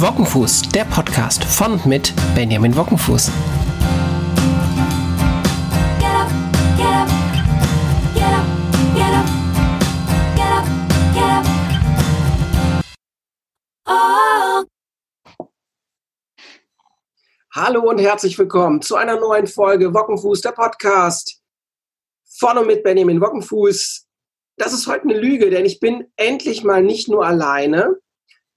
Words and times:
Wockenfuß, 0.00 0.62
der 0.74 0.84
Podcast 0.84 1.42
von 1.44 1.72
und 1.72 1.86
mit 1.86 2.12
Benjamin 2.34 2.76
Wockenfuß. 2.76 3.30
Hallo 17.54 17.88
und 17.88 17.98
herzlich 17.98 18.38
willkommen 18.38 18.82
zu 18.82 18.96
einer 18.96 19.18
neuen 19.18 19.46
Folge 19.46 19.94
Wockenfuß, 19.94 20.42
der 20.42 20.52
Podcast 20.52 21.40
von 22.38 22.58
und 22.58 22.66
mit 22.66 22.82
Benjamin 22.82 23.22
Wockenfuß. 23.22 24.06
Das 24.58 24.74
ist 24.74 24.86
heute 24.86 25.04
eine 25.04 25.18
Lüge, 25.18 25.48
denn 25.48 25.64
ich 25.64 25.80
bin 25.80 26.06
endlich 26.16 26.64
mal 26.64 26.82
nicht 26.82 27.08
nur 27.08 27.26
alleine, 27.26 27.98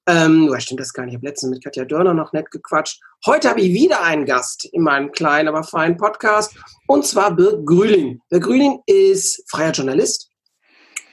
ähm, 0.09 0.49
oh, 0.51 0.59
stimmt 0.59 0.79
das 0.79 0.91
gar 0.91 1.05
nicht. 1.05 1.13
Ich 1.13 1.17
habe 1.17 1.27
letztens 1.27 1.51
mit 1.51 1.63
Katja 1.63 1.85
Dörner 1.85 2.15
noch 2.15 2.33
nett 2.33 2.49
gequatscht. 2.49 2.99
Heute 3.27 3.47
habe 3.47 3.61
ich 3.61 3.73
wieder 3.73 4.01
einen 4.01 4.25
Gast 4.25 4.65
in 4.65 4.81
meinem 4.81 5.11
kleinen, 5.11 5.47
aber 5.47 5.63
feinen 5.63 5.97
Podcast. 5.97 6.57
Und 6.87 7.05
zwar 7.05 7.35
Birk 7.35 7.63
Grüling. 7.65 8.19
Birk 8.29 8.43
Grüling 8.43 8.79
ist 8.87 9.43
freier 9.47 9.71
Journalist 9.71 10.31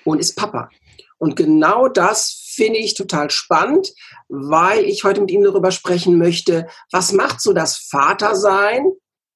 und 0.05 0.19
ist 0.19 0.35
Papa. 0.35 0.71
Und 1.19 1.37
genau 1.37 1.89
das 1.89 2.53
finde 2.55 2.79
ich 2.79 2.95
total 2.95 3.31
spannend, 3.31 3.93
weil 4.29 4.85
ich 4.85 5.05
heute 5.05 5.21
mit 5.21 5.31
ihm 5.31 5.43
darüber 5.43 5.73
sprechen 5.73 6.17
möchte, 6.17 6.67
was 6.91 7.13
macht 7.13 7.43
so 7.43 7.53
das 7.53 7.77
Vatersein? 7.77 8.93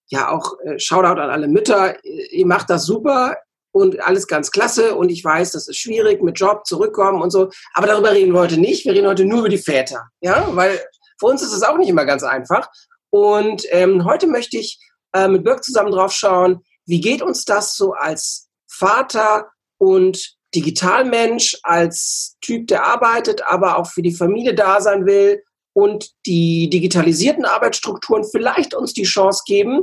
Ja, 0.08 0.30
auch 0.30 0.54
äh, 0.64 0.78
Shoutout 0.78 1.20
an 1.20 1.30
alle 1.30 1.48
Mütter. 1.48 2.02
Ihr 2.04 2.46
macht 2.46 2.70
das 2.70 2.86
super 2.86 3.36
und 3.72 4.00
alles 4.00 4.26
ganz 4.26 4.50
klasse 4.50 4.94
und 4.94 5.10
ich 5.10 5.24
weiß, 5.24 5.52
das 5.52 5.68
ist 5.68 5.76
schwierig 5.76 6.22
mit 6.22 6.38
Job, 6.38 6.66
zurückkommen 6.66 7.22
und 7.22 7.30
so. 7.30 7.50
Aber 7.74 7.86
darüber 7.86 8.12
reden 8.12 8.32
wir 8.32 8.40
heute 8.40 8.58
nicht. 8.58 8.84
Wir 8.84 8.92
reden 8.92 9.06
heute 9.06 9.24
nur 9.24 9.40
über 9.40 9.48
die 9.48 9.58
Väter. 9.58 10.08
Ja, 10.20 10.48
weil 10.56 10.80
für 11.18 11.26
uns 11.26 11.42
ist 11.42 11.52
es 11.52 11.62
auch 11.62 11.78
nicht 11.78 11.88
immer 11.88 12.04
ganz 12.04 12.22
einfach. 12.22 12.68
Und 13.10 13.64
ähm, 13.70 14.04
heute 14.04 14.26
möchte 14.26 14.56
ich 14.58 14.78
äh, 15.12 15.28
mit 15.28 15.44
Birk 15.44 15.64
zusammen 15.64 15.92
drauf 15.92 16.12
schauen, 16.12 16.60
wie 16.86 17.00
geht 17.00 17.22
uns 17.22 17.44
das 17.44 17.76
so 17.76 17.92
als 17.92 18.48
Vater 18.68 19.50
und 19.78 20.36
Digitalmensch, 20.54 21.58
als 21.62 22.36
Typ, 22.40 22.66
der 22.66 22.84
arbeitet, 22.84 23.42
aber 23.46 23.78
auch 23.78 23.86
für 23.86 24.02
die 24.02 24.14
Familie 24.14 24.54
da 24.54 24.80
sein 24.80 25.06
will 25.06 25.42
und 25.72 26.10
die 26.26 26.68
digitalisierten 26.70 27.44
Arbeitsstrukturen 27.44 28.24
vielleicht 28.24 28.74
uns 28.74 28.92
die 28.92 29.04
Chance 29.04 29.42
geben, 29.46 29.82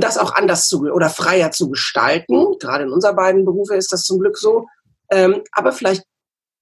das 0.00 0.18
auch 0.18 0.34
anders 0.34 0.68
zu 0.68 0.82
oder 0.82 1.10
freier 1.10 1.50
zu 1.50 1.68
gestalten. 1.70 2.58
Gerade 2.60 2.84
in 2.84 2.90
unseren 2.90 3.16
beiden 3.16 3.44
Berufe 3.44 3.74
ist 3.74 3.92
das 3.92 4.04
zum 4.04 4.20
Glück 4.20 4.38
so. 4.38 4.66
Ähm, 5.10 5.42
aber 5.52 5.72
vielleicht, 5.72 6.04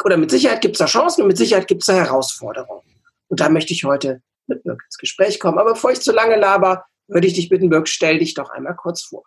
oder 0.03 0.17
mit 0.17 0.31
Sicherheit 0.31 0.61
gibt 0.61 0.77
es 0.77 0.79
da 0.79 0.87
Chancen 0.87 1.23
und 1.23 1.29
mit 1.29 1.37
Sicherheit 1.37 1.69
gibt 1.69 1.83
es 1.83 1.87
da 1.87 1.95
Herausforderungen. 1.95 2.83
Und 3.29 3.41
da 3.41 3.49
möchte 3.49 3.73
ich 3.73 3.85
heute 3.85 4.23
mit 4.47 4.65
Birk 4.65 4.83
ins 4.85 4.99
Gespräch 4.99 5.39
kommen. 5.39 5.59
Aber 5.59 5.75
bevor 5.75 5.93
ich 5.93 6.01
zu 6.01 6.13
lange 6.13 6.37
laber, 6.37 6.85
würde 7.09 7.27
ich 7.27 7.35
dich 7.35 7.49
bitten, 7.49 7.71
Birk, 7.71 7.89
stell 7.89 8.19
dich 8.19 8.35
doch 8.35 8.51
einmal 8.51 8.75
kurz 8.75 9.03
vor. 9.03 9.23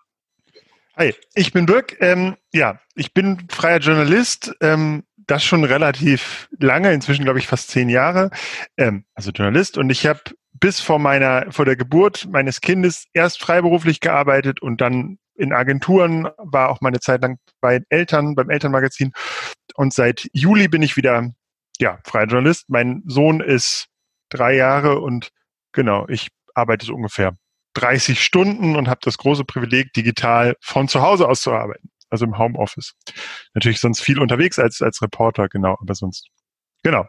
Hi, 0.97 1.15
ich 1.33 1.53
bin 1.53 1.65
Birk. 1.65 1.97
Ähm, 2.01 2.35
ja, 2.51 2.79
ich 2.95 3.13
bin 3.13 3.47
freier 3.49 3.79
Journalist. 3.79 4.53
Ähm, 4.61 5.03
das 5.27 5.43
schon 5.43 5.63
relativ 5.63 6.49
lange, 6.59 6.93
inzwischen 6.93 7.23
glaube 7.23 7.39
ich 7.39 7.47
fast 7.47 7.69
zehn 7.69 7.89
Jahre. 7.89 8.29
Ähm, 8.77 9.05
also 9.13 9.31
Journalist. 9.31 9.77
Und 9.77 9.89
ich 9.89 10.05
habe 10.05 10.21
bis 10.63 10.79
vor 10.79 10.97
meiner, 10.97 11.51
vor 11.51 11.65
der 11.65 11.75
Geburt 11.75 12.25
meines 12.31 12.61
Kindes 12.61 13.03
erst 13.11 13.41
freiberuflich 13.41 13.99
gearbeitet 13.99 14.61
und 14.61 14.79
dann 14.79 15.17
in 15.35 15.51
Agenturen, 15.51 16.29
war 16.37 16.69
auch 16.69 16.79
meine 16.79 17.01
Zeit 17.01 17.21
lang 17.21 17.37
bei 17.59 17.81
Eltern, 17.89 18.33
beim 18.33 18.49
Elternmagazin. 18.49 19.11
Und 19.75 19.93
seit 19.93 20.29
Juli 20.31 20.69
bin 20.69 20.81
ich 20.81 20.95
wieder, 20.95 21.33
ja, 21.79 21.99
freier 22.05 22.27
Journalist. 22.27 22.69
Mein 22.69 23.03
Sohn 23.05 23.41
ist 23.41 23.87
drei 24.29 24.55
Jahre 24.55 25.01
und 25.01 25.31
genau, 25.73 26.07
ich 26.07 26.29
arbeite 26.53 26.85
so 26.85 26.93
ungefähr 26.93 27.35
30 27.73 28.23
Stunden 28.23 28.77
und 28.77 28.87
habe 28.87 29.01
das 29.03 29.17
große 29.17 29.43
Privileg, 29.43 29.91
digital 29.91 30.55
von 30.61 30.87
zu 30.87 31.01
Hause 31.01 31.27
aus 31.27 31.41
zu 31.41 31.51
arbeiten. 31.51 31.89
Also 32.09 32.23
im 32.23 32.37
Homeoffice. 32.37 32.93
Natürlich 33.53 33.81
sonst 33.81 33.99
viel 33.99 34.17
unterwegs 34.17 34.59
als, 34.59 34.81
als 34.81 35.01
Reporter, 35.01 35.49
genau, 35.49 35.77
aber 35.81 35.93
sonst. 35.93 36.29
Genau. 36.83 37.05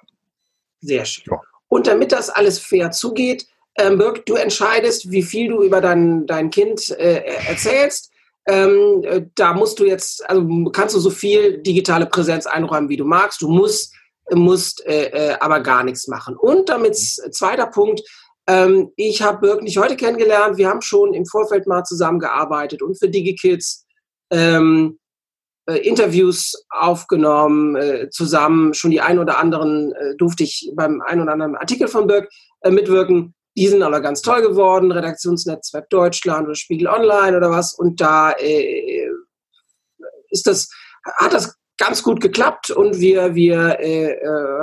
Sehr 0.81 1.05
schön. 1.05 1.23
Ja. 1.31 1.54
Und 1.75 1.89
damit 1.89 2.13
das 2.13 2.31
alles 2.31 2.61
fair 2.61 2.93
zugeht, 2.93 3.49
ähm, 3.77 3.99
Birk, 3.99 4.25
du 4.27 4.37
entscheidest, 4.37 5.11
wie 5.11 5.25
viel 5.25 5.49
du 5.49 5.65
über 5.65 5.81
dein, 5.81 6.25
dein 6.25 6.51
Kind 6.51 6.89
äh, 6.91 7.25
erzählst. 7.49 8.13
Ähm, 8.47 9.03
äh, 9.03 9.23
da 9.35 9.55
musst 9.55 9.81
du 9.81 9.85
jetzt, 9.85 10.25
also 10.31 10.71
kannst 10.71 10.95
du 10.95 11.01
so 11.01 11.11
viel 11.11 11.59
digitale 11.65 12.07
Präsenz 12.07 12.47
einräumen, 12.47 12.89
wie 12.91 12.97
du 12.97 13.05
magst. 13.05 13.43
Du 13.43 13.49
musst, 13.49 13.93
musst 14.31 14.87
äh, 14.87 15.07
äh 15.07 15.37
aber 15.41 15.59
gar 15.63 15.83
nichts 15.83 16.07
machen. 16.07 16.37
Und 16.37 16.69
damit 16.69 16.95
zweiter 16.95 17.67
Punkt, 17.67 18.03
ähm, 18.47 18.93
ich 18.95 19.21
habe 19.23 19.41
Birk 19.41 19.63
nicht 19.65 19.77
heute 19.77 19.97
kennengelernt. 19.97 20.59
Wir 20.59 20.69
haben 20.69 20.81
schon 20.81 21.13
im 21.13 21.27
Vorfeld 21.27 21.67
mal 21.67 21.83
zusammengearbeitet 21.83 22.83
und 22.83 22.97
für 22.97 23.09
DigiKids 23.09 23.85
ähm, 24.31 25.01
äh, 25.67 25.79
Interviews 25.79 26.67
aufgenommen, 26.69 27.77
äh, 27.77 28.11
zusammen. 28.11 28.75
Schon 28.75 28.91
die 28.91 29.01
ein 29.01 29.19
oder 29.19 29.39
anderen 29.39 29.93
äh, 29.93 30.15
durfte 30.17 30.45
ich 30.45 30.71
beim 30.75 31.01
ein 31.01 31.23
oder 31.23 31.33
anderen 31.33 31.57
Artikel 31.57 31.89
von 31.89 32.07
Birk 32.07 32.29
äh, 32.61 32.71
mitwirken. 32.71 33.35
Die 33.57 33.69
sind 33.69 33.83
aber 33.83 34.01
ganz 34.01 34.21
toll 34.21 34.43
geworden, 34.43 34.93
Redaktionsnetzwerk 34.93 35.89
Deutschland 35.89 36.47
oder 36.47 36.55
Spiegel 36.55 36.89
Online 36.89 37.37
oder 37.37 37.51
was. 37.51 37.73
Und 37.73 38.01
da 38.01 38.33
äh, 38.33 39.09
ist 40.29 40.47
das, 40.47 40.69
hat 41.17 41.33
das 41.33 41.57
ganz 41.79 42.03
gut 42.03 42.21
geklappt 42.21 42.71
und 42.71 43.01
wir, 43.01 43.35
wir 43.35 43.81
äh, 43.81 44.17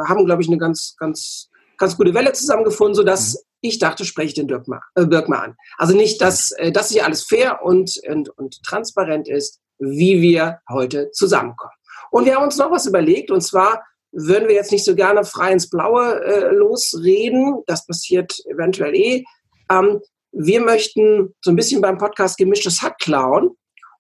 haben, 0.08 0.26
glaube 0.26 0.44
ich, 0.44 0.50
eine 0.50 0.58
ganz, 0.58 0.96
ganz, 1.00 1.50
ganz 1.78 1.98
gute 1.98 2.14
Welle 2.14 2.34
zusammengefunden, 2.34 2.96
sodass 2.96 3.34
mhm. 3.34 3.40
ich 3.62 3.80
dachte, 3.80 4.06
spreche 4.06 4.28
ich 4.28 4.34
den 4.36 4.48
Dirk 4.48 4.68
mal, 4.68 4.82
Birk 4.94 5.30
mal 5.30 5.40
an. 5.40 5.56
Also 5.78 5.96
nicht, 5.96 6.22
dass, 6.22 6.54
dass 6.74 6.90
hier 6.90 7.06
alles 7.06 7.24
fair 7.24 7.64
und, 7.64 8.00
und, 8.08 8.30
und 8.38 8.62
transparent 8.64 9.28
ist, 9.28 9.62
wie 9.82 10.22
wir 10.22 10.60
heute 10.70 11.12
zusammenkommen. 11.12 11.74
Und 12.12 12.26
wir 12.26 12.36
haben 12.36 12.44
uns 12.44 12.58
noch 12.58 12.72
was 12.72 12.86
überlegt, 12.86 13.32
und 13.32 13.42
zwar 13.42 13.84
würden 14.12 14.48
wir 14.48 14.56
jetzt 14.56 14.72
nicht 14.72 14.86
so 14.86 14.96
gerne 14.96 15.24
frei 15.24 15.52
ins 15.52 15.70
Blaue 15.70 16.24
äh, 16.24 16.54
losreden, 16.54 17.64
das 17.66 17.86
passiert 17.86 18.38
eventuell 18.46 18.94
eh. 18.96 19.24
Ähm, 19.70 20.02
wir 20.32 20.62
möchten 20.62 21.34
so 21.42 21.52
ein 21.52 21.56
bisschen 21.56 21.82
beim 21.82 21.98
Podcast 21.98 22.38
gemischtes 22.38 22.82
Hack 22.82 22.98
klauen 23.00 23.58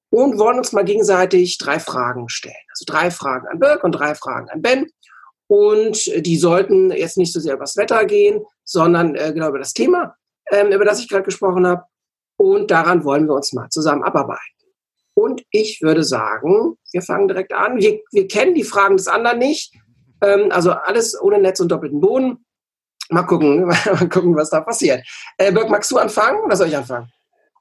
und 0.09 0.37
wollen 0.37 0.57
uns 0.57 0.73
mal 0.73 0.83
gegenseitig 0.83 1.57
drei 1.57 1.79
Fragen 1.79 2.29
stellen. 2.29 2.55
Also 2.69 2.85
drei 2.85 3.11
Fragen 3.11 3.47
an 3.47 3.59
Birk 3.59 3.83
und 3.83 3.93
drei 3.93 4.15
Fragen 4.15 4.49
an 4.49 4.61
Ben. 4.61 4.87
Und 5.47 6.05
die 6.25 6.37
sollten 6.37 6.91
jetzt 6.91 7.17
nicht 7.17 7.33
so 7.33 7.39
sehr 7.39 7.55
über 7.55 7.63
das 7.63 7.75
Wetter 7.75 8.05
gehen, 8.05 8.45
sondern 8.63 9.15
äh, 9.15 9.33
genau 9.33 9.49
über 9.49 9.59
das 9.59 9.73
Thema, 9.73 10.15
ähm, 10.49 10.71
über 10.71 10.85
das 10.85 10.99
ich 10.99 11.09
gerade 11.09 11.23
gesprochen 11.23 11.67
habe. 11.67 11.83
Und 12.37 12.71
daran 12.71 13.03
wollen 13.03 13.27
wir 13.27 13.35
uns 13.35 13.51
mal 13.53 13.69
zusammen 13.69 14.03
abarbeiten. 14.03 14.60
Und 15.21 15.43
ich 15.51 15.81
würde 15.81 16.03
sagen, 16.03 16.75
wir 16.91 17.01
fangen 17.01 17.27
direkt 17.27 17.53
an. 17.53 17.77
Wir, 17.77 18.01
wir 18.11 18.27
kennen 18.27 18.55
die 18.55 18.63
Fragen 18.63 18.97
des 18.97 19.07
anderen 19.07 19.39
nicht. 19.39 19.73
Ähm, 20.21 20.51
also 20.51 20.71
alles 20.71 21.19
ohne 21.21 21.39
Netz 21.39 21.59
und 21.59 21.69
doppelten 21.69 22.01
Boden. 22.01 22.45
Mal 23.09 23.23
gucken, 23.23 23.65
mal 23.65 24.09
gucken, 24.09 24.35
was 24.35 24.49
da 24.49 24.61
passiert. 24.61 25.05
Äh, 25.37 25.51
Birk, 25.51 25.69
magst 25.69 25.91
du 25.91 25.97
anfangen 25.97 26.39
oder 26.43 26.55
soll 26.55 26.69
ich 26.69 26.77
anfangen? 26.77 27.11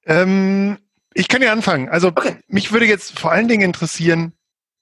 Ähm, 0.06 0.78
ich 1.12 1.28
kann 1.28 1.42
ja 1.42 1.52
anfangen. 1.52 1.88
Also 1.88 2.08
okay. 2.08 2.36
mich 2.48 2.72
würde 2.72 2.86
jetzt 2.86 3.18
vor 3.18 3.32
allen 3.32 3.48
Dingen 3.48 3.62
interessieren, 3.62 4.32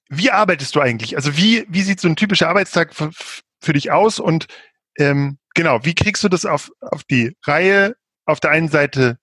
wie 0.09 0.31
arbeitest 0.31 0.75
du 0.75 0.79
eigentlich? 0.79 1.15
Also 1.15 1.37
wie, 1.37 1.65
wie 1.69 1.81
sieht 1.81 1.99
so 1.99 2.07
ein 2.07 2.15
typischer 2.15 2.49
Arbeitstag 2.49 2.95
für, 2.95 3.11
für 3.59 3.73
dich 3.73 3.91
aus? 3.91 4.19
Und 4.19 4.47
ähm, 4.97 5.37
genau, 5.53 5.79
wie 5.83 5.95
kriegst 5.95 6.23
du 6.23 6.29
das 6.29 6.45
auf, 6.45 6.71
auf 6.81 7.03
die 7.03 7.35
Reihe? 7.45 7.95
Auf 8.25 8.39
der 8.39 8.51
einen 8.51 8.69
Seite 8.69 9.17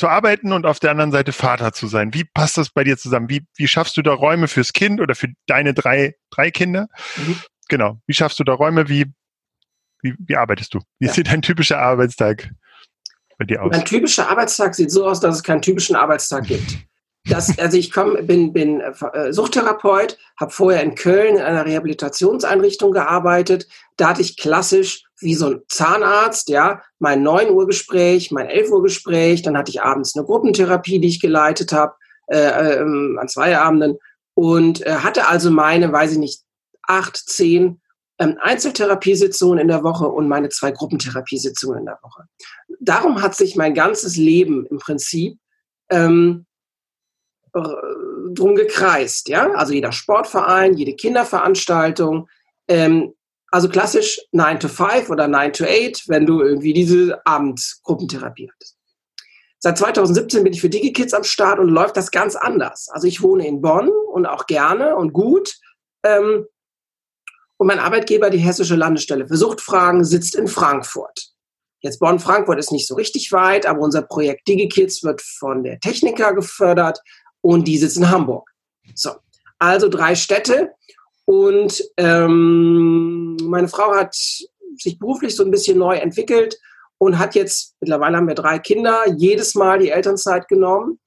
zu 0.00 0.08
arbeiten 0.08 0.52
und 0.54 0.64
auf 0.64 0.80
der 0.80 0.90
anderen 0.92 1.12
Seite 1.12 1.32
Vater 1.32 1.72
zu 1.74 1.86
sein. 1.86 2.14
Wie 2.14 2.24
passt 2.24 2.56
das 2.56 2.70
bei 2.70 2.84
dir 2.84 2.96
zusammen? 2.96 3.28
Wie, 3.28 3.46
wie 3.56 3.68
schaffst 3.68 3.98
du 3.98 4.02
da 4.02 4.12
Räume 4.12 4.48
fürs 4.48 4.72
Kind 4.72 4.98
oder 4.98 5.14
für 5.14 5.28
deine 5.46 5.74
drei, 5.74 6.16
drei 6.30 6.50
Kinder? 6.50 6.88
Mhm. 7.16 7.36
Genau. 7.68 7.98
Wie 8.06 8.14
schaffst 8.14 8.40
du 8.40 8.44
da 8.44 8.54
Räume? 8.54 8.88
Wie, 8.88 9.04
wie, 10.00 10.14
wie 10.18 10.36
arbeitest 10.36 10.72
du? 10.72 10.78
Wie 10.98 11.06
ja. 11.06 11.12
sieht 11.12 11.28
dein 11.28 11.42
typischer 11.42 11.78
Arbeitstag 11.80 12.50
bei 13.38 13.44
dir 13.44 13.62
aus? 13.62 13.70
Mein 13.70 13.84
typischer 13.84 14.30
Arbeitstag 14.30 14.74
sieht 14.74 14.90
so 14.90 15.06
aus, 15.06 15.20
dass 15.20 15.36
es 15.36 15.42
keinen 15.42 15.60
typischen 15.60 15.96
Arbeitstag 15.96 16.46
gibt. 16.46 16.78
Das, 17.26 17.58
also 17.58 17.76
ich 17.76 17.92
komm, 17.92 18.26
bin, 18.26 18.54
bin 18.54 18.80
äh, 18.80 19.32
Suchttherapeut, 19.34 20.16
habe 20.38 20.50
vorher 20.50 20.82
in 20.82 20.94
Köln 20.94 21.36
in 21.36 21.42
einer 21.42 21.66
Rehabilitationseinrichtung 21.66 22.92
gearbeitet. 22.92 23.68
Da 23.98 24.08
hatte 24.08 24.22
ich 24.22 24.38
klassisch 24.38 25.04
wie 25.20 25.34
so 25.34 25.46
ein 25.46 25.62
Zahnarzt, 25.68 26.48
ja, 26.48 26.82
mein 26.98 27.22
9 27.22 27.50
Uhr 27.50 27.66
Gespräch, 27.66 28.30
mein 28.30 28.46
11 28.46 28.70
Uhr 28.70 28.82
Gespräch, 28.82 29.42
dann 29.42 29.56
hatte 29.56 29.70
ich 29.70 29.82
abends 29.82 30.16
eine 30.16 30.24
Gruppentherapie, 30.24 30.98
die 30.98 31.08
ich 31.08 31.20
geleitet 31.20 31.72
habe, 31.72 31.94
äh, 32.28 32.78
ähm, 32.78 33.18
an 33.20 33.28
zwei 33.28 33.58
Abenden 33.58 33.98
und 34.34 34.86
äh, 34.86 34.96
hatte 34.96 35.26
also 35.28 35.50
meine, 35.50 35.92
weiß 35.92 36.12
ich 36.12 36.18
nicht, 36.18 36.42
acht, 36.82 37.16
zehn 37.16 37.80
ähm, 38.18 38.38
Einzeltherapiesitzungen 38.40 39.58
in 39.58 39.68
der 39.68 39.82
Woche 39.82 40.06
und 40.06 40.28
meine 40.28 40.48
zwei 40.48 40.70
Gruppentherapiesitzungen 40.70 41.80
in 41.80 41.86
der 41.86 41.98
Woche. 42.02 42.24
Darum 42.80 43.22
hat 43.22 43.34
sich 43.34 43.56
mein 43.56 43.74
ganzes 43.74 44.16
Leben 44.16 44.66
im 44.66 44.78
Prinzip 44.78 45.38
ähm, 45.90 46.46
äh, 47.52 47.60
drum 48.32 48.54
gekreist, 48.54 49.28
ja, 49.28 49.50
also 49.52 49.72
jeder 49.72 49.92
Sportverein, 49.92 50.74
jede 50.74 50.94
Kinderveranstaltung, 50.94 52.28
ähm, 52.68 53.14
Also 53.50 53.68
klassisch 53.68 54.20
9 54.32 54.60
to 54.60 54.68
5 54.68 55.10
oder 55.10 55.26
9 55.26 55.52
to 55.52 55.64
8, 55.64 56.08
wenn 56.08 56.26
du 56.26 56.40
irgendwie 56.40 56.72
diese 56.72 57.24
Abendgruppentherapie 57.26 58.50
hattest. 58.52 58.76
Seit 59.58 59.76
2017 59.76 60.44
bin 60.44 60.52
ich 60.52 60.60
für 60.60 60.70
DigiKids 60.70 61.12
am 61.12 61.24
Start 61.24 61.58
und 61.58 61.68
läuft 61.68 61.96
das 61.96 62.10
ganz 62.10 62.34
anders. 62.34 62.88
Also 62.90 63.06
ich 63.06 63.22
wohne 63.22 63.46
in 63.46 63.60
Bonn 63.60 63.90
und 64.12 64.24
auch 64.24 64.46
gerne 64.46 64.96
und 64.96 65.12
gut. 65.12 65.54
Ähm, 66.02 66.46
und 67.58 67.66
mein 67.66 67.78
Arbeitgeber, 67.78 68.30
die 68.30 68.38
Hessische 68.38 68.76
Landesstelle 68.76 69.28
für 69.28 69.36
Suchtfragen, 69.36 70.04
sitzt 70.04 70.34
in 70.34 70.48
Frankfurt. 70.48 71.30
Jetzt 71.82 71.98
Bonn-Frankfurt 71.98 72.58
ist 72.58 72.72
nicht 72.72 72.86
so 72.86 72.94
richtig 72.94 73.32
weit, 73.32 73.66
aber 73.66 73.80
unser 73.80 74.02
Projekt 74.02 74.46
DigiKids 74.48 75.02
wird 75.02 75.20
von 75.22 75.62
der 75.62 75.80
Techniker 75.80 76.34
gefördert 76.34 77.00
und 77.40 77.66
die 77.66 77.78
sitzt 77.78 77.96
in 77.96 78.10
Hamburg. 78.10 78.50
So, 78.94 79.12
also 79.58 79.88
drei 79.88 80.14
Städte. 80.14 80.72
Und 81.30 81.84
ähm, 81.96 83.36
meine 83.44 83.68
Frau 83.68 83.94
hat 83.94 84.16
sich 84.16 84.98
beruflich 84.98 85.36
so 85.36 85.44
ein 85.44 85.52
bisschen 85.52 85.78
neu 85.78 85.94
entwickelt 85.94 86.58
und 86.98 87.20
hat 87.20 87.36
jetzt, 87.36 87.76
mittlerweile 87.78 88.16
haben 88.16 88.26
wir 88.26 88.34
drei 88.34 88.58
Kinder, 88.58 89.04
jedes 89.16 89.54
Mal 89.54 89.78
die 89.78 89.90
Elternzeit 89.90 90.48
genommen. 90.48 90.98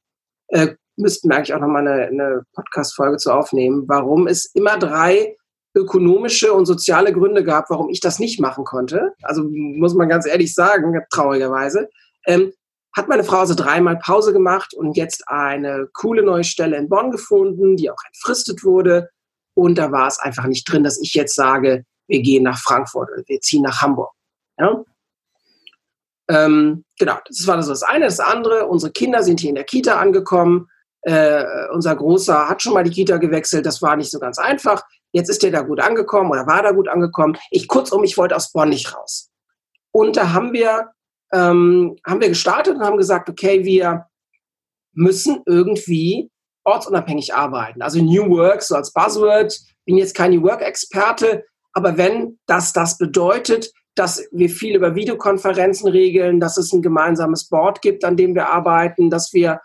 Äh, 0.47 0.75
müssten 0.95 1.27
wir 1.27 1.35
eigentlich 1.35 1.53
auch 1.53 1.59
nochmal 1.59 1.85
eine, 1.85 2.05
eine 2.05 2.43
Podcast-Folge 2.53 3.17
zu 3.17 3.33
aufnehmen, 3.33 3.83
warum 3.87 4.27
es 4.27 4.45
immer 4.53 4.77
drei 4.77 5.35
ökonomische 5.75 6.53
und 6.53 6.67
soziale 6.67 7.11
Gründe 7.11 7.43
gab, 7.43 7.69
warum 7.69 7.89
ich 7.89 7.99
das 7.99 8.19
nicht 8.19 8.39
machen 8.39 8.63
konnte. 8.63 9.11
Also 9.23 9.43
muss 9.43 9.93
man 9.93 10.07
ganz 10.07 10.25
ehrlich 10.25 10.55
sagen, 10.55 10.97
traurigerweise. 11.11 11.89
Ähm, 12.27 12.53
hat 12.95 13.09
meine 13.09 13.25
Frau 13.25 13.39
also 13.39 13.55
dreimal 13.55 13.99
Pause 13.99 14.31
gemacht 14.31 14.73
und 14.73 14.95
jetzt 14.95 15.27
eine 15.27 15.89
coole 15.91 16.23
neue 16.23 16.45
Stelle 16.45 16.77
in 16.77 16.87
Bonn 16.87 17.11
gefunden, 17.11 17.75
die 17.75 17.91
auch 17.91 18.05
entfristet 18.07 18.63
wurde. 18.63 19.09
Und 19.55 19.77
da 19.77 19.91
war 19.91 20.07
es 20.07 20.19
einfach 20.19 20.45
nicht 20.45 20.71
drin, 20.71 20.83
dass 20.83 20.99
ich 21.01 21.13
jetzt 21.13 21.35
sage, 21.35 21.85
wir 22.07 22.21
gehen 22.21 22.43
nach 22.43 22.59
Frankfurt 22.59 23.09
oder 23.11 23.23
wir 23.27 23.39
ziehen 23.39 23.63
nach 23.63 23.81
Hamburg. 23.81 24.11
Ja? 24.57 24.83
Ähm, 26.29 26.85
genau, 26.97 27.17
das 27.27 27.45
war 27.47 27.57
das 27.57 27.83
eine. 27.83 28.05
Das 28.05 28.19
andere, 28.19 28.67
unsere 28.67 28.91
Kinder 28.91 29.23
sind 29.23 29.39
hier 29.39 29.49
in 29.49 29.55
der 29.55 29.63
Kita 29.63 29.99
angekommen. 29.99 30.67
Äh, 31.01 31.43
unser 31.73 31.95
Großer 31.95 32.47
hat 32.47 32.61
schon 32.61 32.73
mal 32.73 32.83
die 32.83 32.91
Kita 32.91 33.17
gewechselt. 33.17 33.65
Das 33.65 33.81
war 33.81 33.95
nicht 33.95 34.11
so 34.11 34.19
ganz 34.19 34.37
einfach. 34.37 34.83
Jetzt 35.11 35.29
ist 35.29 35.43
er 35.43 35.51
da 35.51 35.61
gut 35.61 35.79
angekommen 35.79 36.31
oder 36.31 36.47
war 36.47 36.63
da 36.63 36.71
gut 36.71 36.87
angekommen. 36.87 37.37
Ich 37.51 37.67
kurzum, 37.67 38.03
ich 38.03 38.17
wollte 38.17 38.35
aus 38.35 38.51
Bonn 38.51 38.69
nicht 38.69 38.95
raus. 38.95 39.29
Und 39.91 40.17
da 40.17 40.33
haben 40.33 40.53
wir, 40.53 40.91
ähm, 41.31 41.97
haben 42.05 42.21
wir 42.21 42.29
gestartet 42.29 42.75
und 42.75 42.83
haben 42.83 42.97
gesagt, 42.97 43.29
okay, 43.29 43.63
wir 43.63 44.07
müssen 44.93 45.43
irgendwie 45.45 46.31
ortsunabhängig 46.63 47.33
arbeiten. 47.33 47.81
Also 47.81 48.01
New 48.01 48.29
Work 48.29 48.61
so 48.61 48.75
als 48.75 48.93
Buzzword. 48.93 49.59
Bin 49.85 49.97
jetzt 49.97 50.15
kein 50.15 50.31
New 50.31 50.43
Work-Experte, 50.43 51.43
aber 51.73 51.97
wenn 51.97 52.39
das 52.45 52.73
das 52.73 52.97
bedeutet, 52.97 53.71
dass 53.95 54.25
wir 54.31 54.49
viel 54.49 54.75
über 54.75 54.95
Videokonferenzen 54.95 55.89
regeln, 55.89 56.39
dass 56.39 56.57
es 56.57 56.71
ein 56.71 56.81
gemeinsames 56.81 57.49
Board 57.49 57.81
gibt, 57.81 58.05
an 58.05 58.17
dem 58.17 58.33
wir 58.33 58.49
arbeiten, 58.49 59.09
dass 59.09 59.33
wir 59.33 59.61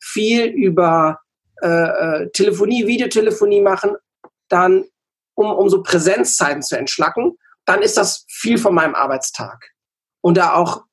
viel 0.00 0.46
über 0.46 1.18
äh, 1.62 1.68
äh 1.68 2.30
Telefonie, 2.30 2.86
Videotelefonie 2.86 3.60
machen, 3.60 3.96
dann 4.48 4.84
um, 5.34 5.50
um 5.50 5.68
so 5.68 5.82
Präsenzzeiten 5.82 6.62
zu 6.62 6.76
entschlacken, 6.76 7.36
dann 7.64 7.82
ist 7.82 7.96
das 7.96 8.24
viel 8.28 8.58
von 8.58 8.74
meinem 8.74 8.94
Arbeitstag. 8.94 9.70
Und 10.20 10.36
da 10.36 10.54
auch 10.54 10.84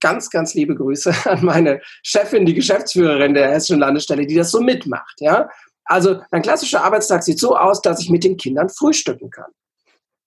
ganz, 0.00 0.30
ganz 0.30 0.54
liebe 0.54 0.74
Grüße 0.74 1.12
an 1.24 1.44
meine 1.44 1.80
Chefin, 2.02 2.46
die 2.46 2.54
Geschäftsführerin 2.54 3.34
der 3.34 3.50
Hessischen 3.50 3.80
Landesstelle, 3.80 4.26
die 4.26 4.34
das 4.34 4.50
so 4.50 4.60
mitmacht. 4.60 5.20
Ja? 5.20 5.48
Also 5.84 6.20
ein 6.30 6.42
klassischer 6.42 6.84
Arbeitstag 6.84 7.22
sieht 7.22 7.38
so 7.38 7.56
aus, 7.56 7.80
dass 7.80 8.00
ich 8.00 8.10
mit 8.10 8.24
den 8.24 8.36
Kindern 8.36 8.68
frühstücken 8.68 9.30
kann. 9.30 9.50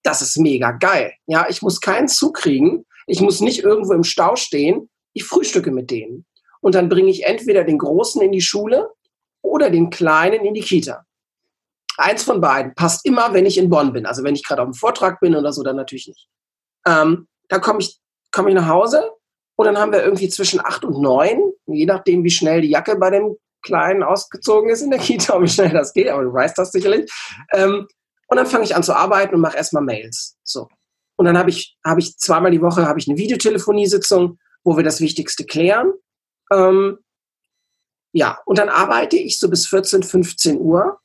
Das 0.04 0.22
ist 0.22 0.38
mega 0.38 0.72
geil. 0.72 1.14
Ja, 1.28 1.48
ich 1.48 1.62
muss 1.62 1.80
keinen 1.80 2.08
Zug 2.08 2.38
kriegen. 2.38 2.86
Ich 3.06 3.22
muss 3.22 3.40
nicht 3.40 3.64
irgendwo 3.64 3.94
im 3.94 4.04
Stau 4.04 4.36
stehen. 4.36 4.90
Ich 5.14 5.24
frühstücke 5.24 5.72
mit 5.72 5.92
denen. 5.92 6.26
Und 6.62 6.76
dann 6.76 6.90
bringe 6.90 7.12
ich 7.12 7.26
entweder 7.26 7.64
den 7.64 7.78
Großen 7.78 8.22
in 8.22 8.32
die 8.32 8.42
Schule 8.42 8.90
oder 9.44 9.70
den 9.70 9.90
Kleinen 9.90 10.46
in 10.46 10.54
die 10.54 10.62
Kita. 10.62 11.06
Eins 11.98 12.24
von 12.24 12.42
beiden 12.42 12.74
passt 12.74 13.06
immer, 13.06 13.34
wenn 13.34 13.46
ich 13.46 13.58
in 13.58 13.70
Bonn 13.70 13.94
bin. 13.94 14.06
Also 14.08 14.24
wenn 14.24 14.34
ich 14.34 14.44
gerade 14.44 14.62
auf 14.62 14.68
dem 14.70 14.74
Vortrag 14.74 15.20
bin 15.20 15.36
oder 15.36 15.54
so, 15.54 15.62
dann 15.62 15.76
natürlich 15.76 16.08
nicht. 16.08 16.28
Ähm, 16.88 17.28
dann 17.50 17.62
komme 17.62 17.80
ich, 17.80 18.00
komm 18.32 18.48
ich 18.48 18.56
nach 18.56 18.68
Hause 18.68 19.12
und 19.62 19.68
dann 19.68 19.78
haben 19.78 19.92
wir 19.92 20.04
irgendwie 20.04 20.28
zwischen 20.28 20.60
acht 20.60 20.84
und 20.84 21.00
neun, 21.00 21.40
je 21.68 21.86
nachdem, 21.86 22.24
wie 22.24 22.32
schnell 22.32 22.62
die 22.62 22.72
Jacke 22.72 22.96
bei 22.96 23.12
dem 23.12 23.38
Kleinen 23.62 24.02
ausgezogen 24.02 24.72
ist 24.72 24.82
in 24.82 24.90
der 24.90 25.00
Kita 25.00 25.40
wie 25.40 25.48
schnell 25.48 25.70
das 25.70 25.94
geht, 25.94 26.08
aber 26.08 26.24
du 26.24 26.34
weißt 26.34 26.58
das 26.58 26.72
sicherlich. 26.72 27.12
Ähm, 27.52 27.88
und 28.26 28.38
dann 28.38 28.48
fange 28.48 28.64
ich 28.64 28.76
an 28.76 28.82
zu 28.82 28.96
arbeiten 28.96 29.36
und 29.36 29.42
mache 29.42 29.58
erstmal 29.58 29.84
Mails. 29.84 30.36
So. 30.44 30.68
Und 31.16 31.26
dann 31.26 31.38
habe 31.38 31.52
ich, 31.52 31.78
hab 31.86 32.00
ich 32.00 32.18
zweimal 32.18 32.50
die 32.50 32.64
Woche 32.64 32.92
ich 32.98 33.08
eine 33.08 33.20
Videotelefoniesitzung, 33.20 34.40
wo 34.64 34.78
wir 34.78 34.84
das 34.84 35.00
Wichtigste 35.00 35.46
klären. 35.46 35.94
Ähm, 36.52 36.98
ja, 38.12 38.40
und 38.46 38.58
dann 38.58 38.70
arbeite 38.70 39.18
ich 39.18 39.38
so 39.38 39.48
bis 39.48 39.68
14, 39.68 40.02
15 40.02 40.60
Uhr 40.60 41.00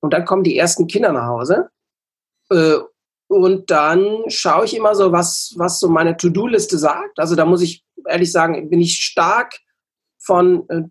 und 0.00 0.12
dann 0.12 0.24
kommen 0.24 0.42
die 0.42 0.58
ersten 0.58 0.88
Kinder 0.88 1.12
nach 1.12 1.28
Hause. 1.28 1.70
Äh, 2.50 2.78
und 3.30 3.70
dann 3.70 4.24
schaue 4.26 4.64
ich 4.64 4.76
immer 4.76 4.96
so, 4.96 5.12
was, 5.12 5.54
was 5.56 5.78
so 5.78 5.88
meine 5.88 6.16
To-Do-Liste 6.16 6.78
sagt. 6.78 7.20
Also 7.20 7.36
da 7.36 7.44
muss 7.44 7.62
ich 7.62 7.84
ehrlich 8.08 8.32
sagen, 8.32 8.68
bin 8.68 8.80
ich 8.80 8.96
stark 8.96 9.56
von 10.18 10.68
äh, 10.68 10.82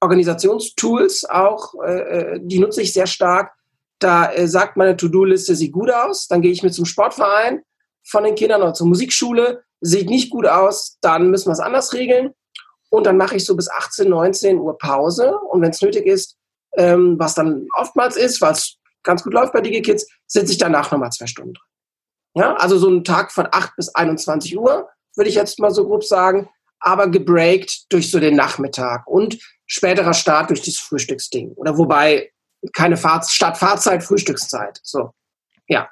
Organisationstools 0.00 1.24
auch, 1.24 1.72
äh, 1.82 2.34
äh 2.34 2.40
die 2.42 2.58
nutze 2.58 2.82
ich 2.82 2.92
sehr 2.92 3.06
stark. 3.06 3.54
Da 3.98 4.30
äh, 4.30 4.46
sagt 4.46 4.76
meine 4.76 4.94
To-Do-Liste, 4.94 5.56
sieht 5.56 5.72
gut 5.72 5.90
aus. 5.90 6.28
Dann 6.28 6.42
gehe 6.42 6.52
ich 6.52 6.62
mit 6.62 6.74
zum 6.74 6.84
Sportverein 6.84 7.62
von 8.04 8.24
den 8.24 8.34
Kindern 8.34 8.60
oder 8.60 8.74
zur 8.74 8.88
Musikschule. 8.88 9.64
Sieht 9.80 10.10
nicht 10.10 10.28
gut 10.28 10.46
aus, 10.46 10.98
dann 11.00 11.30
müssen 11.30 11.48
wir 11.48 11.54
es 11.54 11.60
anders 11.60 11.94
regeln. 11.94 12.34
Und 12.90 13.06
dann 13.06 13.16
mache 13.16 13.36
ich 13.36 13.46
so 13.46 13.56
bis 13.56 13.70
18, 13.70 14.06
19 14.06 14.58
Uhr 14.58 14.76
Pause. 14.76 15.34
Und 15.48 15.62
wenn 15.62 15.70
es 15.70 15.80
nötig 15.80 16.04
ist, 16.04 16.36
ähm, 16.76 17.18
was 17.18 17.34
dann 17.34 17.68
oftmals 17.74 18.16
ist, 18.16 18.42
was 18.42 18.76
ganz 19.02 19.22
gut 19.22 19.34
läuft 19.34 19.52
bei 19.52 19.60
DigiKids, 19.60 20.06
sitze 20.26 20.52
ich 20.52 20.58
danach 20.58 20.90
nochmal 20.90 21.10
zwei 21.10 21.26
Stunden 21.26 21.54
drin. 21.54 21.64
Ja, 22.34 22.54
also 22.56 22.78
so 22.78 22.88
ein 22.88 23.04
Tag 23.04 23.30
von 23.32 23.46
8 23.50 23.76
bis 23.76 23.94
21 23.94 24.56
Uhr, 24.56 24.88
würde 25.16 25.28
ich 25.28 25.36
jetzt 25.36 25.58
mal 25.58 25.70
so 25.70 25.86
grob 25.86 26.04
sagen, 26.04 26.48
aber 26.80 27.08
gebreakt 27.08 27.92
durch 27.92 28.10
so 28.10 28.18
den 28.18 28.36
Nachmittag 28.36 29.06
und 29.06 29.38
späterer 29.66 30.14
Start 30.14 30.50
durch 30.50 30.62
das 30.62 30.78
Frühstücksding. 30.78 31.52
Oder 31.52 31.76
wobei 31.76 32.32
keine 32.72 32.96
Fahrt, 32.96 33.28
Startfahrzeit, 33.28 34.02
Frühstückszeit. 34.02 34.78
So, 34.82 35.12
ja. 35.66 35.90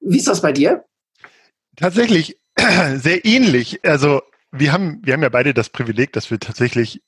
Wie 0.00 0.18
ist 0.18 0.28
das 0.28 0.42
bei 0.42 0.52
dir? 0.52 0.84
Tatsächlich 1.76 2.38
sehr 2.96 3.24
ähnlich. 3.24 3.80
Also 3.84 4.22
wir 4.50 4.72
haben, 4.72 5.00
wir 5.04 5.14
haben 5.14 5.22
ja 5.22 5.28
beide 5.28 5.54
das 5.54 5.70
Privileg, 5.70 6.12
dass 6.12 6.30
wir 6.30 6.38
tatsächlich 6.38 7.02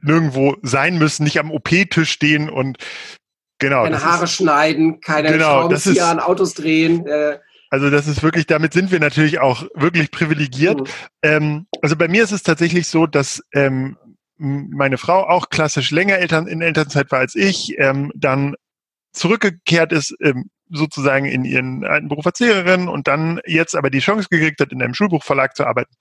nirgendwo 0.00 0.56
sein 0.62 0.98
müssen, 0.98 1.24
nicht 1.24 1.38
am 1.38 1.52
OP-Tisch 1.52 2.10
stehen 2.10 2.50
und 2.50 2.78
genau. 3.62 3.84
Keine 3.84 4.04
Haare 4.04 4.24
ist, 4.24 4.32
schneiden, 4.32 5.00
keine 5.00 5.32
genau, 5.32 5.60
Schraubenzieher 5.60 6.06
an 6.06 6.20
Autos 6.20 6.54
drehen. 6.54 7.06
Äh. 7.06 7.38
Also 7.70 7.88
das 7.88 8.06
ist 8.06 8.22
wirklich, 8.22 8.46
damit 8.46 8.74
sind 8.74 8.92
wir 8.92 9.00
natürlich 9.00 9.40
auch 9.40 9.64
wirklich 9.74 10.10
privilegiert. 10.10 10.80
Mhm. 10.80 10.86
Ähm, 11.22 11.66
also 11.80 11.96
bei 11.96 12.08
mir 12.08 12.22
ist 12.22 12.32
es 12.32 12.42
tatsächlich 12.42 12.86
so, 12.86 13.06
dass 13.06 13.42
ähm, 13.54 13.96
meine 14.36 14.98
Frau 14.98 15.26
auch 15.26 15.48
klassisch 15.48 15.90
länger 15.90 16.18
Eltern, 16.18 16.46
in 16.46 16.60
Elternzeit 16.60 17.10
war 17.10 17.20
als 17.20 17.34
ich, 17.34 17.74
ähm, 17.78 18.12
dann 18.14 18.56
zurückgekehrt 19.12 19.92
ist, 19.92 20.14
ähm, 20.20 20.50
sozusagen 20.68 21.26
in 21.26 21.44
ihren 21.44 21.84
alten 21.84 22.08
Beruf 22.08 22.26
als 22.26 22.40
Lehrerin 22.40 22.88
und 22.88 23.06
dann 23.08 23.40
jetzt 23.46 23.76
aber 23.76 23.90
die 23.90 24.00
Chance 24.00 24.28
gekriegt 24.30 24.60
hat, 24.60 24.72
in 24.72 24.82
einem 24.82 24.94
Schulbuchverlag 24.94 25.54
zu 25.54 25.66
arbeiten 25.66 25.94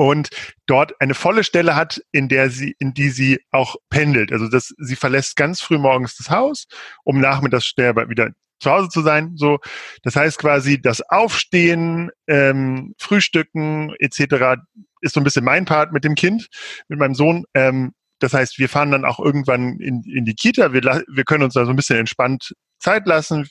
und 0.00 0.30
dort 0.64 0.98
eine 1.02 1.12
volle 1.12 1.44
Stelle 1.44 1.76
hat, 1.76 2.02
in 2.10 2.28
der 2.28 2.48
sie, 2.48 2.74
in 2.78 2.94
die 2.94 3.10
sie 3.10 3.38
auch 3.50 3.76
pendelt. 3.90 4.32
Also 4.32 4.48
das, 4.48 4.72
sie 4.78 4.96
verlässt 4.96 5.36
ganz 5.36 5.60
früh 5.60 5.76
morgens 5.76 6.16
das 6.16 6.30
Haus, 6.30 6.68
um 7.04 7.20
nachmittags 7.20 7.66
schnell 7.66 7.94
wieder 8.08 8.30
zu 8.60 8.70
Hause 8.70 8.88
zu 8.88 9.02
sein. 9.02 9.32
So, 9.36 9.58
das 10.02 10.16
heißt 10.16 10.38
quasi, 10.38 10.80
das 10.80 11.02
Aufstehen, 11.02 12.10
ähm, 12.28 12.94
Frühstücken 12.96 13.94
etc. 13.98 14.62
ist 15.02 15.12
so 15.12 15.20
ein 15.20 15.24
bisschen 15.24 15.44
mein 15.44 15.66
Part 15.66 15.92
mit 15.92 16.02
dem 16.02 16.14
Kind, 16.14 16.48
mit 16.88 16.98
meinem 16.98 17.14
Sohn. 17.14 17.44
Ähm, 17.52 17.92
das 18.20 18.32
heißt, 18.32 18.58
wir 18.58 18.70
fahren 18.70 18.92
dann 18.92 19.04
auch 19.04 19.20
irgendwann 19.20 19.80
in, 19.80 20.02
in 20.04 20.24
die 20.24 20.34
Kita. 20.34 20.72
Wir, 20.72 20.80
wir 20.82 21.24
können 21.24 21.44
uns 21.44 21.52
da 21.52 21.66
so 21.66 21.72
ein 21.72 21.76
bisschen 21.76 21.98
entspannt 21.98 22.54
Zeit 22.78 23.06
lassen. 23.06 23.50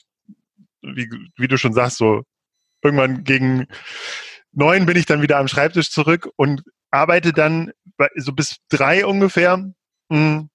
Wie, 0.82 1.08
wie 1.36 1.46
du 1.46 1.56
schon 1.56 1.74
sagst, 1.74 1.98
so 1.98 2.24
irgendwann 2.82 3.22
gegen 3.22 3.68
neun 4.52 4.86
bin 4.86 4.96
ich 4.96 5.06
dann 5.06 5.22
wieder 5.22 5.38
am 5.38 5.48
Schreibtisch 5.48 5.90
zurück 5.90 6.28
und 6.36 6.62
arbeite 6.90 7.32
dann 7.32 7.72
so 8.16 8.32
bis 8.32 8.56
drei 8.68 9.06
ungefähr. 9.06 9.72
Mhm. 10.08 10.50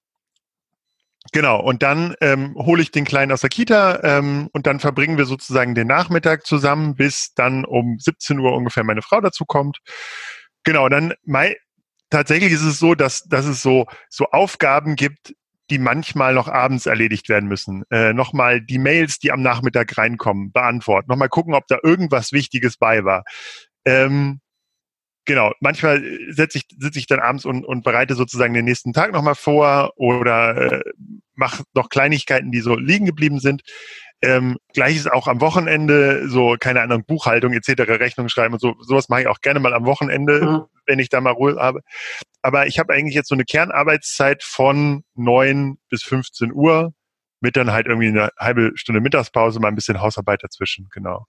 Genau, 1.32 1.60
und 1.60 1.82
dann 1.82 2.14
ähm, 2.20 2.54
hole 2.54 2.82
ich 2.82 2.92
den 2.92 3.04
Kleinen 3.04 3.32
aus 3.32 3.40
der 3.40 3.50
Kita 3.50 4.00
ähm, 4.04 4.48
und 4.52 4.66
dann 4.66 4.78
verbringen 4.78 5.18
wir 5.18 5.24
sozusagen 5.24 5.74
den 5.74 5.88
Nachmittag 5.88 6.46
zusammen, 6.46 6.94
bis 6.94 7.34
dann 7.34 7.64
um 7.64 7.98
17 7.98 8.38
Uhr 8.38 8.54
ungefähr 8.54 8.84
meine 8.84 9.02
Frau 9.02 9.20
dazu 9.20 9.44
kommt. 9.44 9.78
Genau, 10.62 10.88
dann 10.88 11.14
mein, 11.24 11.54
tatsächlich 12.10 12.52
ist 12.52 12.62
es 12.62 12.78
so, 12.78 12.94
dass, 12.94 13.24
dass 13.24 13.44
es 13.46 13.60
so, 13.60 13.86
so 14.08 14.26
Aufgaben 14.26 14.94
gibt, 14.94 15.34
die 15.70 15.78
manchmal 15.78 16.34
noch 16.34 16.48
abends 16.48 16.86
erledigt 16.86 17.28
werden 17.28 17.48
müssen. 17.48 17.82
Äh, 17.90 18.12
nochmal 18.12 18.60
die 18.60 18.78
Mails, 18.78 19.18
die 19.18 19.32
am 19.32 19.42
Nachmittag 19.42 19.98
reinkommen, 19.98 20.52
beantworten. 20.52 21.08
Nochmal 21.10 21.28
gucken, 21.28 21.54
ob 21.54 21.66
da 21.66 21.78
irgendwas 21.82 22.32
Wichtiges 22.32 22.76
bei 22.76 23.04
war. 23.04 23.24
Ähm, 23.86 24.40
genau, 25.24 25.52
manchmal 25.60 26.02
setze 26.28 26.58
ich, 26.58 26.64
sitze 26.78 26.98
ich 26.98 27.06
dann 27.06 27.20
abends 27.20 27.44
und, 27.44 27.64
und 27.64 27.84
bereite 27.84 28.14
sozusagen 28.14 28.52
den 28.52 28.64
nächsten 28.64 28.92
Tag 28.92 29.12
nochmal 29.12 29.34
vor 29.34 29.92
oder 29.96 30.72
äh, 30.72 30.84
mache 31.34 31.64
noch 31.74 31.88
Kleinigkeiten, 31.88 32.50
die 32.50 32.60
so 32.60 32.76
liegen 32.76 33.06
geblieben 33.06 33.40
sind. 33.40 33.62
Ähm, 34.22 34.56
Gleiches 34.72 35.06
auch 35.06 35.28
am 35.28 35.42
Wochenende, 35.42 36.28
so 36.28 36.56
keine 36.58 36.80
Ahnung, 36.80 37.04
Buchhaltung 37.06 37.52
etc., 37.52 37.82
Rechnung 38.00 38.28
schreiben 38.28 38.54
und 38.54 38.60
so. 38.60 38.74
Sowas 38.80 39.08
mache 39.08 39.22
ich 39.22 39.26
auch 39.28 39.40
gerne 39.40 39.60
mal 39.60 39.74
am 39.74 39.84
Wochenende, 39.84 40.40
mhm. 40.40 40.62
wenn 40.86 40.98
ich 40.98 41.10
da 41.10 41.20
mal 41.20 41.32
Ruhe 41.32 41.56
habe. 41.56 41.82
Aber 42.40 42.66
ich 42.66 42.78
habe 42.78 42.94
eigentlich 42.94 43.14
jetzt 43.14 43.28
so 43.28 43.34
eine 43.34 43.44
Kernarbeitszeit 43.44 44.42
von 44.42 45.04
neun 45.14 45.78
bis 45.90 46.02
15 46.02 46.52
Uhr 46.52 46.94
mit 47.40 47.56
dann 47.56 47.72
halt 47.72 47.86
irgendwie 47.86 48.08
eine 48.08 48.30
halbe 48.38 48.72
Stunde 48.74 49.00
Mittagspause, 49.00 49.60
mal 49.60 49.68
ein 49.68 49.74
bisschen 49.74 50.00
Hausarbeit 50.00 50.42
dazwischen, 50.42 50.88
genau. 50.90 51.26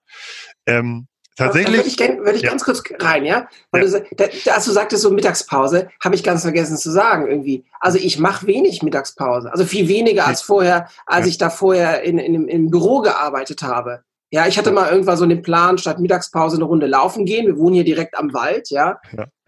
Ähm, 0.66 1.08
Tatsächlich. 1.38 1.68
Da 1.68 1.78
würde 1.78 1.88
ich, 1.88 1.98
gern, 1.98 2.26
würd 2.26 2.36
ich 2.36 2.42
ja. 2.42 2.50
ganz 2.50 2.64
kurz 2.64 2.82
rein, 3.00 3.24
ja? 3.24 3.48
Weil 3.70 3.88
ja. 3.88 4.00
Du, 4.00 4.06
da, 4.16 4.54
als 4.54 4.66
du 4.66 4.72
sagtest, 4.72 5.04
so 5.04 5.12
Mittagspause, 5.12 5.88
habe 6.04 6.16
ich 6.16 6.24
ganz 6.24 6.42
vergessen 6.42 6.78
zu 6.78 6.92
sagen 6.92 7.28
irgendwie. 7.28 7.64
Also 7.80 8.00
ich 8.00 8.18
mache 8.18 8.48
wenig 8.48 8.82
Mittagspause. 8.82 9.52
Also 9.52 9.64
viel 9.64 9.88
weniger 9.88 10.26
als 10.26 10.42
vorher, 10.42 10.90
als 11.06 11.26
ja. 11.26 11.30
ich 11.30 11.38
da 11.38 11.52
vorher 11.52 12.02
in, 12.02 12.18
in, 12.18 12.48
im 12.48 12.72
Büro 12.72 13.02
gearbeitet 13.02 13.62
habe. 13.62 14.02
Ja, 14.32 14.48
ich 14.48 14.58
hatte 14.58 14.72
mal 14.72 14.90
irgendwann 14.90 15.18
so 15.18 15.28
den 15.28 15.44
Plan, 15.44 15.78
statt 15.78 16.00
Mittagspause 16.00 16.58
eine 16.58 16.66
Runde 16.66 16.88
laufen 16.88 17.26
gehen. 17.26 17.46
Wir 17.46 17.58
wohnen 17.58 17.76
hier 17.76 17.86
direkt 17.86 18.18
am 18.18 18.34
Wald, 18.34 18.72
ja. 18.72 19.00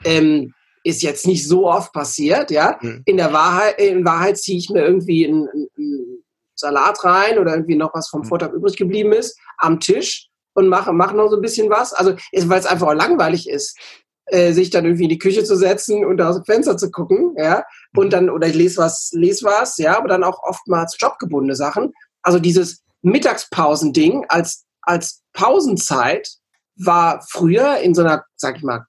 Ähm, 0.05 0.53
ist 0.83 1.01
jetzt 1.01 1.25
nicht 1.25 1.47
so 1.47 1.67
oft 1.67 1.91
passiert, 1.91 2.51
ja. 2.51 2.79
In 3.05 3.17
der 3.17 3.33
Wahrheit, 3.33 3.81
in 3.81 4.05
Wahrheit 4.05 4.37
ziehe 4.37 4.59
ich 4.59 4.69
mir 4.69 4.85
irgendwie 4.85 5.27
einen, 5.27 5.49
einen 5.49 6.23
Salat 6.55 7.03
rein 7.03 7.39
oder 7.39 7.53
irgendwie 7.53 7.75
noch 7.75 7.93
was 7.93 8.09
vom 8.09 8.23
Vortag 8.23 8.53
übrig 8.53 8.77
geblieben 8.77 9.11
ist 9.11 9.39
am 9.57 9.79
Tisch 9.79 10.28
und 10.53 10.67
mache 10.67 10.93
mach 10.93 11.13
noch 11.13 11.29
so 11.29 11.35
ein 11.35 11.41
bisschen 11.41 11.69
was. 11.69 11.93
Also, 11.93 12.15
weil 12.33 12.59
es 12.59 12.65
einfach 12.65 12.87
auch 12.87 12.93
langweilig 12.93 13.49
ist, 13.49 13.77
äh, 14.25 14.53
sich 14.53 14.69
dann 14.69 14.85
irgendwie 14.85 15.03
in 15.03 15.09
die 15.09 15.17
Küche 15.17 15.43
zu 15.43 15.55
setzen 15.55 16.05
und 16.05 16.21
aus 16.21 16.35
dem 16.35 16.45
Fenster 16.45 16.77
zu 16.77 16.91
gucken, 16.91 17.35
ja. 17.37 17.63
Und 17.95 18.07
mhm. 18.07 18.11
dann, 18.11 18.29
oder 18.29 18.47
ich 18.47 18.55
lese 18.55 18.77
was, 18.77 19.09
lese 19.13 19.45
was, 19.45 19.77
ja, 19.77 19.97
aber 19.97 20.07
dann 20.07 20.23
auch 20.23 20.41
oftmals 20.43 20.97
jobgebundene 20.99 21.55
Sachen. 21.55 21.93
Also 22.21 22.39
dieses 22.39 22.83
Mittagspausending 23.01 24.25
als, 24.29 24.65
als 24.81 25.23
Pausenzeit 25.33 26.29
war 26.75 27.25
früher 27.27 27.77
in 27.77 27.93
so 27.93 28.01
einer, 28.01 28.23
sag 28.35 28.57
ich 28.57 28.63
mal, 28.63 28.85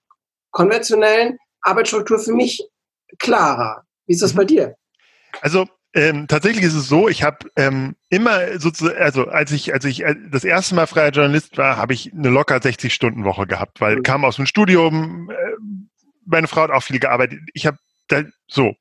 konventionellen 0.51 1.39
Arbeitsstruktur 1.63 2.19
für 2.19 2.33
mich 2.33 2.69
klarer. 3.19 3.85
Wie 4.07 4.13
ist 4.13 4.23
das 4.23 4.35
mhm. 4.35 4.37
bei 4.37 4.45
dir? 4.45 4.75
Also 5.41 5.67
ähm, 5.93 6.29
tatsächlich 6.29 6.65
ist 6.65 6.75
es 6.75 6.89
so, 6.89 7.09
ich 7.09 7.23
habe 7.23 7.51
ähm, 7.57 7.97
immer 8.11 8.59
sozusagen, 8.61 8.99
also 8.99 9.27
als 9.27 9.51
ich, 9.51 9.73
als 9.73 9.85
ich 9.85 10.05
äh, 10.05 10.15
das 10.31 10.45
erste 10.45 10.77
Mal 10.77 10.87
freier 10.87 11.11
Journalist 11.11 11.59
war, 11.59 11.77
habe 11.77 11.95
ich 11.95 12.13
eine 12.13 12.29
locker 12.29 12.57
60-Stunden-Woche 12.57 13.47
gehabt, 13.47 13.81
weil 13.81 13.97
mhm. 13.97 14.03
kam 14.05 14.25
aus 14.25 14.37
dem 14.37 14.47
Studium, 14.47 15.31
äh, 15.31 15.35
meine 16.27 16.47
Frau 16.47 16.63
hat 16.63 16.71
auch 16.71 16.83
viel 16.83 17.01
gearbeitet. 17.01 17.41
Ich 17.55 17.67
habe 17.67 17.79
da 18.07 18.23
so. 18.47 18.75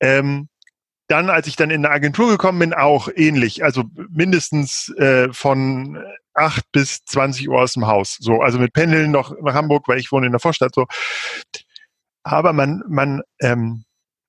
Ähm, 0.00 0.48
dann, 1.06 1.30
als 1.30 1.46
ich 1.46 1.54
dann 1.54 1.70
in 1.70 1.84
eine 1.84 1.94
Agentur 1.94 2.30
gekommen 2.30 2.58
bin, 2.58 2.74
auch 2.74 3.08
ähnlich. 3.14 3.62
Also 3.62 3.84
mindestens 4.10 4.88
äh, 4.96 5.32
von 5.32 6.02
8 6.32 6.64
bis 6.72 7.04
20 7.04 7.48
Uhr 7.48 7.60
aus 7.60 7.74
dem 7.74 7.86
Haus. 7.86 8.16
So, 8.18 8.40
also 8.40 8.58
mit 8.58 8.72
Pendeln 8.72 9.10
noch 9.10 9.34
nach 9.42 9.54
Hamburg, 9.54 9.86
weil 9.86 9.98
ich 9.98 10.10
wohne 10.10 10.26
in 10.26 10.32
der 10.32 10.40
Vorstadt 10.40 10.74
so. 10.74 10.86
Aber 12.22 12.52
man, 12.52 12.82
man, 12.88 13.22
ähm, 13.40 13.84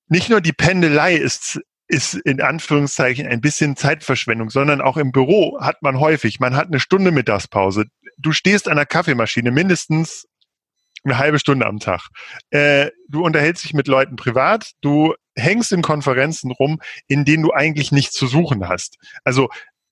nicht 0.08 0.30
nur 0.30 0.42
die 0.42 0.54
Pendelei 0.54 1.16
ist 1.16 1.62
ist 1.88 2.16
in 2.16 2.42
Anführungszeichen 2.42 3.28
ein 3.28 3.42
bisschen 3.42 3.76
Zeitverschwendung, 3.76 4.50
sondern 4.50 4.82
auch 4.82 4.98
im 4.98 5.12
Büro 5.12 5.60
hat 5.62 5.82
man 5.82 6.00
häufig, 6.00 6.40
man 6.40 6.56
hat 6.56 6.68
eine 6.68 6.80
Stunde 6.80 7.12
Mittagspause. 7.12 7.86
Du 8.18 8.32
stehst 8.32 8.68
an 8.68 8.78
der 8.78 8.86
Kaffeemaschine 8.86 9.52
mindestens 9.52 10.28
eine 11.04 11.18
halbe 11.18 11.38
Stunde 11.38 11.68
am 11.68 11.80
Tag. 11.80 12.08
Äh, 12.50 12.90
du 13.08 13.24
unterhältst 13.24 13.64
dich 13.64 13.74
mit 13.74 13.88
Leuten 13.88 14.16
privat, 14.16 14.72
du 14.82 15.14
hängst 15.36 15.72
in 15.72 15.84
Konferenzen 15.84 16.52
rum, 16.52 16.82
in 17.08 17.26
denen 17.26 17.44
du 17.44 17.54
eigentlich 17.54 17.92
nichts 17.92 18.16
zu 18.16 18.26
suchen 18.26 18.68
hast. 18.68 18.98
Also 19.24 19.50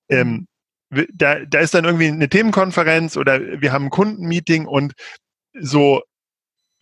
ähm, 0.10 0.48
da, 0.90 1.46
da 1.46 1.60
ist 1.60 1.74
dann 1.74 1.86
irgendwie 1.86 2.08
eine 2.08 2.30
Themenkonferenz 2.30 3.18
oder 3.18 3.62
wir 3.62 3.72
haben 3.72 3.86
ein 3.86 3.92
Kundenmeeting 3.92 4.66
und 4.66 4.94
so 5.60 6.02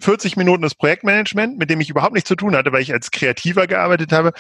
40 0.02 0.38
Minuten 0.38 0.64
das 0.64 0.76
Projektmanagement, 0.76 1.58
mit 1.58 1.70
dem 1.70 1.82
ich 1.82 1.90
überhaupt 1.90 2.14
nichts 2.14 2.28
zu 2.28 2.36
tun 2.36 2.56
hatte, 2.56 2.72
weil 2.72 2.82
ich 2.82 2.94
als 2.94 3.12
Kreativer 3.12 3.68
gearbeitet 3.68 4.12
habe. 4.12 4.34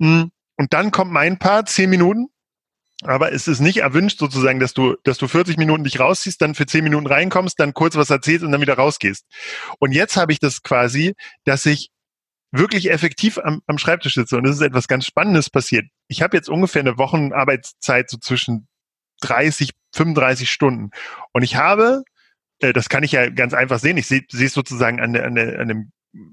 Hm, 0.00 0.30
und 0.56 0.72
dann 0.72 0.90
kommt 0.90 1.12
mein 1.12 1.38
Part, 1.38 1.68
10 1.68 1.90
Minuten. 1.90 2.28
Aber 3.02 3.32
es 3.32 3.46
ist 3.46 3.60
nicht 3.60 3.78
erwünscht 3.78 4.18
sozusagen, 4.18 4.58
dass 4.58 4.74
du, 4.74 4.96
dass 5.04 5.18
du 5.18 5.28
40 5.28 5.56
Minuten 5.56 5.84
dich 5.84 6.00
rausziehst, 6.00 6.42
dann 6.42 6.56
für 6.56 6.66
10 6.66 6.82
Minuten 6.82 7.06
reinkommst, 7.06 7.60
dann 7.60 7.72
kurz 7.72 7.94
was 7.94 8.10
erzählst 8.10 8.44
und 8.44 8.50
dann 8.50 8.60
wieder 8.60 8.74
rausgehst. 8.74 9.24
Und 9.78 9.92
jetzt 9.92 10.16
habe 10.16 10.32
ich 10.32 10.40
das 10.40 10.62
quasi, 10.64 11.14
dass 11.44 11.64
ich 11.64 11.90
wirklich 12.50 12.90
effektiv 12.90 13.38
am, 13.38 13.60
am 13.66 13.78
Schreibtisch 13.78 14.14
sitze. 14.14 14.36
Und 14.36 14.46
es 14.46 14.56
ist 14.56 14.62
etwas 14.62 14.88
ganz 14.88 15.04
Spannendes 15.06 15.48
passiert. 15.48 15.84
Ich 16.08 16.22
habe 16.22 16.36
jetzt 16.36 16.48
ungefähr 16.48 16.80
eine 16.80 16.98
Wochenarbeitszeit 16.98 18.10
so 18.10 18.18
zwischen 18.18 18.66
30, 19.20 19.70
35 19.94 20.50
Stunden. 20.50 20.90
Und 21.32 21.42
ich 21.42 21.56
habe 21.56 22.02
äh, 22.60 22.72
das 22.72 22.88
kann 22.88 23.02
ich 23.02 23.12
ja 23.12 23.28
ganz 23.30 23.54
einfach 23.54 23.78
sehen. 23.78 23.96
Ich 23.96 24.06
sehe 24.06 24.24
es 24.30 24.52
sozusagen 24.52 25.00
an, 25.00 25.16
an, 25.16 25.38
an 25.38 25.68
dem 25.68 25.92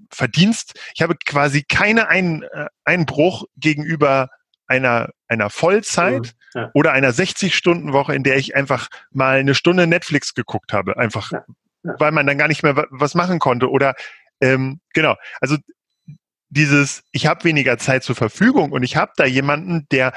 Verdienst. 0.10 0.80
Ich 0.96 1.02
habe 1.02 1.16
quasi 1.26 1.64
keine 1.64 2.08
Ein, 2.08 2.44
äh, 2.44 2.68
Einbruch 2.84 3.46
gegenüber 3.58 4.30
einer, 4.68 5.10
einer 5.28 5.50
Vollzeit 5.50 6.34
mhm, 6.54 6.62
ja. 6.62 6.72
oder 6.74 6.92
einer 6.94 7.12
60-Stunden-Woche, 7.12 8.16
in 8.16 8.24
der 8.24 8.38
ich 8.38 8.56
einfach 8.56 8.88
mal 9.12 9.40
eine 9.40 9.56
Stunde 9.56 9.86
Netflix 9.86 10.34
geguckt 10.34 10.74
habe. 10.74 10.98
Einfach, 10.98 11.32
ja, 11.32 11.46
ja. 11.84 11.96
weil 12.00 12.12
man 12.12 12.26
dann 12.26 12.38
gar 12.38 12.48
nicht 12.48 12.64
mehr 12.64 12.88
was 12.90 13.16
machen 13.16 13.40
konnte. 13.40 13.70
Oder 13.70 13.96
ähm, 14.42 14.80
genau, 14.94 15.16
also 15.40 15.58
dieses, 16.50 17.04
ich 17.12 17.28
habe 17.28 17.44
weniger 17.44 17.78
Zeit 17.78 18.04
zur 18.04 18.16
Verfügung 18.16 18.72
und 18.72 18.84
ich 18.84 18.96
habe 18.96 19.12
da 19.18 19.26
jemanden, 19.26 19.88
der 19.92 20.14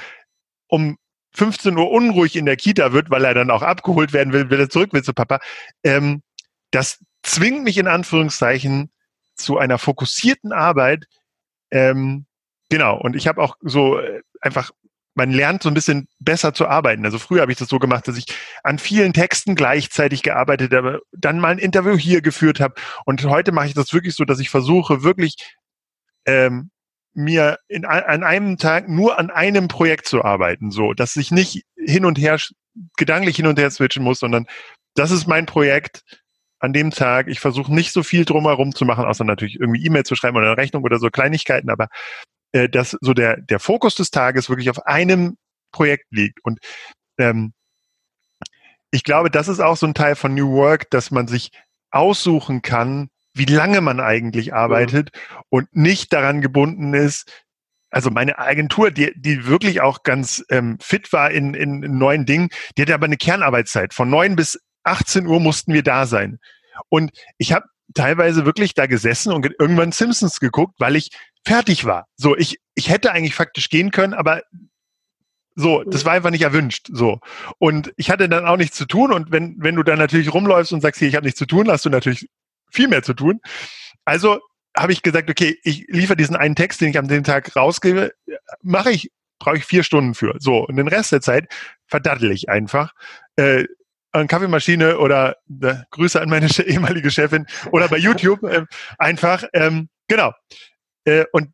um 0.68 0.96
15 1.32 1.76
Uhr 1.76 1.90
unruhig 1.90 2.36
in 2.36 2.46
der 2.46 2.56
Kita 2.56 2.92
wird, 2.92 3.10
weil 3.10 3.24
er 3.24 3.34
dann 3.34 3.50
auch 3.50 3.62
abgeholt 3.62 4.12
werden 4.12 4.32
will, 4.32 4.50
will 4.50 4.60
er 4.60 4.70
zurück 4.70 4.92
will 4.92 5.04
zu 5.04 5.12
Papa. 5.12 5.40
Ähm, 5.84 6.22
das 6.70 6.98
zwingt 7.22 7.64
mich 7.64 7.78
in 7.78 7.88
Anführungszeichen 7.88 8.90
zu 9.34 9.58
einer 9.58 9.78
fokussierten 9.78 10.52
Arbeit. 10.52 11.06
Ähm, 11.70 12.26
genau. 12.68 12.98
Und 12.98 13.16
ich 13.16 13.28
habe 13.28 13.42
auch 13.42 13.56
so 13.60 13.98
äh, 13.98 14.22
einfach 14.40 14.72
man 15.18 15.32
lernt 15.32 15.64
so 15.64 15.68
ein 15.68 15.74
bisschen 15.74 16.06
besser 16.20 16.54
zu 16.54 16.68
arbeiten. 16.68 17.04
Also 17.04 17.18
früher 17.18 17.42
habe 17.42 17.50
ich 17.50 17.58
das 17.58 17.68
so 17.68 17.80
gemacht, 17.80 18.06
dass 18.06 18.16
ich 18.16 18.26
an 18.62 18.78
vielen 18.78 19.12
Texten 19.12 19.56
gleichzeitig 19.56 20.22
gearbeitet 20.22 20.72
habe, 20.72 21.02
dann 21.10 21.40
mal 21.40 21.50
ein 21.50 21.58
Interview 21.58 21.96
hier 21.96 22.22
geführt 22.22 22.60
habe. 22.60 22.74
Und 23.04 23.24
heute 23.24 23.50
mache 23.50 23.66
ich 23.66 23.74
das 23.74 23.92
wirklich 23.92 24.14
so, 24.14 24.24
dass 24.24 24.38
ich 24.38 24.48
versuche, 24.48 25.02
wirklich 25.02 25.34
ähm, 26.24 26.70
mir 27.18 27.58
in, 27.66 27.84
an 27.84 28.22
einem 28.22 28.58
Tag 28.58 28.88
nur 28.88 29.18
an 29.18 29.30
einem 29.30 29.68
Projekt 29.68 30.06
zu 30.06 30.24
arbeiten, 30.24 30.70
so, 30.70 30.94
dass 30.94 31.16
ich 31.16 31.30
nicht 31.30 31.64
hin 31.76 32.04
und 32.04 32.16
her, 32.16 32.38
gedanklich 32.96 33.36
hin 33.36 33.46
und 33.46 33.58
her 33.58 33.70
switchen 33.70 34.04
muss, 34.04 34.20
sondern 34.20 34.46
das 34.94 35.10
ist 35.10 35.26
mein 35.26 35.44
Projekt 35.44 36.02
an 36.60 36.72
dem 36.72 36.90
Tag. 36.90 37.26
Ich 37.28 37.40
versuche 37.40 37.74
nicht 37.74 37.92
so 37.92 38.02
viel 38.02 38.24
drumherum 38.24 38.74
zu 38.74 38.84
machen, 38.84 39.04
außer 39.04 39.24
natürlich 39.24 39.58
irgendwie 39.58 39.84
E-Mail 39.84 40.04
zu 40.04 40.14
schreiben 40.14 40.36
oder 40.36 40.46
eine 40.46 40.56
Rechnung 40.56 40.84
oder 40.84 40.98
so 40.98 41.10
Kleinigkeiten, 41.10 41.70
aber 41.70 41.88
äh, 42.52 42.68
dass 42.68 42.96
so 43.00 43.14
der, 43.14 43.36
der 43.40 43.58
Fokus 43.58 43.96
des 43.96 44.10
Tages 44.10 44.48
wirklich 44.48 44.70
auf 44.70 44.86
einem 44.86 45.36
Projekt 45.72 46.06
liegt. 46.10 46.38
Und 46.44 46.60
ähm, 47.18 47.52
ich 48.92 49.02
glaube, 49.02 49.30
das 49.30 49.48
ist 49.48 49.60
auch 49.60 49.76
so 49.76 49.86
ein 49.86 49.94
Teil 49.94 50.14
von 50.14 50.34
New 50.34 50.52
Work, 50.52 50.88
dass 50.90 51.10
man 51.10 51.26
sich 51.26 51.50
aussuchen 51.90 52.62
kann, 52.62 53.08
wie 53.38 53.44
lange 53.44 53.80
man 53.80 54.00
eigentlich 54.00 54.54
arbeitet 54.54 55.10
mhm. 55.12 55.42
und 55.50 55.76
nicht 55.76 56.12
daran 56.12 56.40
gebunden 56.40 56.94
ist, 56.94 57.30
also 57.90 58.10
meine 58.10 58.38
Agentur, 58.38 58.90
die, 58.90 59.12
die 59.16 59.46
wirklich 59.46 59.80
auch 59.80 60.02
ganz 60.02 60.44
ähm, 60.50 60.78
fit 60.80 61.12
war 61.12 61.30
in, 61.30 61.54
in, 61.54 61.82
in 61.82 61.98
neuen 61.98 62.26
Dingen, 62.26 62.50
die 62.76 62.82
hatte 62.82 62.94
aber 62.94 63.06
eine 63.06 63.16
Kernarbeitszeit. 63.16 63.94
Von 63.94 64.10
neun 64.10 64.36
bis 64.36 64.58
18 64.84 65.26
Uhr 65.26 65.40
mussten 65.40 65.72
wir 65.72 65.82
da 65.82 66.06
sein. 66.06 66.38
Und 66.90 67.10
ich 67.38 67.52
habe 67.52 67.66
teilweise 67.94 68.44
wirklich 68.44 68.74
da 68.74 68.86
gesessen 68.86 69.32
und 69.32 69.48
irgendwann 69.58 69.92
Simpsons 69.92 70.40
geguckt, 70.40 70.74
weil 70.78 70.96
ich 70.96 71.10
fertig 71.46 71.86
war. 71.86 72.06
So, 72.16 72.36
ich, 72.36 72.58
ich 72.74 72.90
hätte 72.90 73.12
eigentlich 73.12 73.34
faktisch 73.34 73.70
gehen 73.70 73.90
können, 73.90 74.12
aber 74.12 74.42
so, 75.54 75.82
das 75.82 76.04
war 76.04 76.12
einfach 76.12 76.30
nicht 76.30 76.42
erwünscht. 76.42 76.88
So. 76.92 77.18
Und 77.58 77.92
ich 77.96 78.10
hatte 78.10 78.28
dann 78.28 78.46
auch 78.46 78.56
nichts 78.56 78.76
zu 78.76 78.86
tun. 78.86 79.12
Und 79.12 79.32
wenn, 79.32 79.56
wenn 79.58 79.74
du 79.74 79.82
dann 79.82 79.98
natürlich 79.98 80.32
rumläufst 80.32 80.72
und 80.72 80.82
sagst, 80.82 81.00
hier, 81.00 81.08
ich 81.08 81.16
habe 81.16 81.26
nichts 81.26 81.38
zu 81.38 81.46
tun, 81.46 81.68
hast 81.68 81.84
du 81.84 81.90
natürlich 81.90 82.28
viel 82.70 82.88
mehr 82.88 83.02
zu 83.02 83.14
tun. 83.14 83.40
Also 84.04 84.40
habe 84.76 84.92
ich 84.92 85.02
gesagt, 85.02 85.28
okay, 85.30 85.58
ich 85.62 85.86
liefere 85.88 86.16
diesen 86.16 86.36
einen 86.36 86.54
Text, 86.54 86.80
den 86.80 86.90
ich 86.90 86.98
am 86.98 87.08
den 87.08 87.24
Tag 87.24 87.54
rausgebe, 87.56 88.12
mache 88.62 88.90
ich, 88.90 89.10
brauche 89.38 89.56
ich 89.56 89.64
vier 89.64 89.82
Stunden 89.82 90.14
für. 90.14 90.36
So, 90.38 90.66
und 90.66 90.76
den 90.76 90.88
Rest 90.88 91.12
der 91.12 91.20
Zeit 91.20 91.52
verdattel 91.86 92.30
ich 92.30 92.48
einfach. 92.48 92.92
Äh, 93.36 93.64
an 94.12 94.26
Kaffeemaschine 94.26 94.98
oder 94.98 95.36
äh, 95.62 95.74
Grüße 95.90 96.20
an 96.20 96.30
meine 96.30 96.48
ehemalige 96.66 97.10
Chefin 97.10 97.46
oder 97.72 97.88
bei 97.88 97.98
YouTube 97.98 98.42
äh, 98.44 98.64
einfach. 98.98 99.44
Ähm, 99.52 99.88
genau. 100.06 100.32
Äh, 101.04 101.24
und 101.32 101.52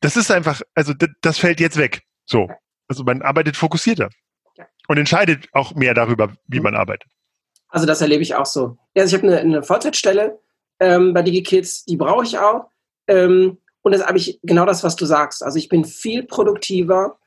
das 0.00 0.16
ist 0.16 0.30
einfach, 0.30 0.60
also 0.74 0.92
das 1.20 1.38
fällt 1.38 1.60
jetzt 1.60 1.76
weg. 1.76 2.02
So. 2.26 2.50
Also 2.88 3.04
man 3.04 3.22
arbeitet 3.22 3.56
fokussierter 3.56 4.10
und 4.88 4.98
entscheidet 4.98 5.48
auch 5.52 5.74
mehr 5.74 5.94
darüber, 5.94 6.32
wie 6.46 6.60
man 6.60 6.74
arbeitet. 6.74 7.10
Also 7.74 7.86
das 7.86 8.00
erlebe 8.00 8.22
ich 8.22 8.36
auch 8.36 8.46
so. 8.46 8.76
Ja, 8.94 9.02
also 9.02 9.16
ich 9.16 9.20
habe 9.20 9.32
eine, 9.32 9.40
eine 9.40 9.62
Vollzeitstelle 9.64 10.38
ähm, 10.78 11.12
bei 11.12 11.22
DigiKids, 11.22 11.84
die 11.84 11.96
brauche 11.96 12.22
ich 12.22 12.38
auch. 12.38 12.66
Ähm, 13.08 13.58
und 13.82 13.92
das 13.92 14.06
habe 14.06 14.16
ich 14.16 14.38
genau 14.44 14.64
das, 14.64 14.84
was 14.84 14.94
du 14.94 15.06
sagst. 15.06 15.42
Also 15.42 15.58
ich 15.58 15.68
bin 15.68 15.84
viel 15.84 16.22
produktiver, 16.22 17.18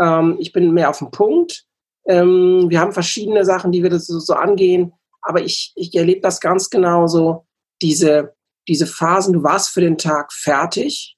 ähm, 0.00 0.36
ich 0.38 0.52
bin 0.52 0.72
mehr 0.72 0.90
auf 0.90 1.00
den 1.00 1.10
Punkt. 1.10 1.64
Ähm, 2.06 2.66
wir 2.68 2.78
haben 2.78 2.92
verschiedene 2.92 3.44
Sachen, 3.44 3.72
die 3.72 3.82
wir 3.82 3.98
so, 3.98 4.20
so 4.20 4.34
angehen, 4.34 4.92
aber 5.22 5.40
ich, 5.40 5.72
ich 5.74 5.92
erlebe 5.92 6.20
das 6.20 6.40
ganz 6.40 6.70
genauso. 6.70 7.44
Diese, 7.82 8.32
diese 8.68 8.86
Phasen, 8.86 9.32
du 9.32 9.42
warst 9.42 9.70
für 9.70 9.80
den 9.80 9.98
Tag 9.98 10.32
fertig 10.32 11.16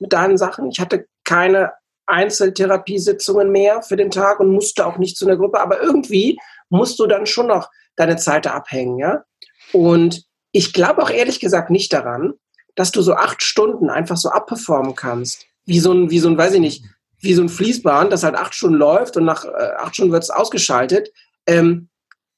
mit 0.00 0.12
deinen 0.12 0.38
Sachen. 0.38 0.68
Ich 0.72 0.80
hatte 0.80 1.06
keine 1.22 1.72
Einzeltherapiesitzungen 2.06 3.52
mehr 3.52 3.80
für 3.82 3.96
den 3.96 4.10
Tag 4.10 4.40
und 4.40 4.50
musste 4.50 4.84
auch 4.86 4.98
nicht 4.98 5.16
zu 5.16 5.24
einer 5.24 5.36
Gruppe, 5.36 5.60
aber 5.60 5.80
irgendwie 5.80 6.36
musst 6.74 6.98
du 6.98 7.06
dann 7.06 7.26
schon 7.26 7.46
noch 7.46 7.70
deine 7.96 8.16
Zeit 8.16 8.46
abhängen, 8.46 8.98
ja. 8.98 9.24
Und 9.72 10.24
ich 10.52 10.72
glaube 10.72 11.02
auch 11.02 11.10
ehrlich 11.10 11.40
gesagt 11.40 11.70
nicht 11.70 11.92
daran, 11.92 12.34
dass 12.74 12.92
du 12.92 13.02
so 13.02 13.14
acht 13.14 13.42
Stunden 13.42 13.90
einfach 13.90 14.16
so 14.16 14.30
abperformen 14.30 14.94
kannst. 14.94 15.46
Wie 15.64 15.78
so 15.78 15.92
ein, 15.92 16.10
wie 16.10 16.18
so 16.18 16.28
ein, 16.28 16.36
weiß 16.36 16.54
ich 16.54 16.60
nicht, 16.60 16.84
wie 17.18 17.34
so 17.34 17.42
ein 17.42 17.48
Fließband, 17.48 18.12
das 18.12 18.22
halt 18.22 18.34
acht 18.34 18.54
Stunden 18.54 18.76
läuft 18.76 19.16
und 19.16 19.24
nach 19.24 19.44
äh, 19.44 19.72
acht 19.78 19.94
Stunden 19.94 20.12
wird 20.12 20.24
es 20.24 20.30
ausgeschaltet. 20.30 21.10
Ähm, 21.46 21.88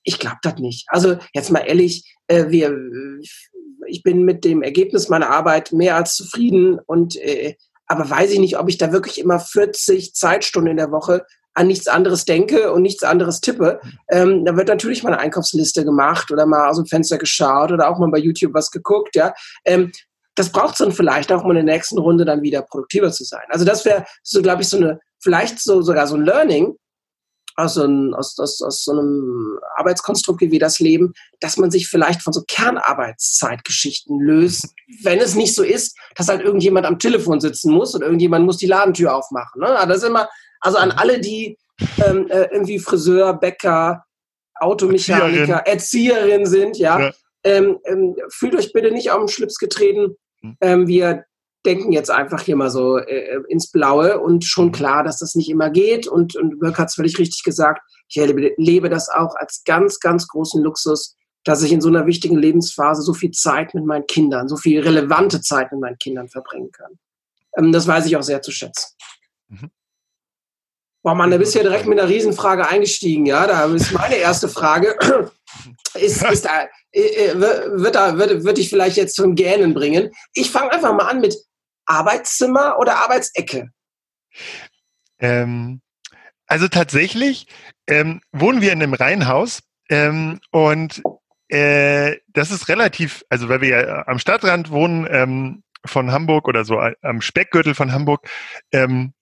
ich 0.02 0.18
glaube 0.18 0.38
das 0.42 0.58
nicht. 0.58 0.86
Also 0.88 1.16
jetzt 1.32 1.50
mal 1.50 1.60
ehrlich, 1.60 2.16
äh, 2.28 2.46
wir, 2.48 2.76
ich 3.86 4.02
bin 4.02 4.22
mit 4.22 4.44
dem 4.44 4.62
Ergebnis 4.62 5.08
meiner 5.08 5.30
Arbeit 5.30 5.72
mehr 5.72 5.96
als 5.96 6.14
zufrieden 6.14 6.78
und 6.86 7.16
äh, 7.16 7.56
aber 7.88 8.08
weiß 8.08 8.32
ich 8.32 8.40
nicht, 8.40 8.58
ob 8.58 8.68
ich 8.68 8.78
da 8.78 8.92
wirklich 8.92 9.18
immer 9.18 9.38
40 9.38 10.14
Zeitstunden 10.14 10.72
in 10.72 10.76
der 10.76 10.90
Woche 10.90 11.24
an 11.56 11.66
nichts 11.66 11.88
anderes 11.88 12.26
denke 12.26 12.70
und 12.70 12.82
nichts 12.82 13.02
anderes 13.02 13.40
tippe. 13.40 13.80
Ähm, 14.10 14.44
da 14.44 14.56
wird 14.56 14.68
natürlich 14.68 15.02
mal 15.02 15.12
eine 15.12 15.20
Einkaufsliste 15.20 15.84
gemacht 15.84 16.30
oder 16.30 16.44
mal 16.44 16.68
aus 16.68 16.76
dem 16.76 16.86
Fenster 16.86 17.16
geschaut 17.16 17.72
oder 17.72 17.88
auch 17.88 17.98
mal 17.98 18.10
bei 18.10 18.18
YouTube 18.18 18.52
was 18.52 18.70
geguckt. 18.70 19.16
Ja, 19.16 19.32
ähm, 19.64 19.90
das 20.34 20.50
braucht 20.50 20.72
es 20.72 20.78
dann 20.78 20.92
vielleicht 20.92 21.32
auch, 21.32 21.44
um 21.44 21.50
in 21.50 21.66
der 21.66 21.74
nächsten 21.74 21.98
Runde 21.98 22.26
dann 22.26 22.42
wieder 22.42 22.60
produktiver 22.60 23.10
zu 23.10 23.24
sein. 23.24 23.44
Also 23.48 23.64
das 23.64 23.86
wäre 23.86 24.04
so, 24.22 24.42
glaube 24.42 24.62
ich, 24.62 24.68
so 24.68 24.76
eine, 24.76 25.00
vielleicht 25.18 25.58
so 25.58 25.80
sogar 25.80 26.06
so 26.06 26.14
ein 26.16 26.26
Learning 26.26 26.76
aus 27.56 27.72
so, 27.72 27.84
ein, 27.84 28.12
aus, 28.12 28.38
aus, 28.38 28.60
aus 28.60 28.84
so 28.84 28.92
einem 28.92 29.58
Arbeitskonstrukt 29.76 30.42
wie 30.42 30.58
das 30.58 30.78
leben, 30.78 31.14
dass 31.40 31.56
man 31.56 31.70
sich 31.70 31.88
vielleicht 31.88 32.20
von 32.20 32.34
so 32.34 32.42
Kernarbeitszeitgeschichten 32.46 34.20
löst, 34.20 34.74
wenn 35.02 35.20
es 35.20 35.34
nicht 35.34 35.54
so 35.54 35.62
ist, 35.62 35.96
dass 36.16 36.28
halt 36.28 36.42
irgendjemand 36.42 36.84
am 36.84 36.98
Telefon 36.98 37.40
sitzen 37.40 37.72
muss 37.72 37.94
und 37.94 38.02
irgendjemand 38.02 38.44
muss 38.44 38.58
die 38.58 38.66
Ladentür 38.66 39.16
aufmachen. 39.16 39.62
Ne? 39.62 39.68
Also 39.68 39.88
das 39.88 39.96
ist 40.02 40.08
immer, 40.08 40.28
also 40.60 40.78
an 40.78 40.90
alle, 40.92 41.20
die 41.20 41.58
ähm, 42.04 42.28
äh, 42.28 42.48
irgendwie 42.52 42.78
Friseur, 42.78 43.34
Bäcker, 43.34 44.04
Automechaniker, 44.58 45.66
Erzieherin, 45.66 45.66
Erzieherin 45.66 46.46
sind, 46.46 46.78
ja, 46.78 47.00
ja. 47.00 47.12
Ähm, 47.44 47.78
ähm, 47.84 48.16
fühlt 48.28 48.56
euch 48.56 48.72
bitte 48.72 48.90
nicht 48.90 49.10
auf 49.10 49.18
den 49.18 49.28
Schlips 49.28 49.58
getreten. 49.58 50.16
Hm. 50.40 50.56
Ähm, 50.60 50.86
wir 50.88 51.24
denken 51.64 51.92
jetzt 51.92 52.10
einfach 52.10 52.40
hier 52.40 52.56
mal 52.56 52.70
so 52.70 52.98
äh, 52.98 53.40
ins 53.48 53.70
Blaue 53.70 54.18
und 54.20 54.44
schon 54.44 54.66
hm. 54.66 54.72
klar, 54.72 55.04
dass 55.04 55.18
das 55.18 55.34
nicht 55.34 55.48
immer 55.48 55.70
geht. 55.70 56.08
Und, 56.08 56.36
und 56.36 56.58
Birk 56.58 56.78
hat 56.78 56.88
es 56.88 56.94
völlig 56.94 57.18
richtig 57.18 57.44
gesagt. 57.44 57.82
Ich 58.08 58.16
erlebe, 58.16 58.52
lebe 58.56 58.88
das 58.88 59.08
auch 59.08 59.36
als 59.36 59.62
ganz, 59.64 60.00
ganz 60.00 60.26
großen 60.26 60.62
Luxus, 60.62 61.16
dass 61.44 61.62
ich 61.62 61.70
in 61.70 61.80
so 61.80 61.88
einer 61.88 62.06
wichtigen 62.06 62.36
Lebensphase 62.36 63.02
so 63.02 63.14
viel 63.14 63.30
Zeit 63.30 63.74
mit 63.74 63.84
meinen 63.84 64.06
Kindern, 64.06 64.48
so 64.48 64.56
viel 64.56 64.80
relevante 64.80 65.40
Zeit 65.40 65.70
mit 65.70 65.80
meinen 65.80 65.98
Kindern 65.98 66.28
verbringen 66.28 66.72
kann. 66.72 66.98
Ähm, 67.56 67.70
das 67.70 67.86
weiß 67.86 68.06
ich 68.06 68.16
auch 68.16 68.22
sehr 68.22 68.42
zu 68.42 68.50
schätzen. 68.50 68.96
Mhm. 69.48 69.70
Boah, 71.06 71.14
man, 71.14 71.30
da 71.30 71.38
bist 71.38 71.54
du 71.54 71.60
ja 71.60 71.62
direkt 71.62 71.86
mit 71.86 72.00
einer 72.00 72.08
Riesenfrage 72.08 72.66
eingestiegen, 72.66 73.26
ja. 73.26 73.46
Da 73.46 73.66
ist 73.66 73.92
meine 73.92 74.16
erste 74.16 74.48
Frage. 74.48 74.98
ist, 75.94 76.20
ist 76.32 76.44
da, 76.44 76.66
äh, 76.90 77.00
äh, 77.00 77.38
wird, 77.38 77.94
da, 77.94 78.18
wird, 78.18 78.42
wird 78.42 78.58
dich 78.58 78.68
vielleicht 78.68 78.96
jetzt 78.96 79.14
zum 79.14 79.36
Gähnen 79.36 79.72
bringen. 79.72 80.10
Ich 80.32 80.50
fange 80.50 80.72
einfach 80.72 80.92
mal 80.92 81.06
an 81.06 81.20
mit 81.20 81.36
Arbeitszimmer 81.84 82.80
oder 82.80 82.96
Arbeitsecke. 82.96 83.70
Ähm, 85.20 85.80
also 86.48 86.66
tatsächlich 86.66 87.46
ähm, 87.86 88.20
wohnen 88.32 88.60
wir 88.60 88.72
in 88.72 88.82
einem 88.82 88.94
Reihenhaus 88.94 89.60
ähm, 89.88 90.40
und 90.50 91.04
äh, 91.50 92.16
das 92.26 92.50
ist 92.50 92.68
relativ, 92.68 93.22
also 93.28 93.48
weil 93.48 93.60
wir 93.60 93.68
ja 93.68 94.08
am 94.08 94.18
Stadtrand 94.18 94.72
wohnen 94.72 95.06
ähm, 95.08 95.62
von 95.84 96.10
Hamburg 96.10 96.48
oder 96.48 96.64
so 96.64 96.80
am 96.80 97.20
Speckgürtel 97.20 97.76
von 97.76 97.92
Hamburg, 97.92 98.28
ähm, 98.72 99.12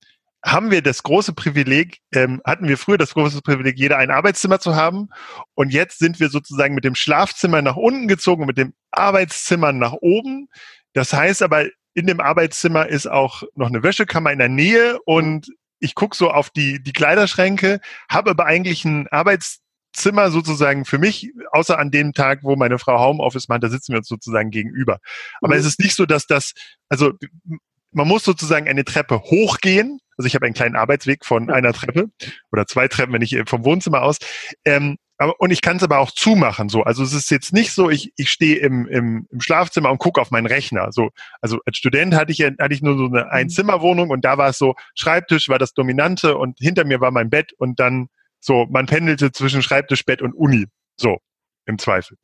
haben 0.44 0.70
wir 0.70 0.82
das 0.82 1.02
große 1.02 1.32
Privileg, 1.32 2.00
ähm, 2.12 2.42
hatten 2.44 2.68
wir 2.68 2.76
früher 2.76 2.98
das 2.98 3.14
große 3.14 3.40
Privileg, 3.40 3.78
jeder 3.78 3.96
ein 3.96 4.10
Arbeitszimmer 4.10 4.60
zu 4.60 4.76
haben. 4.76 5.08
Und 5.54 5.72
jetzt 5.72 5.98
sind 5.98 6.20
wir 6.20 6.28
sozusagen 6.28 6.74
mit 6.74 6.84
dem 6.84 6.94
Schlafzimmer 6.94 7.62
nach 7.62 7.76
unten 7.76 8.08
gezogen 8.08 8.44
mit 8.44 8.58
dem 8.58 8.74
Arbeitszimmer 8.90 9.72
nach 9.72 9.94
oben. 9.94 10.48
Das 10.92 11.14
heißt 11.14 11.42
aber, 11.42 11.64
in 11.94 12.06
dem 12.06 12.20
Arbeitszimmer 12.20 12.86
ist 12.88 13.06
auch 13.06 13.42
noch 13.54 13.68
eine 13.68 13.82
Wäschekammer 13.82 14.32
in 14.32 14.38
der 14.38 14.50
Nähe 14.50 14.98
und 15.06 15.48
ich 15.78 15.94
gucke 15.94 16.16
so 16.16 16.30
auf 16.30 16.50
die, 16.50 16.82
die 16.82 16.92
Kleiderschränke, 16.92 17.80
habe 18.10 18.30
aber 18.30 18.44
eigentlich 18.46 18.84
ein 18.84 19.08
Arbeitszimmer 19.08 20.30
sozusagen 20.30 20.84
für 20.84 20.98
mich, 20.98 21.32
außer 21.52 21.78
an 21.78 21.90
dem 21.90 22.12
Tag, 22.12 22.40
wo 22.42 22.56
meine 22.56 22.78
Frau 22.78 22.98
Homeoffice 22.98 23.48
macht, 23.48 23.62
da 23.62 23.70
sitzen 23.70 23.92
wir 23.92 23.98
uns 23.98 24.08
sozusagen 24.08 24.50
gegenüber. 24.50 24.98
Aber 25.40 25.54
mhm. 25.54 25.60
es 25.60 25.66
ist 25.66 25.80
nicht 25.80 25.94
so, 25.94 26.04
dass 26.04 26.26
das, 26.26 26.52
also 26.88 27.12
man 27.94 28.08
muss 28.08 28.24
sozusagen 28.24 28.68
eine 28.68 28.84
Treppe 28.84 29.20
hochgehen. 29.20 30.00
Also 30.16 30.26
ich 30.26 30.34
habe 30.34 30.46
einen 30.46 30.54
kleinen 30.54 30.76
Arbeitsweg 30.76 31.24
von 31.24 31.50
einer 31.50 31.72
Treppe 31.72 32.10
oder 32.52 32.66
zwei 32.66 32.88
Treppen, 32.88 33.12
wenn 33.12 33.22
ich 33.22 33.32
äh, 33.34 33.44
vom 33.46 33.64
Wohnzimmer 33.64 34.02
aus. 34.02 34.18
Ähm, 34.64 34.96
aber, 35.16 35.40
und 35.40 35.52
ich 35.52 35.60
kann 35.60 35.76
es 35.76 35.82
aber 35.82 35.98
auch 35.98 36.10
zumachen. 36.10 36.68
So, 36.68 36.82
also 36.82 37.02
es 37.02 37.12
ist 37.12 37.30
jetzt 37.30 37.52
nicht 37.52 37.72
so, 37.72 37.88
ich, 37.88 38.12
ich 38.16 38.30
stehe 38.30 38.56
im, 38.56 38.86
im, 38.88 39.28
im 39.30 39.40
Schlafzimmer 39.40 39.90
und 39.90 39.98
gucke 39.98 40.20
auf 40.20 40.30
meinen 40.30 40.46
Rechner. 40.46 40.90
So, 40.90 41.10
also 41.40 41.60
als 41.66 41.78
Student 41.78 42.14
hatte 42.14 42.32
ich 42.32 42.42
hatte 42.42 42.74
ich 42.74 42.82
nur 42.82 42.96
so 42.96 43.06
eine 43.06 43.24
mhm. 43.24 43.30
Einzimmerwohnung 43.30 44.10
und 44.10 44.24
da 44.24 44.38
war 44.38 44.50
es 44.50 44.58
so 44.58 44.74
Schreibtisch 44.94 45.48
war 45.48 45.58
das 45.58 45.72
Dominante 45.72 46.36
und 46.36 46.58
hinter 46.58 46.84
mir 46.84 47.00
war 47.00 47.10
mein 47.10 47.30
Bett 47.30 47.52
und 47.54 47.78
dann 47.78 48.08
so 48.40 48.66
man 48.70 48.86
pendelte 48.86 49.32
zwischen 49.32 49.62
Schreibtisch, 49.62 50.04
Bett 50.04 50.20
und 50.20 50.34
Uni. 50.34 50.66
So 50.96 51.18
im 51.66 51.78
Zweifel. 51.78 52.16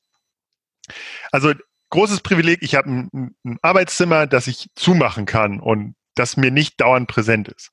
Also 1.31 1.55
großes 1.91 2.21
Privileg, 2.21 2.63
ich 2.63 2.75
habe 2.75 2.89
ein, 2.89 3.35
ein, 3.45 3.59
Arbeitszimmer, 3.63 4.27
das 4.27 4.47
ich 4.47 4.69
zumachen 4.75 5.27
kann 5.27 5.61
und 5.61 5.95
das 6.15 6.37
mir 6.37 6.51
nicht 6.51 6.81
dauernd 6.81 7.09
präsent 7.09 7.49
ist. 7.49 7.71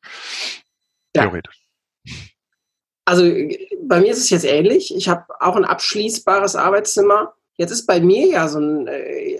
Ja. 1.15 1.23
Theoretisch. 1.23 1.61
Also 3.05 3.23
bei 3.83 4.01
mir 4.01 4.11
ist 4.11 4.19
es 4.19 4.29
jetzt 4.29 4.45
ähnlich. 4.45 4.93
Ich 4.95 5.07
habe 5.07 5.25
auch 5.39 5.55
ein 5.55 5.65
abschließbares 5.65 6.55
Arbeitszimmer. 6.55 7.33
Jetzt 7.55 7.71
ist 7.71 7.85
bei 7.85 7.99
mir 7.99 8.27
ja 8.27 8.47
so 8.47 8.59
ein, 8.59 8.87
äh, 8.87 9.39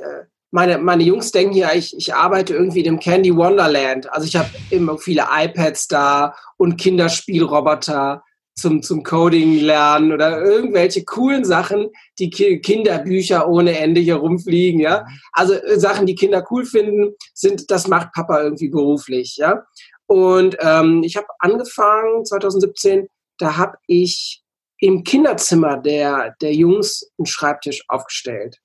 meine, 0.51 0.77
meine 0.77 1.03
Jungs 1.03 1.31
denken 1.31 1.53
ja, 1.53 1.73
ich, 1.73 1.95
ich 1.97 2.15
arbeite 2.15 2.53
irgendwie 2.53 2.79
in 2.79 2.85
dem 2.85 2.99
Candy 2.99 3.35
Wonderland. 3.35 4.11
Also 4.11 4.25
ich 4.25 4.35
habe 4.35 4.49
immer 4.69 4.97
viele 4.97 5.27
iPads 5.29 5.87
da 5.89 6.35
und 6.55 6.77
Kinderspielroboter 6.77 8.23
zum, 8.57 8.81
zum 8.81 9.03
Coding 9.03 9.59
lernen 9.59 10.11
oder 10.11 10.41
irgendwelche 10.41 11.05
coolen 11.05 11.45
Sachen, 11.45 11.89
die 12.19 12.29
Ki 12.29 12.59
Kinderbücher 12.59 13.47
ohne 13.47 13.77
Ende 13.77 14.01
hier 14.01 14.15
rumfliegen, 14.15 14.79
ja. 14.79 15.05
Also 15.31 15.53
äh, 15.53 15.79
Sachen, 15.79 16.07
die 16.07 16.15
Kinder 16.15 16.45
cool 16.49 16.65
finden, 16.65 17.13
sind, 17.33 17.69
das 17.69 17.87
macht 17.87 18.13
Papa 18.13 18.41
irgendwie 18.41 18.69
beruflich, 18.69 19.37
ja. 19.37 19.63
Und 20.07 20.57
ähm, 20.59 21.03
ich 21.03 21.17
habe 21.17 21.27
angefangen 21.39 22.25
2017, 22.25 23.07
da 23.37 23.57
habe 23.57 23.77
ich 23.85 24.41
im 24.79 25.03
Kinderzimmer 25.03 25.77
der, 25.77 26.35
der 26.41 26.53
Jungs 26.53 27.11
einen 27.17 27.25
Schreibtisch 27.25 27.83
aufgestellt. 27.87 28.57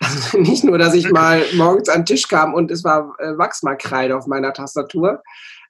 Also 0.00 0.38
nicht 0.38 0.62
nur, 0.64 0.78
dass 0.78 0.94
ich 0.94 1.10
mal 1.10 1.42
morgens 1.54 1.88
an 1.88 2.00
den 2.00 2.06
Tisch 2.06 2.28
kam 2.28 2.54
und 2.54 2.70
es 2.70 2.84
war 2.84 3.14
äh, 3.18 3.36
Wachsmalkreide 3.36 4.16
auf 4.16 4.26
meiner 4.26 4.52
Tastatur, 4.52 5.22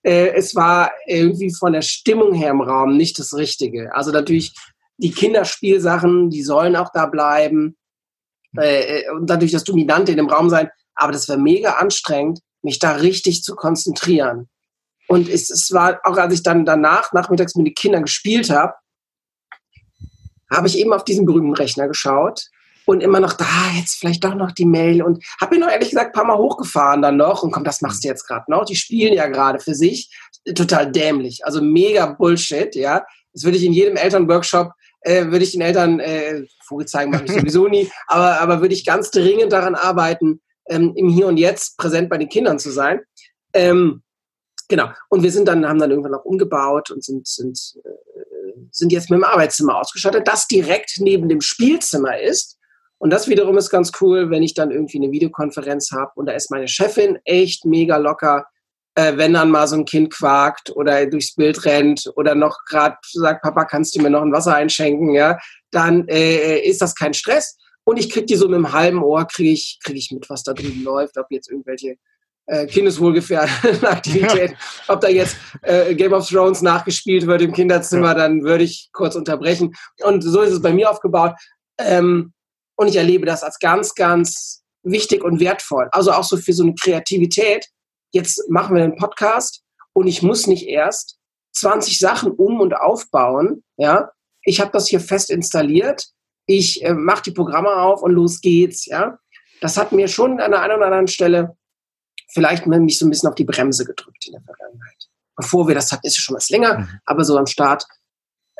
äh, 0.03 0.29
es 0.35 0.55
war 0.55 0.93
irgendwie 1.07 1.53
von 1.53 1.73
der 1.73 1.83
Stimmung 1.83 2.35
her 2.35 2.51
im 2.51 2.61
Raum 2.61 2.97
nicht 2.97 3.19
das 3.19 3.35
Richtige. 3.35 3.95
Also 3.95 4.11
natürlich 4.11 4.55
die 4.97 5.13
Kinderspielsachen, 5.13 6.31
die 6.31 6.43
sollen 6.43 6.77
auch 6.77 6.91
da 6.93 7.07
bleiben 7.07 7.77
äh, 8.57 9.01
äh, 9.01 9.11
und 9.11 9.29
natürlich 9.29 9.53
das 9.53 9.65
Dominante 9.65 10.13
in 10.13 10.19
dem 10.19 10.29
Raum 10.29 10.51
sein. 10.51 10.71
Aber 10.95 11.13
das 11.13 11.29
wäre 11.29 11.39
mega 11.39 11.75
anstrengend, 11.75 12.41
mich 12.63 12.79
da 12.79 12.93
richtig 12.93 13.43
zu 13.43 13.55
konzentrieren. 13.55 14.49
Und 15.07 15.29
es, 15.29 15.49
es 15.51 15.73
war 15.73 16.01
auch, 16.05 16.17
als 16.17 16.35
ich 16.35 16.43
dann 16.43 16.65
danach 16.65 17.13
nachmittags 17.13 17.55
mit 17.55 17.67
den 17.67 17.75
Kindern 17.75 18.03
gespielt 18.03 18.51
habe, 18.51 18.75
habe 20.51 20.67
ich 20.67 20.79
eben 20.79 20.93
auf 20.93 21.05
diesen 21.05 21.27
berühmten 21.27 21.55
Rechner 21.55 21.89
geschaut 21.89 22.49
und 22.89 23.03
immer 23.03 23.21
noch 23.21 23.35
da, 23.35 23.45
jetzt 23.77 23.97
vielleicht 23.97 24.25
doch 24.25 24.35
noch 24.35 24.51
die 24.51 24.65
Mail 24.65 25.03
und 25.03 25.23
habe 25.39 25.55
mir 25.55 25.61
noch 25.61 25.71
ehrlich 25.71 25.91
gesagt 25.91 26.09
ein 26.09 26.13
paar 26.13 26.25
Mal 26.25 26.39
hochgefahren 26.39 27.03
dann 27.03 27.19
noch 27.19 27.43
und 27.43 27.51
komm, 27.51 27.63
das 27.63 27.83
machst 27.83 28.03
du 28.03 28.09
jetzt 28.09 28.27
gerade 28.27 28.51
noch. 28.51 28.65
Die 28.65 28.77
spielen 28.77 29.13
ja 29.13 29.27
gerade 29.27 29.61
für 29.61 29.75
sich. 29.75 30.11
Total 30.55 30.91
dämlich, 30.91 31.45
also 31.45 31.61
mega 31.61 32.07
Bullshit, 32.07 32.75
ja. 32.75 33.05
Das 33.35 33.45
würde 33.45 33.59
ich 33.59 33.65
in 33.65 33.75
jedem 33.75 33.97
Elternworkshop, 33.97 34.73
äh, 35.03 35.27
würde 35.27 35.45
ich 35.45 35.53
den 35.53 35.61
Eltern, 35.61 36.01
äh, 36.01 36.45
Vogel 36.65 36.87
zeigen 36.87 37.11
mache 37.11 37.25
ich 37.27 37.33
sowieso 37.35 37.69
nie, 37.69 37.91
aber, 38.07 38.41
aber 38.41 38.63
würde 38.63 38.75
ich 38.75 38.87
ganz 38.87 39.11
dringend 39.11 39.53
daran 39.53 39.75
arbeiten, 39.75 40.41
ähm, 40.71 40.95
im 40.97 41.11
Hier 41.11 41.27
und 41.27 41.37
Jetzt 41.37 41.77
präsent 41.77 42.09
bei 42.09 42.17
den 42.17 42.31
Kindern 42.31 42.59
zu 42.59 42.71
sein. 42.71 43.01
Ähm, 43.53 44.03
Genau. 44.71 44.91
Und 45.09 45.23
wir 45.23 45.33
sind 45.33 45.49
dann, 45.49 45.67
haben 45.67 45.79
dann 45.79 45.89
irgendwann 45.91 46.13
noch 46.13 46.27
umgebaut 46.27 46.91
und 46.91 47.03
sind, 47.03 47.27
sind, 47.27 47.59
äh, 47.85 48.69
sind 48.71 48.93
jetzt 48.93 49.09
mit 49.09 49.19
dem 49.19 49.25
Arbeitszimmer 49.25 49.79
ausgestattet, 49.79 50.29
das 50.29 50.47
direkt 50.47 50.97
neben 50.99 51.31
dem 51.31 51.41
Spielzimmer 51.41 52.21
ist. 52.21 52.58
Und 52.99 53.11
das 53.11 53.29
wiederum 53.29 53.57
ist 53.57 53.71
ganz 53.71 53.93
cool, 54.01 54.31
wenn 54.31 54.43
ich 54.43 54.55
dann 54.55 54.71
irgendwie 54.71 54.99
eine 54.99 55.13
Videokonferenz 55.13 55.93
habe 55.93 56.13
und 56.17 56.27
da 56.27 56.33
ist 56.33 56.51
meine 56.51 56.69
Chefin 56.69 57.19
echt 57.25 57.65
mega 57.65 57.97
locker, 57.97 58.47
äh, 58.97 59.17
wenn 59.17 59.35
dann 59.35 59.51
mal 59.51 59.69
so 59.69 59.77
ein 59.77 59.85
Kind 59.85 60.13
quakt 60.13 60.71
oder 60.75 61.07
durchs 61.07 61.35
Bild 61.35 61.65
rennt 61.65 62.11
oder 62.17 62.35
noch 62.35 62.57
gerade 62.69 62.97
sagt, 63.13 63.43
Papa, 63.43 63.65
kannst 63.65 63.95
du 63.95 64.03
mir 64.03 64.11
noch 64.11 64.23
ein 64.23 64.33
Wasser 64.33 64.57
einschenken, 64.57 65.13
ja, 65.13 65.39
dann 65.71 66.09
äh, 66.09 66.59
ist 66.61 66.83
das 66.83 66.95
kein 66.95 67.15
Stress. 67.15 67.57
Und 67.85 67.99
ich 67.99 68.11
kriege 68.11 68.27
die 68.27 68.37
so 68.37 68.49
mit 68.49 68.57
einem 68.57 68.73
halben 68.73 69.03
Ohr, 69.03 69.25
kriege 69.27 69.51
ich, 69.51 69.79
krieg 69.83 69.97
ich 69.97 70.11
mit, 70.11 70.29
was 70.29 70.43
da 70.43 70.53
drüben 70.53 70.83
läuft, 70.83 71.17
ob 71.17 71.27
jetzt 71.31 71.51
irgendwelche 71.51 71.97
äh, 72.47 72.67
kindeswohlgefährdeten 72.67 73.87
Aktivitäten, 73.87 74.57
ob 74.89 75.01
da 75.01 75.09
jetzt 75.09 75.37
äh, 75.63 75.95
Game 75.95 76.13
of 76.13 76.29
Thrones 76.29 76.61
nachgespielt 76.63 77.27
wird 77.27 77.43
im 77.43 77.53
Kinderzimmer, 77.53 78.15
dann 78.15 78.43
würde 78.43 78.65
ich 78.65 78.91
kurz 78.93 79.15
unterbrechen. 79.15 79.75
Und 80.03 80.23
so 80.23 80.43
ist 80.43 80.53
es 80.53 80.61
bei 80.61 80.73
mir 80.73 80.91
aufgebaut. 80.91 81.35
Ähm, 81.79 82.33
und 82.79 82.87
ich 82.87 82.97
erlebe 82.97 83.27
das 83.27 83.43
als 83.43 83.59
ganz, 83.59 83.95
ganz 83.95 84.63
wichtig 84.85 85.25
und 85.25 85.41
wertvoll. 85.41 85.89
Also 85.91 86.13
auch 86.13 86.23
so 86.23 86.37
für 86.37 86.53
so 86.53 86.63
eine 86.63 86.75
Kreativität. 86.75 87.67
Jetzt 88.13 88.49
machen 88.49 88.77
wir 88.77 88.85
einen 88.85 88.97
Podcast 88.97 89.63
und 89.93 90.07
ich 90.07 90.23
muss 90.23 90.47
nicht 90.47 90.67
erst 90.67 91.19
20 91.57 91.99
Sachen 91.99 92.31
um 92.31 92.61
und 92.61 92.75
aufbauen. 92.75 93.65
Ja, 93.77 94.13
ich 94.43 94.61
habe 94.61 94.71
das 94.71 94.89
hier 94.89 95.01
fest 95.01 95.29
installiert. 95.29 96.07
Ich 96.47 96.85
äh, 96.85 96.95
mache 96.95 97.25
die 97.25 97.33
Programme 97.33 97.75
auf 97.75 98.03
und 98.03 98.13
los 98.13 98.41
geht's. 98.41 98.87
Ja, 98.87 99.19
das 99.61 99.77
hat 99.77 99.91
mir 99.91 100.07
schon 100.07 100.41
an 100.41 100.53
der 100.53 100.63
einen 100.63 100.77
oder 100.77 100.87
anderen 100.87 101.09
Stelle 101.09 101.57
vielleicht 102.29 102.67
mich 102.67 102.99
so 102.99 103.07
ein 103.07 103.11
bisschen 103.11 103.29
auf 103.29 103.35
die 103.35 103.45
Bremse 103.45 103.85
gedrückt 103.85 104.25
in 104.27 104.35
der 104.35 104.43
Vergangenheit. 104.43 105.09
Bevor 105.35 105.67
wir 105.67 105.75
das 105.75 105.91
hatten, 105.91 106.07
ist 106.07 106.17
es 106.17 106.23
schon 106.23 106.37
was 106.37 106.49
länger, 106.49 106.79
mhm. 106.79 107.01
aber 107.07 107.25
so 107.25 107.37
am 107.37 107.47
Start. 107.47 107.85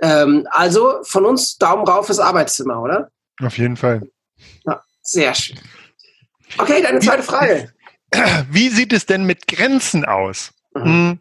Ähm, 0.03 0.49
also 0.51 1.05
von 1.05 1.25
uns 1.25 1.57
Daumen 1.57 1.87
rauf 1.87 2.07
fürs 2.07 2.19
Arbeitszimmer, 2.19 2.83
oder? 2.83 3.13
Auf 3.41 3.59
jeden 3.59 3.77
Fall. 3.77 4.03
Ja, 4.65 4.83
sehr 5.03 5.35
schön. 5.35 5.59
Okay, 6.57 6.83
deine 6.83 7.01
zweite 7.01 7.23
Frage. 7.23 7.73
Wie 8.51 8.69
sieht 8.71 8.93
es 8.93 9.07
denn 9.07 9.25
mit 9.25 9.47
Grenzen 9.47 10.05
aus? 10.05 10.53
Mhm. 10.75 10.85
Hm. 10.85 11.21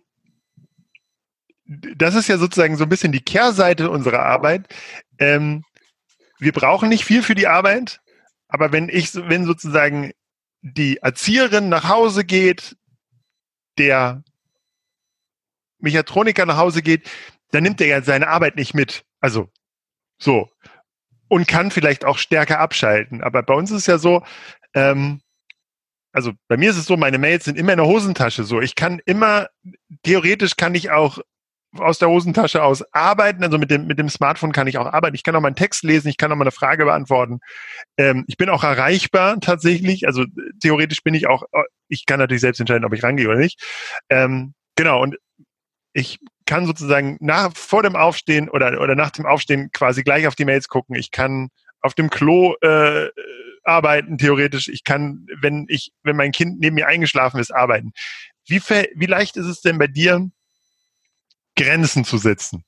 Das 1.98 2.16
ist 2.16 2.30
ja 2.30 2.38
sozusagen 2.38 2.78
so 2.78 2.84
ein 2.84 2.90
bisschen 2.90 3.12
die 3.12 3.24
Kehrseite 3.24 3.90
unserer 3.90 4.24
Arbeit. 4.24 4.74
Ähm, 5.20 5.64
wir 6.40 6.54
brauchen 6.54 6.88
nicht 6.88 7.04
viel 7.04 7.24
für 7.24 7.36
die 7.36 7.48
Arbeit, 7.48 8.00
aber 8.48 8.72
wenn 8.72 8.88
ich, 8.88 9.14
wenn 9.16 9.46
sozusagen 9.46 10.14
die 10.62 10.98
Erzieherin 10.98 11.68
nach 11.68 11.90
Hause 11.90 12.24
geht, 12.24 12.78
der 13.78 14.24
Mechatroniker 15.80 16.46
nach 16.46 16.58
Hause 16.58 16.82
geht, 16.82 17.10
dann 17.52 17.64
nimmt 17.64 17.82
er 17.82 17.88
ja 17.88 18.02
seine 18.02 18.30
Arbeit 18.30 18.56
nicht 18.56 18.74
mit. 18.74 19.04
Also 19.20 19.50
so. 20.18 20.50
Und 21.30 21.48
kann 21.48 21.72
vielleicht 21.72 22.06
auch 22.06 22.18
stärker 22.18 22.60
abschalten. 22.60 23.22
Aber 23.22 23.44
bei 23.44 23.54
uns 23.54 23.72
ist 23.72 23.80
es 23.80 23.88
ja 23.88 23.98
so, 23.98 24.24
ähm, 24.74 25.22
also 26.14 26.32
bei 26.48 26.58
mir 26.58 26.70
ist 26.70 26.78
es 26.78 26.86
so, 26.86 26.98
meine 26.98 27.18
Mails 27.18 27.46
sind 27.46 27.58
immer 27.58 27.74
in 27.74 27.78
der 27.78 27.88
Hosentasche. 27.88 28.44
So, 28.44 28.62
ich 28.62 28.76
kann 28.76 29.02
immer, 29.06 29.48
theoretisch 30.04 30.56
kann 30.56 30.74
ich 30.74 30.90
auch 30.90 31.20
aus 31.76 32.00
der 32.00 32.10
Hosentasche 32.10 32.64
aus 32.64 32.84
arbeiten. 32.94 33.44
Also 33.44 33.58
mit 33.58 33.70
dem, 33.70 33.88
mit 33.88 34.00
dem 34.00 34.10
Smartphone 34.10 34.52
kann 34.52 34.68
ich 34.68 34.78
auch 34.78 34.86
arbeiten. 34.86 35.16
Ich 35.16 35.24
kann 35.24 35.36
auch 35.36 35.42
mal 35.42 35.50
einen 35.50 35.56
Text 35.56 35.84
lesen, 35.84 36.08
ich 36.08 36.18
kann 36.18 36.32
auch 36.32 36.36
mal 36.36 36.44
eine 36.44 36.52
Frage 36.52 36.86
beantworten. 36.86 37.40
Ähm, 37.98 38.26
ich 38.28 38.38
bin 38.38 38.50
auch 38.50 38.64
erreichbar 38.64 39.40
tatsächlich. 39.40 40.08
Also 40.08 40.26
theoretisch 40.62 41.04
bin 41.04 41.14
ich 41.14 41.28
auch, 41.28 41.44
ich 41.88 42.06
kann 42.06 42.20
natürlich 42.20 42.42
selbst 42.42 42.60
entscheiden, 42.60 42.86
ob 42.86 42.94
ich 42.94 43.04
rangehe 43.04 43.28
oder 43.28 43.38
nicht. 43.38 43.62
Ähm, 44.10 44.54
genau, 44.76 45.02
und 45.02 45.18
ich 45.94 46.20
kann 46.48 46.66
sozusagen 46.66 47.18
nach, 47.20 47.56
vor 47.56 47.84
dem 47.84 47.96
Aufstehen 47.96 48.50
oder, 48.50 48.82
oder 48.82 48.96
nach 48.96 49.12
dem 49.12 49.28
Aufstehen 49.28 49.70
quasi 49.72 50.02
gleich 50.02 50.26
auf 50.26 50.34
die 50.34 50.46
Mails 50.46 50.68
gucken. 50.68 50.96
Ich 50.96 51.12
kann 51.12 51.50
auf 51.82 51.94
dem 51.94 52.10
Klo 52.10 52.56
äh, 52.62 53.10
arbeiten, 53.64 54.18
theoretisch. 54.18 54.68
Ich 54.68 54.84
kann, 54.84 55.28
wenn 55.42 55.66
ich, 55.70 55.92
wenn 56.02 56.16
mein 56.16 56.32
Kind 56.32 56.60
neben 56.60 56.76
mir 56.76 56.88
eingeschlafen 56.88 57.40
ist, 57.40 57.54
arbeiten. 57.54 57.92
Wie, 58.48 58.60
wie 58.60 59.06
leicht 59.06 59.38
ist 59.38 59.46
es 59.46 59.62
denn 59.62 59.78
bei 59.78 59.88
dir, 59.88 60.32
Grenzen 61.56 62.04
zu 62.06 62.18
setzen? 62.18 62.64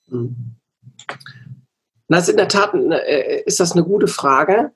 Das 2.07 2.23
ist 2.23 2.29
in 2.29 2.37
der 2.37 2.47
Tat 2.47 2.73
äh, 2.73 3.41
ist 3.45 3.59
das 3.59 3.71
eine 3.71 3.83
gute 3.83 4.07
Frage. 4.07 4.71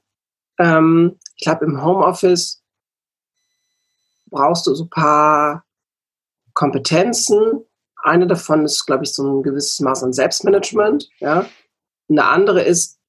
Ähm, 0.59 1.19
ich 1.35 1.43
glaube, 1.43 1.65
im 1.65 1.83
Homeoffice 1.83 2.63
brauchst 4.27 4.65
du 4.67 4.75
so 4.75 4.85
ein 4.85 4.89
paar 4.89 5.65
Kompetenzen. 6.53 7.65
Eine 8.03 8.27
davon 8.27 8.65
ist, 8.65 8.85
glaube 8.85 9.05
ich, 9.05 9.13
so 9.13 9.23
ein 9.23 9.43
gewisses 9.43 9.79
Maß 9.79 10.03
an 10.03 10.13
Selbstmanagement. 10.13 11.09
Ja? 11.19 11.45
Eine 12.09 12.25
andere 12.25 12.61
ist 12.61 12.99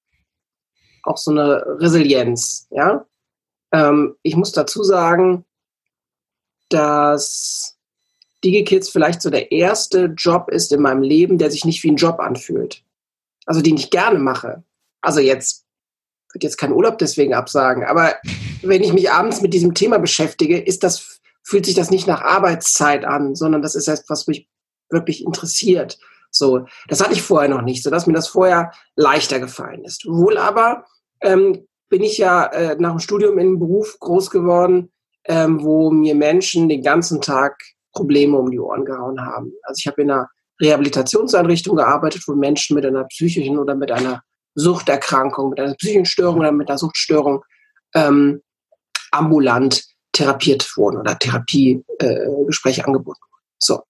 auch 1.03 1.17
so 1.17 1.33
eine 1.33 1.65
Resilienz. 1.81 2.69
Ja? 2.71 3.05
Ähm, 3.73 4.17
ich 4.23 4.37
muss 4.37 4.53
dazu 4.53 4.85
sagen, 4.85 5.45
dass 6.69 7.77
DigiKids 8.45 8.89
vielleicht 8.89 9.21
so 9.21 9.31
der 9.31 9.51
erste 9.51 10.15
Job 10.17 10.49
ist 10.49 10.73
in 10.73 10.81
meinem 10.81 11.03
Leben, 11.03 11.39
der 11.39 11.51
sich 11.51 11.65
nicht 11.65 11.83
wie 11.83 11.91
ein 11.91 11.97
Job 11.97 12.21
anfühlt. 12.21 12.83
Also 13.47 13.61
den 13.61 13.77
ich 13.77 13.91
gerne 13.91 14.19
mache. 14.19 14.63
Also 15.01 15.21
jetzt 15.21 15.65
würde 16.33 16.47
jetzt 16.47 16.57
keinen 16.57 16.73
Urlaub 16.73 16.99
deswegen 16.99 17.35
absagen, 17.35 17.85
aber 17.85 18.15
wenn 18.63 18.83
ich 18.83 18.93
mich 18.93 19.11
abends 19.11 19.41
mit 19.41 19.55
diesem 19.55 19.75
Thema 19.75 19.99
beschäftige, 19.99 20.59
ist 20.59 20.83
das, 20.83 21.21
fühlt 21.43 21.67
sich 21.67 21.75
das 21.75 21.91
nicht 21.91 22.07
nach 22.07 22.23
Arbeitszeit 22.23 23.05
an, 23.05 23.35
sondern 23.35 23.63
das 23.63 23.75
ist 23.75 23.89
etwas, 23.89 24.09
was 24.09 24.27
mich 24.27 24.49
wirklich 24.91 25.25
interessiert. 25.25 25.99
So, 26.31 26.67
das 26.89 27.01
hatte 27.01 27.13
ich 27.13 27.23
vorher 27.23 27.49
noch 27.49 27.63
nicht, 27.63 27.83
so 27.83 27.91
dass 27.91 28.07
mir 28.07 28.13
das 28.13 28.29
vorher 28.29 28.73
leichter 28.97 29.39
gefallen 29.39 29.85
ist. 29.85 30.05
Wohl 30.07 30.37
aber 30.37 30.85
ähm, 31.21 31.67
bin 31.89 32.03
ich 32.03 32.19
ja 32.19 32.47
äh, 32.47 32.77
nach 32.79 32.91
dem 32.91 32.99
Studium 32.99 33.39
in 33.39 33.47
einem 33.47 33.59
Beruf 33.61 33.99
groß 34.01 34.31
geworden, 34.31 34.93
ähm, 35.27 35.63
wo 35.63 35.91
mir 35.91 36.15
Menschen 36.15 36.69
den 36.69 36.83
ganzen 36.83 37.21
Tag 37.21 37.63
Probleme 37.93 38.37
um 38.37 38.51
die 38.51 38.59
Ohren 38.59 38.85
gehauen 38.85 39.25
haben. 39.25 39.53
Also 39.63 39.79
ich 39.79 39.87
habe 39.87 40.03
in 40.03 40.11
einer 40.11 40.29
Rehabilitationseinrichtung 40.61 41.77
gearbeitet, 41.77 42.23
wo 42.27 42.35
Menschen 42.35 42.75
mit 42.75 42.85
einer 42.85 43.05
psychischen 43.05 43.59
oder 43.59 43.75
mit 43.75 43.91
einer 43.91 44.23
Suchterkrankung, 44.55 45.51
mit 45.51 45.61
einer 45.61 45.75
psychischen 45.75 46.07
Störung 46.07 46.41
oder 46.41 46.53
mit 46.53 46.69
einer 46.69 46.79
Suchtstörung 46.79 47.45
ähm, 47.95 48.43
ambulant 49.11 49.85
therapiert 50.13 50.77
wurden 50.77 50.99
oder 50.99 51.19
Therapiegespräche 51.19 52.81
äh, 52.81 52.85
angeboten. 52.85 53.21
So. 53.59 53.83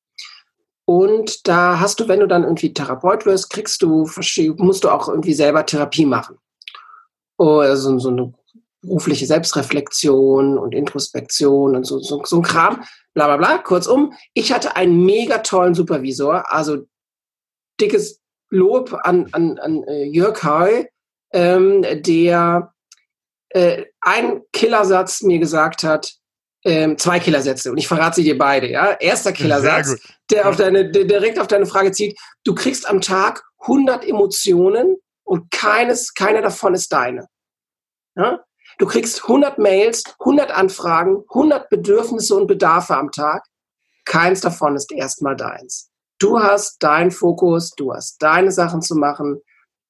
Und 0.86 1.48
da 1.48 1.80
hast 1.80 2.00
du, 2.00 2.08
wenn 2.08 2.20
du 2.20 2.26
dann 2.26 2.44
irgendwie 2.44 2.74
Therapeut 2.74 3.24
wirst, 3.24 3.50
kriegst 3.50 3.82
du, 3.82 4.08
musst 4.56 4.84
du 4.84 4.90
auch 4.90 5.08
irgendwie 5.08 5.34
selber 5.34 5.64
Therapie 5.64 6.04
machen. 6.04 6.38
Also 7.38 7.98
so 7.98 8.08
eine 8.10 8.34
berufliche 8.82 9.26
Selbstreflexion 9.26 10.58
und 10.58 10.74
Introspektion 10.74 11.74
und 11.74 11.84
so, 11.84 11.98
so, 12.00 12.22
so 12.24 12.36
ein 12.36 12.42
Kram, 12.42 12.84
bla 13.14 13.26
bla 13.26 13.36
bla. 13.36 13.58
Kurzum, 13.58 14.12
ich 14.34 14.52
hatte 14.52 14.76
einen 14.76 15.04
mega 15.04 15.38
tollen 15.38 15.74
Supervisor, 15.74 16.52
also 16.52 16.86
dickes 17.80 18.20
Lob 18.50 18.96
an, 19.02 19.28
an, 19.32 19.58
an 19.58 19.82
äh, 19.84 20.04
Jörg 20.04 20.44
Heu, 20.44 20.84
ähm, 21.32 21.84
der 22.02 22.72
äh, 23.48 23.86
einen 24.00 24.42
Killersatz 24.52 25.22
mir 25.22 25.38
gesagt 25.38 25.82
hat, 25.82 26.14
ähm, 26.64 26.96
zwei 26.96 27.20
Killersätze 27.20 27.70
und 27.70 27.78
ich 27.78 27.88
verrate 27.88 28.16
sie 28.16 28.24
dir 28.24 28.38
beide. 28.38 28.70
Ja, 28.70 28.92
erster 28.92 29.32
Killersatz, 29.32 29.96
der 30.30 30.48
auf 30.48 30.56
deine, 30.56 30.90
der 30.90 31.04
direkt 31.04 31.38
auf 31.38 31.46
deine 31.46 31.66
Frage 31.66 31.92
zieht: 31.92 32.18
Du 32.44 32.54
kriegst 32.54 32.88
am 32.88 33.00
Tag 33.00 33.42
100 33.60 34.06
Emotionen 34.06 34.96
und 35.24 35.50
keines, 35.50 36.14
keine 36.14 36.42
davon 36.42 36.74
ist 36.74 36.92
deine. 36.92 37.26
Ja? 38.16 38.44
Du 38.78 38.86
kriegst 38.86 39.22
100 39.22 39.58
Mails, 39.58 40.02
100 40.20 40.50
Anfragen, 40.50 41.24
100 41.28 41.68
Bedürfnisse 41.70 42.34
und 42.34 42.46
Bedarfe 42.46 42.96
am 42.96 43.10
Tag. 43.10 43.44
Keins 44.04 44.40
davon 44.40 44.76
ist 44.76 44.92
erstmal 44.92 45.36
deins. 45.36 45.90
Du 46.18 46.40
hast 46.40 46.82
deinen 46.82 47.10
Fokus, 47.10 47.70
du 47.76 47.92
hast 47.92 48.22
deine 48.22 48.50
Sachen 48.50 48.82
zu 48.82 48.94
machen 48.94 49.40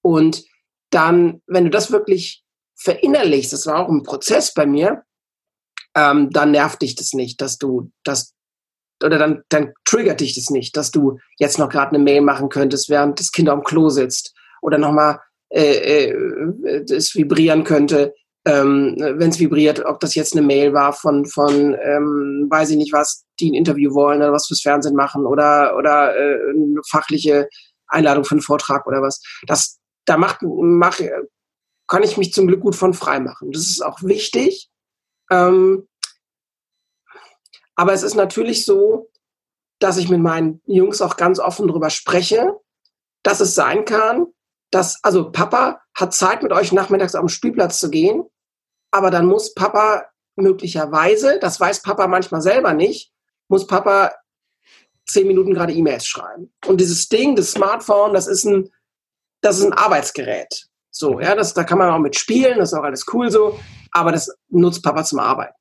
und 0.02 0.44
dann, 0.90 1.42
wenn 1.46 1.64
du 1.64 1.70
das 1.70 1.90
wirklich 1.90 2.44
verinnerlichst, 2.76 3.52
das 3.52 3.66
war 3.66 3.80
auch 3.80 3.88
ein 3.88 4.02
Prozess 4.02 4.54
bei 4.54 4.66
mir, 4.66 5.04
ähm, 5.94 6.30
dann 6.30 6.50
nervt 6.50 6.82
dich 6.82 6.94
das 6.94 7.12
nicht, 7.12 7.40
dass 7.40 7.58
du 7.58 7.90
das 8.04 8.33
oder 9.04 9.18
dann, 9.18 9.42
dann 9.48 9.72
triggert 9.84 10.20
dich 10.20 10.34
das 10.34 10.50
nicht, 10.50 10.76
dass 10.76 10.90
du 10.90 11.18
jetzt 11.38 11.58
noch 11.58 11.68
gerade 11.68 11.94
eine 11.94 12.02
Mail 12.02 12.20
machen 12.20 12.48
könntest, 12.48 12.88
während 12.88 13.20
das 13.20 13.32
Kind 13.32 13.48
am 13.48 13.62
Klo 13.62 13.88
sitzt 13.88 14.34
oder 14.62 14.78
nochmal 14.78 15.20
äh, 15.50 16.08
äh, 16.10 16.84
es 16.90 17.14
vibrieren 17.14 17.64
könnte, 17.64 18.14
ähm, 18.46 18.96
wenn 18.98 19.30
es 19.30 19.38
vibriert, 19.38 19.84
ob 19.84 20.00
das 20.00 20.14
jetzt 20.14 20.36
eine 20.36 20.46
Mail 20.46 20.72
war 20.72 20.92
von, 20.92 21.24
von 21.26 21.76
ähm, 21.80 22.46
weiß 22.50 22.70
ich 22.70 22.76
nicht 22.76 22.92
was, 22.92 23.24
die 23.40 23.50
ein 23.50 23.54
Interview 23.54 23.94
wollen 23.94 24.18
oder 24.18 24.32
was 24.32 24.46
fürs 24.46 24.60
Fernsehen 24.60 24.96
machen 24.96 25.26
oder, 25.26 25.76
oder 25.78 26.14
äh, 26.16 26.50
eine 26.50 26.80
fachliche 26.88 27.48
Einladung 27.86 28.24
für 28.24 28.32
einen 28.32 28.42
Vortrag 28.42 28.86
oder 28.86 29.00
was. 29.00 29.22
Das, 29.46 29.78
da 30.04 30.16
macht, 30.16 30.38
mach, 30.42 30.98
kann 31.86 32.02
ich 32.02 32.16
mich 32.16 32.32
zum 32.32 32.46
Glück 32.46 32.60
gut 32.60 32.74
von 32.76 32.94
frei 32.94 33.20
machen. 33.20 33.52
Das 33.52 33.62
ist 33.62 33.84
auch 33.84 34.02
wichtig. 34.02 34.68
Ähm, 35.30 35.86
aber 37.76 37.92
es 37.92 38.02
ist 38.02 38.14
natürlich 38.14 38.64
so, 38.64 39.10
dass 39.78 39.96
ich 39.96 40.08
mit 40.08 40.20
meinen 40.20 40.62
Jungs 40.66 41.02
auch 41.02 41.16
ganz 41.16 41.38
offen 41.38 41.68
darüber 41.68 41.90
spreche, 41.90 42.54
dass 43.22 43.40
es 43.40 43.54
sein 43.54 43.84
kann, 43.84 44.26
dass, 44.70 45.02
also 45.02 45.30
Papa 45.30 45.80
hat 45.94 46.14
Zeit 46.14 46.42
mit 46.42 46.52
euch 46.52 46.72
nachmittags 46.72 47.14
auf 47.14 47.22
den 47.22 47.28
Spielplatz 47.28 47.78
zu 47.78 47.90
gehen, 47.90 48.24
aber 48.90 49.10
dann 49.10 49.26
muss 49.26 49.54
Papa 49.54 50.06
möglicherweise, 50.36 51.38
das 51.40 51.60
weiß 51.60 51.82
Papa 51.82 52.06
manchmal 52.06 52.42
selber 52.42 52.74
nicht, 52.74 53.12
muss 53.48 53.66
Papa 53.66 54.12
zehn 55.06 55.26
Minuten 55.26 55.54
gerade 55.54 55.72
E-Mails 55.72 56.06
schreiben. 56.06 56.52
Und 56.66 56.80
dieses 56.80 57.08
Ding, 57.08 57.36
das 57.36 57.52
Smartphone, 57.52 58.14
das 58.14 58.26
ist 58.26 58.44
ein, 58.44 58.70
das 59.42 59.58
ist 59.58 59.64
ein 59.64 59.72
Arbeitsgerät. 59.72 60.66
So, 60.90 61.20
ja, 61.20 61.34
das, 61.34 61.54
da 61.54 61.64
kann 61.64 61.78
man 61.78 61.90
auch 61.90 61.98
mit 61.98 62.16
spielen, 62.16 62.58
das 62.58 62.72
ist 62.72 62.78
auch 62.78 62.84
alles 62.84 63.04
cool 63.12 63.30
so, 63.30 63.58
aber 63.90 64.12
das 64.12 64.34
nutzt 64.48 64.82
Papa 64.82 65.04
zum 65.04 65.18
Arbeiten. 65.18 65.54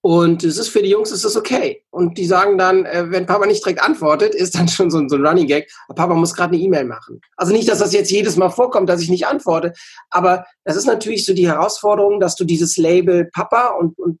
Und 0.00 0.44
es 0.44 0.58
ist 0.58 0.68
für 0.68 0.82
die 0.82 0.90
Jungs 0.90 1.10
ist 1.10 1.24
das 1.24 1.36
okay. 1.36 1.82
Und 1.90 2.18
die 2.18 2.26
sagen 2.26 2.56
dann, 2.56 2.86
äh, 2.86 3.10
wenn 3.10 3.26
Papa 3.26 3.46
nicht 3.46 3.64
direkt 3.64 3.82
antwortet, 3.82 4.34
ist 4.34 4.54
dann 4.54 4.68
schon 4.68 4.90
so 4.90 4.98
ein, 4.98 5.08
so 5.08 5.16
ein 5.16 5.26
Running 5.26 5.46
Gag, 5.46 5.70
Papa 5.88 6.14
muss 6.14 6.34
gerade 6.34 6.54
eine 6.54 6.62
E-Mail 6.62 6.84
machen. 6.84 7.20
Also 7.36 7.52
nicht, 7.52 7.68
dass 7.68 7.80
das 7.80 7.92
jetzt 7.92 8.10
jedes 8.10 8.36
Mal 8.36 8.50
vorkommt, 8.50 8.88
dass 8.88 9.02
ich 9.02 9.10
nicht 9.10 9.26
antworte, 9.26 9.72
aber 10.10 10.46
das 10.64 10.76
ist 10.76 10.86
natürlich 10.86 11.26
so 11.26 11.34
die 11.34 11.48
Herausforderung, 11.48 12.20
dass 12.20 12.36
du 12.36 12.44
dieses 12.44 12.76
Label 12.76 13.28
Papa 13.32 13.70
und, 13.70 13.98
und 13.98 14.20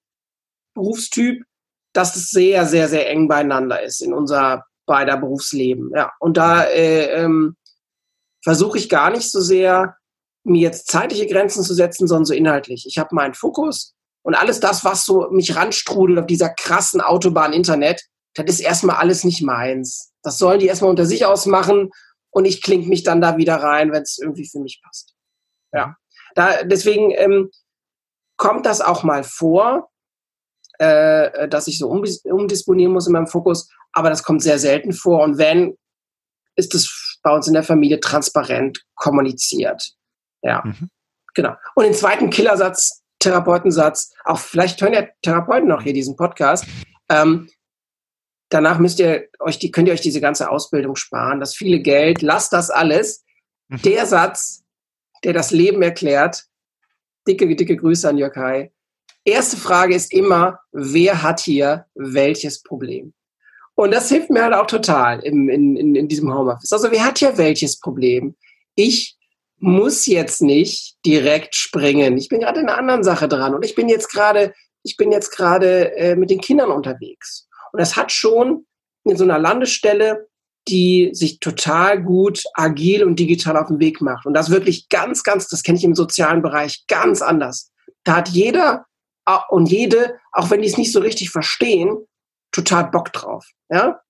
Berufstyp, 0.74 1.44
dass 1.92 2.16
es 2.16 2.30
sehr, 2.30 2.66
sehr, 2.66 2.88
sehr 2.88 3.08
eng 3.08 3.28
beieinander 3.28 3.82
ist 3.82 4.00
in 4.00 4.12
unser 4.12 4.64
beider 4.86 5.16
Berufsleben. 5.16 5.92
Ja, 5.94 6.12
und 6.18 6.36
da 6.36 6.64
äh, 6.64 7.22
ähm, 7.22 7.56
versuche 8.42 8.78
ich 8.78 8.88
gar 8.88 9.10
nicht 9.10 9.30
so 9.30 9.40
sehr, 9.40 9.96
mir 10.44 10.62
jetzt 10.62 10.88
zeitliche 10.88 11.26
Grenzen 11.26 11.62
zu 11.62 11.74
setzen, 11.74 12.08
sondern 12.08 12.24
so 12.24 12.34
inhaltlich. 12.34 12.84
Ich 12.86 12.98
habe 12.98 13.14
meinen 13.14 13.34
Fokus 13.34 13.94
und 14.28 14.34
alles 14.34 14.60
das, 14.60 14.84
was 14.84 15.06
so 15.06 15.30
mich 15.30 15.56
ranstrudelt 15.56 16.18
auf 16.18 16.26
dieser 16.26 16.50
krassen 16.50 17.00
Autobahn 17.00 17.54
Internet, 17.54 18.04
das 18.34 18.44
ist 18.50 18.60
erstmal 18.60 18.96
alles 18.96 19.24
nicht 19.24 19.40
meins. 19.40 20.12
Das 20.22 20.36
sollen 20.36 20.60
die 20.60 20.66
erstmal 20.66 20.90
unter 20.90 21.06
sich 21.06 21.24
ausmachen 21.24 21.88
und 22.28 22.44
ich 22.44 22.60
klinge 22.60 22.86
mich 22.88 23.04
dann 23.04 23.22
da 23.22 23.38
wieder 23.38 23.54
rein, 23.56 23.90
wenn 23.90 24.02
es 24.02 24.18
irgendwie 24.18 24.46
für 24.46 24.58
mich 24.60 24.82
passt. 24.84 25.14
Ja. 25.72 25.96
Da, 26.34 26.62
deswegen 26.62 27.10
ähm, 27.12 27.50
kommt 28.36 28.66
das 28.66 28.82
auch 28.82 29.02
mal 29.02 29.24
vor, 29.24 29.88
äh, 30.78 31.48
dass 31.48 31.66
ich 31.66 31.78
so 31.78 31.88
umdisponieren 31.88 32.92
muss 32.92 33.06
in 33.06 33.14
meinem 33.14 33.28
Fokus, 33.28 33.70
aber 33.92 34.10
das 34.10 34.24
kommt 34.24 34.42
sehr 34.42 34.58
selten 34.58 34.92
vor. 34.92 35.22
Und 35.22 35.38
wenn, 35.38 35.74
ist 36.54 36.74
es 36.74 37.18
bei 37.22 37.34
uns 37.34 37.48
in 37.48 37.54
der 37.54 37.64
Familie 37.64 37.98
transparent 37.98 38.84
kommuniziert. 38.94 39.90
Ja, 40.42 40.62
mhm. 40.66 40.90
genau. 41.32 41.54
Und 41.74 41.84
den 41.84 41.94
zweiten 41.94 42.28
Killersatz 42.28 43.02
Therapeutensatz, 43.18 44.12
auch 44.24 44.38
vielleicht 44.38 44.80
hören 44.80 44.94
ja 44.94 45.06
Therapeuten 45.22 45.68
noch 45.68 45.82
hier 45.82 45.92
diesen 45.92 46.16
Podcast. 46.16 46.64
Ähm, 47.08 47.48
danach 48.48 48.78
müsst 48.78 49.00
ihr 49.00 49.28
euch 49.40 49.58
die, 49.58 49.70
könnt 49.70 49.88
ihr 49.88 49.94
euch 49.94 50.00
diese 50.00 50.20
ganze 50.20 50.50
Ausbildung 50.50 50.96
sparen, 50.96 51.40
das 51.40 51.54
viele 51.54 51.80
Geld, 51.80 52.22
lasst 52.22 52.52
das 52.52 52.70
alles. 52.70 53.24
Mhm. 53.68 53.82
Der 53.82 54.06
Satz, 54.06 54.64
der 55.24 55.32
das 55.32 55.50
Leben 55.50 55.82
erklärt, 55.82 56.44
dicke, 57.26 57.54
dicke 57.54 57.76
Grüße 57.76 58.08
an 58.08 58.18
Jörg 58.18 58.36
Hai. 58.36 58.72
Erste 59.24 59.56
Frage 59.56 59.94
ist 59.94 60.12
immer, 60.12 60.60
wer 60.72 61.22
hat 61.22 61.40
hier 61.40 61.86
welches 61.94 62.62
Problem? 62.62 63.12
Und 63.74 63.92
das 63.92 64.08
hilft 64.08 64.30
mir 64.30 64.42
halt 64.42 64.54
auch 64.54 64.66
total 64.66 65.20
im, 65.20 65.48
in, 65.48 65.76
in, 65.76 65.94
in 65.94 66.08
diesem 66.08 66.32
Homeoffice. 66.32 66.72
Also 66.72 66.90
wer 66.90 67.04
hat 67.04 67.18
hier 67.18 67.36
welches 67.36 67.78
Problem? 67.78 68.34
Ich 68.74 69.17
muss 69.58 70.06
jetzt 70.06 70.42
nicht 70.42 70.96
direkt 71.04 71.54
springen. 71.54 72.16
Ich 72.16 72.28
bin 72.28 72.40
gerade 72.40 72.60
in 72.60 72.68
einer 72.68 72.78
anderen 72.78 73.04
Sache 73.04 73.28
dran 73.28 73.54
und 73.54 73.64
ich 73.64 73.74
bin 73.74 73.88
jetzt 73.88 74.10
gerade, 74.10 74.54
ich 74.82 74.96
bin 74.96 75.12
jetzt 75.12 75.30
gerade 75.30 75.96
äh, 75.96 76.16
mit 76.16 76.30
den 76.30 76.40
Kindern 76.40 76.70
unterwegs. 76.70 77.48
Und 77.72 77.80
das 77.80 77.96
hat 77.96 78.12
schon 78.12 78.66
in 79.04 79.16
so 79.16 79.24
einer 79.24 79.38
Landestelle, 79.38 80.28
die 80.68 81.10
sich 81.12 81.40
total 81.40 82.02
gut 82.02 82.42
agil 82.54 83.02
und 83.04 83.18
digital 83.18 83.56
auf 83.56 83.68
den 83.68 83.80
Weg 83.80 84.00
macht. 84.00 84.26
Und 84.26 84.34
das 84.34 84.50
wirklich 84.50 84.88
ganz, 84.88 85.22
ganz, 85.22 85.48
das 85.48 85.62
kenne 85.62 85.78
ich 85.78 85.84
im 85.84 85.94
sozialen 85.94 86.42
Bereich 86.42 86.84
ganz 86.86 87.22
anders. 87.22 87.70
Da 88.04 88.16
hat 88.16 88.28
jeder 88.28 88.84
und 89.48 89.70
jede, 89.70 90.18
auch 90.32 90.50
wenn 90.50 90.62
die 90.62 90.68
es 90.68 90.78
nicht 90.78 90.92
so 90.92 91.00
richtig 91.00 91.30
verstehen, 91.30 92.06
total 92.52 92.90
Bock 92.90 93.12
drauf. 93.12 93.46
Ja? 93.70 94.00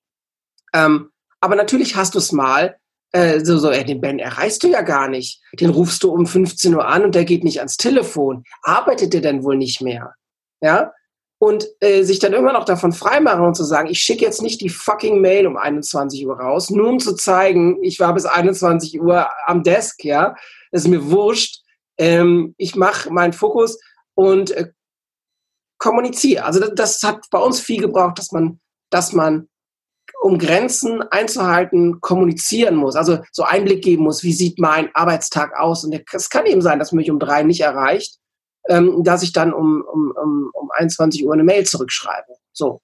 Ähm, 0.72 1.10
aber 1.40 1.56
natürlich 1.56 1.96
hast 1.96 2.14
du 2.14 2.18
es 2.18 2.32
mal, 2.32 2.76
äh, 3.12 3.40
so, 3.44 3.58
so, 3.58 3.70
ey, 3.70 3.84
den 3.84 4.00
Ben 4.00 4.18
erreichst 4.18 4.62
du 4.62 4.68
ja 4.68 4.82
gar 4.82 5.08
nicht. 5.08 5.40
Den 5.54 5.70
rufst 5.70 6.02
du 6.02 6.12
um 6.12 6.26
15 6.26 6.74
Uhr 6.74 6.86
an 6.86 7.04
und 7.04 7.14
der 7.14 7.24
geht 7.24 7.44
nicht 7.44 7.58
ans 7.58 7.76
Telefon. 7.76 8.44
Arbeitet 8.62 9.14
der 9.14 9.20
denn 9.20 9.44
wohl 9.44 9.56
nicht 9.56 9.80
mehr? 9.80 10.14
Ja? 10.60 10.92
Und 11.38 11.66
äh, 11.80 12.02
sich 12.02 12.18
dann 12.18 12.32
immer 12.32 12.52
noch 12.52 12.64
davon 12.64 12.92
freimachen 12.92 13.44
und 13.44 13.54
zu 13.54 13.64
sagen, 13.64 13.88
ich 13.88 14.00
schicke 14.00 14.24
jetzt 14.24 14.42
nicht 14.42 14.60
die 14.60 14.68
fucking 14.68 15.20
Mail 15.20 15.46
um 15.46 15.56
21 15.56 16.26
Uhr 16.26 16.38
raus, 16.38 16.68
nur 16.68 16.88
um 16.88 16.98
zu 16.98 17.14
zeigen, 17.14 17.82
ich 17.82 18.00
war 18.00 18.12
bis 18.12 18.26
21 18.26 19.00
Uhr 19.00 19.28
am 19.46 19.62
Desk, 19.62 20.04
ja. 20.04 20.34
Das 20.70 20.82
ist 20.82 20.88
mir 20.88 21.10
wurscht. 21.10 21.62
Ähm, 21.96 22.54
ich 22.58 22.76
mache 22.76 23.10
meinen 23.10 23.32
Fokus 23.32 23.78
und 24.14 24.50
äh, 24.50 24.70
kommuniziere. 25.78 26.44
Also 26.44 26.60
das, 26.60 26.74
das 26.74 27.02
hat 27.02 27.24
bei 27.30 27.38
uns 27.38 27.60
viel 27.60 27.80
gebraucht, 27.80 28.18
dass 28.18 28.32
man, 28.32 28.60
dass 28.90 29.12
man 29.12 29.48
um 30.20 30.38
Grenzen 30.38 31.02
einzuhalten, 31.02 32.00
kommunizieren 32.00 32.74
muss, 32.74 32.96
also 32.96 33.20
so 33.30 33.44
Einblick 33.44 33.82
geben 33.82 34.02
muss, 34.02 34.22
wie 34.22 34.32
sieht 34.32 34.58
mein 34.58 34.90
Arbeitstag 34.94 35.56
aus. 35.56 35.84
Und 35.84 36.00
es 36.12 36.28
kann 36.28 36.46
eben 36.46 36.60
sein, 36.60 36.78
dass 36.78 36.92
mich 36.92 37.10
um 37.10 37.18
drei 37.18 37.44
nicht 37.44 37.60
erreicht, 37.60 38.16
ähm, 38.68 39.02
dass 39.04 39.22
ich 39.22 39.32
dann 39.32 39.52
um, 39.52 39.82
um, 39.82 40.12
um, 40.20 40.50
um 40.52 40.70
21 40.72 41.24
Uhr 41.24 41.32
eine 41.32 41.44
Mail 41.44 41.64
zurückschreibe. 41.64 42.34
So. 42.52 42.80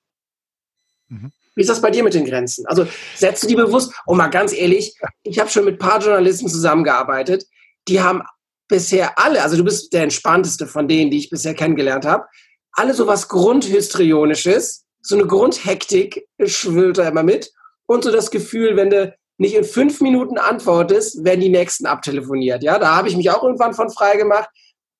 Mhm. 1.08 1.32
Wie 1.56 1.60
ist 1.60 1.70
das 1.70 1.82
bei 1.82 1.90
dir 1.90 2.02
mit 2.02 2.14
den 2.14 2.24
Grenzen? 2.24 2.66
Also 2.66 2.86
setzt 3.14 3.42
du 3.42 3.46
die 3.46 3.54
bewusst? 3.54 3.92
Und 4.06 4.16
mal 4.16 4.28
ganz 4.28 4.52
ehrlich, 4.52 4.96
ich 5.22 5.38
habe 5.38 5.50
schon 5.50 5.64
mit 5.64 5.76
ein 5.76 5.78
paar 5.78 6.00
Journalisten 6.00 6.48
zusammengearbeitet, 6.48 7.44
die 7.86 8.00
haben 8.00 8.22
bisher 8.68 9.18
alle, 9.18 9.42
also 9.42 9.56
du 9.56 9.64
bist 9.64 9.92
der 9.92 10.02
entspannteste 10.02 10.66
von 10.66 10.88
denen, 10.88 11.10
die 11.10 11.18
ich 11.18 11.30
bisher 11.30 11.54
kennengelernt 11.54 12.06
habe, 12.06 12.24
alle 12.72 12.94
so 12.94 13.06
was 13.06 13.28
Grundhistrionisches, 13.28 14.83
so 15.04 15.16
eine 15.16 15.26
Grundhektik 15.26 16.26
schwillt 16.44 16.98
da 16.98 17.08
immer 17.08 17.22
mit 17.22 17.52
und 17.86 18.04
so 18.04 18.10
das 18.10 18.30
Gefühl, 18.30 18.76
wenn 18.76 18.90
du 18.90 19.14
nicht 19.36 19.54
in 19.54 19.64
fünf 19.64 20.00
Minuten 20.00 20.38
antwortest, 20.38 21.24
werden 21.24 21.40
die 21.40 21.50
nächsten 21.50 21.86
abtelefoniert. 21.86 22.62
Ja, 22.62 22.78
da 22.78 22.96
habe 22.96 23.08
ich 23.08 23.16
mich 23.16 23.30
auch 23.30 23.42
irgendwann 23.42 23.74
von 23.74 23.90
frei 23.90 24.16
gemacht. 24.16 24.48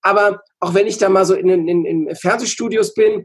Aber 0.03 0.43
auch 0.61 0.75
wenn 0.75 0.87
ich 0.87 0.99
da 0.99 1.09
mal 1.09 1.25
so 1.25 1.35
in, 1.35 1.49
in, 1.49 1.85
in 1.87 2.15
Fernsehstudios 2.17 2.95
bin, 2.95 3.25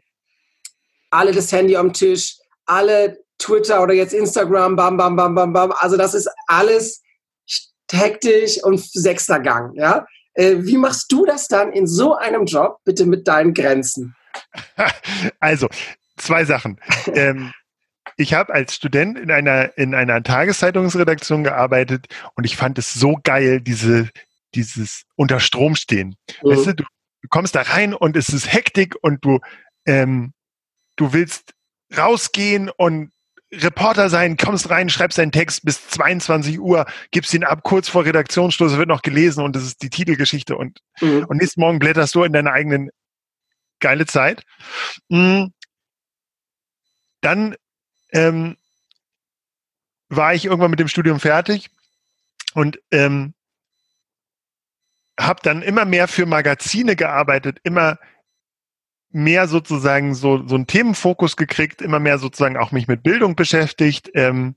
alle 1.10 1.32
das 1.32 1.52
Handy 1.52 1.76
am 1.76 1.92
Tisch, 1.92 2.38
alle 2.65 3.18
Twitter 3.39 3.82
oder 3.82 3.94
jetzt 3.94 4.13
Instagram, 4.13 4.76
bam, 4.76 4.96
bam, 4.96 5.15
bam, 5.15 5.36
bam, 5.36 5.52
bam. 5.52 5.74
Also 5.78 5.98
das 5.98 6.13
ist 6.13 6.30
alles 6.48 7.02
hektisch 7.92 8.63
und 8.63 8.80
sechster 8.80 9.39
Gang. 9.39 9.74
Ja, 9.76 10.06
äh, 10.36 10.58
wie 10.60 10.78
machst 10.78 11.12
du 11.12 11.26
das 11.26 11.48
dann 11.48 11.74
in 11.74 11.88
so 11.88 12.15
einem 12.15 12.46
Job, 12.46 12.78
bitte 12.86 13.06
mit 13.06 13.28
deinen 13.28 13.54
Grenzen? 13.54 14.15
Also, 15.39 15.68
zwei 16.19 16.45
Sachen. 16.45 16.79
ähm, 17.13 17.51
ich 18.17 18.34
habe 18.34 18.53
als 18.53 18.75
Student 18.75 19.17
in 19.17 19.32
einer, 19.32 19.77
in 19.77 19.95
einer 19.95 20.21
Tageszeitungsredaktion 20.21 21.43
gearbeitet 21.43 22.08
und 22.36 22.43
ich 22.43 22.58
fand 22.58 22.77
es 22.77 22.93
so 22.93 23.17
geil, 23.23 23.62
diese, 23.62 24.10
dieses 24.55 25.03
unter 25.15 25.39
Strom 25.39 25.75
stehen. 25.75 26.15
Mhm. 26.43 26.49
Weißt 26.49 26.67
du, 26.67 26.73
du, 26.75 26.84
kommst 27.29 27.55
da 27.55 27.62
rein 27.62 27.93
und 27.93 28.15
es 28.17 28.29
ist 28.29 28.51
Hektik 28.51 28.95
und 29.01 29.23
du, 29.23 29.39
ähm, 29.86 30.34
du 30.95 31.13
willst 31.13 31.53
rausgehen 31.95 32.69
und 32.69 33.12
Reporter 33.51 34.10
sein, 34.10 34.38
kommst 34.38 34.69
rein, 34.69 34.89
schreibst 34.89 35.17
deinen 35.17 35.32
Text 35.32 35.65
bis 35.65 35.88
22 35.88 36.60
Uhr, 36.60 36.86
gibst 37.12 37.34
ihn 37.34 37.43
ab, 37.43 37.63
kurz 37.63 37.89
vor 37.89 38.05
Redaktionsschluss 38.05 38.77
wird 38.77 38.88
noch 38.88 39.01
gelesen 39.01 39.43
und 39.43 39.55
das 39.55 39.63
ist 39.63 39.82
die 39.82 39.89
Titelgeschichte 39.89 40.55
und, 40.55 40.79
mhm. 41.01 41.25
und 41.27 41.38
nächsten 41.38 41.62
Morgen 41.62 41.79
blätterst 41.79 42.13
du 42.13 42.23
in 42.23 42.34
deiner 42.34 42.51
eigenen 42.51 42.89
geile 43.79 44.05
Zeit. 44.05 44.43
Mhm. 45.10 45.53
Dann 47.21 47.55
ähm, 48.12 48.58
war 50.10 50.34
ich 50.34 50.45
irgendwann 50.45 50.71
mit 50.71 50.79
dem 50.79 50.88
Studium 50.88 51.19
fertig 51.19 51.69
und 52.53 52.79
ähm, 52.91 53.34
habe 55.19 55.41
dann 55.43 55.62
immer 55.62 55.86
mehr 55.86 56.08
für 56.08 56.25
Magazine 56.25 56.95
gearbeitet, 56.95 57.60
immer 57.63 57.99
mehr 59.12 59.47
sozusagen 59.47 60.13
so, 60.15 60.47
so 60.47 60.55
einen 60.55 60.67
Themenfokus 60.67 61.36
gekriegt, 61.36 61.82
immer 61.82 61.99
mehr 61.99 62.19
sozusagen 62.19 62.58
auch 62.58 62.71
mich 62.71 62.88
mit 62.88 63.03
Bildung 63.03 63.36
beschäftigt. 63.36 64.10
Ähm, 64.13 64.55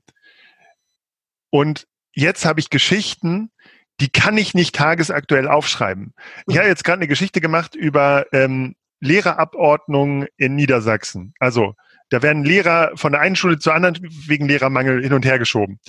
und 1.49 1.87
jetzt 2.13 2.45
habe 2.45 2.59
ich 2.59 2.69
Geschichten, 2.69 3.51
die 3.99 4.09
kann 4.09 4.37
ich 4.37 4.53
nicht 4.53 4.75
tagesaktuell 4.75 5.47
aufschreiben. 5.47 6.13
Ich 6.47 6.57
habe 6.57 6.67
jetzt 6.67 6.83
gerade 6.83 6.99
eine 6.99 7.07
Geschichte 7.07 7.41
gemacht 7.41 7.75
über 7.75 8.25
ähm, 8.31 8.75
Lehrerabordnung 8.99 10.25
in 10.37 10.55
Niedersachsen. 10.55 11.33
Also 11.39 11.75
da 12.13 12.21
werden 12.21 12.45
Lehrer 12.45 12.91
von 12.93 13.11
der 13.11 13.21
einen 13.21 13.35
Schule 13.35 13.57
zur 13.57 13.73
anderen 13.73 13.97
wegen 14.27 14.47
Lehrermangel 14.47 15.01
hin 15.01 15.13
und 15.13 15.25
her 15.25 15.39
geschoben. 15.39 15.79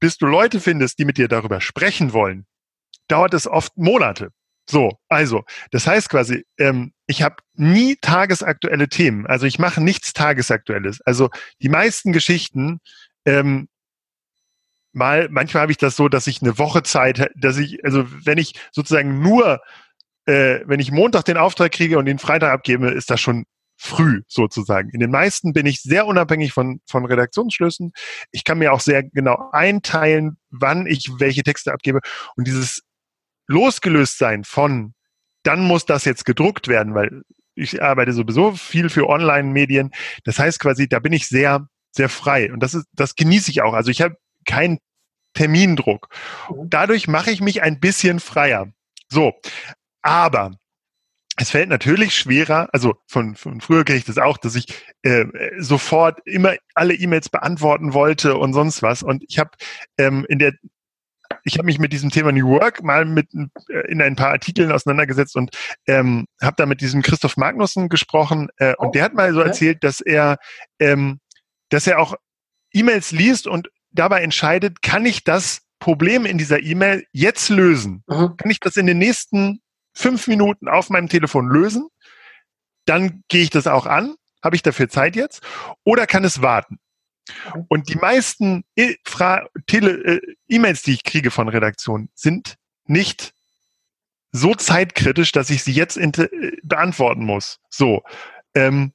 Bis 0.00 0.18
du 0.18 0.26
Leute 0.26 0.60
findest, 0.60 0.98
die 0.98 1.06
mit 1.06 1.16
dir 1.16 1.28
darüber 1.28 1.62
sprechen 1.62 2.12
wollen, 2.12 2.44
dauert 3.08 3.32
es 3.32 3.46
oft 3.46 3.74
Monate. 3.78 4.32
So, 4.68 4.98
also, 5.08 5.44
das 5.70 5.86
heißt 5.86 6.10
quasi, 6.10 6.44
ähm, 6.58 6.92
ich 7.06 7.22
habe 7.22 7.36
nie 7.54 7.96
tagesaktuelle 8.02 8.90
Themen. 8.90 9.26
Also 9.26 9.46
ich 9.46 9.58
mache 9.58 9.82
nichts 9.82 10.12
Tagesaktuelles. 10.12 11.00
Also 11.00 11.30
die 11.62 11.70
meisten 11.70 12.12
Geschichten, 12.12 12.78
ähm, 13.24 13.68
mal, 14.92 15.28
manchmal 15.30 15.62
habe 15.62 15.72
ich 15.72 15.78
das 15.78 15.96
so, 15.96 16.10
dass 16.10 16.26
ich 16.26 16.42
eine 16.42 16.58
Woche 16.58 16.82
Zeit, 16.82 17.30
dass 17.34 17.56
ich, 17.56 17.82
also 17.82 18.04
wenn 18.26 18.36
ich 18.36 18.60
sozusagen 18.72 19.22
nur, 19.22 19.62
äh, 20.26 20.60
wenn 20.66 20.80
ich 20.80 20.92
Montag 20.92 21.24
den 21.24 21.38
Auftrag 21.38 21.72
kriege 21.72 21.98
und 21.98 22.04
den 22.04 22.18
Freitag 22.18 22.52
abgebe, 22.52 22.90
ist 22.90 23.08
das 23.08 23.22
schon 23.22 23.46
früh 23.82 24.22
sozusagen. 24.28 24.90
In 24.90 25.00
den 25.00 25.10
meisten 25.10 25.52
bin 25.52 25.66
ich 25.66 25.82
sehr 25.82 26.06
unabhängig 26.06 26.52
von, 26.52 26.80
von 26.86 27.04
Redaktionsschlüssen. 27.04 27.92
Ich 28.30 28.44
kann 28.44 28.58
mir 28.58 28.72
auch 28.72 28.80
sehr 28.80 29.02
genau 29.02 29.50
einteilen, 29.50 30.38
wann 30.50 30.86
ich 30.86 31.10
welche 31.18 31.42
Texte 31.42 31.72
abgebe. 31.72 31.98
Und 32.36 32.46
dieses 32.46 32.82
losgelöst 33.48 34.18
sein 34.18 34.44
von, 34.44 34.94
dann 35.42 35.64
muss 35.64 35.84
das 35.84 36.04
jetzt 36.04 36.24
gedruckt 36.24 36.68
werden, 36.68 36.94
weil 36.94 37.22
ich 37.56 37.82
arbeite 37.82 38.12
sowieso 38.12 38.52
viel 38.52 38.88
für 38.88 39.08
Online-Medien. 39.08 39.90
Das 40.22 40.38
heißt 40.38 40.60
quasi, 40.60 40.88
da 40.88 41.00
bin 41.00 41.12
ich 41.12 41.26
sehr, 41.26 41.66
sehr 41.90 42.08
frei. 42.08 42.52
Und 42.52 42.62
das 42.62 42.74
ist, 42.74 42.86
das 42.92 43.16
genieße 43.16 43.50
ich 43.50 43.62
auch. 43.62 43.74
Also 43.74 43.90
ich 43.90 44.00
habe 44.00 44.16
keinen 44.46 44.78
Termindruck. 45.34 46.08
Mhm. 46.48 46.70
Dadurch 46.70 47.08
mache 47.08 47.32
ich 47.32 47.40
mich 47.40 47.62
ein 47.62 47.80
bisschen 47.80 48.20
freier. 48.20 48.72
So. 49.08 49.32
Aber 50.02 50.52
es 51.42 51.50
fällt 51.50 51.68
natürlich 51.68 52.14
schwerer, 52.14 52.68
also 52.72 52.94
von, 53.08 53.34
von 53.34 53.60
früher 53.60 53.82
kenne 53.84 53.98
ich 53.98 54.04
das 54.04 54.16
auch, 54.16 54.38
dass 54.38 54.54
ich 54.54 54.66
äh, 55.02 55.24
sofort 55.58 56.20
immer 56.24 56.54
alle 56.74 56.94
E-Mails 56.94 57.28
beantworten 57.30 57.94
wollte 57.94 58.36
und 58.36 58.52
sonst 58.52 58.80
was. 58.80 59.02
Und 59.02 59.24
ich 59.28 59.40
habe 59.40 59.50
ähm, 59.98 60.24
in 60.28 60.38
der 60.38 60.52
ich 61.44 61.54
habe 61.54 61.64
mich 61.64 61.80
mit 61.80 61.92
diesem 61.92 62.10
Thema 62.10 62.30
New 62.30 62.46
Work 62.46 62.84
mal 62.84 63.04
mit 63.04 63.26
äh, 63.68 63.90
in 63.90 64.00
ein 64.00 64.14
paar 64.14 64.30
Artikeln 64.30 64.70
auseinandergesetzt 64.70 65.34
und 65.34 65.50
ähm, 65.88 66.26
habe 66.40 66.54
da 66.56 66.66
mit 66.66 66.80
diesem 66.80 67.02
Christoph 67.02 67.36
Magnussen 67.36 67.88
gesprochen 67.88 68.48
äh, 68.58 68.74
oh, 68.78 68.84
und 68.84 68.94
der 68.94 69.02
hat 69.02 69.14
mal 69.14 69.32
so 69.32 69.40
okay. 69.40 69.48
erzählt, 69.48 69.84
dass 69.84 70.00
er 70.00 70.38
ähm, 70.78 71.18
dass 71.70 71.88
er 71.88 71.98
auch 71.98 72.14
E-Mails 72.72 73.10
liest 73.10 73.48
und 73.48 73.68
dabei 73.90 74.22
entscheidet, 74.22 74.80
kann 74.82 75.04
ich 75.06 75.24
das 75.24 75.62
Problem 75.80 76.24
in 76.24 76.38
dieser 76.38 76.62
E-Mail 76.62 77.04
jetzt 77.10 77.48
lösen? 77.48 78.04
Mhm. 78.06 78.36
Kann 78.36 78.50
ich 78.50 78.60
das 78.60 78.76
in 78.76 78.86
den 78.86 78.98
nächsten 78.98 79.61
fünf 79.92 80.26
Minuten 80.26 80.68
auf 80.68 80.90
meinem 80.90 81.08
Telefon 81.08 81.48
lösen, 81.48 81.88
dann 82.84 83.22
gehe 83.28 83.42
ich 83.42 83.50
das 83.50 83.66
auch 83.66 83.86
an. 83.86 84.14
Habe 84.42 84.56
ich 84.56 84.62
dafür 84.62 84.88
Zeit 84.88 85.14
jetzt? 85.14 85.42
Oder 85.84 86.06
kann 86.06 86.24
es 86.24 86.42
warten? 86.42 86.78
Und 87.68 87.88
die 87.88 87.96
meisten 87.96 88.64
äh, 88.76 88.96
E-Mails, 90.48 90.82
die 90.82 90.92
ich 90.92 91.04
kriege 91.04 91.30
von 91.30 91.48
Redaktionen, 91.48 92.10
sind 92.14 92.56
nicht 92.86 93.32
so 94.32 94.54
zeitkritisch, 94.54 95.30
dass 95.32 95.50
ich 95.50 95.62
sie 95.62 95.72
jetzt 95.72 95.96
äh, 95.96 96.56
beantworten 96.62 97.24
muss. 97.24 97.60
So. 97.68 98.02
Ähm, 98.54 98.92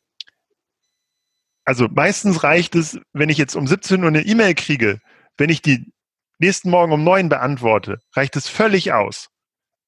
also 1.63 1.87
meistens 1.89 2.43
reicht 2.43 2.75
es, 2.75 2.99
wenn 3.13 3.29
ich 3.29 3.37
jetzt 3.37 3.55
um 3.55 3.67
17 3.67 4.01
Uhr 4.01 4.07
eine 4.07 4.25
E-Mail 4.25 4.55
kriege, 4.55 4.99
wenn 5.37 5.49
ich 5.49 5.61
die 5.61 5.91
nächsten 6.39 6.69
Morgen 6.69 6.91
um 6.91 7.03
9 7.03 7.29
beantworte, 7.29 7.99
reicht 8.15 8.35
es 8.35 8.47
völlig 8.47 8.93
aus. 8.93 9.29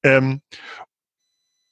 Ähm, 0.02 0.40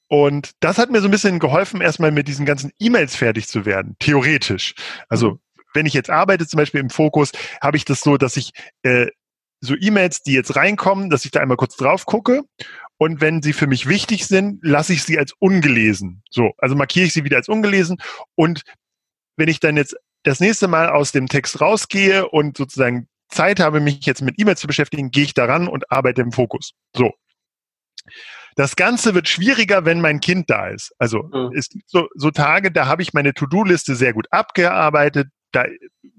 und 0.09 0.53
das 0.61 0.79
hat 0.79 0.91
mir 0.91 1.01
so 1.01 1.09
ein 1.09 1.11
bisschen 1.11 1.39
geholfen, 1.39 1.81
erstmal 1.81 2.11
mit 2.11 2.29
diesen 2.29 2.47
ganzen 2.47 2.73
E-Mails 2.79 3.15
fertig 3.15 3.47
zu 3.47 3.67
werden, 3.67 3.97
theoretisch. 3.99 4.75
Also 5.09 5.33
mhm. 5.33 5.39
wenn 5.75 5.87
ich 5.87 5.95
jetzt 5.95 6.11
arbeite, 6.11 6.47
zum 6.47 6.57
Beispiel 6.57 6.81
im 6.81 6.91
Fokus, 6.91 7.33
habe 7.61 7.77
ich 7.77 7.85
das 7.85 8.01
so, 8.01 8.17
dass 8.17 8.37
ich 8.37 8.53
äh, 8.83 9.07
so 9.61 9.75
E-Mails, 9.79 10.23
die 10.23 10.33
jetzt 10.33 10.57
reinkommen, 10.57 11.11
dass 11.11 11.25
ich 11.25 11.31
da 11.31 11.41
einmal 11.41 11.57
kurz 11.57 11.77
drauf 11.77 12.07
gucke. 12.07 12.43
Und 12.97 13.21
wenn 13.21 13.43
sie 13.43 13.53
für 13.53 13.67
mich 13.67 13.89
wichtig 13.89 14.27
sind, 14.27 14.61
lasse 14.63 14.93
ich 14.93 15.05
sie 15.05 15.19
als 15.19 15.33
ungelesen. 15.39 16.23
So, 16.31 16.53
also 16.59 16.75
markiere 16.75 17.07
ich 17.07 17.13
sie 17.13 17.25
wieder 17.25 17.37
als 17.37 17.49
ungelesen. 17.49 17.99
Und 18.35 18.63
wenn 19.37 19.49
ich 19.49 19.61
dann 19.61 19.77
jetzt 19.77 19.97
das 20.25 20.41
nächste 20.41 20.69
Mal 20.69 20.89
aus 20.89 21.13
dem 21.13 21.27
Text 21.27 21.61
rausgehe 21.61 22.29
und 22.29 22.57
sozusagen 22.57 23.09
Zeit 23.29 23.61
habe, 23.61 23.81
mich 23.81 24.05
jetzt 24.05 24.23
mit 24.23 24.39
E-Mails 24.39 24.61
zu 24.61 24.67
beschäftigen, 24.67 25.11
gehe 25.11 25.25
ich 25.25 25.35
daran 25.35 25.69
und 25.69 25.91
arbeite 25.93 26.23
im 26.23 26.33
Fokus. 26.33 26.73
So. 26.95 27.13
Das 28.59 28.75
Ganze 28.75 29.15
wird 29.15 29.29
schwieriger, 29.29 29.85
wenn 29.85 30.01
mein 30.01 30.19
Kind 30.19 30.51
da 30.51 30.67
ist. 30.67 30.93
Also 30.99 31.23
mhm. 31.33 31.53
es 31.57 31.69
gibt 31.69 31.89
so, 31.89 32.09
so 32.17 32.33
Tage, 32.33 32.73
da 32.73 32.87
habe 32.87 33.03
ich 33.03 33.13
meine 33.13 33.33
To-Do-Liste 33.33 33.95
sehr 33.95 34.13
gut 34.13 34.27
abgearbeitet. 34.33 35.29
Da 35.53 35.67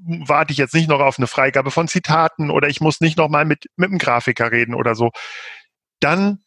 warte 0.05 0.53
ich 0.53 0.57
jetzt 0.57 0.73
nicht 0.73 0.87
noch 0.87 1.01
auf 1.01 1.17
eine 1.17 1.27
Freigabe 1.27 1.69
von 1.69 1.89
Zitaten 1.89 2.49
oder 2.49 2.69
ich 2.69 2.79
muss 2.79 3.01
nicht 3.01 3.17
noch 3.17 3.27
mal 3.27 3.43
mit, 3.43 3.65
mit 3.75 3.89
einem 3.89 3.99
Grafiker 3.99 4.53
reden 4.53 4.73
oder 4.73 4.95
so. 4.95 5.11
Dann 5.99 6.39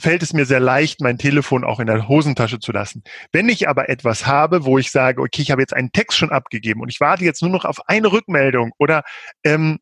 fällt 0.00 0.22
es 0.22 0.32
mir 0.32 0.46
sehr 0.46 0.60
leicht, 0.60 1.02
mein 1.02 1.18
Telefon 1.18 1.62
auch 1.62 1.78
in 1.78 1.86
der 1.86 2.08
Hosentasche 2.08 2.58
zu 2.58 2.72
lassen. 2.72 3.04
Wenn 3.32 3.50
ich 3.50 3.68
aber 3.68 3.90
etwas 3.90 4.26
habe, 4.26 4.64
wo 4.64 4.78
ich 4.78 4.90
sage, 4.90 5.20
okay, 5.20 5.42
ich 5.42 5.50
habe 5.50 5.60
jetzt 5.60 5.74
einen 5.74 5.92
Text 5.92 6.16
schon 6.16 6.32
abgegeben 6.32 6.80
und 6.80 6.88
ich 6.88 7.00
warte 7.00 7.22
jetzt 7.22 7.42
nur 7.42 7.50
noch 7.50 7.66
auf 7.66 7.86
eine 7.86 8.10
Rückmeldung 8.10 8.72
oder 8.78 9.02
ähm, 9.44 9.80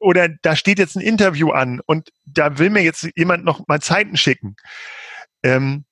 oder 0.00 0.28
da 0.28 0.56
steht 0.56 0.78
jetzt 0.78 0.96
ein 0.96 1.02
Interview 1.02 1.50
an 1.50 1.80
und 1.86 2.10
da 2.24 2.58
will 2.58 2.70
mir 2.70 2.82
jetzt 2.82 3.08
jemand 3.16 3.44
noch 3.44 3.66
mal 3.68 3.80
Zeiten 3.80 4.16
schicken. 4.16 4.56
Ähm, 5.42 5.84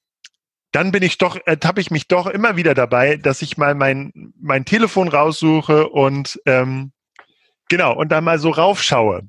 dann 0.73 0.93
bin 0.93 1.03
ich 1.03 1.19
doch, 1.19 1.39
ertappe 1.47 1.81
ich 1.81 1.91
mich 1.91 2.09
doch 2.09 2.27
immer 2.27 2.57
wieder 2.57 2.75
dabei, 2.75 3.17
dass 3.17 3.43
ich 3.43 3.57
mal 3.57 3.75
mein, 3.75 4.13
mein 4.39 4.65
Telefon 4.65 5.09
raussuche 5.09 5.89
und 5.89 6.41
ähm, 6.45 6.93
genau, 7.69 7.95
und 7.95 8.11
da 8.11 8.21
mal 8.21 8.39
so 8.39 8.51
raufschaue. 8.51 9.23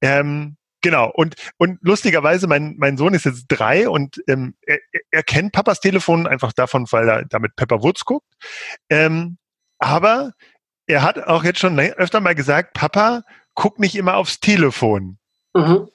Ähm, 0.00 0.56
genau, 0.82 1.10
und, 1.10 1.34
und 1.56 1.78
lustigerweise, 1.82 2.46
mein, 2.46 2.76
mein 2.78 2.96
Sohn 2.96 3.14
ist 3.14 3.24
jetzt 3.24 3.46
drei 3.48 3.88
und 3.88 4.22
ähm, 4.28 4.54
er, 4.62 4.78
er 5.10 5.22
kennt 5.22 5.52
Papas 5.52 5.80
Telefon 5.80 6.26
einfach 6.26 6.52
davon, 6.52 6.86
weil 6.90 7.08
er 7.08 7.24
damit 7.24 7.56
Pepper 7.56 7.82
Woods 7.82 8.04
guckt. 8.04 8.28
Ähm, 8.90 9.38
aber 9.78 10.32
er 10.86 11.02
hat 11.02 11.18
auch 11.18 11.42
jetzt 11.42 11.58
schon 11.58 11.78
öfter 11.78 12.20
mal 12.20 12.34
gesagt, 12.34 12.74
Papa, 12.74 13.22
guck 13.56 13.80
nicht 13.80 13.96
immer 13.96 14.14
aufs 14.14 14.38
Telefon. 14.38 15.18
Mhm. 15.54 15.88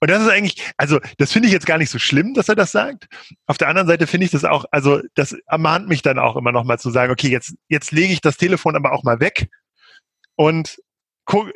Und 0.00 0.10
das 0.10 0.22
ist 0.22 0.30
eigentlich, 0.30 0.72
also 0.78 1.00
das 1.18 1.32
finde 1.32 1.48
ich 1.48 1.52
jetzt 1.52 1.66
gar 1.66 1.76
nicht 1.76 1.90
so 1.90 1.98
schlimm, 1.98 2.32
dass 2.34 2.48
er 2.48 2.56
das 2.56 2.72
sagt. 2.72 3.08
Auf 3.46 3.58
der 3.58 3.68
anderen 3.68 3.88
Seite 3.88 4.06
finde 4.06 4.24
ich 4.24 4.30
das 4.30 4.44
auch, 4.44 4.64
also 4.70 5.02
das 5.14 5.36
ermahnt 5.46 5.88
mich 5.88 6.02
dann 6.02 6.18
auch 6.18 6.36
immer 6.36 6.52
noch 6.52 6.64
mal 6.64 6.78
zu 6.78 6.90
sagen, 6.90 7.12
okay, 7.12 7.28
jetzt, 7.28 7.54
jetzt 7.68 7.92
lege 7.92 8.12
ich 8.12 8.20
das 8.20 8.36
Telefon 8.36 8.74
aber 8.74 8.92
auch 8.92 9.04
mal 9.04 9.20
weg 9.20 9.50
und 10.36 10.80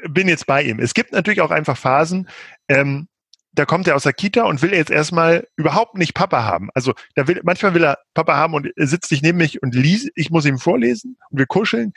bin 0.09 0.29
jetzt 0.29 0.47
bei 0.47 0.63
ihm. 0.63 0.79
Es 0.81 0.95
gibt 0.95 1.13
natürlich 1.13 1.41
auch 1.41 1.51
einfach 1.51 1.77
Phasen, 1.77 2.29
ähm, 2.69 3.09
da 3.53 3.65
kommt 3.65 3.89
er 3.89 3.97
aus 3.97 4.03
der 4.03 4.13
Kita 4.13 4.43
und 4.43 4.61
will 4.61 4.75
jetzt 4.75 4.91
erstmal 4.91 5.49
überhaupt 5.57 5.97
nicht 5.97 6.15
Papa 6.15 6.45
haben. 6.45 6.69
Also 6.75 6.93
da 7.15 7.27
will, 7.27 7.41
manchmal 7.43 7.73
will 7.75 7.85
er 7.85 7.99
Papa 8.13 8.37
haben 8.37 8.53
und 8.55 8.71
er 8.77 8.87
sitzt 8.87 9.09
sich 9.09 9.23
neben 9.23 9.39
mich 9.39 9.63
und 9.63 9.75
liest, 9.75 10.11
ich 10.15 10.31
muss 10.31 10.45
ihm 10.45 10.59
vorlesen 10.59 11.17
und 11.31 11.39
wir 11.39 11.47
kuscheln. 11.47 11.95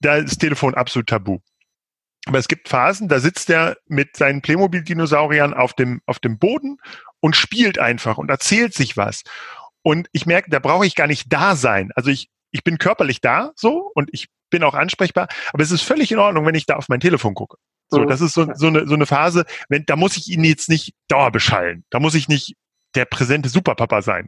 Da 0.00 0.16
ist 0.16 0.30
das 0.30 0.38
Telefon 0.38 0.74
absolut 0.74 1.08
tabu. 1.08 1.40
Aber 2.26 2.38
es 2.38 2.48
gibt 2.48 2.68
Phasen, 2.68 3.08
da 3.08 3.18
sitzt 3.18 3.48
er 3.50 3.76
mit 3.86 4.16
seinen 4.16 4.42
Playmobil-Dinosauriern 4.42 5.54
auf 5.54 5.72
dem, 5.72 6.02
auf 6.06 6.18
dem 6.18 6.38
Boden 6.38 6.78
und 7.20 7.34
spielt 7.34 7.78
einfach 7.78 8.18
und 8.18 8.30
erzählt 8.30 8.74
sich 8.74 8.96
was. 8.96 9.22
Und 9.82 10.08
ich 10.12 10.26
merke, 10.26 10.50
da 10.50 10.58
brauche 10.58 10.86
ich 10.86 10.94
gar 10.94 11.06
nicht 11.06 11.32
da 11.32 11.56
sein. 11.56 11.90
Also 11.94 12.10
ich, 12.10 12.28
ich 12.50 12.62
bin 12.62 12.78
körperlich 12.78 13.20
da 13.20 13.52
so 13.56 13.90
und 13.94 14.10
ich 14.12 14.28
bin 14.50 14.62
auch 14.64 14.74
ansprechbar, 14.74 15.28
aber 15.52 15.62
es 15.62 15.70
ist 15.70 15.82
völlig 15.82 16.12
in 16.12 16.18
Ordnung, 16.18 16.44
wenn 16.44 16.54
ich 16.54 16.66
da 16.66 16.76
auf 16.76 16.88
mein 16.88 17.00
Telefon 17.00 17.34
gucke. 17.34 17.56
So, 17.88 18.00
mhm. 18.00 18.08
das 18.08 18.20
ist 18.20 18.34
so, 18.34 18.46
so, 18.54 18.66
eine, 18.68 18.86
so 18.86 18.94
eine 18.94 19.06
Phase, 19.06 19.44
wenn, 19.68 19.84
da 19.86 19.96
muss 19.96 20.16
ich 20.16 20.28
ihn 20.28 20.44
jetzt 20.44 20.68
nicht 20.68 20.94
dauerbeschallen. 21.08 21.84
Da 21.90 22.00
muss 22.00 22.14
ich 22.14 22.28
nicht 22.28 22.54
der 22.94 23.04
präsente 23.04 23.48
Superpapa 23.48 24.02
sein. 24.02 24.26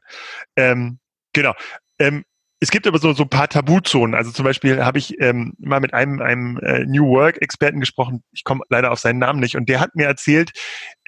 Ähm, 0.56 0.98
genau. 1.32 1.54
Ähm, 1.98 2.24
es 2.62 2.70
gibt 2.70 2.86
aber 2.86 3.00
so, 3.00 3.12
so 3.12 3.24
ein 3.24 3.28
paar 3.28 3.48
Tabuzonen. 3.48 4.14
Also 4.14 4.30
zum 4.30 4.44
Beispiel 4.44 4.84
habe 4.84 4.96
ich 4.96 5.20
ähm, 5.20 5.54
mal 5.58 5.80
mit 5.80 5.94
einem, 5.94 6.22
einem 6.22 6.58
äh, 6.58 6.84
New 6.86 7.08
Work-Experten 7.08 7.80
gesprochen, 7.80 8.22
ich 8.30 8.44
komme 8.44 8.60
leider 8.68 8.92
auf 8.92 9.00
seinen 9.00 9.18
Namen 9.18 9.40
nicht, 9.40 9.56
und 9.56 9.68
der 9.68 9.80
hat 9.80 9.96
mir 9.96 10.06
erzählt, 10.06 10.52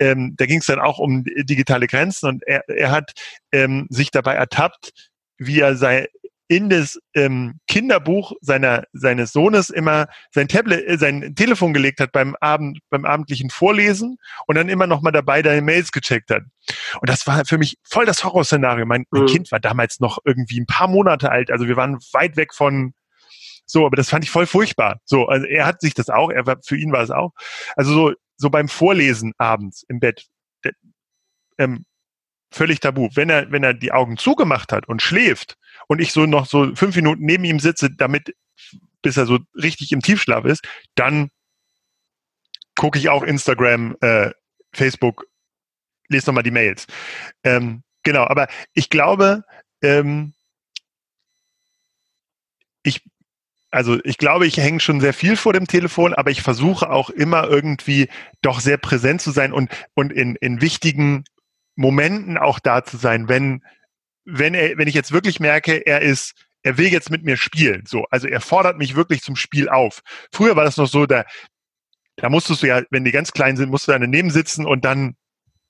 ähm, 0.01 0.35
da 0.37 0.47
ging 0.47 0.59
es 0.59 0.67
dann 0.67 0.81
auch 0.81 0.99
um 0.99 1.23
digitale 1.25 1.87
Grenzen. 1.87 2.29
Und 2.29 2.43
er, 2.45 2.69
er 2.69 2.91
hat 2.91 3.13
ähm, 3.53 3.87
sich 3.89 4.11
dabei 4.11 4.35
ertappt, 4.35 5.11
wie 5.39 5.61
er 5.61 5.77
sei, 5.77 6.09
in 6.49 6.69
das 6.69 6.99
ähm, 7.15 7.61
Kinderbuch 7.67 8.33
seiner, 8.41 8.85
seines 8.93 9.33
Sohnes 9.33 9.71
immer 9.71 10.09
sein 10.31 10.49
Tablet, 10.49 10.87
äh, 10.87 10.99
sein 10.99 11.35
Telefon 11.35 11.73
gelegt 11.73 12.01
hat 12.01 12.13
beim 12.13 12.37
Abend, 12.41 12.79
beim 12.91 13.05
abendlichen 13.05 13.51
Vorlesen 13.51 14.19
und 14.47 14.57
dann 14.57 14.69
immer 14.69 14.87
noch 14.87 15.01
mal 15.01 15.11
dabei 15.11 15.43
deine 15.43 15.63
Mails 15.63 15.91
gecheckt 15.91 16.31
hat. 16.31 16.43
Und 17.01 17.09
das 17.09 17.27
war 17.27 17.45
für 17.47 17.59
mich 17.59 17.77
voll 17.83 18.05
das 18.05 18.25
Horrorszenario. 18.25 18.85
Mein, 18.85 19.05
mein 19.11 19.23
mhm. 19.23 19.27
Kind 19.27 19.53
war 19.53 19.61
damals 19.61 20.01
noch 20.01 20.19
irgendwie 20.25 20.61
ein 20.61 20.67
paar 20.67 20.89
Monate 20.89 21.31
alt, 21.31 21.51
also 21.51 21.67
wir 21.67 21.77
waren 21.77 21.99
weit 22.13 22.37
weg 22.37 22.55
von 22.55 22.93
so, 23.67 23.87
aber 23.87 23.97
das 23.97 24.11
fand 24.11 24.25
ich 24.25 24.31
voll 24.31 24.47
furchtbar. 24.47 25.01
So, 25.05 25.27
also 25.27 25.47
er 25.47 25.65
hat 25.65 25.81
sich 25.81 25.95
das 25.95 26.11
auch, 26.11 26.31
er 26.31 26.47
war, 26.47 26.57
für 26.63 26.77
ihn 26.77 26.93
war 26.93 27.03
es 27.03 27.11
auch. 27.11 27.33
Also 27.77 27.95
so, 27.95 28.13
so 28.37 28.51
beim 28.51 28.69
Vorlesen 28.69 29.33
abends 29.39 29.85
im 29.89 30.01
Bett, 30.01 30.27
ähm, 31.59 31.87
völlig 32.51 32.81
tabu. 32.81 33.09
Wenn 33.15 33.31
er, 33.31 33.51
wenn 33.51 33.65
er 33.65 33.75
die 33.75 33.93
Augen 33.93 34.17
zugemacht 34.17 34.73
hat 34.73 34.87
und 34.87 35.03
schläft, 35.03 35.57
und 35.89 36.01
ich 36.01 36.13
so 36.13 36.27
noch 36.27 36.47
so 36.47 36.75
fünf 36.75 36.97
Minuten 36.97 37.25
neben 37.25 37.45
ihm 37.45 37.61
sitze, 37.61 37.91
damit, 37.91 38.35
bis 39.03 39.17
er 39.17 39.27
so 39.27 39.39
richtig 39.55 39.93
im 39.93 40.01
Tiefschlaf 40.01 40.45
ist, 40.45 40.67
dann 40.95 41.31
gucke 42.75 42.99
ich 42.99 43.09
auch 43.09 43.23
Instagram, 43.23 43.97
äh, 44.01 44.31
Facebook, 44.73 45.27
lese 46.09 46.27
nochmal 46.27 46.43
die 46.43 46.51
Mails. 46.51 46.87
Ähm, 47.45 47.83
genau, 48.03 48.25
aber 48.25 48.49
ich 48.73 48.91
glaube, 48.91 49.45
ähm, 49.83 50.35
ich, 52.83 53.03
also 53.71 53.99
ich 54.05 54.19
glaube, 54.19 54.47
ich 54.47 54.57
hänge 54.57 54.81
schon 54.81 55.01
sehr 55.01 55.15
viel 55.15 55.37
vor 55.37 55.53
dem 55.53 55.67
Telefon, 55.67 56.15
aber 56.15 56.31
ich 56.31 56.43
versuche 56.43 56.91
auch 56.91 57.11
immer 57.11 57.49
irgendwie 57.49 58.09
doch 58.43 58.61
sehr 58.61 58.77
präsent 58.77 59.21
zu 59.21 59.31
sein 59.31 59.53
und, 59.53 59.71
und 59.95 60.13
in, 60.13 60.37
in 60.37 60.61
wichtigen 60.61 61.25
Momenten 61.77 62.39
auch 62.39 62.59
da 62.59 62.85
zu 62.85 62.97
sein, 62.97 63.29
wenn, 63.29 63.63
wenn 64.25 64.55
er, 64.55 64.79
wenn 64.79 64.89
ich 64.89 64.95
jetzt 64.95 65.13
wirklich 65.13 65.41
merke, 65.41 65.87
er 65.87 66.03
ist, 66.03 66.35
er 66.63 66.79
will 66.79 66.89
jetzt 66.89 67.11
mit 67.11 67.25
mir 67.25 67.37
spielen. 67.37 67.85
So, 67.87 68.05
also 68.11 68.27
er 68.27 68.41
fordert 68.41 68.79
mich 68.79 68.97
wirklich 68.97 69.23
zum 69.23 69.37
Spiel 69.37 69.69
auf. 69.69 70.01
Früher 70.33 70.57
war 70.57 70.65
das 70.65 70.77
noch 70.77 70.89
so, 70.89 71.07
da, 71.07 71.25
da 72.17 72.29
musstest 72.31 72.63
du 72.63 72.69
ja, 72.69 72.83
wenn 72.91 73.05
die 73.05 73.13
ganz 73.13 73.33
klein 73.33 73.57
sind, 73.57 73.71
musst 73.71 73.89
du 73.89 73.93
daneben 73.93 74.31
sitzen 74.31 74.67
und 74.67 74.85
dann 74.85 75.17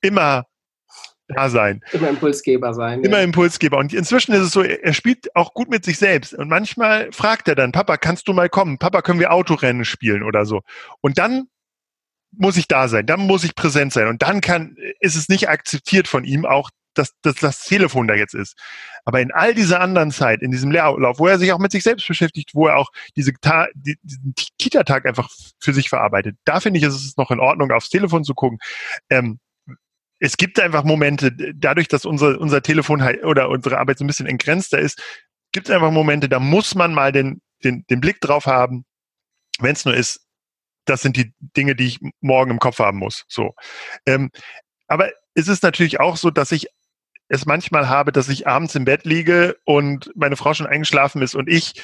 immer 0.00 0.44
da 1.28 1.48
sein. 1.48 1.80
Immer 1.92 2.10
Impulsgeber 2.10 2.74
sein. 2.74 3.02
Immer 3.02 3.18
ja. 3.18 3.24
Impulsgeber. 3.24 3.78
Und 3.78 3.94
inzwischen 3.94 4.32
ist 4.34 4.42
es 4.42 4.52
so, 4.52 4.62
er 4.62 4.92
spielt 4.92 5.34
auch 5.34 5.54
gut 5.54 5.70
mit 5.70 5.84
sich 5.84 5.98
selbst. 5.98 6.34
Und 6.34 6.48
manchmal 6.48 7.10
fragt 7.12 7.48
er 7.48 7.54
dann, 7.54 7.72
Papa, 7.72 7.96
kannst 7.96 8.28
du 8.28 8.34
mal 8.34 8.50
kommen? 8.50 8.78
Papa, 8.78 9.00
können 9.00 9.20
wir 9.20 9.32
Autorennen 9.32 9.84
spielen 9.84 10.22
oder 10.22 10.44
so? 10.44 10.60
Und 11.00 11.18
dann 11.18 11.48
muss 12.36 12.56
ich 12.56 12.68
da 12.68 12.88
sein, 12.88 13.06
dann 13.06 13.20
muss 13.20 13.44
ich 13.44 13.54
präsent 13.54 13.92
sein. 13.92 14.08
Und 14.08 14.22
dann 14.22 14.40
kann, 14.40 14.76
ist 15.00 15.16
es 15.16 15.28
nicht 15.28 15.48
akzeptiert 15.48 16.08
von 16.08 16.24
ihm 16.24 16.44
auch, 16.44 16.70
dass, 16.94 17.12
dass 17.22 17.36
das 17.36 17.64
Telefon 17.64 18.08
da 18.08 18.14
jetzt 18.14 18.34
ist. 18.34 18.56
Aber 19.04 19.20
in 19.20 19.32
all 19.32 19.54
dieser 19.54 19.80
anderen 19.80 20.10
Zeit, 20.10 20.42
in 20.42 20.50
diesem 20.50 20.70
Lehrlauf, 20.70 21.18
wo 21.18 21.26
er 21.26 21.38
sich 21.38 21.52
auch 21.52 21.58
mit 21.58 21.72
sich 21.72 21.82
selbst 21.82 22.06
beschäftigt, 22.06 22.50
wo 22.54 22.68
er 22.68 22.76
auch 22.76 22.90
diese 23.16 23.32
die, 23.74 23.98
diesen 24.02 24.34
Kita-Tag 24.58 25.06
einfach 25.06 25.28
für 25.58 25.74
sich 25.74 25.88
verarbeitet, 25.88 26.36
da 26.44 26.60
finde 26.60 26.78
ich, 26.78 26.84
ist 26.84 26.94
es 26.94 27.16
noch 27.16 27.30
in 27.30 27.40
Ordnung, 27.40 27.70
aufs 27.70 27.90
Telefon 27.90 28.24
zu 28.24 28.34
gucken. 28.34 28.58
Ähm, 29.10 29.38
es 30.20 30.36
gibt 30.36 30.58
einfach 30.58 30.84
Momente, 30.84 31.32
dadurch, 31.54 31.88
dass 31.88 32.06
unser, 32.06 32.40
unser 32.40 32.62
Telefon 32.62 33.02
halt, 33.02 33.24
oder 33.24 33.50
unsere 33.50 33.78
Arbeit 33.78 33.98
so 33.98 34.04
ein 34.04 34.06
bisschen 34.06 34.26
entgrenzter 34.26 34.78
ist, 34.78 35.02
gibt 35.52 35.68
es 35.68 35.74
einfach 35.74 35.90
Momente, 35.90 36.28
da 36.28 36.40
muss 36.40 36.74
man 36.74 36.94
mal 36.94 37.12
den, 37.12 37.42
den, 37.62 37.84
den 37.90 38.00
Blick 38.00 38.20
drauf 38.20 38.46
haben, 38.46 38.84
wenn 39.58 39.72
es 39.72 39.84
nur 39.84 39.94
ist, 39.94 40.24
das 40.86 41.00
sind 41.00 41.16
die 41.16 41.32
Dinge, 41.38 41.74
die 41.74 41.86
ich 41.86 42.00
morgen 42.20 42.50
im 42.50 42.58
Kopf 42.58 42.78
haben 42.78 42.98
muss. 42.98 43.24
So. 43.28 43.54
Ähm, 44.06 44.30
aber 44.86 45.10
es 45.34 45.48
ist 45.48 45.62
natürlich 45.62 46.00
auch 46.00 46.16
so, 46.16 46.30
dass 46.30 46.52
ich 46.52 46.68
es 47.28 47.46
manchmal 47.46 47.88
habe, 47.88 48.12
dass 48.12 48.28
ich 48.28 48.46
abends 48.46 48.74
im 48.74 48.84
Bett 48.84 49.04
liege 49.04 49.56
und 49.64 50.10
meine 50.14 50.36
Frau 50.36 50.54
schon 50.54 50.66
eingeschlafen 50.66 51.22
ist 51.22 51.34
und 51.34 51.48
ich 51.48 51.82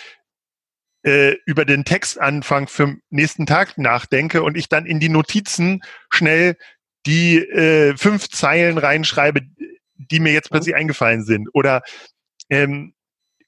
äh, 1.02 1.36
über 1.46 1.64
den 1.64 1.84
Textanfang 1.84 2.68
für 2.68 2.86
den 2.86 3.02
nächsten 3.10 3.46
Tag 3.46 3.78
nachdenke 3.78 4.42
und 4.42 4.56
ich 4.56 4.68
dann 4.68 4.86
in 4.86 5.00
die 5.00 5.08
Notizen 5.08 5.82
schnell 6.10 6.56
die 7.06 7.38
äh, 7.38 7.96
fünf 7.96 8.28
Zeilen 8.28 8.76
reinschreibe, 8.76 9.40
die 9.96 10.20
mir 10.20 10.32
jetzt 10.32 10.50
plötzlich 10.50 10.74
eingefallen 10.74 11.24
sind. 11.24 11.48
Oder 11.54 11.82
ähm, 12.50 12.94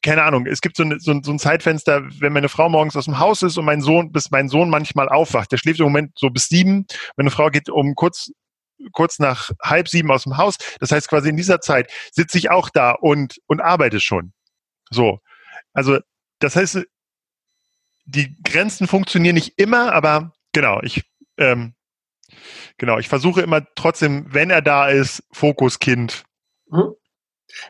keine 0.02 0.24
Ahnung, 0.24 0.46
es 0.46 0.60
gibt 0.60 0.76
so, 0.76 0.82
eine, 0.82 0.98
so, 0.98 1.18
so, 1.22 1.30
ein 1.30 1.38
Zeitfenster, 1.38 2.02
wenn 2.18 2.32
meine 2.32 2.48
Frau 2.48 2.68
morgens 2.68 2.96
aus 2.96 3.04
dem 3.04 3.18
Haus 3.18 3.42
ist 3.42 3.56
und 3.56 3.64
mein 3.64 3.80
Sohn, 3.80 4.10
bis 4.10 4.30
mein 4.30 4.48
Sohn 4.48 4.68
manchmal 4.68 5.08
aufwacht. 5.08 5.52
Der 5.52 5.58
schläft 5.58 5.78
im 5.78 5.84
Moment 5.84 6.12
so 6.16 6.28
bis 6.30 6.46
sieben. 6.46 6.86
Meine 7.16 7.30
Frau 7.30 7.50
geht 7.50 7.68
um 7.68 7.94
kurz, 7.94 8.32
kurz 8.92 9.18
nach 9.18 9.50
halb 9.62 9.88
sieben 9.88 10.10
aus 10.10 10.24
dem 10.24 10.36
Haus. 10.36 10.56
Das 10.80 10.90
heißt 10.92 11.08
quasi 11.08 11.28
in 11.28 11.36
dieser 11.36 11.60
Zeit 11.60 11.90
sitze 12.10 12.38
ich 12.38 12.50
auch 12.50 12.70
da 12.70 12.92
und, 12.92 13.40
und 13.46 13.60
arbeite 13.60 14.00
schon. 14.00 14.32
So. 14.90 15.20
Also, 15.72 15.98
das 16.38 16.56
heißt, 16.56 16.80
die 18.04 18.36
Grenzen 18.42 18.86
funktionieren 18.86 19.34
nicht 19.34 19.58
immer, 19.58 19.92
aber 19.92 20.32
genau, 20.52 20.80
ich, 20.82 21.04
ähm, 21.38 21.74
genau, 22.78 22.98
ich 22.98 23.08
versuche 23.08 23.42
immer 23.42 23.64
trotzdem, 23.74 24.26
wenn 24.28 24.50
er 24.50 24.62
da 24.62 24.88
ist, 24.88 25.22
Fokus 25.32 25.78
Kind. 25.78 26.24
Mhm. 26.70 26.94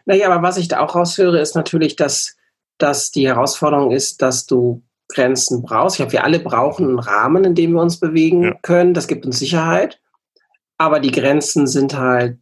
Naja, 0.04 0.30
aber 0.30 0.42
was 0.42 0.56
ich 0.56 0.68
da 0.68 0.80
auch 0.80 0.94
raushöre, 0.94 1.40
ist 1.40 1.54
natürlich, 1.54 1.96
dass, 1.96 2.36
dass 2.78 3.10
die 3.10 3.26
Herausforderung 3.26 3.90
ist, 3.90 4.22
dass 4.22 4.46
du 4.46 4.82
Grenzen 5.08 5.62
brauchst. 5.62 5.96
Ich 5.96 5.98
glaube, 5.98 6.12
wir 6.12 6.24
alle 6.24 6.40
brauchen 6.40 6.88
einen 6.88 6.98
Rahmen, 6.98 7.44
in 7.44 7.54
dem 7.54 7.72
wir 7.72 7.82
uns 7.82 8.00
bewegen 8.00 8.42
ja. 8.44 8.54
können. 8.62 8.94
Das 8.94 9.08
gibt 9.08 9.26
uns 9.26 9.38
Sicherheit. 9.38 10.00
Aber 10.82 10.98
die 10.98 11.12
Grenzen 11.12 11.68
sind 11.68 11.96
halt 11.96 12.40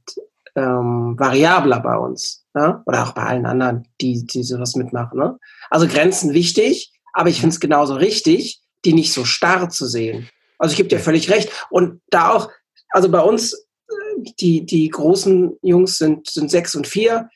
ähm, 0.56 1.14
variabler 1.18 1.80
bei 1.80 1.94
uns. 1.94 2.46
Ne? 2.54 2.82
Oder 2.86 3.02
auch 3.02 3.12
bei 3.12 3.22
allen 3.22 3.44
anderen, 3.44 3.86
die, 4.00 4.24
die 4.24 4.42
sowas 4.42 4.76
mitmachen. 4.76 5.18
Ne? 5.18 5.38
Also 5.68 5.86
Grenzen 5.86 6.32
wichtig, 6.32 6.90
aber 7.12 7.28
ich 7.28 7.38
finde 7.38 7.52
es 7.52 7.60
genauso 7.60 7.96
richtig, 7.96 8.62
die 8.86 8.94
nicht 8.94 9.12
so 9.12 9.26
starr 9.26 9.68
zu 9.68 9.86
sehen. 9.86 10.30
Also 10.56 10.72
ich 10.72 10.78
gebe 10.78 10.88
dir 10.88 11.00
völlig 11.00 11.30
recht. 11.30 11.50
Und 11.68 12.00
da 12.08 12.32
auch, 12.32 12.50
also 12.88 13.10
bei 13.10 13.20
uns, 13.20 13.52
äh, 13.52 14.32
die, 14.40 14.64
die 14.64 14.88
großen 14.88 15.58
Jungs 15.60 15.98
sind, 15.98 16.30
sind 16.30 16.50
sechs 16.50 16.74
und 16.74 16.86
vier, 16.86 17.28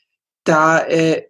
da 0.45 0.79
äh, 0.87 1.27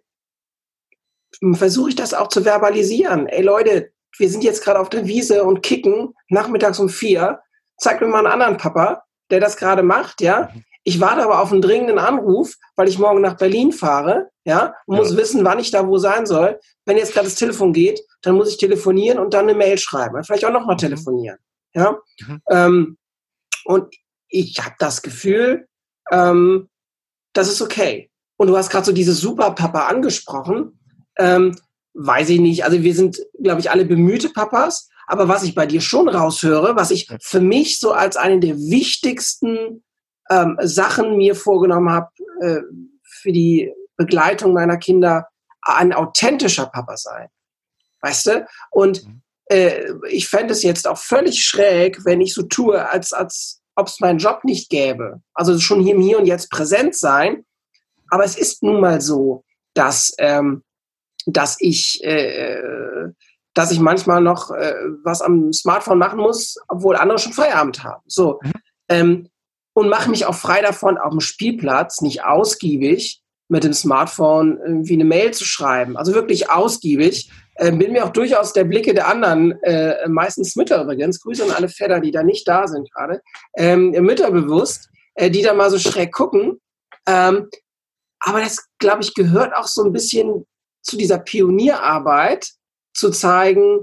versuche 1.55 1.89
ich 1.89 1.95
das 1.97 2.13
auch 2.13 2.29
zu 2.29 2.45
verbalisieren. 2.45 3.27
Ey 3.27 3.41
Leute, 3.41 3.91
wir 4.17 4.29
sind 4.29 4.45
jetzt 4.45 4.63
gerade 4.63 4.79
auf 4.79 4.87
der 4.87 5.05
Wiese 5.05 5.43
und 5.43 5.63
kicken 5.63 6.13
nachmittags 6.29 6.79
um 6.79 6.87
vier. 6.87 7.41
Zeig 7.77 7.99
mir 7.99 8.07
mal 8.07 8.19
einen 8.19 8.27
anderen 8.27 8.55
Papa, 8.55 9.04
der 9.29 9.39
das 9.39 9.57
gerade 9.57 9.83
macht, 9.83 10.21
ja. 10.21 10.49
Mhm. 10.53 10.63
Ich 10.87 10.99
warte 10.99 11.23
aber 11.23 11.41
auf 11.41 11.51
einen 11.51 11.63
dringenden 11.63 11.97
Anruf, 11.97 12.53
weil 12.75 12.87
ich 12.87 12.99
morgen 12.99 13.21
nach 13.21 13.37
Berlin 13.37 13.71
fahre, 13.71 14.29
ja, 14.43 14.75
und 14.85 14.97
ja. 14.97 15.01
muss 15.01 15.17
wissen, 15.17 15.43
wann 15.43 15.59
ich 15.59 15.71
da 15.71 15.87
wo 15.87 15.97
sein 15.97 16.27
soll. 16.27 16.59
Wenn 16.85 16.97
jetzt 16.97 17.13
gerade 17.13 17.25
das 17.25 17.35
Telefon 17.35 17.73
geht, 17.73 17.99
dann 18.21 18.35
muss 18.35 18.49
ich 18.49 18.57
telefonieren 18.57 19.17
und 19.17 19.33
dann 19.33 19.49
eine 19.49 19.57
Mail 19.57 19.79
schreiben. 19.79 20.23
Vielleicht 20.23 20.45
auch 20.45 20.51
nochmal 20.51 20.75
mhm. 20.75 20.79
telefonieren. 20.79 21.37
Ja? 21.73 21.97
Mhm. 22.19 22.41
Ähm, 22.49 22.97
und 23.65 23.95
ich 24.29 24.59
habe 24.63 24.75
das 24.77 25.01
Gefühl, 25.01 25.67
ähm, 26.11 26.69
das 27.33 27.49
ist 27.49 27.61
okay. 27.61 28.11
Und 28.37 28.47
du 28.47 28.57
hast 28.57 28.69
gerade 28.69 28.85
so 28.85 28.91
diese 28.91 29.13
Superpapa 29.13 29.87
angesprochen. 29.87 30.79
Ähm, 31.17 31.55
weiß 31.95 32.29
ich 32.29 32.39
nicht. 32.39 32.63
Also 32.63 32.83
wir 32.83 32.93
sind, 32.93 33.19
glaube 33.41 33.61
ich, 33.61 33.71
alle 33.71 33.85
bemühte 33.85 34.29
Papas. 34.29 34.89
Aber 35.07 35.27
was 35.27 35.43
ich 35.43 35.55
bei 35.55 35.65
dir 35.65 35.81
schon 35.81 36.09
raushöre, 36.09 36.75
was 36.75 36.91
ich 36.91 37.07
für 37.21 37.39
mich 37.39 37.79
so 37.79 37.91
als 37.91 38.17
eine 38.17 38.39
der 38.39 38.55
wichtigsten 38.55 39.83
ähm, 40.29 40.57
Sachen 40.61 41.17
mir 41.17 41.35
vorgenommen 41.35 41.91
habe 41.91 42.09
äh, 42.41 42.61
für 43.03 43.31
die 43.31 43.71
Begleitung 43.97 44.53
meiner 44.53 44.77
Kinder, 44.77 45.27
ein 45.61 45.93
authentischer 45.93 46.67
Papa 46.67 46.97
sein. 46.97 47.27
Weißt 48.01 48.27
du? 48.27 48.47
Und 48.71 49.05
mhm 49.05 49.21
äh, 49.47 49.93
ich 50.09 50.27
fände 50.27 50.53
es 50.53 50.63
jetzt 50.63 50.87
auch 50.87 50.97
völlig 50.97 51.43
schräg, 51.43 52.03
wenn 52.05 52.21
ich 52.21 52.33
so 52.33 52.43
tue, 52.43 52.89
als, 52.89 53.13
als 53.13 53.61
ob 53.75 53.87
es 53.87 53.99
meinen 53.99 54.19
Job 54.19 54.43
nicht 54.43 54.69
gäbe. 54.69 55.21
Also 55.33 55.57
schon 55.59 55.81
hier, 55.81 55.99
hier 55.99 56.19
und 56.19 56.25
jetzt 56.25 56.49
präsent 56.49 56.95
sein. 56.95 57.45
Aber 58.09 58.23
es 58.23 58.37
ist 58.37 58.63
nun 58.63 58.79
mal 58.79 59.01
so, 59.01 59.43
dass, 59.73 60.13
ähm, 60.17 60.63
dass 61.25 61.57
ich 61.59 62.03
äh, 62.03 62.94
dass 63.55 63.71
ich 63.71 63.79
manchmal 63.79 64.21
noch 64.21 64.51
äh, 64.51 64.75
was 65.03 65.21
am 65.21 65.51
Smartphone 65.51 65.97
machen 65.97 66.19
muss, 66.19 66.57
obwohl 66.67 66.95
andere 66.95 67.17
schon 67.17 67.33
Feierabend 67.33 67.83
haben. 67.83 68.03
So. 68.05 68.39
Mhm. 68.43 68.51
Ähm, 68.89 69.29
und 69.73 69.89
mache 69.89 70.09
mich 70.09 70.25
auch 70.25 70.35
frei 70.35 70.61
davon, 70.61 70.97
auf 70.97 71.11
dem 71.11 71.19
Spielplatz 71.19 72.01
nicht 72.01 72.23
ausgiebig 72.23 73.21
mit 73.47 73.63
dem 73.63 73.73
Smartphone 73.73 74.59
irgendwie 74.63 74.93
eine 74.93 75.05
Mail 75.05 75.33
zu 75.33 75.45
schreiben. 75.45 75.97
Also 75.97 76.13
wirklich 76.13 76.49
ausgiebig, 76.49 77.29
äh, 77.55 77.71
bin 77.71 77.91
mir 77.91 78.05
auch 78.05 78.09
durchaus 78.09 78.53
der 78.53 78.63
Blicke 78.63 78.93
der 78.93 79.07
anderen, 79.07 79.51
äh, 79.63 80.07
meistens 80.07 80.55
Mütter 80.55 80.81
übrigens, 80.81 81.21
Grüße 81.21 81.43
an 81.43 81.51
alle 81.51 81.69
Väter, 81.69 81.99
die 81.99 82.11
da 82.11 82.23
nicht 82.23 82.47
da 82.47 82.67
sind 82.67 82.91
gerade, 82.91 83.21
ähm, 83.55 83.91
Mütter 83.91 84.31
bewusst, 84.31 84.89
äh, 85.15 85.29
die 85.29 85.41
da 85.41 85.53
mal 85.53 85.69
so 85.69 85.79
schräg 85.79 86.11
gucken. 86.11 86.59
Ähm, 87.07 87.49
aber 88.19 88.39
das, 88.41 88.65
glaube 88.79 89.03
ich, 89.03 89.13
gehört 89.13 89.55
auch 89.55 89.67
so 89.67 89.83
ein 89.83 89.93
bisschen 89.93 90.45
zu 90.81 90.97
dieser 90.97 91.19
Pionierarbeit, 91.19 92.49
zu 92.95 93.11
zeigen, 93.11 93.81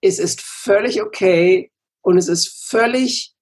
es 0.00 0.18
ist 0.18 0.40
völlig 0.40 1.02
okay 1.02 1.70
und 2.02 2.16
es 2.16 2.28
ist 2.28 2.66
völlig, 2.68 3.34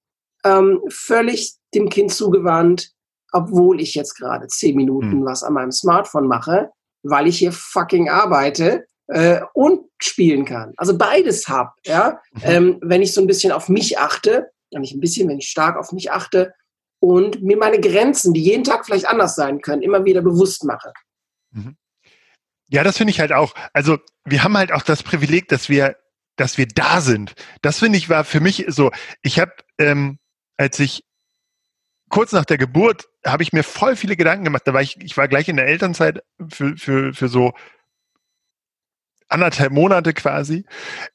ähm, 0.43 0.81
völlig 0.89 1.53
dem 1.73 1.89
Kind 1.89 2.11
zugewandt, 2.11 2.91
obwohl 3.31 3.79
ich 3.79 3.95
jetzt 3.95 4.15
gerade 4.15 4.47
zehn 4.47 4.75
Minuten 4.75 5.11
hm. 5.11 5.25
was 5.25 5.43
an 5.43 5.53
meinem 5.53 5.71
Smartphone 5.71 6.27
mache, 6.27 6.69
weil 7.03 7.27
ich 7.27 7.39
hier 7.39 7.51
fucking 7.51 8.09
arbeite 8.09 8.85
äh, 9.07 9.41
und 9.53 9.85
spielen 9.99 10.45
kann. 10.45 10.73
Also 10.77 10.97
beides 10.97 11.47
habe, 11.47 11.71
ja. 11.85 12.19
Mhm. 12.33 12.41
Ähm, 12.43 12.79
wenn 12.81 13.01
ich 13.01 13.13
so 13.13 13.21
ein 13.21 13.27
bisschen 13.27 13.51
auf 13.51 13.69
mich 13.69 13.99
achte, 13.99 14.51
nicht 14.71 14.93
ein 14.93 15.01
bisschen, 15.01 15.27
wenn 15.27 15.39
ich 15.39 15.49
stark 15.49 15.77
auf 15.77 15.91
mich 15.91 16.11
achte 16.11 16.53
und 16.99 17.41
mir 17.41 17.57
meine 17.57 17.79
Grenzen, 17.79 18.33
die 18.33 18.43
jeden 18.43 18.63
Tag 18.63 18.85
vielleicht 18.85 19.07
anders 19.07 19.35
sein 19.35 19.61
können, 19.61 19.81
immer 19.81 20.05
wieder 20.05 20.21
bewusst 20.21 20.63
mache. 20.63 20.93
Mhm. 21.51 21.75
Ja, 22.71 22.83
das 22.83 22.97
finde 22.97 23.11
ich 23.11 23.19
halt 23.19 23.33
auch. 23.33 23.53
Also 23.73 23.99
wir 24.23 24.43
haben 24.43 24.57
halt 24.57 24.71
auch 24.71 24.83
das 24.83 25.03
Privileg, 25.03 25.49
dass 25.49 25.67
wir, 25.67 25.97
dass 26.37 26.57
wir 26.57 26.67
da 26.67 27.01
sind. 27.01 27.33
Das 27.61 27.79
finde 27.79 27.97
ich 27.97 28.09
war 28.09 28.23
für 28.23 28.39
mich 28.39 28.65
so. 28.69 28.91
Ich 29.21 29.39
habe, 29.39 29.51
ähm, 29.77 30.19
als 30.57 30.79
ich 30.79 31.03
kurz 32.09 32.31
nach 32.31 32.45
der 32.45 32.57
Geburt, 32.57 33.09
habe 33.25 33.43
ich 33.43 33.51
mir 33.51 33.63
voll 33.63 33.97
viele 33.97 34.15
Gedanken 34.15 34.45
gemacht. 34.45 34.63
Da 34.65 34.73
war 34.73 34.81
ich, 34.81 34.99
ich 35.01 35.17
war 35.17 35.27
gleich 35.27 35.49
in 35.49 35.57
der 35.57 35.67
Elternzeit 35.67 36.23
für 36.49 36.77
für 36.77 37.13
für 37.13 37.27
so 37.27 37.53
anderthalb 39.27 39.73
Monate 39.73 40.13
quasi. 40.13 40.65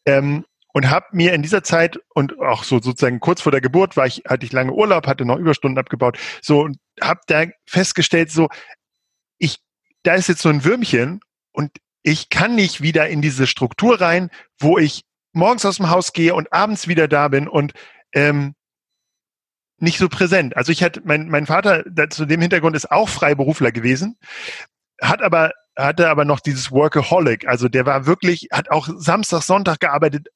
Ähm, 0.04 0.44
und 0.74 0.90
habe 0.90 1.06
mir 1.12 1.32
in 1.32 1.40
dieser 1.40 1.64
Zeit 1.64 1.98
und 2.14 2.38
auch 2.38 2.64
so 2.64 2.82
sozusagen 2.82 3.18
kurz 3.18 3.40
vor 3.40 3.50
der 3.50 3.62
Geburt 3.62 3.96
war 3.96 4.06
ich, 4.06 4.24
hatte 4.28 4.44
ich 4.44 4.52
lange 4.52 4.72
Urlaub, 4.72 5.06
hatte 5.06 5.24
noch 5.24 5.38
Überstunden 5.38 5.78
abgebaut. 5.78 6.18
So, 6.42 6.60
und 6.60 6.76
habe 7.00 7.20
da 7.28 7.46
festgestellt, 7.66 8.30
so, 8.30 8.48
ich, 9.38 9.58
da 10.02 10.14
ist 10.14 10.28
jetzt 10.28 10.42
so 10.42 10.50
ein 10.50 10.64
Würmchen 10.64 11.20
und 11.56 11.72
ich 12.02 12.28
kann 12.28 12.54
nicht 12.54 12.82
wieder 12.82 13.08
in 13.08 13.22
diese 13.22 13.46
Struktur 13.46 14.00
rein, 14.00 14.30
wo 14.60 14.78
ich 14.78 15.02
morgens 15.32 15.64
aus 15.64 15.78
dem 15.78 15.90
Haus 15.90 16.12
gehe 16.12 16.34
und 16.34 16.52
abends 16.52 16.86
wieder 16.86 17.08
da 17.08 17.28
bin 17.28 17.48
und 17.48 17.72
ähm, 18.12 18.54
nicht 19.78 19.98
so 19.98 20.08
präsent. 20.08 20.56
Also 20.56 20.70
ich 20.70 20.82
hatte, 20.82 21.02
mein, 21.04 21.28
mein 21.28 21.46
Vater 21.46 21.84
zu 22.10 22.26
dem 22.26 22.40
Hintergrund 22.40 22.76
ist 22.76 22.90
auch 22.90 23.08
Freiberufler 23.08 23.72
gewesen, 23.72 24.18
hat 25.00 25.22
aber 25.22 25.52
hatte 25.76 26.08
aber 26.08 26.24
noch 26.24 26.40
dieses 26.40 26.70
Workaholic. 26.70 27.46
Also 27.46 27.68
der 27.68 27.84
war 27.84 28.06
wirklich, 28.06 28.48
hat 28.50 28.70
auch 28.70 28.88
Samstag, 28.96 29.42
Sonntag 29.42 29.80
gearbeitet, 29.80 30.28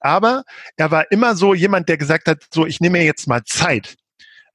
aber 0.00 0.44
er 0.76 0.90
war 0.90 1.10
immer 1.10 1.34
so 1.34 1.54
jemand, 1.54 1.88
der 1.88 1.96
gesagt 1.96 2.28
hat, 2.28 2.44
so 2.52 2.66
ich 2.66 2.80
nehme 2.80 2.98
mir 2.98 3.04
jetzt 3.04 3.26
mal 3.26 3.42
Zeit. 3.44 3.96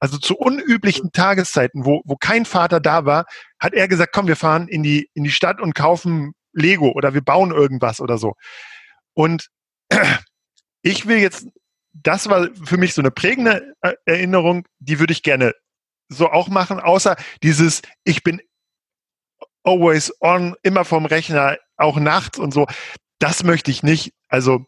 Also 0.00 0.18
zu 0.18 0.36
unüblichen 0.36 1.12
Tageszeiten, 1.12 1.84
wo, 1.84 2.00
wo 2.04 2.16
kein 2.16 2.46
Vater 2.46 2.80
da 2.80 3.04
war, 3.04 3.26
hat 3.58 3.74
er 3.74 3.86
gesagt, 3.86 4.12
komm, 4.14 4.26
wir 4.26 4.36
fahren 4.36 4.66
in 4.66 4.82
die, 4.82 5.10
in 5.14 5.24
die 5.24 5.30
Stadt 5.30 5.60
und 5.60 5.74
kaufen 5.74 6.32
Lego 6.52 6.90
oder 6.92 7.14
wir 7.14 7.20
bauen 7.20 7.50
irgendwas 7.50 8.00
oder 8.00 8.18
so. 8.18 8.34
Und 9.12 9.48
ich 10.82 11.06
will 11.06 11.18
jetzt, 11.18 11.46
das 11.92 12.28
war 12.30 12.48
für 12.64 12.78
mich 12.78 12.94
so 12.94 13.02
eine 13.02 13.10
prägende 13.10 13.74
äh, 13.82 13.94
Erinnerung, 14.06 14.66
die 14.78 14.98
würde 14.98 15.12
ich 15.12 15.22
gerne 15.22 15.54
so 16.08 16.30
auch 16.30 16.48
machen, 16.48 16.80
außer 16.80 17.16
dieses, 17.42 17.82
ich 18.02 18.22
bin 18.22 18.40
always 19.62 20.12
on, 20.20 20.56
immer 20.62 20.84
vom 20.84 21.04
Rechner, 21.04 21.58
auch 21.76 21.98
nachts 21.98 22.38
und 22.38 22.52
so. 22.52 22.66
Das 23.18 23.44
möchte 23.44 23.70
ich 23.70 23.82
nicht. 23.82 24.14
Also 24.28 24.66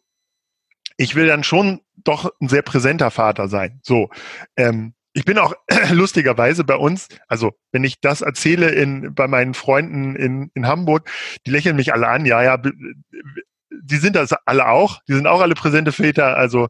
ich 0.96 1.14
will 1.14 1.26
dann 1.26 1.42
schon 1.42 1.80
doch 1.96 2.30
ein 2.40 2.48
sehr 2.48 2.62
präsenter 2.62 3.10
Vater 3.10 3.48
sein. 3.48 3.80
So. 3.82 4.10
Ähm, 4.56 4.94
ich 5.14 5.24
bin 5.24 5.38
auch 5.38 5.54
lustigerweise 5.90 6.64
bei 6.64 6.76
uns, 6.76 7.08
also 7.28 7.52
wenn 7.70 7.84
ich 7.84 8.00
das 8.00 8.20
erzähle 8.20 8.70
in, 8.70 9.14
bei 9.14 9.28
meinen 9.28 9.54
Freunden 9.54 10.16
in, 10.16 10.50
in 10.54 10.66
Hamburg, 10.66 11.10
die 11.46 11.50
lächeln 11.50 11.76
mich 11.76 11.92
alle 11.92 12.08
an, 12.08 12.24
ja, 12.24 12.42
ja, 12.42 12.56
die 12.56 13.96
sind 13.96 14.16
das 14.16 14.32
alle 14.46 14.68
auch, 14.68 15.00
die 15.08 15.14
sind 15.14 15.26
auch 15.26 15.40
alle 15.40 15.54
präsente 15.54 15.92
Väter, 15.92 16.36
also 16.36 16.68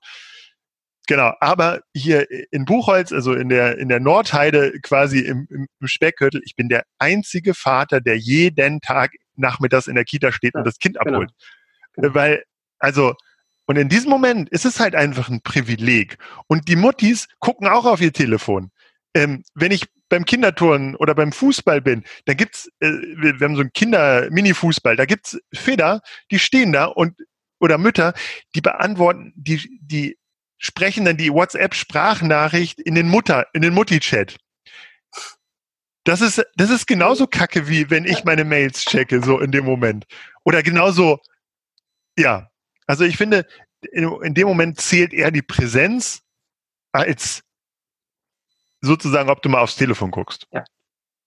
genau, 1.07 1.33
aber 1.41 1.81
hier 1.95 2.27
in 2.51 2.65
Buchholz, 2.65 3.13
also 3.13 3.33
in 3.35 3.49
der, 3.49 3.79
in 3.79 3.89
der 3.89 4.01
Nordheide 4.01 4.81
quasi 4.83 5.21
im, 5.21 5.47
im 5.49 5.69
Speckgürtel, 5.87 6.43
ich 6.45 6.57
bin 6.57 6.69
der 6.69 6.85
einzige 6.99 7.55
Vater, 7.55 8.01
der 8.01 8.17
jeden 8.17 8.81
Tag 8.81 9.13
nachmittags 9.37 9.87
in 9.87 9.95
der 9.95 10.05
Kita 10.05 10.33
steht 10.33 10.55
ja, 10.55 10.61
und 10.61 10.67
das 10.67 10.79
Kind 10.79 10.99
genau. 10.99 11.13
abholt. 11.13 11.31
Genau. 11.95 12.15
Weil, 12.15 12.45
also, 12.79 13.15
und 13.67 13.77
in 13.77 13.89
diesem 13.89 14.11
Moment 14.11 14.49
ist 14.51 14.65
es 14.65 14.81
halt 14.81 14.95
einfach 14.95 15.29
ein 15.29 15.43
Privileg. 15.43 16.19
Und 16.47 16.69
die 16.69 16.77
Muttis 16.77 17.29
gucken 17.39 17.69
auch 17.69 17.85
auf 17.85 18.01
ihr 18.01 18.13
Telefon. 18.13 18.71
Ähm, 19.15 19.45
wenn 19.55 19.73
ich 19.73 19.87
beim 20.09 20.25
Kinderturnen 20.25 20.97
oder 20.97 21.15
beim 21.15 21.33
Fußball 21.33 21.81
bin, 21.81 22.05
da 22.27 22.35
gibt's, 22.35 22.69
äh, 22.81 22.91
wir, 22.91 23.35
haben 23.41 23.55
so 23.55 23.63
einen 23.63 23.73
Kinder-Mini-Fußball, 23.73 24.97
da 24.97 25.05
gibt's 25.05 25.39
Väter, 25.55 26.03
die 26.31 26.39
stehen 26.39 26.73
da 26.73 26.87
und 26.87 27.15
oder 27.61 27.79
Mütter, 27.79 28.13
die 28.55 28.61
beantworten, 28.61 29.33
die, 29.37 29.79
die 29.81 30.19
sprechen 30.59 31.05
dann 31.05 31.17
die 31.17 31.33
WhatsApp-Sprachnachricht 31.33 32.81
in 32.81 32.95
den 32.95 33.09
Mutter, 33.09 33.47
in 33.53 33.63
den 33.63 33.75
Mutti-Chat. 33.75 34.37
Das 36.05 36.21
ist, 36.21 36.45
das 36.57 36.71
ist 36.71 36.87
genauso 36.87 37.29
kacke, 37.29 37.69
wie 37.69 37.89
wenn 37.89 38.05
ich 38.05 38.25
meine 38.25 38.45
Mails 38.45 38.85
checke, 38.85 39.23
so 39.23 39.39
in 39.39 39.53
dem 39.53 39.65
Moment. 39.65 40.05
Oder 40.45 40.65
genauso, 40.65 41.21
ja, 42.19 42.52
also 42.87 43.05
ich 43.05 43.17
finde, 43.17 43.47
in, 43.93 44.11
in 44.23 44.35
dem 44.35 44.47
Moment 44.47 44.81
zählt 44.81 45.13
eher 45.13 45.31
die 45.31 45.43
Präsenz 45.43 46.23
als 46.93 47.43
sozusagen, 48.81 49.31
ob 49.31 49.43
du 49.43 49.49
mal 49.49 49.63
aufs 49.63 49.77
Telefon 49.77 50.11
guckst. 50.11 50.47
Ja, 50.53 50.65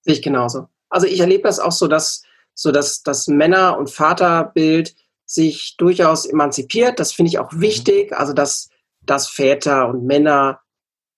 sehe 0.02 0.14
ich 0.14 0.22
genauso. 0.22 0.68
Also 0.88 1.06
ich 1.06 1.20
erlebe 1.20 1.42
das 1.42 1.58
auch 1.58 1.72
so, 1.72 1.88
dass 1.88 2.22
so 2.56 2.72
dass 2.72 3.02
das 3.02 3.28
Männer- 3.28 3.78
und 3.78 3.90
Vaterbild 3.90 4.96
sich 5.26 5.76
durchaus 5.76 6.24
emanzipiert. 6.24 6.98
Das 6.98 7.12
finde 7.12 7.28
ich 7.28 7.38
auch 7.38 7.52
mhm. 7.52 7.60
wichtig. 7.60 8.12
Also 8.12 8.32
dass, 8.32 8.70
dass 9.02 9.28
Väter 9.28 9.88
und 9.88 10.04
Männer 10.06 10.60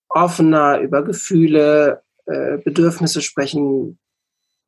offener 0.09 0.79
über 0.79 1.03
Gefühle, 1.03 2.03
äh, 2.25 2.57
Bedürfnisse 2.57 3.21
sprechen 3.21 3.99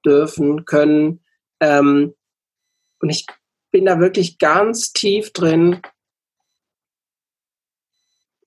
dürfen, 0.05 0.65
können. 0.65 1.19
Ähm, 1.59 2.13
und 3.01 3.09
ich 3.09 3.26
bin 3.72 3.86
da 3.86 3.99
wirklich 3.99 4.38
ganz 4.38 4.93
tief 4.93 5.32
drin, 5.32 5.82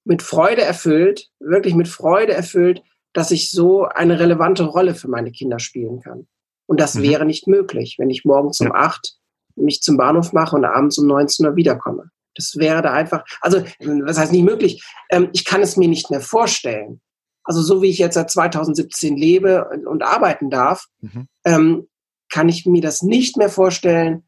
mit 0.04 0.22
Freude 0.22 0.62
erfüllt, 0.62 1.30
wirklich 1.40 1.74
mit 1.74 1.88
Freude 1.88 2.34
erfüllt, 2.34 2.82
dass 3.14 3.30
ich 3.30 3.50
so 3.50 3.84
eine 3.84 4.20
relevante 4.20 4.64
Rolle 4.64 4.94
für 4.94 5.08
meine 5.08 5.32
Kinder 5.32 5.58
spielen 5.58 6.00
kann. 6.00 6.26
Und 6.66 6.80
das 6.80 6.94
mhm. 6.94 7.02
wäre 7.02 7.24
nicht 7.24 7.46
möglich, 7.46 7.96
wenn 7.98 8.10
ich 8.10 8.24
morgens 8.24 8.60
um 8.60 8.68
ja. 8.68 8.74
acht 8.74 9.16
mich 9.56 9.82
zum 9.82 9.96
Bahnhof 9.96 10.32
mache 10.32 10.56
und 10.56 10.64
abends 10.64 10.98
um 10.98 11.06
19 11.06 11.46
Uhr 11.46 11.56
wiederkomme. 11.56 12.10
Das 12.34 12.56
wäre 12.56 12.82
da 12.82 12.92
einfach, 12.92 13.24
also 13.40 13.62
was 13.78 14.18
heißt 14.18 14.32
nicht 14.32 14.44
möglich? 14.44 14.84
Ähm, 15.10 15.30
ich 15.32 15.44
kann 15.44 15.62
es 15.62 15.76
mir 15.76 15.88
nicht 15.88 16.10
mehr 16.10 16.20
vorstellen. 16.20 17.00
Also 17.44 17.62
so 17.62 17.82
wie 17.82 17.90
ich 17.90 17.98
jetzt 17.98 18.14
seit 18.14 18.30
2017 18.30 19.16
lebe 19.16 19.68
und, 19.86 20.02
arbeiten 20.02 20.50
darf, 20.50 20.86
mhm. 21.00 21.28
ähm, 21.44 21.88
kann 22.30 22.48
ich 22.48 22.66
mir 22.66 22.80
das 22.80 23.02
nicht 23.02 23.36
mehr 23.36 23.50
vorstellen, 23.50 24.24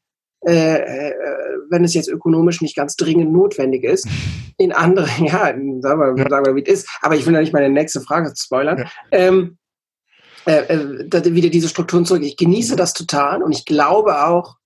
äh, 0.47 1.09
äh, 1.09 1.15
wenn 1.71 1.85
es 1.85 1.95
jetzt 1.95 2.09
ökonomisch 2.09 2.61
nicht 2.61 2.77
ganz 2.77 2.95
dringend 2.97 3.33
notwendig 3.33 3.85
ist, 3.85 4.07
in 4.59 4.73
andere, 4.73 5.09
ja, 5.19 5.47
sagen 5.81 6.17
wir, 6.17 6.29
sagen 6.29 6.47
wir 6.47 6.55
wie 6.55 6.63
es 6.63 6.83
ist, 6.83 6.89
aber 7.03 7.17
ich 7.17 7.27
will 7.27 7.35
ja 7.35 7.41
nicht 7.41 7.53
meine 7.53 7.71
nächste 7.71 8.01
Frage 8.01 8.33
spoilern, 8.37 8.79
ja. 8.79 8.87
ähm, 9.11 9.59
äh, 10.47 10.63
äh, 10.73 11.35
wieder 11.35 11.51
diese 11.51 11.69
Strukturen 11.69 12.07
zurück. 12.07 12.23
Ich 12.23 12.37
genieße 12.37 12.77
das 12.77 12.93
total 12.93 13.43
und 13.43 13.53
ich 13.53 13.65
glaube 13.65 14.25
auch 14.25 14.57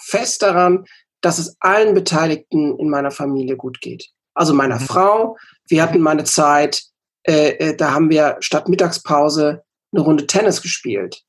fest 0.00 0.42
daran, 0.42 0.84
dass 1.20 1.38
es 1.38 1.56
allen 1.60 1.94
Beteiligten 1.94 2.76
in 2.78 2.88
meiner 2.88 3.10
Familie 3.10 3.56
gut 3.56 3.80
geht. 3.80 4.08
Also 4.34 4.54
meiner 4.54 4.80
mhm. 4.80 4.84
Frau, 4.84 5.36
wir 5.68 5.82
hatten 5.82 6.00
mal 6.00 6.12
eine 6.12 6.24
Zeit, 6.24 6.82
äh, 7.24 7.50
äh, 7.58 7.76
da 7.76 7.92
haben 7.92 8.10
wir 8.10 8.36
statt 8.40 8.68
Mittagspause 8.68 9.62
eine 9.92 10.02
Runde 10.02 10.26
Tennis 10.26 10.62
gespielt. 10.62 11.22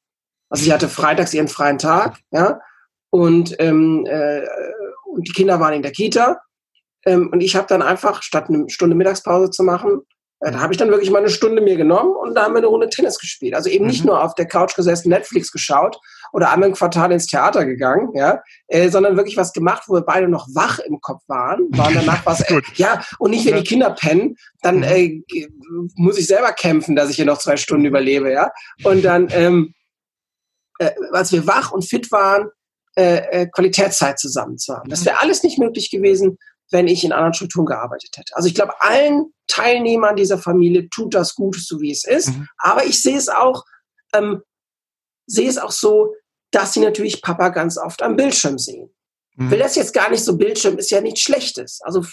Also 0.49 0.63
sie 0.63 0.73
hatte 0.73 0.89
freitags 0.89 1.33
ihren 1.33 1.47
freien 1.47 1.77
Tag, 1.77 2.17
ja, 2.31 2.59
und, 3.09 3.55
ähm, 3.59 4.05
äh, 4.07 4.41
und 5.05 5.27
die 5.27 5.33
Kinder 5.33 5.59
waren 5.59 5.73
in 5.73 5.81
der 5.81 5.91
Kita. 5.91 6.39
Ähm, 7.05 7.29
und 7.31 7.41
ich 7.41 7.55
habe 7.55 7.67
dann 7.67 7.81
einfach, 7.81 8.23
statt 8.23 8.49
eine 8.49 8.69
Stunde 8.69 8.95
Mittagspause 8.95 9.49
zu 9.51 9.63
machen, 9.63 10.01
äh, 10.41 10.51
da 10.51 10.61
habe 10.61 10.73
ich 10.73 10.77
dann 10.77 10.89
wirklich 10.89 11.11
mal 11.11 11.19
eine 11.19 11.29
Stunde 11.29 11.61
mir 11.61 11.75
genommen 11.75 12.15
und 12.15 12.35
da 12.35 12.43
haben 12.43 12.53
wir 12.53 12.59
eine 12.59 12.67
Runde 12.67 12.89
Tennis 12.89 13.19
gespielt. 13.19 13.53
Also 13.55 13.69
eben 13.69 13.85
mhm. 13.85 13.91
nicht 13.91 14.05
nur 14.05 14.23
auf 14.23 14.35
der 14.35 14.47
Couch 14.47 14.75
gesessen, 14.75 15.09
Netflix 15.09 15.51
geschaut 15.51 15.99
oder 16.31 16.51
einmal 16.51 16.69
im 16.69 16.75
Quartal 16.75 17.11
ins 17.11 17.27
Theater 17.27 17.65
gegangen, 17.65 18.09
ja, 18.13 18.41
äh, 18.67 18.89
sondern 18.89 19.17
wirklich 19.17 19.37
was 19.37 19.53
gemacht, 19.53 19.83
wo 19.87 19.95
wir 19.95 20.01
beide 20.01 20.27
noch 20.27 20.47
wach 20.53 20.79
im 20.79 21.01
Kopf 21.01 21.21
waren, 21.27 21.67
waren 21.71 21.93
danach 21.93 22.25
was, 22.25 22.41
äh, 22.49 22.61
ja, 22.75 23.01
und 23.17 23.31
nicht, 23.31 23.45
wenn 23.45 23.57
die 23.57 23.63
Kinder 23.63 23.91
pennen, 23.91 24.35
dann 24.61 24.77
mhm. 24.77 24.83
äh, 24.83 25.23
muss 25.95 26.17
ich 26.17 26.27
selber 26.27 26.51
kämpfen, 26.53 26.95
dass 26.95 27.09
ich 27.09 27.17
hier 27.17 27.25
noch 27.25 27.39
zwei 27.39 27.57
Stunden 27.57 27.85
überlebe, 27.85 28.31
ja. 28.31 28.51
Und 28.83 29.03
dann, 29.03 29.27
ähm, 29.31 29.73
äh, 30.79 30.91
als 31.11 31.31
wir 31.31 31.47
wach 31.47 31.71
und 31.71 31.83
fit 31.83 32.11
waren, 32.11 32.49
äh, 32.99 33.43
äh, 33.43 33.47
Qualitätszeit 33.47 34.19
zusammen 34.19 34.57
zu 34.57 34.75
haben. 34.75 34.89
Das 34.89 35.05
wäre 35.05 35.21
alles 35.21 35.41
nicht 35.41 35.57
möglich 35.57 35.89
gewesen, 35.89 36.37
wenn 36.69 36.89
ich 36.89 37.05
in 37.05 37.13
anderen 37.13 37.33
Strukturen 37.33 37.65
gearbeitet 37.65 38.09
hätte. 38.17 38.35
Also 38.35 38.49
ich 38.49 38.55
glaube, 38.55 38.73
allen 38.81 39.33
Teilnehmern 39.47 40.17
dieser 40.17 40.37
Familie 40.37 40.89
tut 40.89 41.13
das 41.13 41.33
gut, 41.33 41.55
so 41.55 41.79
wie 41.79 41.91
es 41.91 42.03
ist. 42.03 42.27
Mhm. 42.27 42.49
Aber 42.57 42.83
ich 42.83 43.01
sehe 43.01 43.15
es 43.15 43.29
auch, 43.29 43.63
ähm, 44.13 44.41
sehe 45.27 45.47
es 45.47 45.57
auch 45.57 45.71
so, 45.71 46.13
dass 46.51 46.73
sie 46.73 46.81
natürlich 46.81 47.21
Papa 47.21 47.49
ganz 47.49 47.77
oft 47.77 48.01
am 48.01 48.17
Bildschirm 48.17 48.57
sehen. 48.57 48.93
Mhm. 49.37 49.51
Will 49.51 49.59
das 49.59 49.77
jetzt 49.77 49.93
gar 49.93 50.09
nicht 50.09 50.25
so 50.25 50.35
Bildschirm 50.35 50.77
ist 50.77 50.91
ja 50.91 50.99
nichts 50.99 51.21
Schlechtes. 51.21 51.79
Also 51.83 52.03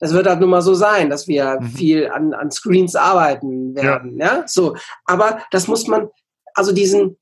das 0.00 0.12
wird 0.12 0.26
halt 0.26 0.40
nun 0.40 0.50
mal 0.50 0.62
so 0.62 0.74
sein, 0.74 1.10
dass 1.10 1.28
wir 1.28 1.60
mhm. 1.60 1.68
viel 1.68 2.08
an, 2.08 2.34
an 2.34 2.50
Screens 2.50 2.96
arbeiten 2.96 3.76
werden. 3.76 4.18
Ja. 4.18 4.38
ja. 4.38 4.48
So. 4.48 4.74
Aber 5.04 5.44
das 5.52 5.68
muss 5.68 5.86
man, 5.86 6.08
also 6.54 6.72
diesen, 6.72 7.18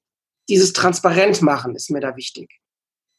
dieses 0.49 0.73
transparent 0.73 1.43
machen 1.43 1.77
ist 1.77 1.91
mir 1.91 2.01
da 2.01 2.17
wichtig. 2.17 2.62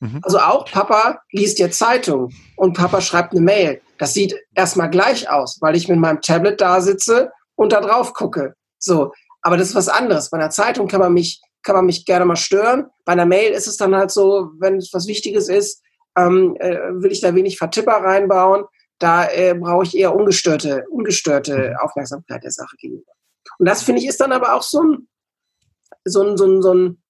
Mhm. 0.04 0.20
Also 0.22 0.38
auch 0.40 0.66
Papa 0.66 1.22
liest 1.32 1.60
jetzt 1.60 1.80
Zeitung 1.80 2.34
und 2.58 2.76
Papa 2.76 3.00
schreibt 3.00 3.32
eine 3.32 3.42
Mail. 3.42 3.82
Das 3.98 4.14
sieht 4.14 4.36
erstmal 4.54 4.90
gleich 4.90 5.30
aus, 5.30 5.60
weil 5.62 5.78
ich 5.78 5.88
mit 5.88 5.98
meinem 5.98 6.20
Tablet 6.20 6.60
da 6.60 6.82
sitze 6.82 7.32
und 7.56 7.72
da 7.72 7.80
drauf 7.80 8.14
gucke. 8.14 8.54
So. 8.80 9.14
Aber 9.42 9.56
das 9.56 9.70
ist 9.70 9.76
was 9.76 9.88
anderes. 9.88 10.30
Bei 10.30 10.38
einer 10.38 10.50
Zeitung 10.50 10.88
kann 10.90 11.00
man 11.00 11.14
mich, 11.14 11.42
kann 11.64 11.76
man 11.76 11.86
mich 11.86 12.06
gerne 12.06 12.26
mal 12.26 12.36
stören. 12.36 12.88
Bei 13.06 13.14
einer 13.14 13.26
Mail 13.26 13.54
ist 13.54 13.68
es 13.68 13.78
dann 13.78 13.96
halt 13.96 14.12
so, 14.12 14.52
wenn 14.60 14.76
es 14.76 14.94
was 14.94 15.08
Wichtiges 15.08 15.48
ist, 15.48 15.82
ähm, 16.18 16.58
äh, 16.60 16.80
will 16.96 17.12
ich 17.12 17.22
da 17.22 17.34
wenig 17.34 17.58
Vertipper 17.58 17.94
reinbauen. 17.94 18.66
Da 19.00 19.30
äh, 19.30 19.56
brauche 19.58 19.84
ich 19.84 19.98
eher 19.98 20.14
ungestörte, 20.14 20.86
ungestörte 20.90 21.70
mhm. 21.70 21.78
Aufmerksamkeit 21.78 22.44
der 22.44 22.52
Sache 22.52 22.76
gegenüber. 22.78 23.12
Und 23.58 23.70
das 23.70 23.84
finde 23.84 24.02
ich 24.02 24.08
ist 24.08 24.20
dann 24.20 24.34
aber 24.34 24.54
auch 24.54 24.64
so 24.64 24.82
ein, 24.82 25.08
so 26.04 26.24
ein, 26.24 26.38
so 26.38 26.46
ein, 26.46 26.62
so 26.62 26.74
ein 26.74 27.04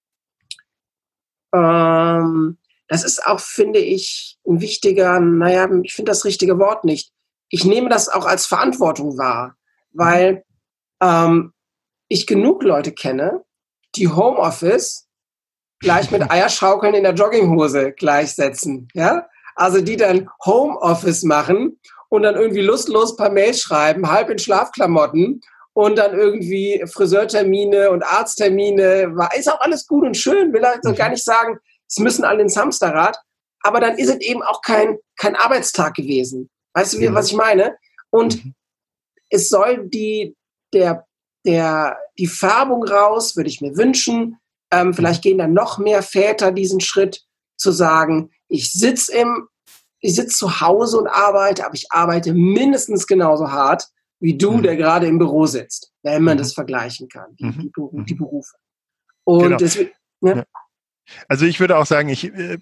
ähm, 1.56 2.58
das 2.94 3.04
ist 3.04 3.26
auch, 3.26 3.40
finde 3.40 3.80
ich, 3.80 4.38
ein 4.48 4.62
wichtiger, 4.62 5.20
naja, 5.20 5.68
ich 5.82 5.96
finde 5.96 6.12
das 6.12 6.26
richtige 6.26 6.60
Wort 6.60 6.86
nicht. 6.86 7.12
Ich 7.50 7.66
nehme 7.66 7.90
das 7.90 8.08
auch 8.08 8.26
als 8.28 8.46
Verantwortung 8.46 9.18
wahr, 9.18 9.56
weil 9.94 10.44
ähm, 11.02 11.54
ich 12.08 12.28
genug 12.28 12.62
Leute 12.62 12.92
kenne, 12.92 13.44
die 13.96 14.10
Homeoffice 14.10 15.08
gleich 15.80 16.12
mit 16.12 16.22
Eierschaukeln 16.32 16.94
in 16.94 17.02
der 17.02 17.16
Jogginghose 17.16 17.94
gleichsetzen. 17.94 18.90
Ja? 18.94 19.28
Also 19.56 19.82
die 19.82 19.98
dann 19.98 20.30
Homeoffice 20.46 21.24
machen 21.24 21.80
und 22.10 22.22
dann 22.22 22.36
irgendwie 22.36 22.62
lustlos 22.62 23.16
paar 23.16 23.32
Mails 23.32 23.60
schreiben, 23.60 24.12
halb 24.12 24.30
in 24.30 24.38
Schlafklamotten 24.38 25.42
und 25.74 25.98
dann 25.98 26.14
irgendwie 26.14 26.86
Friseurtermine 26.86 27.90
und 27.90 28.04
Arzttermine. 28.04 29.16
Ist 29.36 29.52
auch 29.52 29.62
alles 29.62 29.88
gut 29.88 30.06
und 30.06 30.16
schön, 30.16 30.54
will 30.54 30.64
also 30.64 30.94
gar 30.94 31.10
nicht 31.10 31.24
sagen, 31.24 31.58
es 31.94 32.00
müssen 32.00 32.26
alle 32.26 32.42
ins 32.42 32.58
Hamsterrad, 32.58 33.18
aber 33.62 33.80
dann 33.80 33.98
ist 33.98 34.10
es 34.10 34.20
eben 34.20 34.42
auch 34.42 34.62
kein, 34.62 34.98
kein 35.16 35.36
Arbeitstag 35.36 35.94
gewesen. 35.94 36.50
Weißt 36.74 36.94
du, 36.94 37.00
wie, 37.00 37.14
was 37.14 37.28
ich 37.28 37.36
meine? 37.36 37.78
Und 38.10 38.44
mhm. 38.44 38.56
es 39.30 39.50
soll 39.50 39.88
die, 39.88 40.36
der, 40.74 41.06
der, 41.46 41.98
die 42.18 42.28
Färbung 42.28 42.84
raus, 42.84 43.36
würde 43.36 43.50
ich 43.50 43.62
mir 43.62 43.78
wünschen. 43.78 44.38
Ähm, 44.72 44.94
vielleicht 44.94 45.22
gehen 45.22 45.38
dann 45.38 45.54
noch 45.54 45.78
mehr 45.78 46.02
Väter 46.02 46.52
diesen 46.52 46.80
Schritt 46.80 47.24
zu 47.58 47.72
sagen, 47.72 48.32
ich 48.48 48.72
sitze 48.72 49.16
im, 49.16 49.48
ich 50.00 50.16
sitze 50.16 50.36
zu 50.36 50.62
Hause 50.62 50.98
und 50.98 51.08
arbeite, 51.08 51.64
aber 51.64 51.76
ich 51.76 51.92
arbeite 51.92 52.34
mindestens 52.34 53.06
genauso 53.06 53.52
hart 53.52 53.88
wie 54.20 54.36
du, 54.36 54.54
mhm. 54.54 54.64
der 54.64 54.78
gerade 54.78 55.06
im 55.06 55.20
Büro 55.20 55.46
sitzt, 55.46 55.92
wenn 56.02 56.24
man 56.24 56.38
mhm. 56.38 56.40
das 56.40 56.54
vergleichen 56.54 57.08
kann, 57.08 57.36
die, 57.36 57.52
die, 57.52 57.72
mhm. 57.78 58.06
die 58.06 58.16
Berufe. 58.16 58.56
Und 59.26 59.44
genau. 59.44 59.58
deswegen, 59.58 59.92
ja. 60.22 60.38
ja. 60.38 60.44
Also 61.28 61.46
ich 61.46 61.60
würde 61.60 61.78
auch 61.78 61.86
sagen, 61.86 62.10
ich, 62.10 62.34
äh, 62.34 62.58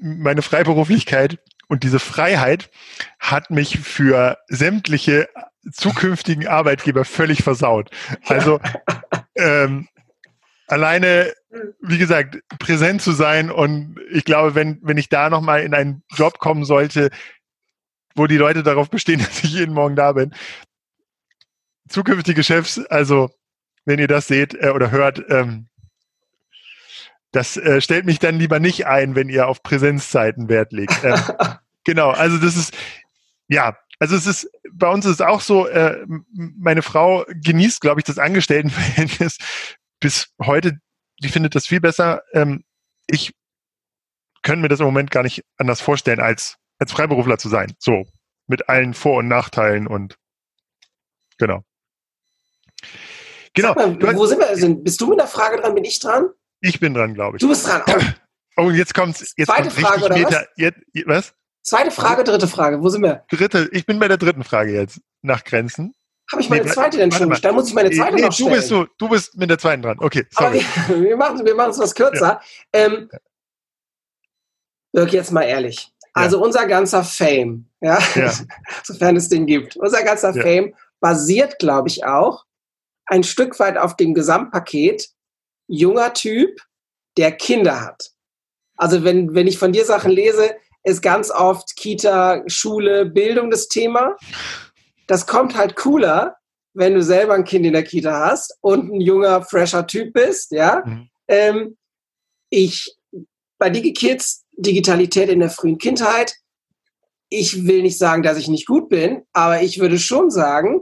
meine 0.00 0.42
Freiberuflichkeit 0.42 1.38
und 1.68 1.82
diese 1.82 1.98
Freiheit 1.98 2.70
hat 3.18 3.50
mich 3.50 3.78
für 3.78 4.38
sämtliche 4.48 5.28
zukünftigen 5.72 6.48
Arbeitgeber 6.48 7.04
völlig 7.04 7.42
versaut. 7.42 7.90
Also 8.26 8.60
ähm, 9.36 9.88
alleine, 10.66 11.32
wie 11.80 11.98
gesagt, 11.98 12.38
präsent 12.58 13.02
zu 13.02 13.12
sein 13.12 13.50
und 13.50 13.98
ich 14.10 14.24
glaube, 14.24 14.54
wenn, 14.54 14.78
wenn 14.82 14.96
ich 14.96 15.08
da 15.08 15.30
nochmal 15.30 15.62
in 15.62 15.74
einen 15.74 16.02
Job 16.14 16.38
kommen 16.38 16.64
sollte, 16.64 17.10
wo 18.14 18.26
die 18.26 18.36
Leute 18.36 18.62
darauf 18.62 18.90
bestehen, 18.90 19.18
dass 19.24 19.44
ich 19.44 19.52
jeden 19.52 19.74
Morgen 19.74 19.96
da 19.96 20.12
bin, 20.12 20.34
zukünftige 21.88 22.44
Chefs, 22.44 22.78
also 22.86 23.30
wenn 23.84 23.98
ihr 23.98 24.08
das 24.08 24.28
seht 24.28 24.54
äh, 24.54 24.70
oder 24.70 24.90
hört, 24.90 25.24
ähm, 25.28 25.69
das 27.32 27.56
äh, 27.56 27.80
stellt 27.80 28.06
mich 28.06 28.18
dann 28.18 28.38
lieber 28.38 28.58
nicht 28.58 28.86
ein, 28.86 29.14
wenn 29.14 29.28
ihr 29.28 29.46
auf 29.48 29.62
Präsenzzeiten 29.62 30.48
Wert 30.48 30.72
legt. 30.72 31.04
Ähm, 31.04 31.20
genau, 31.84 32.10
also 32.10 32.38
das 32.38 32.56
ist, 32.56 32.76
ja, 33.48 33.76
also 33.98 34.16
es 34.16 34.26
ist, 34.26 34.50
bei 34.72 34.88
uns 34.88 35.04
ist 35.04 35.14
es 35.14 35.20
auch 35.20 35.40
so, 35.40 35.66
äh, 35.66 36.04
meine 36.32 36.82
Frau 36.82 37.24
genießt, 37.28 37.80
glaube 37.80 38.00
ich, 38.00 38.04
das 38.04 38.18
Angestelltenverhältnis 38.18 39.38
bis 40.00 40.32
heute. 40.42 40.80
Die 41.22 41.28
findet 41.28 41.54
das 41.54 41.66
viel 41.66 41.80
besser. 41.80 42.22
Ähm, 42.32 42.64
ich 43.06 43.34
könnte 44.42 44.62
mir 44.62 44.68
das 44.68 44.80
im 44.80 44.86
Moment 44.86 45.10
gar 45.10 45.22
nicht 45.22 45.44
anders 45.58 45.80
vorstellen, 45.80 46.20
als, 46.20 46.56
als 46.78 46.92
Freiberufler 46.92 47.36
zu 47.36 47.48
sein. 47.50 47.74
So, 47.78 48.06
mit 48.46 48.68
allen 48.68 48.94
Vor- 48.94 49.18
und 49.18 49.28
Nachteilen 49.28 49.86
und 49.86 50.16
genau. 51.36 51.62
Genau. 53.52 53.74
Mal, 53.74 54.16
wo 54.16 54.26
sind 54.26 54.38
wir? 54.38 54.48
Also, 54.48 54.74
bist 54.76 55.00
du 55.00 55.08
mit 55.08 55.18
der 55.18 55.26
Frage 55.26 55.60
dran? 55.60 55.74
Bin 55.74 55.84
ich 55.84 55.98
dran? 55.98 56.30
Ich 56.60 56.80
bin 56.80 56.94
dran, 56.94 57.14
glaube 57.14 57.36
ich. 57.36 57.40
Du 57.40 57.48
bist 57.48 57.66
dran. 57.66 57.82
Oh, 58.56 58.64
und 58.64 58.74
jetzt 58.74 58.94
kommt's. 58.94 59.32
Jetzt 59.36 59.48
Zweite 59.48 59.68
kommt 59.68 59.80
Frage, 59.80 60.04
oder 60.04 60.16
Meter, 60.16 60.30
was? 60.30 60.46
Jetzt, 60.56 60.78
was? 61.06 61.34
Zweite 61.62 61.90
Frage, 61.90 62.24
dritte 62.24 62.48
Frage. 62.48 62.82
Wo 62.82 62.88
sind 62.88 63.02
wir? 63.02 63.24
Dritte. 63.30 63.68
Ich 63.72 63.86
bin 63.86 63.98
bei 63.98 64.08
der 64.08 64.16
dritten 64.16 64.44
Frage 64.44 64.72
jetzt. 64.72 65.00
Nach 65.22 65.44
Grenzen. 65.44 65.94
Habe 66.30 66.42
ich 66.42 66.48
meine 66.48 66.64
nee, 66.64 66.70
zweite 66.70 66.96
denn 66.96 67.10
schon? 67.10 67.28
Da 67.28 67.52
muss 67.52 67.68
ich 67.68 67.74
meine 67.74 67.90
zweite 67.90 68.14
nee, 68.14 68.22
noch 68.22 68.32
stellen. 68.32 68.50
Du 68.50 68.56
bist, 68.56 68.70
du, 68.70 68.86
du 68.98 69.08
bist 69.08 69.36
mit 69.36 69.50
der 69.50 69.58
zweiten 69.58 69.82
dran. 69.82 69.98
Okay, 69.98 70.26
sorry. 70.30 70.64
Aber 70.86 71.00
wir, 71.00 71.16
machen 71.16 71.44
wir 71.44 71.54
machen 71.54 71.70
es 71.70 71.78
was 71.78 71.94
kürzer. 71.94 72.40
Ja. 72.40 72.40
Ähm, 72.72 73.10
Dirk, 74.94 75.12
jetzt 75.12 75.32
mal 75.32 75.42
ehrlich. 75.42 75.92
Also 76.12 76.38
ja. 76.38 76.44
unser 76.44 76.66
ganzer 76.66 77.04
Fame, 77.04 77.66
ja, 77.80 77.98
ja. 78.14 78.32
sofern 78.84 79.16
es 79.16 79.28
den 79.28 79.46
gibt, 79.46 79.76
unser 79.76 80.02
ganzer 80.02 80.34
Fame 80.34 80.74
basiert, 80.98 81.58
glaube 81.58 81.88
ich, 81.88 82.04
auch 82.04 82.44
ein 83.06 83.22
Stück 83.22 83.58
weit 83.60 83.76
auf 83.76 83.96
dem 83.96 84.14
Gesamtpaket 84.14 85.10
junger 85.70 86.12
Typ, 86.12 86.60
der 87.16 87.32
Kinder 87.32 87.80
hat. 87.80 88.10
Also 88.76 89.04
wenn, 89.04 89.34
wenn 89.34 89.46
ich 89.46 89.58
von 89.58 89.72
dir 89.72 89.84
Sachen 89.84 90.10
lese, 90.10 90.56
ist 90.82 91.02
ganz 91.02 91.30
oft 91.30 91.76
Kita, 91.76 92.42
Schule, 92.46 93.06
Bildung 93.06 93.50
das 93.50 93.68
Thema. 93.68 94.16
Das 95.06 95.26
kommt 95.26 95.56
halt 95.56 95.76
cooler, 95.76 96.36
wenn 96.72 96.94
du 96.94 97.02
selber 97.02 97.34
ein 97.34 97.44
Kind 97.44 97.66
in 97.66 97.72
der 97.72 97.82
Kita 97.82 98.30
hast 98.30 98.56
und 98.60 98.92
ein 98.92 99.00
junger, 99.00 99.42
fresher 99.42 99.86
Typ 99.86 100.12
bist, 100.12 100.52
ja. 100.52 100.82
Mhm. 100.84 101.08
Ähm, 101.28 101.76
ich, 102.48 102.96
bei 103.58 103.70
DigiKids, 103.70 104.44
Digitalität 104.56 105.28
in 105.28 105.40
der 105.40 105.50
frühen 105.50 105.78
Kindheit, 105.78 106.34
ich 107.28 107.66
will 107.66 107.82
nicht 107.82 107.98
sagen, 107.98 108.22
dass 108.22 108.38
ich 108.38 108.48
nicht 108.48 108.66
gut 108.66 108.88
bin, 108.88 109.22
aber 109.32 109.62
ich 109.62 109.78
würde 109.78 109.98
schon 109.98 110.30
sagen, 110.30 110.80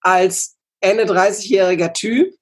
als 0.00 0.56
Ende 0.80 1.04
30-jähriger 1.04 1.92
Typ, 1.92 2.32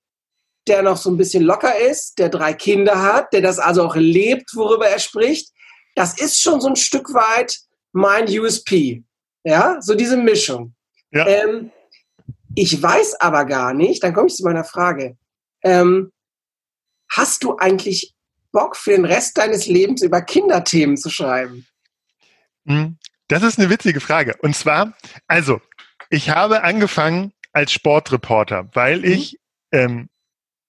der 0.69 0.83
noch 0.83 0.97
so 0.97 1.11
ein 1.11 1.17
bisschen 1.17 1.43
locker 1.43 1.79
ist, 1.79 2.19
der 2.19 2.29
drei 2.29 2.53
Kinder 2.53 3.03
hat, 3.03 3.33
der 3.33 3.41
das 3.41 3.59
also 3.59 3.85
auch 3.85 3.97
lebt, 3.97 4.55
worüber 4.55 4.89
er 4.89 4.99
spricht, 4.99 5.53
das 5.95 6.19
ist 6.21 6.41
schon 6.41 6.61
so 6.61 6.69
ein 6.69 6.77
Stück 6.77 7.13
weit 7.15 7.59
mein 7.93 8.27
USP. 8.29 9.03
Ja, 9.45 9.81
so 9.81 9.95
diese 9.95 10.17
Mischung. 10.17 10.75
Ja. 11.13 11.27
Ähm, 11.27 11.71
ich 12.55 12.83
weiß 12.83 13.21
aber 13.21 13.45
gar 13.45 13.75
nicht, 13.75 14.03
dann 14.03 14.13
komme 14.13 14.27
ich 14.27 14.35
zu 14.35 14.45
meiner 14.45 14.65
Frage. 14.65 15.17
Ähm, 15.63 16.13
hast 17.11 17.45
du 17.45 17.57
eigentlich 17.57 18.15
Bock 18.51 18.77
für 18.77 18.93
den 18.93 19.05
Rest 19.05 19.39
deines 19.39 19.67
Lebens 19.67 20.03
über 20.03 20.23
Kinderthemen 20.23 20.97
zu 20.97 21.11
schreiben? 21.11 21.67
Hm, 22.67 22.99
das 23.29 23.43
ist 23.43 23.59
eine 23.59 23.71
witzige 23.71 24.01
Frage. 24.01 24.35
Und 24.41 24.57
zwar, 24.57 24.97
also, 25.27 25.61
ich 26.11 26.31
habe 26.31 26.63
angefangen 26.63 27.33
als 27.53 27.73
Sportreporter, 27.73 28.69
weil 28.73 28.99
mhm. 28.99 29.05
ich 29.05 29.41
ähm, 29.73 30.09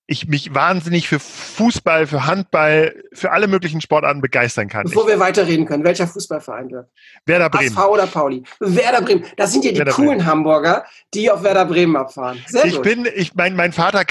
ich 0.08 0.28
mich 0.28 0.56
wahnsinnig 0.56 1.10
für 1.10 1.20
Fußball, 1.20 2.08
für 2.08 2.26
Handball, 2.26 3.04
für 3.14 3.32
alle 3.32 3.48
möglichen 3.48 3.82
Sportarten 3.82 4.22
begeistern 4.22 4.70
kann. 4.70 4.84
Bevor 4.86 5.04
ich. 5.04 5.10
wir 5.10 5.20
weiterreden 5.20 5.66
können, 5.66 5.84
welcher 5.84 6.08
Fußballverein 6.08 6.72
wird? 6.72 6.90
Werder 7.26 7.50
Bremen. 7.50 7.78
ASV 7.78 7.90
oder 7.90 8.08
Pauli? 8.08 8.44
Werder 8.60 9.02
Bremen. 9.02 9.26
Das 9.36 9.52
sind 9.52 9.66
ja 9.66 9.72
die 9.72 9.80
Werder 9.80 9.92
coolen 9.92 10.20
Bremen. 10.20 10.26
Hamburger, 10.26 10.86
die 11.14 11.30
auf 11.30 11.44
Werder 11.44 11.66
Bremen 11.66 11.98
abfahren. 11.98 12.42
Sehr 12.48 12.66
ich 12.66 12.76
gut. 12.76 12.84
bin, 12.84 13.08
ich 13.16 13.36
mein, 13.36 13.56
mein 13.56 13.74
Vater 13.74 14.06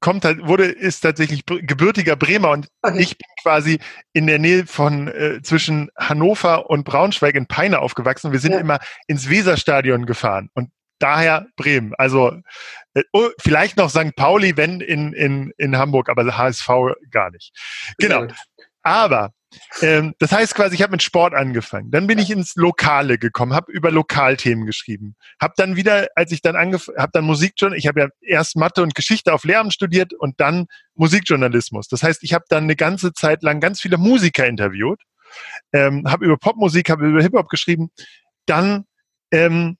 kommt 0.00 0.24
halt, 0.24 0.46
wurde, 0.46 0.64
ist 0.64 1.00
tatsächlich 1.00 1.44
gebürtiger 1.44 2.16
Bremer 2.16 2.50
und 2.50 2.68
okay. 2.82 3.00
ich 3.00 3.18
bin 3.18 3.28
quasi 3.42 3.80
in 4.12 4.26
der 4.26 4.38
Nähe 4.38 4.66
von 4.66 5.08
äh, 5.08 5.42
zwischen 5.42 5.90
Hannover 5.98 6.70
und 6.70 6.84
Braunschweig 6.84 7.34
in 7.34 7.46
Peine 7.46 7.80
aufgewachsen. 7.80 8.32
Wir 8.32 8.38
sind 8.38 8.52
ja. 8.52 8.60
immer 8.60 8.78
ins 9.08 9.28
Weserstadion 9.28 10.06
gefahren 10.06 10.50
und 10.54 10.70
daher 11.00 11.46
Bremen. 11.56 11.94
Also 11.96 12.32
vielleicht 13.38 13.76
noch 13.76 13.90
St. 13.90 14.16
Pauli, 14.16 14.56
wenn 14.56 14.80
in, 14.80 15.12
in, 15.12 15.52
in 15.56 15.78
Hamburg, 15.78 16.08
aber 16.08 16.36
HSV 16.36 16.68
gar 17.10 17.30
nicht. 17.30 17.52
Genau. 17.98 18.26
Aber 18.82 19.32
ähm, 19.82 20.14
das 20.18 20.32
heißt 20.32 20.54
quasi, 20.54 20.76
ich 20.76 20.82
habe 20.82 20.92
mit 20.92 21.02
Sport 21.02 21.34
angefangen. 21.34 21.90
Dann 21.90 22.06
bin 22.06 22.18
ich 22.18 22.30
ins 22.30 22.54
Lokale 22.54 23.18
gekommen, 23.18 23.52
habe 23.52 23.72
über 23.72 23.90
Lokalthemen 23.90 24.64
geschrieben. 24.64 25.16
Habe 25.40 25.54
dann 25.56 25.76
wieder, 25.76 26.08
als 26.14 26.30
ich 26.32 26.40
dann 26.40 26.56
angefangen, 26.56 26.98
habe 26.98 27.10
dann 27.12 27.24
Musikjournalismus, 27.24 27.82
ich 27.82 27.88
habe 27.88 28.00
ja 28.00 28.08
erst 28.20 28.56
Mathe 28.56 28.82
und 28.82 28.94
Geschichte 28.94 29.32
auf 29.32 29.44
Lehramt 29.44 29.72
studiert 29.72 30.12
und 30.14 30.40
dann 30.40 30.66
Musikjournalismus. 30.94 31.88
Das 31.88 32.02
heißt, 32.02 32.22
ich 32.22 32.32
habe 32.32 32.44
dann 32.48 32.64
eine 32.64 32.76
ganze 32.76 33.12
Zeit 33.12 33.42
lang 33.42 33.60
ganz 33.60 33.80
viele 33.80 33.98
Musiker 33.98 34.46
interviewt, 34.46 35.00
ähm, 35.72 36.04
habe 36.08 36.24
über 36.24 36.36
Popmusik, 36.36 36.88
habe 36.88 37.08
über 37.08 37.22
Hip-Hop 37.22 37.48
geschrieben. 37.48 37.90
Dann 38.46 38.84
ähm, 39.32 39.76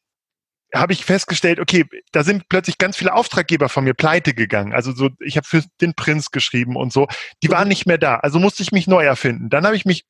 habe 0.75 0.93
ich 0.93 1.05
festgestellt, 1.05 1.61
okay, 1.61 1.85
da 2.13 2.23
sind 2.23 2.49
plötzlich 2.49 2.79
ganz 2.79 2.97
viele 2.97 3.15
Auftraggeber 3.15 3.69
von 3.69 3.85
mir 3.85 3.95
pleite 3.95 4.35
gegangen. 4.35 4.73
Also 4.73 4.93
so, 4.93 5.11
ich 5.21 5.37
habe 5.37 5.47
für 5.47 5.63
den 5.81 5.95
Prinz 5.95 6.31
geschrieben 6.31 6.77
und 6.77 6.93
so, 6.93 7.09
die 7.43 7.51
waren 7.51 7.69
nicht 7.69 7.87
mehr 7.87 7.99
da. 7.99 8.17
Also 8.17 8.39
musste 8.39 8.63
ich 8.63 8.73
mich 8.73 8.87
neu 8.87 9.05
erfinden. 9.05 9.51
Dann 9.51 9.67
habe 9.67 9.77
ich 9.77 9.85
mich, 9.85 10.05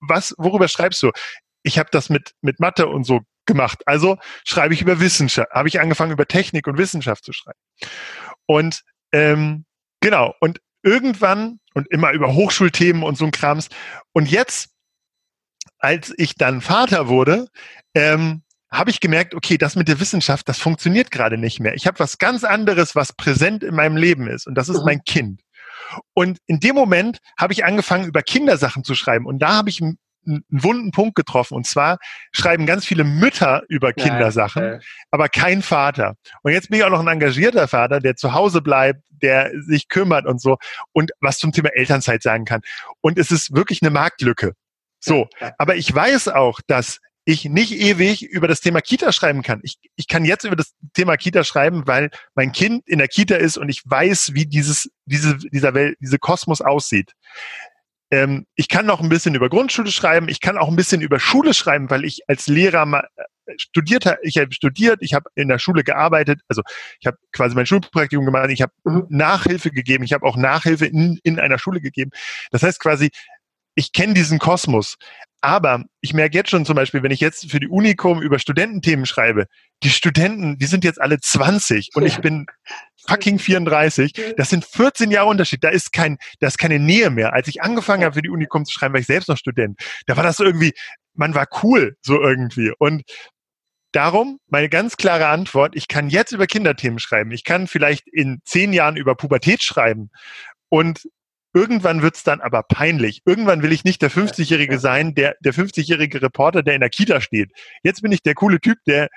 was, 0.00 0.34
worüber 0.38 0.68
schreibst 0.68 1.02
du? 1.02 1.12
Ich 1.62 1.78
habe 1.78 1.90
das 1.92 2.08
mit 2.08 2.32
mit 2.40 2.58
Mathe 2.58 2.86
und 2.88 3.04
so 3.04 3.20
gemacht. 3.46 3.82
Also 3.86 4.18
schreibe 4.44 4.74
ich 4.74 4.82
über 4.82 5.00
Wissenschaft. 5.00 5.50
Habe 5.52 5.68
ich 5.68 5.80
angefangen 5.80 6.12
über 6.12 6.26
Technik 6.26 6.66
und 6.66 6.78
Wissenschaft 6.78 7.24
zu 7.24 7.32
schreiben. 7.32 7.58
Und 8.46 8.82
ähm, 9.12 9.64
genau. 10.00 10.34
Und 10.40 10.60
irgendwann 10.82 11.60
und 11.74 11.88
immer 11.90 12.12
über 12.12 12.34
Hochschulthemen 12.34 13.02
und 13.02 13.16
so 13.16 13.24
ein 13.24 13.30
Krams. 13.30 13.68
Und 14.12 14.30
jetzt, 14.30 14.70
als 15.78 16.12
ich 16.16 16.34
dann 16.36 16.60
Vater 16.60 17.08
wurde, 17.08 17.48
ähm, 17.94 18.42
habe 18.72 18.90
ich 18.90 19.00
gemerkt, 19.00 19.34
okay, 19.34 19.58
das 19.58 19.76
mit 19.76 19.88
der 19.88 20.00
Wissenschaft, 20.00 20.48
das 20.48 20.58
funktioniert 20.58 21.10
gerade 21.10 21.38
nicht 21.38 21.60
mehr. 21.60 21.74
Ich 21.74 21.86
habe 21.86 21.98
was 21.98 22.18
ganz 22.18 22.44
anderes, 22.44 22.94
was 22.94 23.12
präsent 23.12 23.64
in 23.64 23.74
meinem 23.74 23.96
Leben 23.96 24.28
ist 24.28 24.46
und 24.46 24.54
das 24.54 24.68
ist 24.68 24.78
mhm. 24.78 24.84
mein 24.86 25.04
Kind. 25.04 25.42
Und 26.14 26.38
in 26.46 26.60
dem 26.60 26.74
Moment 26.74 27.18
habe 27.38 27.52
ich 27.52 27.64
angefangen, 27.64 28.06
über 28.06 28.22
Kindersachen 28.22 28.84
zu 28.84 28.94
schreiben. 28.94 29.26
Und 29.26 29.40
da 29.40 29.54
habe 29.54 29.70
ich 29.70 29.80
einen 29.80 29.98
wunden 30.50 30.90
Punkt 30.90 31.14
getroffen. 31.14 31.54
Und 31.54 31.66
zwar 31.66 31.98
schreiben 32.32 32.66
ganz 32.66 32.84
viele 32.84 33.04
Mütter 33.04 33.62
über 33.68 33.92
Kindersachen, 33.92 34.62
ja, 34.62 34.74
okay. 34.74 34.84
aber 35.10 35.28
kein 35.28 35.62
Vater. 35.62 36.14
Und 36.42 36.52
jetzt 36.52 36.68
bin 36.68 36.78
ich 36.78 36.84
auch 36.84 36.90
noch 36.90 37.00
ein 37.00 37.08
engagierter 37.08 37.68
Vater, 37.68 38.00
der 38.00 38.16
zu 38.16 38.32
Hause 38.32 38.60
bleibt, 38.60 39.02
der 39.08 39.50
sich 39.60 39.88
kümmert 39.88 40.26
und 40.26 40.40
so 40.40 40.58
und 40.92 41.10
was 41.20 41.38
zum 41.38 41.52
Thema 41.52 41.70
Elternzeit 41.74 42.22
sagen 42.22 42.44
kann. 42.44 42.60
Und 43.00 43.18
es 43.18 43.30
ist 43.30 43.54
wirklich 43.54 43.82
eine 43.82 43.90
Marktlücke. 43.90 44.54
So. 45.00 45.28
Aber 45.58 45.76
ich 45.76 45.92
weiß 45.92 46.28
auch, 46.28 46.60
dass 46.66 46.98
ich 47.24 47.44
nicht 47.44 47.72
ewig 47.72 48.22
über 48.22 48.48
das 48.48 48.60
Thema 48.60 48.80
Kita 48.80 49.12
schreiben 49.12 49.42
kann. 49.42 49.60
Ich, 49.62 49.78
ich 49.96 50.08
kann 50.08 50.24
jetzt 50.24 50.44
über 50.44 50.56
das 50.56 50.72
Thema 50.94 51.16
Kita 51.16 51.44
schreiben, 51.44 51.86
weil 51.86 52.10
mein 52.34 52.52
Kind 52.52 52.86
in 52.88 52.98
der 52.98 53.08
Kita 53.08 53.36
ist 53.36 53.58
und 53.58 53.68
ich 53.68 53.82
weiß, 53.84 54.32
wie 54.34 54.46
dieses, 54.46 54.90
diese, 55.04 55.36
dieser 55.36 55.74
Welt, 55.74 55.96
diese 56.00 56.18
Kosmos 56.18 56.60
aussieht. 56.60 57.12
Ähm, 58.10 58.46
ich 58.56 58.68
kann 58.68 58.86
noch 58.86 59.00
ein 59.00 59.08
bisschen 59.08 59.34
über 59.34 59.48
Grundschule 59.48 59.92
schreiben, 59.92 60.28
ich 60.28 60.40
kann 60.40 60.58
auch 60.58 60.68
ein 60.68 60.76
bisschen 60.76 61.00
über 61.00 61.20
Schule 61.20 61.54
schreiben, 61.54 61.90
weil 61.90 62.04
ich 62.04 62.22
als 62.26 62.48
Lehrer 62.48 62.84
mal 62.84 63.06
äh, 63.16 63.52
studiert 63.56 64.06
habe, 64.06 64.18
ich 64.22 64.36
habe 64.38 64.52
studiert, 64.52 64.98
ich 65.00 65.14
habe 65.14 65.30
in 65.36 65.48
der 65.48 65.58
Schule 65.58 65.84
gearbeitet, 65.84 66.40
also 66.48 66.62
ich 66.98 67.06
habe 67.06 67.18
quasi 67.32 67.54
mein 67.54 67.66
Schulpraktikum 67.66 68.24
gemacht, 68.24 68.50
ich 68.50 68.62
habe 68.62 68.72
mhm. 68.84 69.06
Nachhilfe 69.10 69.70
gegeben, 69.70 70.02
ich 70.02 70.12
habe 70.12 70.26
auch 70.26 70.36
Nachhilfe 70.36 70.86
in, 70.86 71.20
in 71.22 71.38
einer 71.38 71.58
Schule 71.58 71.80
gegeben. 71.80 72.10
Das 72.50 72.62
heißt 72.64 72.80
quasi, 72.80 73.10
ich 73.76 73.92
kenne 73.92 74.14
diesen 74.14 74.38
Kosmos. 74.38 74.96
Aber 75.42 75.84
ich 76.02 76.12
merke 76.12 76.36
jetzt 76.36 76.50
schon 76.50 76.66
zum 76.66 76.76
Beispiel, 76.76 77.02
wenn 77.02 77.12
ich 77.12 77.20
jetzt 77.20 77.50
für 77.50 77.60
die 77.60 77.68
Unicom 77.68 78.20
über 78.20 78.38
Studententhemen 78.38 79.06
schreibe, 79.06 79.46
die 79.82 79.90
Studenten, 79.90 80.58
die 80.58 80.66
sind 80.66 80.84
jetzt 80.84 81.00
alle 81.00 81.18
20 81.18 81.90
und 81.94 82.04
ich 82.04 82.18
bin 82.18 82.46
fucking 83.06 83.38
34. 83.38 84.34
Das 84.36 84.50
sind 84.50 84.64
14 84.64 85.10
Jahre 85.10 85.28
Unterschied. 85.28 85.64
Da 85.64 85.70
ist 85.70 85.92
kein, 85.92 86.18
da 86.40 86.48
ist 86.48 86.58
keine 86.58 86.78
Nähe 86.78 87.10
mehr. 87.10 87.32
Als 87.32 87.48
ich 87.48 87.62
angefangen 87.62 88.04
habe, 88.04 88.14
für 88.14 88.22
die 88.22 88.28
Unicom 88.28 88.66
zu 88.66 88.72
schreiben, 88.72 88.92
war 88.92 89.00
ich 89.00 89.06
selbst 89.06 89.28
noch 89.28 89.38
Student. 89.38 89.80
Da 90.06 90.16
war 90.16 90.22
das 90.22 90.36
so 90.36 90.44
irgendwie, 90.44 90.72
man 91.14 91.34
war 91.34 91.46
cool, 91.62 91.96
so 92.02 92.20
irgendwie. 92.20 92.72
Und 92.78 93.02
Darum 93.92 94.38
meine 94.46 94.68
ganz 94.68 94.96
klare 94.96 95.26
Antwort, 95.26 95.74
ich 95.74 95.88
kann 95.88 96.10
jetzt 96.10 96.30
über 96.30 96.46
Kinderthemen 96.46 97.00
schreiben. 97.00 97.32
Ich 97.32 97.42
kann 97.42 97.66
vielleicht 97.66 98.06
in 98.06 98.40
zehn 98.44 98.72
Jahren 98.72 98.96
über 98.96 99.16
Pubertät 99.16 99.64
schreiben. 99.64 100.10
Und 100.68 101.08
Irgendwann 101.52 102.02
wird's 102.02 102.22
dann 102.22 102.40
aber 102.40 102.62
peinlich. 102.62 103.22
Irgendwann 103.24 103.62
will 103.62 103.72
ich 103.72 103.84
nicht 103.84 104.02
der 104.02 104.10
50-Jährige 104.10 104.78
sein, 104.78 105.14
der, 105.14 105.36
der 105.40 105.52
50-jährige 105.52 106.22
Reporter, 106.22 106.62
der 106.62 106.74
in 106.74 106.80
der 106.80 106.90
Kita 106.90 107.20
steht. 107.20 107.50
Jetzt 107.82 108.02
bin 108.02 108.12
ich 108.12 108.22
der 108.22 108.34
coole 108.34 108.60
Typ, 108.60 108.78
der 108.86 109.08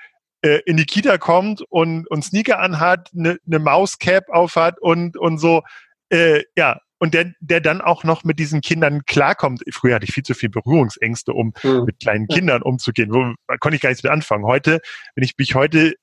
äh, 0.42 0.60
in 0.66 0.76
die 0.76 0.84
Kita 0.84 1.18
kommt 1.18 1.62
und, 1.68 2.10
und 2.10 2.24
Sneaker 2.24 2.58
anhat, 2.58 3.10
eine 3.16 3.38
ne, 3.44 3.58
Mauscap 3.58 4.28
aufhat 4.30 4.80
und, 4.80 5.16
und 5.16 5.38
so, 5.38 5.62
äh, 6.10 6.42
ja, 6.56 6.80
und 6.98 7.14
der, 7.14 7.32
der 7.40 7.60
dann 7.60 7.80
auch 7.80 8.02
noch 8.04 8.24
mit 8.24 8.38
diesen 8.38 8.60
Kindern 8.60 9.04
klarkommt. 9.04 9.62
Früher 9.72 9.96
hatte 9.96 10.06
ich 10.06 10.12
viel 10.12 10.22
zu 10.22 10.34
viel 10.34 10.48
Berührungsängste, 10.48 11.32
um 11.32 11.52
mhm. 11.62 11.84
mit 11.84 12.00
kleinen 12.00 12.28
Kindern 12.28 12.62
umzugehen. 12.62 13.12
Wo 13.12 13.34
da 13.46 13.56
konnte 13.58 13.76
ich 13.76 13.82
gar 13.82 13.90
nichts 13.90 14.02
mit 14.02 14.12
anfangen. 14.12 14.44
Heute, 14.44 14.80
wenn 15.14 15.24
ich 15.24 15.34
mich 15.36 15.54
heute 15.54 15.94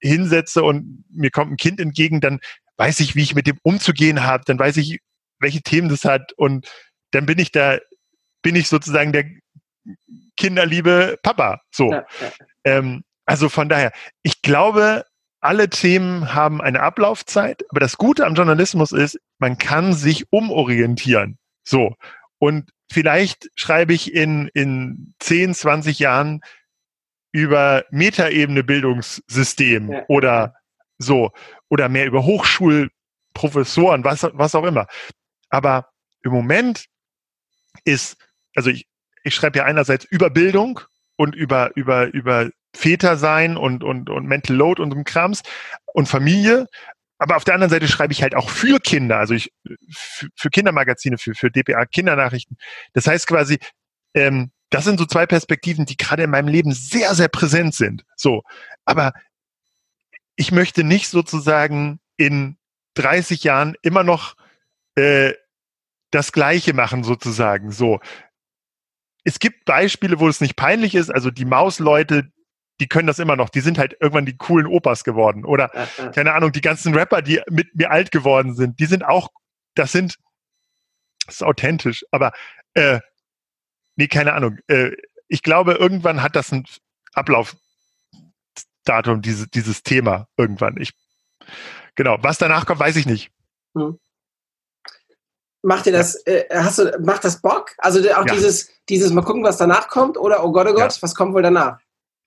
hinsetze 0.00 0.62
und 0.62 1.04
mir 1.10 1.30
kommt 1.30 1.52
ein 1.52 1.56
Kind 1.56 1.80
entgegen, 1.80 2.20
dann 2.20 2.40
weiß 2.76 3.00
ich, 3.00 3.16
wie 3.16 3.22
ich 3.22 3.34
mit 3.34 3.46
dem 3.46 3.58
umzugehen 3.62 4.22
habe, 4.22 4.44
dann 4.46 4.58
weiß 4.58 4.76
ich, 4.78 4.98
welche 5.40 5.62
Themen 5.62 5.88
das 5.88 6.04
hat 6.04 6.32
und 6.34 6.70
dann 7.10 7.26
bin 7.26 7.38
ich 7.38 7.50
da, 7.52 7.78
bin 8.42 8.56
ich 8.56 8.68
sozusagen 8.68 9.12
der 9.12 9.24
kinderliebe 10.36 11.18
Papa. 11.22 11.60
So. 11.70 11.90
Ja, 11.92 12.06
ja. 12.20 12.32
Ähm, 12.64 13.02
also 13.26 13.48
von 13.48 13.68
daher, 13.68 13.92
ich 14.22 14.42
glaube, 14.42 15.04
alle 15.40 15.70
Themen 15.70 16.34
haben 16.34 16.60
eine 16.60 16.80
Ablaufzeit, 16.80 17.64
aber 17.70 17.80
das 17.80 17.96
Gute 17.96 18.26
am 18.26 18.34
Journalismus 18.34 18.92
ist, 18.92 19.18
man 19.38 19.58
kann 19.58 19.92
sich 19.92 20.30
umorientieren. 20.30 21.38
So. 21.64 21.94
Und 22.38 22.70
vielleicht 22.90 23.48
schreibe 23.54 23.94
ich 23.94 24.14
in, 24.14 24.48
in 24.54 25.14
10, 25.20 25.54
20 25.54 25.98
Jahren 25.98 26.40
über 27.32 27.84
Metaebene 27.90 28.64
Bildungssystem 28.64 29.92
ja. 29.92 30.04
oder 30.08 30.54
so, 30.98 31.30
oder 31.68 31.88
mehr 31.88 32.06
über 32.06 32.24
Hochschulprofessoren, 32.24 34.04
was, 34.04 34.28
was 34.32 34.54
auch 34.54 34.64
immer. 34.64 34.86
Aber 35.50 35.88
im 36.22 36.32
Moment 36.32 36.86
ist, 37.84 38.16
also 38.54 38.70
ich, 38.70 38.86
ich 39.22 39.34
schreibe 39.34 39.58
ja 39.58 39.64
einerseits 39.64 40.04
über 40.04 40.30
Bildung 40.30 40.80
und 41.16 41.34
über, 41.34 41.76
über, 41.76 42.06
über 42.06 42.50
Väter 42.74 43.16
sein 43.16 43.56
und, 43.56 43.84
und, 43.84 44.08
und 44.08 44.26
Mental 44.26 44.56
Load 44.56 44.80
und 44.80 44.92
so 44.92 45.02
Krams 45.04 45.42
und 45.86 46.08
Familie. 46.08 46.66
Aber 47.18 47.36
auf 47.36 47.44
der 47.44 47.54
anderen 47.54 47.70
Seite 47.70 47.88
schreibe 47.88 48.12
ich 48.12 48.22
halt 48.22 48.34
auch 48.34 48.48
für 48.48 48.78
Kinder, 48.78 49.18
also 49.18 49.34
ich 49.34 49.52
für, 50.34 50.48
Kindermagazine, 50.48 51.18
für, 51.18 51.34
für 51.34 51.50
DPA 51.50 51.84
Kindernachrichten. 51.84 52.56
Das 52.94 53.06
heißt 53.06 53.26
quasi, 53.26 53.58
ähm, 54.14 54.52
das 54.70 54.84
sind 54.84 54.98
so 54.98 55.04
zwei 55.04 55.26
Perspektiven, 55.26 55.84
die 55.84 55.96
gerade 55.96 56.22
in 56.22 56.30
meinem 56.30 56.48
Leben 56.48 56.72
sehr, 56.72 57.14
sehr 57.14 57.28
präsent 57.28 57.74
sind. 57.74 58.04
So. 58.16 58.42
Aber 58.86 59.12
ich 60.36 60.52
möchte 60.52 60.84
nicht 60.84 61.08
sozusagen 61.08 62.00
in 62.16 62.56
30 62.94 63.44
Jahren 63.44 63.74
immer 63.82 64.04
noch 64.04 64.36
äh, 64.94 65.34
das 66.10 66.32
Gleiche 66.32 66.74
machen 66.74 67.04
sozusagen. 67.04 67.70
So. 67.70 68.00
Es 69.24 69.38
gibt 69.38 69.64
Beispiele, 69.64 70.18
wo 70.20 70.28
es 70.28 70.40
nicht 70.40 70.56
peinlich 70.56 70.94
ist. 70.94 71.10
Also 71.10 71.30
die 71.30 71.44
Mausleute, 71.44 72.32
die 72.80 72.88
können 72.88 73.06
das 73.06 73.18
immer 73.18 73.36
noch. 73.36 73.50
Die 73.50 73.60
sind 73.60 73.78
halt 73.78 73.96
irgendwann 74.00 74.26
die 74.26 74.36
coolen 74.36 74.66
Opas 74.66 75.04
geworden. 75.04 75.44
Oder, 75.44 75.68
keine 76.14 76.32
Ahnung, 76.32 76.52
die 76.52 76.62
ganzen 76.62 76.94
Rapper, 76.94 77.22
die 77.22 77.40
mit 77.48 77.74
mir 77.74 77.90
alt 77.90 78.10
geworden 78.10 78.54
sind, 78.54 78.80
die 78.80 78.86
sind 78.86 79.04
auch, 79.04 79.28
das 79.74 79.92
sind, 79.92 80.16
das 81.26 81.36
ist 81.36 81.42
authentisch. 81.42 82.04
Aber, 82.10 82.32
äh, 82.74 83.00
nee, 83.96 84.08
keine 84.08 84.32
Ahnung. 84.32 84.58
Äh, 84.66 84.92
ich 85.28 85.42
glaube, 85.42 85.74
irgendwann 85.74 86.22
hat 86.22 86.34
das 86.34 86.50
ein 86.52 86.64
Ablaufdatum, 87.12 87.60
diese, 89.22 89.46
dieses 89.48 89.82
Thema 89.82 90.26
irgendwann. 90.36 90.76
Ich, 90.80 90.92
genau. 91.94 92.16
Was 92.22 92.38
danach 92.38 92.66
kommt, 92.66 92.80
weiß 92.80 92.96
ich 92.96 93.06
nicht. 93.06 93.30
Hm. 93.76 93.98
Macht 95.62 95.86
dir 95.86 95.92
das, 95.92 96.22
ja. 96.26 96.32
äh, 96.32 96.46
hast 96.54 96.78
du, 96.78 96.98
macht 97.00 97.24
das 97.24 97.40
Bock? 97.40 97.72
Also 97.78 98.00
auch 98.12 98.26
ja. 98.26 98.34
dieses, 98.34 98.70
dieses 98.88 99.12
mal 99.12 99.22
gucken, 99.22 99.44
was 99.44 99.58
danach 99.58 99.88
kommt 99.88 100.16
oder 100.16 100.44
oh 100.44 100.52
Gott, 100.52 100.66
oh 100.68 100.74
Gott, 100.74 100.94
ja. 100.94 101.02
was 101.02 101.14
kommt 101.14 101.34
wohl 101.34 101.42
danach? 101.42 101.78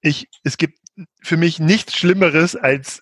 Ich, 0.02 0.28
es 0.44 0.58
gibt 0.58 0.80
für 1.22 1.38
mich 1.38 1.60
nichts 1.60 1.96
Schlimmeres 1.96 2.56
als 2.56 3.02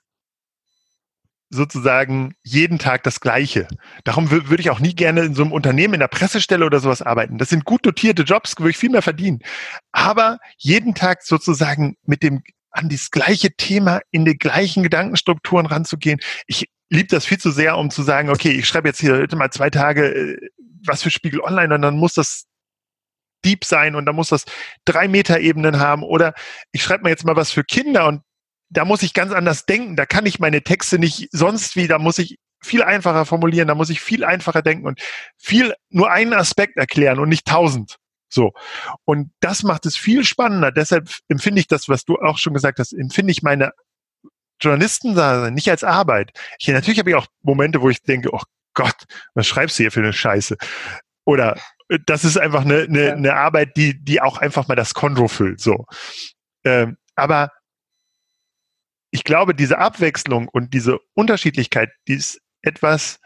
sozusagen 1.49 2.33
jeden 2.43 2.79
Tag 2.79 3.03
das 3.03 3.19
Gleiche. 3.19 3.67
Darum 4.05 4.31
würde 4.31 4.61
ich 4.61 4.69
auch 4.69 4.79
nie 4.79 4.95
gerne 4.95 5.21
in 5.21 5.35
so 5.35 5.43
einem 5.43 5.51
Unternehmen, 5.51 5.95
in 5.95 5.99
der 5.99 6.07
Pressestelle 6.07 6.65
oder 6.65 6.79
sowas 6.79 7.01
arbeiten. 7.01 7.37
Das 7.37 7.49
sind 7.49 7.65
gut 7.65 7.85
dotierte 7.85 8.23
Jobs, 8.23 8.55
wo 8.57 8.67
ich 8.67 8.77
viel 8.77 8.89
mehr 8.89 9.01
verdienen. 9.01 9.39
Aber 9.91 10.39
jeden 10.57 10.95
Tag 10.95 11.23
sozusagen 11.23 11.97
mit 12.03 12.23
dem 12.23 12.41
an 12.71 12.87
das 12.87 13.11
gleiche 13.11 13.51
Thema 13.51 13.99
in 14.11 14.23
die 14.23 14.37
gleichen 14.37 14.81
Gedankenstrukturen 14.81 15.65
ranzugehen. 15.65 16.21
Ich 16.47 16.69
liebe 16.91 17.07
das 17.07 17.25
viel 17.25 17.39
zu 17.39 17.51
sehr, 17.51 17.77
um 17.77 17.89
zu 17.89 18.03
sagen, 18.03 18.29
okay, 18.29 18.51
ich 18.51 18.67
schreibe 18.67 18.89
jetzt 18.89 18.99
hier 18.99 19.25
mal 19.35 19.49
zwei 19.49 19.69
Tage 19.69 20.13
äh, 20.13 20.49
was 20.85 21.03
für 21.03 21.11
Spiegel 21.11 21.41
Online 21.41 21.73
und 21.73 21.81
dann 21.81 21.95
muss 21.95 22.15
das 22.15 22.45
deep 23.45 23.65
sein 23.65 23.95
und 23.95 24.05
dann 24.05 24.15
muss 24.15 24.29
das 24.29 24.45
drei 24.85 25.07
Meter 25.07 25.39
Ebenen 25.39 25.79
haben 25.79 26.03
oder 26.03 26.33
ich 26.71 26.83
schreibe 26.83 27.03
mal 27.03 27.09
jetzt 27.09 27.25
mal 27.25 27.35
was 27.35 27.51
für 27.51 27.63
Kinder 27.63 28.07
und 28.07 28.21
da 28.69 28.85
muss 28.85 29.03
ich 29.03 29.13
ganz 29.13 29.33
anders 29.33 29.65
denken. 29.65 29.95
Da 29.95 30.05
kann 30.05 30.25
ich 30.25 30.39
meine 30.39 30.63
Texte 30.63 30.97
nicht 30.97 31.27
sonst 31.31 31.75
wie, 31.75 31.87
da 31.87 31.99
muss 31.99 32.19
ich 32.19 32.37
viel 32.63 32.83
einfacher 32.83 33.25
formulieren, 33.25 33.67
da 33.67 33.75
muss 33.75 33.89
ich 33.89 34.01
viel 34.01 34.23
einfacher 34.23 34.61
denken 34.61 34.85
und 34.85 35.01
viel 35.37 35.73
nur 35.89 36.11
einen 36.11 36.33
Aspekt 36.33 36.77
erklären 36.77 37.19
und 37.19 37.29
nicht 37.29 37.45
tausend. 37.45 37.97
So. 38.29 38.51
Und 39.03 39.31
das 39.39 39.63
macht 39.63 39.85
es 39.85 39.97
viel 39.97 40.23
spannender. 40.23 40.71
Deshalb 40.71 41.09
empfinde 41.27 41.59
ich 41.59 41.67
das, 41.67 41.89
was 41.89 42.05
du 42.05 42.17
auch 42.17 42.37
schon 42.37 42.53
gesagt 42.53 42.79
hast, 42.79 42.93
empfinde 42.93 43.31
ich 43.31 43.43
meine 43.43 43.71
Journalisten 44.61 45.15
sein, 45.15 45.53
nicht 45.53 45.69
als 45.69 45.83
Arbeit. 45.83 46.31
Ich, 46.59 46.67
natürlich 46.67 46.99
habe 46.99 47.09
ich 47.09 47.15
auch 47.15 47.27
Momente, 47.41 47.81
wo 47.81 47.89
ich 47.89 48.01
denke, 48.01 48.29
oh 48.33 48.41
Gott, 48.73 49.03
was 49.33 49.47
schreibst 49.47 49.77
du 49.77 49.83
hier 49.83 49.91
für 49.91 50.01
eine 50.01 50.13
Scheiße? 50.13 50.57
Oder 51.25 51.57
äh, 51.89 51.99
das 52.05 52.23
ist 52.23 52.37
einfach 52.37 52.61
eine, 52.61 52.83
eine, 52.83 53.05
ja. 53.05 53.13
eine 53.13 53.33
Arbeit, 53.35 53.75
die, 53.75 54.01
die 54.03 54.21
auch 54.21 54.37
einfach 54.37 54.67
mal 54.67 54.75
das 54.75 54.93
Konto 54.93 55.27
füllt. 55.27 55.59
So. 55.59 55.85
Ähm, 56.63 56.97
aber 57.15 57.51
ich 59.11 59.23
glaube, 59.23 59.53
diese 59.53 59.77
Abwechslung 59.77 60.47
und 60.47 60.73
diese 60.73 60.99
Unterschiedlichkeit, 61.13 61.91
die 62.07 62.13
ist 62.13 62.39
etwas, 62.61 63.19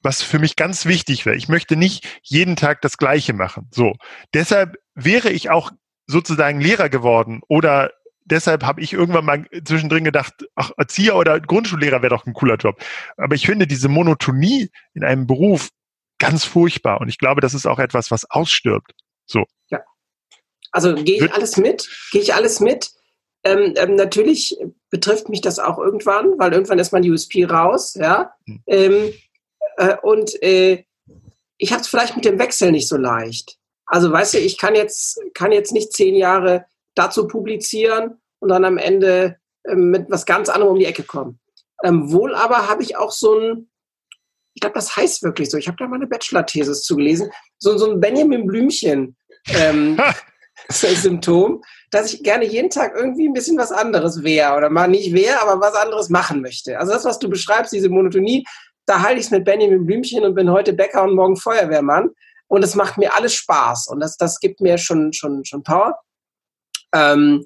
was 0.00 0.22
für 0.22 0.38
mich 0.38 0.56
ganz 0.56 0.86
wichtig 0.86 1.26
wäre. 1.26 1.36
Ich 1.36 1.48
möchte 1.48 1.76
nicht 1.76 2.06
jeden 2.22 2.56
Tag 2.56 2.80
das 2.80 2.96
Gleiche 2.96 3.32
machen. 3.32 3.68
So. 3.70 3.94
Deshalb 4.32 4.76
wäre 4.94 5.30
ich 5.30 5.50
auch 5.50 5.70
sozusagen 6.06 6.60
Lehrer 6.60 6.88
geworden 6.88 7.42
oder 7.48 7.90
deshalb 8.26 8.64
habe 8.64 8.80
ich 8.80 8.92
irgendwann 8.92 9.24
mal 9.24 9.46
zwischendrin 9.64 10.04
gedacht, 10.04 10.34
ach, 10.54 10.70
Erzieher 10.76 11.16
oder 11.16 11.40
Grundschullehrer 11.40 12.02
wäre 12.02 12.14
doch 12.14 12.26
ein 12.26 12.34
cooler 12.34 12.56
Job. 12.56 12.80
Aber 13.16 13.34
ich 13.34 13.46
finde 13.46 13.66
diese 13.66 13.88
Monotonie 13.88 14.70
in 14.94 15.04
einem 15.04 15.26
Beruf 15.26 15.70
ganz 16.18 16.44
furchtbar. 16.44 17.00
Und 17.00 17.08
ich 17.08 17.18
glaube, 17.18 17.40
das 17.40 17.54
ist 17.54 17.66
auch 17.66 17.78
etwas, 17.78 18.10
was 18.10 18.28
ausstirbt. 18.30 18.92
So. 19.26 19.44
Ja. 19.70 19.80
Also 20.72 20.94
gehe 20.94 21.24
ich 21.24 21.32
alles 21.32 21.56
mit? 21.56 21.88
Gehe 22.12 22.22
ich 22.22 22.34
alles 22.34 22.60
mit? 22.60 22.90
Ähm, 23.44 23.74
ähm, 23.76 23.94
natürlich 23.94 24.56
betrifft 24.90 25.28
mich 25.28 25.40
das 25.40 25.58
auch 25.58 25.78
irgendwann, 25.78 26.38
weil 26.38 26.52
irgendwann 26.52 26.78
ist 26.78 26.92
mein 26.92 27.08
USP 27.08 27.44
raus, 27.44 27.94
ja. 27.94 28.32
Hm. 28.46 28.62
Ähm, 28.66 29.12
äh, 29.76 29.96
und 30.02 30.42
äh, 30.42 30.84
ich 31.58 31.72
habe 31.72 31.82
es 31.82 31.88
vielleicht 31.88 32.16
mit 32.16 32.24
dem 32.24 32.38
Wechsel 32.38 32.72
nicht 32.72 32.88
so 32.88 32.96
leicht. 32.96 33.56
Also 33.86 34.10
weißt 34.10 34.34
du, 34.34 34.38
ich 34.38 34.58
kann 34.58 34.74
jetzt, 34.74 35.20
kann 35.32 35.52
jetzt 35.52 35.72
nicht 35.72 35.92
zehn 35.92 36.16
Jahre 36.16 36.66
dazu 36.96 37.28
publizieren 37.28 38.20
und 38.40 38.48
dann 38.48 38.64
am 38.64 38.78
Ende 38.78 39.36
ähm, 39.68 39.90
mit 39.90 40.10
was 40.10 40.26
ganz 40.26 40.48
anderem 40.48 40.72
um 40.72 40.78
die 40.78 40.86
Ecke 40.86 41.04
kommen. 41.04 41.38
Ähm, 41.84 42.10
wohl 42.10 42.34
aber 42.34 42.68
habe 42.68 42.82
ich 42.82 42.96
auch 42.96 43.12
so 43.12 43.38
ein, 43.38 43.70
ich 44.54 44.60
glaube, 44.60 44.74
das 44.74 44.96
heißt 44.96 45.22
wirklich 45.22 45.50
so, 45.50 45.58
ich 45.58 45.68
habe 45.68 45.76
da 45.78 45.86
mal 45.86 45.96
eine 45.96 46.06
Bachelor-Thesis 46.06 46.82
zugelesen, 46.82 47.30
so, 47.58 47.76
so 47.78 47.90
ein 47.90 48.00
Benjamin 48.00 48.46
Blümchen 48.46 49.16
ähm, 49.48 50.00
Symptom, 50.70 51.62
dass 51.90 52.12
ich 52.12 52.22
gerne 52.22 52.44
jeden 52.44 52.70
Tag 52.70 52.94
irgendwie 52.96 53.28
ein 53.28 53.32
bisschen 53.32 53.58
was 53.58 53.72
anderes 53.72 54.22
wäre 54.22 54.56
oder 54.56 54.70
mal 54.70 54.88
nicht 54.88 55.12
wäre, 55.12 55.40
aber 55.42 55.60
was 55.60 55.74
anderes 55.74 56.08
machen 56.08 56.40
möchte. 56.40 56.78
Also 56.78 56.92
das, 56.92 57.04
was 57.04 57.18
du 57.18 57.28
beschreibst, 57.28 57.72
diese 57.72 57.88
Monotonie, 57.88 58.44
da 58.86 59.02
halte 59.02 59.20
ich 59.20 59.26
es 59.26 59.30
mit 59.30 59.44
Benjamin 59.44 59.86
Blümchen 59.86 60.24
und 60.24 60.34
bin 60.34 60.50
heute 60.50 60.72
Bäcker 60.72 61.02
und 61.02 61.14
morgen 61.14 61.36
Feuerwehrmann. 61.36 62.10
Und 62.48 62.62
es 62.62 62.76
macht 62.76 62.96
mir 62.96 63.12
alles 63.14 63.34
Spaß 63.34 63.88
und 63.88 63.98
das, 63.98 64.16
das 64.16 64.38
gibt 64.38 64.60
mir 64.60 64.78
schon, 64.78 65.12
schon, 65.12 65.44
schon 65.44 65.64
Power. 65.64 65.98
Ähm, 66.94 67.44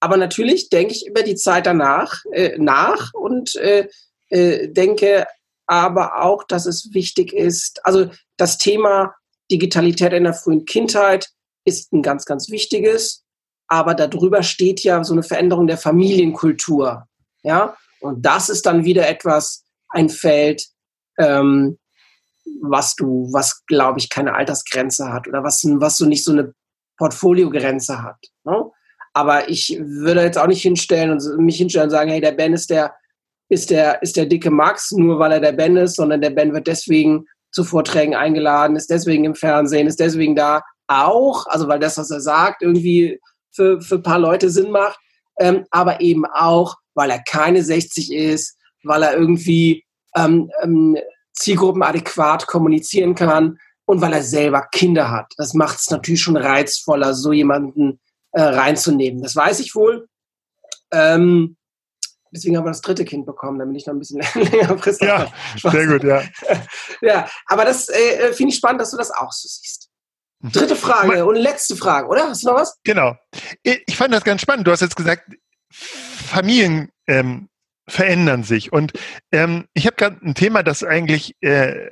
aber 0.00 0.16
natürlich 0.16 0.70
denke 0.70 0.94
ich 0.94 1.06
über 1.06 1.22
die 1.22 1.34
Zeit 1.34 1.66
danach 1.66 2.22
äh, 2.32 2.56
nach 2.58 3.12
und 3.12 3.54
äh, 3.56 3.88
äh, 4.28 4.68
denke 4.68 5.26
aber 5.66 6.22
auch, 6.22 6.42
dass 6.44 6.66
es 6.66 6.92
wichtig 6.94 7.32
ist, 7.32 7.84
also 7.84 8.10
das 8.36 8.58
Thema 8.58 9.14
Digitalität 9.52 10.12
in 10.12 10.24
der 10.24 10.34
frühen 10.34 10.64
Kindheit 10.64 11.28
ist 11.64 11.92
ein 11.92 12.02
ganz, 12.02 12.24
ganz 12.24 12.50
wichtiges, 12.50 13.24
aber 13.68 13.94
darüber 13.94 14.42
steht 14.42 14.82
ja 14.82 15.04
so 15.04 15.12
eine 15.12 15.22
Veränderung 15.22 15.68
der 15.68 15.78
Familienkultur. 15.78 17.06
Ja, 17.42 17.76
und 18.00 18.24
das 18.26 18.48
ist 18.48 18.66
dann 18.66 18.84
wieder 18.84 19.08
etwas, 19.08 19.64
ein 19.90 20.08
Feld, 20.08 20.66
ähm, 21.18 21.78
was 22.62 22.94
du, 22.96 23.28
was 23.32 23.64
glaube 23.66 23.98
ich 23.98 24.08
keine 24.08 24.34
Altersgrenze 24.34 25.12
hat 25.12 25.28
oder 25.28 25.44
was, 25.44 25.62
was 25.64 25.96
so 25.96 26.06
nicht 26.06 26.24
so 26.24 26.32
eine 26.32 26.52
Portfoliogrenze 27.00 28.02
hat. 28.02 28.18
Ne? 28.44 28.70
Aber 29.14 29.48
ich 29.48 29.80
würde 29.80 30.22
jetzt 30.22 30.36
auch 30.38 30.46
nicht 30.46 30.60
hinstellen 30.60 31.10
und 31.10 31.38
mich 31.38 31.56
hinstellen 31.56 31.86
und 31.86 31.90
sagen, 31.90 32.10
hey, 32.10 32.20
der 32.20 32.32
Ben 32.32 32.52
ist 32.52 32.68
der, 32.68 32.94
ist 33.48 33.70
der, 33.70 34.02
ist 34.02 34.18
der 34.18 34.26
dicke 34.26 34.50
Max, 34.50 34.92
nur 34.92 35.18
weil 35.18 35.32
er 35.32 35.40
der 35.40 35.52
Ben 35.52 35.78
ist, 35.78 35.96
sondern 35.96 36.20
der 36.20 36.30
Ben 36.30 36.52
wird 36.52 36.66
deswegen 36.66 37.24
zu 37.52 37.64
Vorträgen 37.64 38.14
eingeladen, 38.14 38.76
ist 38.76 38.90
deswegen 38.90 39.24
im 39.24 39.34
Fernsehen, 39.34 39.86
ist 39.86 39.98
deswegen 39.98 40.36
da 40.36 40.60
auch, 40.88 41.46
also 41.46 41.66
weil 41.68 41.80
das, 41.80 41.96
was 41.96 42.10
er 42.10 42.20
sagt, 42.20 42.62
irgendwie 42.62 43.18
für, 43.50 43.80
für 43.80 43.96
ein 43.96 44.02
paar 44.02 44.18
Leute 44.18 44.50
Sinn 44.50 44.70
macht, 44.70 44.98
ähm, 45.40 45.64
aber 45.70 46.02
eben 46.02 46.26
auch, 46.26 46.76
weil 46.94 47.10
er 47.10 47.22
keine 47.22 47.64
60 47.64 48.12
ist, 48.12 48.58
weil 48.84 49.02
er 49.02 49.16
irgendwie 49.16 49.84
ähm, 50.14 50.50
ähm, 50.62 50.98
zielgruppenadäquat 51.32 52.46
kommunizieren 52.46 53.14
kann 53.14 53.56
und 53.90 54.00
weil 54.00 54.12
er 54.12 54.22
selber 54.22 54.68
Kinder 54.70 55.10
hat. 55.10 55.32
Das 55.36 55.52
macht 55.52 55.80
es 55.80 55.90
natürlich 55.90 56.22
schon 56.22 56.36
reizvoller, 56.36 57.12
so 57.12 57.32
jemanden 57.32 58.00
äh, 58.30 58.40
reinzunehmen. 58.40 59.20
Das 59.20 59.34
weiß 59.34 59.58
ich 59.58 59.74
wohl. 59.74 60.06
Ähm, 60.92 61.56
deswegen 62.32 62.56
haben 62.56 62.64
wir 62.64 62.70
das 62.70 62.82
dritte 62.82 63.04
Kind 63.04 63.26
bekommen, 63.26 63.58
damit 63.58 63.76
ich 63.76 63.86
noch 63.86 63.94
ein 63.94 63.98
bisschen 63.98 64.20
länger 64.34 64.78
frist. 64.78 65.02
Ja, 65.02 65.26
sehr 65.56 65.86
gut, 65.88 66.04
ja. 66.04 66.22
ja, 67.00 67.28
aber 67.46 67.64
das 67.64 67.88
äh, 67.88 68.28
äh, 68.28 68.32
finde 68.32 68.52
ich 68.52 68.58
spannend, 68.58 68.80
dass 68.80 68.92
du 68.92 68.96
das 68.96 69.10
auch 69.10 69.32
so 69.32 69.48
siehst. 69.48 69.88
Dritte 70.42 70.76
Frage 70.76 71.26
und 71.26 71.34
letzte 71.34 71.76
Frage, 71.76 72.06
oder? 72.06 72.28
Hast 72.28 72.44
du 72.44 72.48
noch 72.48 72.54
was? 72.54 72.78
Genau. 72.84 73.14
Ich 73.62 73.96
fand 73.96 74.14
das 74.14 74.24
ganz 74.24 74.40
spannend. 74.40 74.66
Du 74.66 74.70
hast 74.70 74.80
jetzt 74.80 74.96
gesagt, 74.96 75.30
Familien 75.70 76.90
ähm, 77.08 77.50
verändern 77.88 78.44
sich. 78.44 78.72
Und 78.72 78.92
ähm, 79.32 79.66
ich 79.74 79.86
habe 79.86 79.96
gerade 79.96 80.24
ein 80.24 80.34
Thema, 80.34 80.62
das 80.62 80.82
eigentlich 80.82 81.34
äh, 81.42 81.90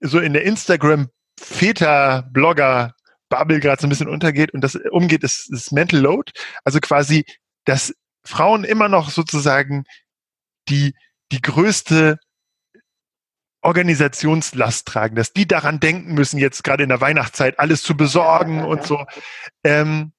so 0.00 0.20
in 0.20 0.32
der 0.32 0.44
Instagram 0.44 1.08
Väter-Blogger 1.42 2.94
Bubble 3.28 3.60
gerade 3.60 3.80
so 3.80 3.86
ein 3.86 3.90
bisschen 3.90 4.08
untergeht 4.08 4.52
und 4.52 4.60
das 4.62 4.76
umgeht, 4.90 5.24
ist, 5.24 5.50
ist 5.50 5.72
Mental 5.72 6.00
Load. 6.00 6.32
Also 6.64 6.80
quasi, 6.80 7.24
dass 7.64 7.94
Frauen 8.24 8.64
immer 8.64 8.88
noch 8.88 9.10
sozusagen 9.10 9.84
die, 10.68 10.94
die 11.32 11.40
größte 11.40 12.18
Organisationslast 13.62 14.86
tragen, 14.86 15.16
dass 15.16 15.32
die 15.32 15.46
daran 15.46 15.80
denken 15.80 16.14
müssen, 16.14 16.38
jetzt 16.38 16.62
gerade 16.64 16.82
in 16.82 16.88
der 16.88 17.00
Weihnachtszeit 17.00 17.58
alles 17.58 17.82
zu 17.82 17.96
besorgen 17.96 18.64
und 18.64 18.84
so. 18.84 19.06
Ähm, 19.64 20.12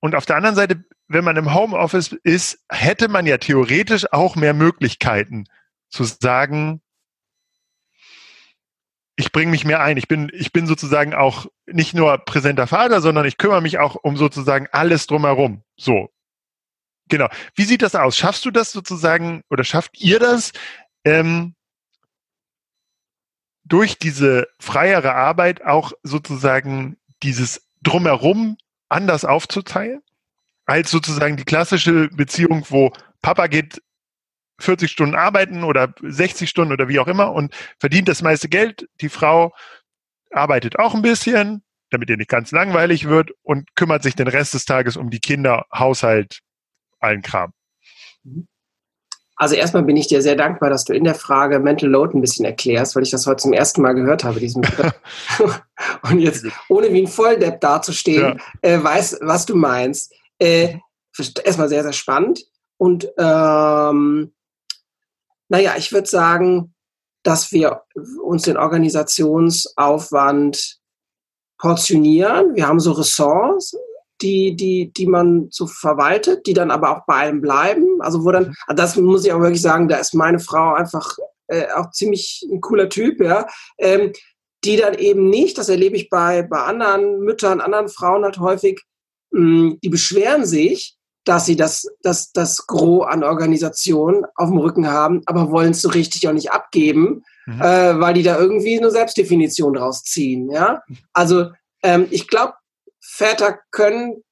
und 0.00 0.14
auf 0.14 0.26
der 0.26 0.36
anderen 0.36 0.54
Seite, 0.54 0.84
wenn 1.08 1.24
man 1.24 1.36
im 1.36 1.54
Homeoffice 1.54 2.12
ist, 2.22 2.64
hätte 2.70 3.08
man 3.08 3.26
ja 3.26 3.38
theoretisch 3.38 4.12
auch 4.12 4.36
mehr 4.36 4.54
Möglichkeiten 4.54 5.44
zu 5.88 6.04
sagen, 6.04 6.80
ich 9.18 9.32
bringe 9.32 9.50
mich 9.50 9.64
mehr 9.64 9.80
ein. 9.80 9.96
Ich 9.96 10.06
bin, 10.06 10.30
ich 10.32 10.52
bin 10.52 10.68
sozusagen 10.68 11.12
auch 11.12 11.46
nicht 11.66 11.92
nur 11.92 12.18
präsenter 12.18 12.68
Vater, 12.68 13.00
sondern 13.00 13.26
ich 13.26 13.36
kümmere 13.36 13.60
mich 13.60 13.80
auch 13.80 13.96
um 13.96 14.16
sozusagen 14.16 14.68
alles 14.70 15.08
drumherum. 15.08 15.64
So. 15.76 16.10
Genau. 17.08 17.28
Wie 17.56 17.64
sieht 17.64 17.82
das 17.82 17.96
aus? 17.96 18.16
Schaffst 18.16 18.44
du 18.44 18.52
das 18.52 18.70
sozusagen 18.70 19.42
oder 19.50 19.64
schafft 19.64 20.00
ihr 20.00 20.20
das, 20.20 20.52
ähm, 21.04 21.56
durch 23.64 23.98
diese 23.98 24.46
freiere 24.60 25.16
Arbeit 25.16 25.64
auch 25.64 25.92
sozusagen 26.04 26.96
dieses 27.24 27.68
drumherum 27.82 28.56
anders 28.88 29.24
aufzuteilen? 29.24 30.00
Als 30.64 30.92
sozusagen 30.92 31.36
die 31.36 31.44
klassische 31.44 32.08
Beziehung, 32.10 32.66
wo 32.68 32.92
Papa 33.20 33.48
geht 33.48 33.82
40 34.58 34.90
Stunden 34.90 35.14
arbeiten 35.14 35.64
oder 35.64 35.94
60 36.02 36.48
Stunden 36.48 36.72
oder 36.72 36.88
wie 36.88 36.98
auch 36.98 37.08
immer 37.08 37.32
und 37.32 37.54
verdient 37.78 38.08
das 38.08 38.22
meiste 38.22 38.48
Geld. 38.48 38.88
Die 39.00 39.08
Frau 39.08 39.54
arbeitet 40.30 40.78
auch 40.78 40.94
ein 40.94 41.02
bisschen, 41.02 41.62
damit 41.90 42.10
ihr 42.10 42.16
nicht 42.16 42.30
ganz 42.30 42.50
langweilig 42.50 43.08
wird 43.08 43.30
und 43.42 43.74
kümmert 43.74 44.02
sich 44.02 44.14
den 44.14 44.28
Rest 44.28 44.54
des 44.54 44.64
Tages 44.64 44.96
um 44.96 45.10
die 45.10 45.20
Kinder, 45.20 45.66
Haushalt, 45.72 46.40
allen 47.00 47.22
Kram. 47.22 47.52
Also 49.36 49.54
erstmal 49.54 49.84
bin 49.84 49.96
ich 49.96 50.08
dir 50.08 50.20
sehr 50.20 50.34
dankbar, 50.34 50.68
dass 50.68 50.84
du 50.84 50.92
in 50.92 51.04
der 51.04 51.14
Frage 51.14 51.60
Mental 51.60 51.88
Load 51.88 52.18
ein 52.18 52.20
bisschen 52.20 52.44
erklärst, 52.44 52.96
weil 52.96 53.04
ich 53.04 53.10
das 53.10 53.24
heute 53.26 53.36
zum 53.36 53.52
ersten 53.52 53.82
Mal 53.82 53.94
gehört 53.94 54.24
habe, 54.24 54.40
diesen 54.40 54.62
Und 56.02 56.18
jetzt, 56.18 56.44
ohne 56.68 56.92
wie 56.92 57.02
ein 57.02 57.06
Volldepp 57.06 57.60
dazustehen, 57.60 58.40
ja. 58.64 58.68
äh, 58.68 58.82
weiß, 58.82 59.20
was 59.22 59.46
du 59.46 59.54
meinst. 59.54 60.12
Äh, 60.40 60.78
erstmal 61.44 61.68
sehr, 61.68 61.84
sehr 61.84 61.92
spannend. 61.92 62.44
Und 62.78 63.08
ähm, 63.16 64.32
naja, 65.48 65.74
ich 65.76 65.92
würde 65.92 66.08
sagen, 66.08 66.74
dass 67.22 67.52
wir 67.52 67.82
uns 68.22 68.42
den 68.42 68.56
Organisationsaufwand 68.56 70.78
portionieren. 71.58 72.54
Wir 72.54 72.68
haben 72.68 72.80
so 72.80 72.92
Ressorts, 72.92 73.76
die, 74.20 74.56
die, 74.56 74.92
die 74.92 75.06
man 75.06 75.48
so 75.50 75.66
verwaltet, 75.66 76.46
die 76.46 76.54
dann 76.54 76.70
aber 76.70 76.96
auch 76.96 77.04
bei 77.06 77.14
allem 77.14 77.40
bleiben. 77.40 78.00
Also 78.00 78.24
wo 78.24 78.30
dann, 78.30 78.54
mhm. 78.68 78.76
das 78.76 78.96
muss 78.96 79.24
ich 79.24 79.32
auch 79.32 79.40
wirklich 79.40 79.62
sagen, 79.62 79.88
da 79.88 79.96
ist 79.96 80.14
meine 80.14 80.38
Frau 80.38 80.74
einfach 80.74 81.16
äh, 81.48 81.66
auch 81.74 81.90
ziemlich 81.90 82.46
ein 82.50 82.60
cooler 82.60 82.88
Typ, 82.88 83.20
ja. 83.20 83.46
Ähm, 83.78 84.12
die 84.64 84.76
dann 84.76 84.94
eben 84.94 85.30
nicht, 85.30 85.56
das 85.56 85.68
erlebe 85.68 85.96
ich 85.96 86.10
bei, 86.10 86.42
bei 86.42 86.58
anderen 86.58 87.20
Müttern, 87.20 87.60
anderen 87.60 87.88
Frauen 87.88 88.24
halt 88.24 88.38
häufig, 88.38 88.82
mh, 89.30 89.40
mm, 89.40 89.78
die 89.82 89.88
beschweren 89.88 90.44
sich, 90.44 90.97
dass 91.28 91.44
sie 91.44 91.56
das, 91.56 91.86
das, 92.00 92.32
das 92.32 92.66
Gros 92.66 93.06
an 93.06 93.22
Organisationen 93.22 94.24
auf 94.34 94.48
dem 94.48 94.56
Rücken 94.56 94.88
haben, 94.88 95.20
aber 95.26 95.50
wollen 95.50 95.72
es 95.72 95.82
so 95.82 95.90
richtig 95.90 96.26
auch 96.26 96.32
nicht 96.32 96.52
abgeben, 96.52 97.22
mhm. 97.44 97.60
äh, 97.60 98.00
weil 98.00 98.14
die 98.14 98.22
da 98.22 98.38
irgendwie 98.38 98.78
eine 98.78 98.90
Selbstdefinition 98.90 99.74
draus 99.74 100.02
ziehen. 100.04 100.50
Ja? 100.50 100.82
Also 101.12 101.50
ähm, 101.82 102.06
ich 102.10 102.28
glaube, 102.28 102.54
Väter 103.02 103.58
können 103.72 104.24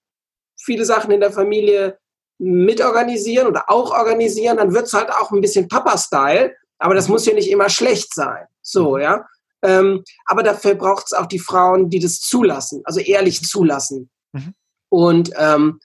viele 0.58 0.86
Sachen 0.86 1.10
in 1.10 1.20
der 1.20 1.32
Familie 1.32 1.98
mitorganisieren 2.38 3.46
oder 3.46 3.64
auch 3.68 3.90
organisieren, 3.90 4.56
dann 4.56 4.72
wird 4.72 4.86
es 4.86 4.94
halt 4.94 5.10
auch 5.10 5.30
ein 5.32 5.42
bisschen 5.42 5.68
Papa-Style, 5.68 6.54
aber 6.78 6.94
das 6.94 7.08
muss 7.08 7.26
ja 7.26 7.34
nicht 7.34 7.50
immer 7.50 7.68
schlecht 7.68 8.14
sein. 8.14 8.46
So, 8.62 8.96
mhm. 8.96 9.02
ja. 9.02 9.26
Ähm, 9.62 10.02
aber 10.24 10.42
dafür 10.42 10.76
braucht 10.76 11.06
es 11.06 11.12
auch 11.12 11.26
die 11.26 11.38
Frauen, 11.38 11.90
die 11.90 11.98
das 11.98 12.20
zulassen, 12.20 12.80
also 12.84 13.00
ehrlich 13.00 13.42
zulassen. 13.42 14.08
Mhm. 14.32 14.54
Und 14.88 15.30
ähm, 15.36 15.78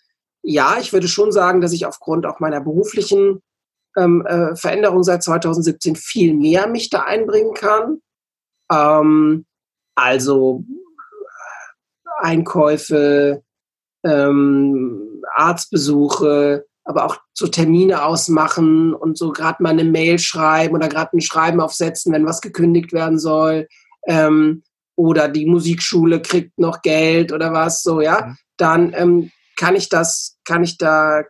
ja, 0.44 0.78
ich 0.80 0.94
würde 0.94 1.08
schon 1.08 1.32
sagen, 1.32 1.62
dass 1.62 1.74
ich 1.74 1.86
aufgrund 1.86 2.26
auch 2.26 2.40
meiner 2.40 2.62
beruflichen 2.62 3.42
ähm, 3.98 4.26
äh, 4.26 4.56
Veränderung 4.56 5.04
seit 5.04 5.24
2017 5.24 5.96
viel 5.96 6.34
mehr 6.34 6.68
mich 6.68 6.90
da 6.90 7.02
einbringen 7.02 7.54
kann. 7.54 8.02
Ähm, 8.72 9.46
also 9.96 10.64
äh, 10.68 12.26
Einkäufe, 12.26 13.44
ähm, 14.04 15.22
Arztbesuche, 15.36 16.66
aber 16.84 17.06
auch 17.06 17.18
so 17.34 17.48
Termine 17.48 18.04
ausmachen 18.04 18.94
und 18.94 19.18
so 19.18 19.32
gerade 19.32 19.62
mal 19.62 19.70
eine 19.70 19.84
Mail 19.84 20.18
schreiben 20.18 20.76
oder 20.76 20.90
gerade 20.90 21.16
ein 21.16 21.22
Schreiben 21.22 21.62
aufsetzen, 21.62 22.12
wenn 22.14 22.26
was 22.26 22.42
gekündigt 22.42 22.94
werden 22.94 23.20
soll. 23.20 23.68
Ähm, 24.08 24.64
oder 24.96 25.28
die 25.28 25.46
Musikschule 25.46 26.22
kriegt 26.22 26.58
noch 26.58 26.82
Geld 26.82 27.32
oder 27.32 27.54
was 27.54 27.82
so, 27.84 28.02
ja. 28.02 28.26
Mhm. 28.26 28.38
Dann 28.58 28.94
ähm, 28.96 29.32
kann 29.62 29.76
ich 29.76 29.90
das, 29.90 30.40
kann 30.44 30.64
ich 30.64 30.80
da, 30.80 31.24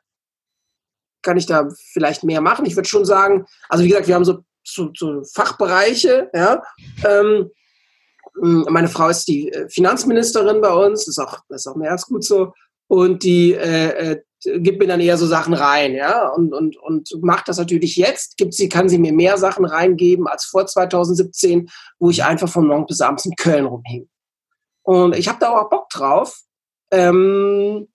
kann 1.22 1.36
ich 1.36 1.48
da 1.48 1.68
vielleicht 1.92 2.24
mehr 2.24 2.40
machen? 2.40 2.66
Ich 2.66 2.78
würde 2.78 2.88
schon 2.88 3.04
sagen, 3.04 3.46
also 3.68 3.84
wie 3.84 3.90
gesagt, 3.90 4.08
wir 4.08 4.16
haben 4.16 4.24
so, 4.24 4.46
so, 4.64 4.90
so 4.96 5.22
Fachbereiche, 5.34 6.30
ja, 6.34 6.64
ähm, 7.04 7.52
hm, 8.40 8.68
meine 8.70 8.88
Frau 8.88 9.10
ist 9.10 9.26
die 9.28 9.52
äh, 9.52 9.68
Finanzministerin 9.68 10.62
bei 10.62 10.72
uns, 10.72 11.10
ist 11.10 11.20
auch, 11.20 11.40
ist 11.50 11.68
auch 11.68 11.76
mehr 11.76 11.92
als 11.92 12.06
gut 12.06 12.24
so. 12.24 12.54
Und 12.88 13.24
die 13.24 13.52
äh, 13.54 14.14
äh, 14.46 14.60
gibt 14.60 14.80
mir 14.80 14.88
dann 14.88 15.02
eher 15.02 15.18
so 15.18 15.28
Sachen 15.28 15.54
rein, 15.54 15.94
ja, 15.94 16.30
und, 16.30 16.54
und, 16.54 16.78
und 16.78 17.10
macht 17.22 17.50
das 17.50 17.58
natürlich 17.58 17.98
jetzt. 17.98 18.38
Gibt 18.38 18.54
sie, 18.54 18.70
kann 18.70 18.88
sie 18.88 18.98
mir 18.98 19.12
mehr 19.12 19.38
Sachen 19.38 19.66
reingeben 19.66 20.26
als 20.26 20.46
vor 20.46 20.66
2017, 20.66 21.70
wo 22.00 22.10
ich 22.10 22.24
einfach 22.24 22.48
von 22.48 22.66
morgens 22.66 22.88
bis 22.88 23.02
abends 23.02 23.26
in 23.26 23.36
Köln 23.36 23.66
rumhing. 23.66 24.08
Und 24.84 25.18
ich 25.18 25.28
habe 25.28 25.40
da 25.42 25.50
auch 25.50 25.70
Bock 25.70 25.90
drauf. 25.90 26.40
Ähm, 26.92 27.88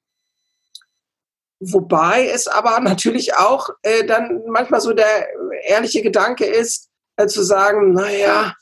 wobei 1.60 2.28
es 2.28 2.46
aber 2.46 2.80
natürlich 2.80 3.34
auch 3.34 3.70
äh, 3.82 4.04
dann 4.04 4.42
manchmal 4.46 4.80
so 4.80 4.92
der 4.92 5.28
ehrliche 5.64 6.02
Gedanke 6.02 6.44
ist, 6.44 6.88
äh, 7.16 7.26
zu 7.26 7.42
sagen, 7.42 7.92
naja, 7.92 8.54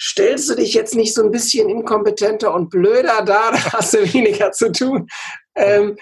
stellst 0.00 0.48
du 0.48 0.54
dich 0.54 0.74
jetzt 0.74 0.94
nicht 0.94 1.14
so 1.14 1.22
ein 1.22 1.30
bisschen 1.30 1.68
inkompetenter 1.68 2.52
und 2.54 2.70
blöder 2.70 3.22
da, 3.22 3.50
da 3.52 3.72
hast 3.72 3.94
du 3.94 4.14
weniger 4.14 4.52
zu 4.52 4.72
tun. 4.72 5.08
Ähm, 5.54 5.96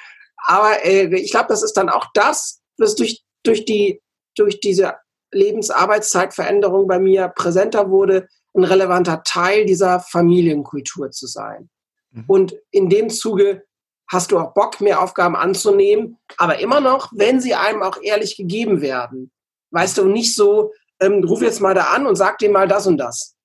aber 0.47 0.85
äh, 0.85 1.15
ich 1.17 1.31
glaube, 1.31 1.49
das 1.49 1.63
ist 1.63 1.75
dann 1.75 1.89
auch 1.89 2.07
das, 2.15 2.61
was 2.79 2.95
durch, 2.95 3.23
durch, 3.43 3.65
die, 3.65 4.01
durch 4.37 4.61
diese 4.61 4.95
Lebensarbeitszeitveränderung 5.33 6.87
bei 6.87 6.99
mir 6.99 7.29
präsenter 7.29 7.91
wurde, 7.91 8.29
ein 8.55 8.65
relevanter 8.65 9.23
Teil 9.25 9.67
dieser 9.67 10.01
Familienkultur 10.01 11.11
zu 11.11 11.27
sein. 11.27 11.69
Mhm. 12.13 12.25
Und 12.27 12.57
in 12.71 12.89
dem 12.89 13.11
Zuge 13.11 13.65
hast 14.09 14.33
du 14.33 14.39
auch 14.39 14.55
Bock, 14.55 14.81
mehr 14.81 15.03
Aufgaben 15.03 15.37
anzunehmen, 15.37 16.19
aber 16.37 16.59
immer 16.61 16.81
noch, 16.81 17.13
wenn 17.15 17.41
sie 17.41 17.55
einem 17.55 17.83
auch 17.83 18.01
ehrlich 18.03 18.37
gegeben 18.37 18.81
werden. 18.81 19.31
Weißt 19.71 19.99
du, 19.99 20.07
nicht 20.07 20.35
so, 20.35 20.73
ähm, 21.01 21.23
ruf 21.25 21.43
jetzt 21.43 21.61
mal 21.61 21.75
da 21.75 21.85
an 21.95 22.07
und 22.07 22.17
sag 22.17 22.39
dir 22.39 22.51
mal 22.51 22.67
das 22.67 22.87
und 22.87 22.97
das. 22.97 23.37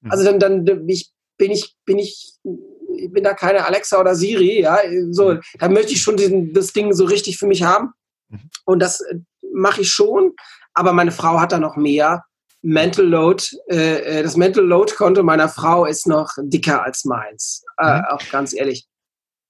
Mhm. 0.00 0.10
Also 0.10 0.24
dann, 0.24 0.64
dann 0.64 0.88
ich, 0.88 1.10
bin 1.36 1.50
ich, 1.50 1.76
bin 1.84 1.98
ich, 1.98 2.34
ich 2.96 3.12
bin 3.12 3.22
da 3.22 3.34
keine 3.34 3.64
Alexa 3.66 4.00
oder 4.00 4.14
Siri, 4.14 4.62
ja, 4.62 4.78
so, 5.10 5.34
mhm. 5.34 5.40
da 5.58 5.68
möchte 5.68 5.92
ich 5.92 6.02
schon 6.02 6.16
diesen, 6.16 6.54
das 6.54 6.72
Ding 6.72 6.92
so 6.92 7.04
richtig 7.04 7.38
für 7.38 7.46
mich 7.46 7.62
haben. 7.62 7.92
Mhm. 8.28 8.50
Und 8.64 8.80
das 8.80 9.00
äh, 9.02 9.18
mache 9.52 9.82
ich 9.82 9.92
schon, 9.92 10.34
aber 10.72 10.92
meine 10.92 11.12
Frau 11.12 11.40
hat 11.40 11.52
da 11.52 11.58
noch 11.58 11.76
mehr. 11.76 12.24
Mental 12.62 13.06
Load, 13.06 13.42
äh, 13.70 14.18
äh 14.18 14.22
das 14.22 14.36
Mental 14.36 14.64
Load 14.64 14.94
Konto 14.94 15.22
meiner 15.22 15.48
Frau 15.48 15.86
ist 15.86 16.06
noch 16.06 16.30
dicker 16.42 16.84
als 16.84 17.06
meins. 17.06 17.64
Äh. 17.78 18.02
Auch 18.10 18.20
ganz 18.30 18.52
ehrlich. 18.52 18.86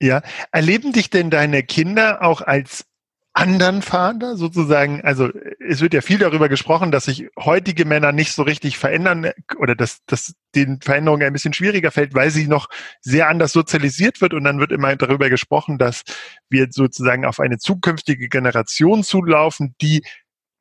Ja, 0.03 0.22
erleben 0.51 0.92
dich 0.92 1.11
denn 1.11 1.30
deine 1.30 1.62
Kinder 1.62 2.22
auch 2.22 2.40
als 2.40 2.86
anderen 3.32 3.82
Vater 3.82 4.36
sozusagen? 4.36 5.03
Also 5.03 5.28
es 5.61 5.80
wird 5.80 5.94
ja 5.94 6.01
viel 6.01 6.18
darüber 6.18 6.48
gesprochen, 6.48 6.90
dass 6.90 7.05
sich 7.05 7.28
heutige 7.38 7.84
Männer 7.84 8.12
nicht 8.12 8.32
so 8.32 8.42
richtig 8.42 8.78
verändern 8.78 9.30
oder 9.59 9.74
dass, 9.74 10.05
dass 10.07 10.34
den 10.55 10.80
Veränderungen 10.80 11.22
ein 11.22 11.32
bisschen 11.32 11.53
schwieriger 11.53 11.90
fällt, 11.90 12.14
weil 12.14 12.30
sie 12.30 12.48
noch 12.48 12.68
sehr 13.01 13.28
anders 13.28 13.53
sozialisiert 13.53 14.20
wird 14.20 14.34
und 14.34 14.44
dann 14.44 14.59
wird 14.59 14.72
immer 14.72 14.96
darüber 14.96 15.30
gesprochen, 15.30 15.78
dass 15.78 16.03
wir 16.48 16.68
sozusagen 16.70 17.24
auf 17.24 17.38
eine 17.38 17.59
zukünftige 17.59 18.28
Generation 18.28 19.05
zulaufen, 19.05 19.74
die 19.80 20.03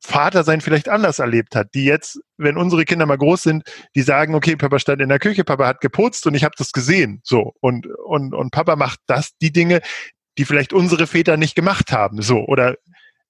Vater 0.02 0.44
sein 0.44 0.60
vielleicht 0.60 0.88
anders 0.88 1.18
erlebt 1.18 1.54
hat, 1.54 1.68
die 1.74 1.84
jetzt, 1.84 2.20
wenn 2.38 2.56
unsere 2.56 2.84
Kinder 2.84 3.06
mal 3.06 3.18
groß 3.18 3.42
sind, 3.42 3.64
die 3.94 4.02
sagen, 4.02 4.34
okay, 4.34 4.56
Papa 4.56 4.78
stand 4.78 5.02
in 5.02 5.10
der 5.10 5.18
Küche, 5.18 5.44
Papa 5.44 5.66
hat 5.66 5.80
geputzt 5.80 6.26
und 6.26 6.34
ich 6.34 6.42
habe 6.44 6.54
das 6.56 6.72
gesehen, 6.72 7.20
so 7.22 7.52
und 7.60 7.86
und 7.86 8.34
und 8.34 8.50
Papa 8.50 8.76
macht 8.76 9.00
das, 9.06 9.36
die 9.42 9.52
Dinge, 9.52 9.80
die 10.38 10.44
vielleicht 10.44 10.72
unsere 10.72 11.06
Väter 11.06 11.36
nicht 11.36 11.54
gemacht 11.54 11.92
haben, 11.92 12.22
so 12.22 12.38
oder 12.46 12.76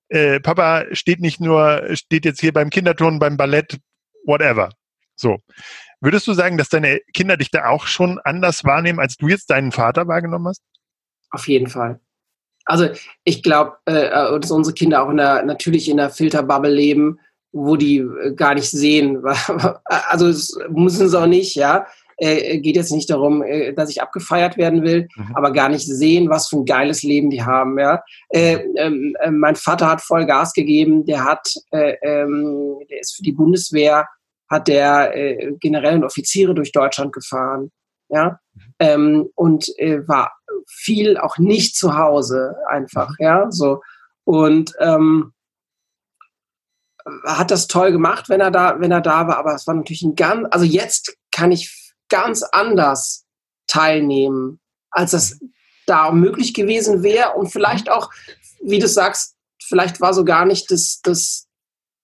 äh, 0.09 0.41
Papa 0.41 0.85
steht 0.93 1.21
nicht 1.21 1.41
nur, 1.41 1.89
steht 1.95 2.25
jetzt 2.25 2.41
hier 2.41 2.53
beim 2.53 2.71
Kinderturnen, 2.71 3.18
beim 3.18 3.37
Ballett, 3.37 3.79
whatever, 4.25 4.71
so. 5.16 5.39
Würdest 6.01 6.27
du 6.27 6.33
sagen, 6.33 6.57
dass 6.57 6.71
deine 6.71 7.01
Kinder 7.12 7.37
dich 7.37 7.51
da 7.51 7.68
auch 7.68 7.87
schon 7.87 8.18
anders 8.21 8.64
wahrnehmen, 8.64 9.01
als 9.01 9.16
du 9.16 9.29
jetzt 9.29 9.51
deinen 9.51 9.71
Vater 9.71 10.09
wahrgenommen 10.09 10.49
hast? 10.49 10.62
Auf 11.31 11.47
jeden 11.47 11.66
Fall. 11.66 12.01
Also 12.71 12.87
ich 13.25 13.43
glaube, 13.43 13.73
äh, 13.87 14.07
äh, 14.07 14.41
dass 14.41 14.53
unsere 14.53 14.75
Kinder 14.75 15.03
auch 15.03 15.11
in 15.11 15.16
der, 15.16 15.43
natürlich 15.43 15.89
in 15.89 15.97
der 15.97 16.11
Filterbubble 16.11 16.73
leben, 16.73 17.18
wo 17.51 17.75
die 17.75 17.99
äh, 17.99 18.33
gar 18.35 18.55
nicht 18.55 18.71
sehen. 18.71 19.23
also 19.85 20.29
es 20.29 20.57
müssen 20.71 21.09
sie 21.09 21.21
auch 21.21 21.27
nicht, 21.27 21.57
ja. 21.57 21.87
Äh, 22.16 22.59
geht 22.59 22.77
jetzt 22.77 22.93
nicht 22.93 23.11
darum, 23.11 23.43
äh, 23.43 23.73
dass 23.73 23.91
ich 23.91 24.03
abgefeiert 24.03 24.57
werden 24.57 24.85
will, 24.85 25.09
mhm. 25.16 25.35
aber 25.35 25.53
gar 25.53 25.68
nicht 25.68 25.87
sehen, 25.87 26.29
was 26.29 26.49
für 26.49 26.59
ein 26.59 26.64
geiles 26.64 27.03
Leben 27.03 27.31
die 27.31 27.43
haben. 27.43 27.77
Ja? 27.79 28.05
Äh, 28.29 28.59
ähm, 28.77 29.16
äh, 29.21 29.31
mein 29.31 29.57
Vater 29.57 29.89
hat 29.89 30.03
voll 30.03 30.27
Gas 30.27 30.53
gegeben, 30.53 31.05
der 31.07 31.25
hat, 31.25 31.53
äh, 31.73 31.95
ähm, 32.03 32.77
der 32.91 33.01
ist 33.01 33.16
für 33.16 33.23
die 33.23 33.33
Bundeswehr, 33.33 34.07
hat 34.49 34.68
der 34.68 35.16
äh, 35.16 35.53
generellen 35.59 36.05
Offiziere 36.05 36.55
durch 36.55 36.73
Deutschland 36.73 37.12
gefahren. 37.12 37.73
Ja, 38.11 38.39
mhm. 38.55 38.62
ähm, 38.81 39.29
und 39.35 39.68
äh, 39.79 40.07
war 40.07 40.33
viel 40.67 41.17
auch 41.19 41.39
nicht 41.39 41.77
zu 41.77 41.97
Hause 41.97 42.57
einfach, 42.69 43.15
ja, 43.19 43.51
so. 43.51 43.83
Und 44.25 44.73
ähm, 44.79 45.33
hat 47.25 47.51
das 47.51 47.67
toll 47.67 47.93
gemacht, 47.93 48.29
wenn 48.29 48.41
er 48.41 48.51
da, 48.51 48.79
wenn 48.79 48.93
er 48.93 49.01
da 49.01 49.27
war, 49.27 49.39
aber 49.39 49.55
es 49.55 49.67
war 49.67 49.75
natürlich 49.75 50.03
ein 50.03 50.15
ganz, 50.15 50.47
also 50.51 50.65
jetzt 50.65 51.17
kann 51.33 51.53
ich 51.53 51.95
ganz 52.09 52.43
anders 52.43 53.27
teilnehmen, 53.67 54.61
als 54.91 55.13
das 55.13 55.39
da 55.87 56.11
möglich 56.11 56.55
gewesen 56.55 57.03
wäre 57.03 57.33
und 57.33 57.49
vielleicht 57.49 57.91
auch, 57.91 58.11
wie 58.63 58.79
du 58.79 58.89
sagst, 58.89 59.37
vielleicht 59.63 60.01
war 60.01 60.15
so 60.15 60.25
gar 60.25 60.45
nicht 60.45 60.71
das, 60.71 61.01
das, 61.03 61.49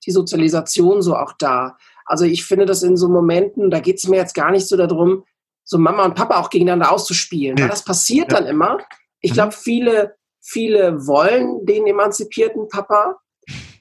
die 0.05 0.13
Sozialisation 0.13 1.03
so 1.03 1.17
auch 1.17 1.33
da. 1.39 1.77
Also 2.05 2.25
ich 2.25 2.45
finde 2.45 2.67
das 2.67 2.83
in 2.83 2.97
so 2.97 3.09
Momenten, 3.09 3.71
da 3.71 3.81
geht 3.81 3.99
es 3.99 4.09
mir 4.09 4.17
jetzt 4.17 4.35
gar 4.35 4.51
nicht 4.51 4.69
so 4.69 4.77
darum, 4.77 5.25
so 5.67 5.79
Mama 5.79 6.05
und 6.05 6.15
Papa 6.15 6.39
auch 6.39 6.49
gegeneinander 6.49 6.93
auszuspielen. 6.93 7.59
Weil 7.59 7.69
das 7.69 7.85
passiert 7.85 8.33
ja. 8.33 8.39
dann 8.39 8.49
immer. 8.49 8.79
Ich 9.21 9.33
glaube, 9.33 9.49
mhm. 9.49 9.61
viele, 9.61 10.17
viele 10.41 11.07
wollen 11.07 11.67
den 11.67 11.87
emanzipierten 11.87 12.69
Papa, 12.69 13.19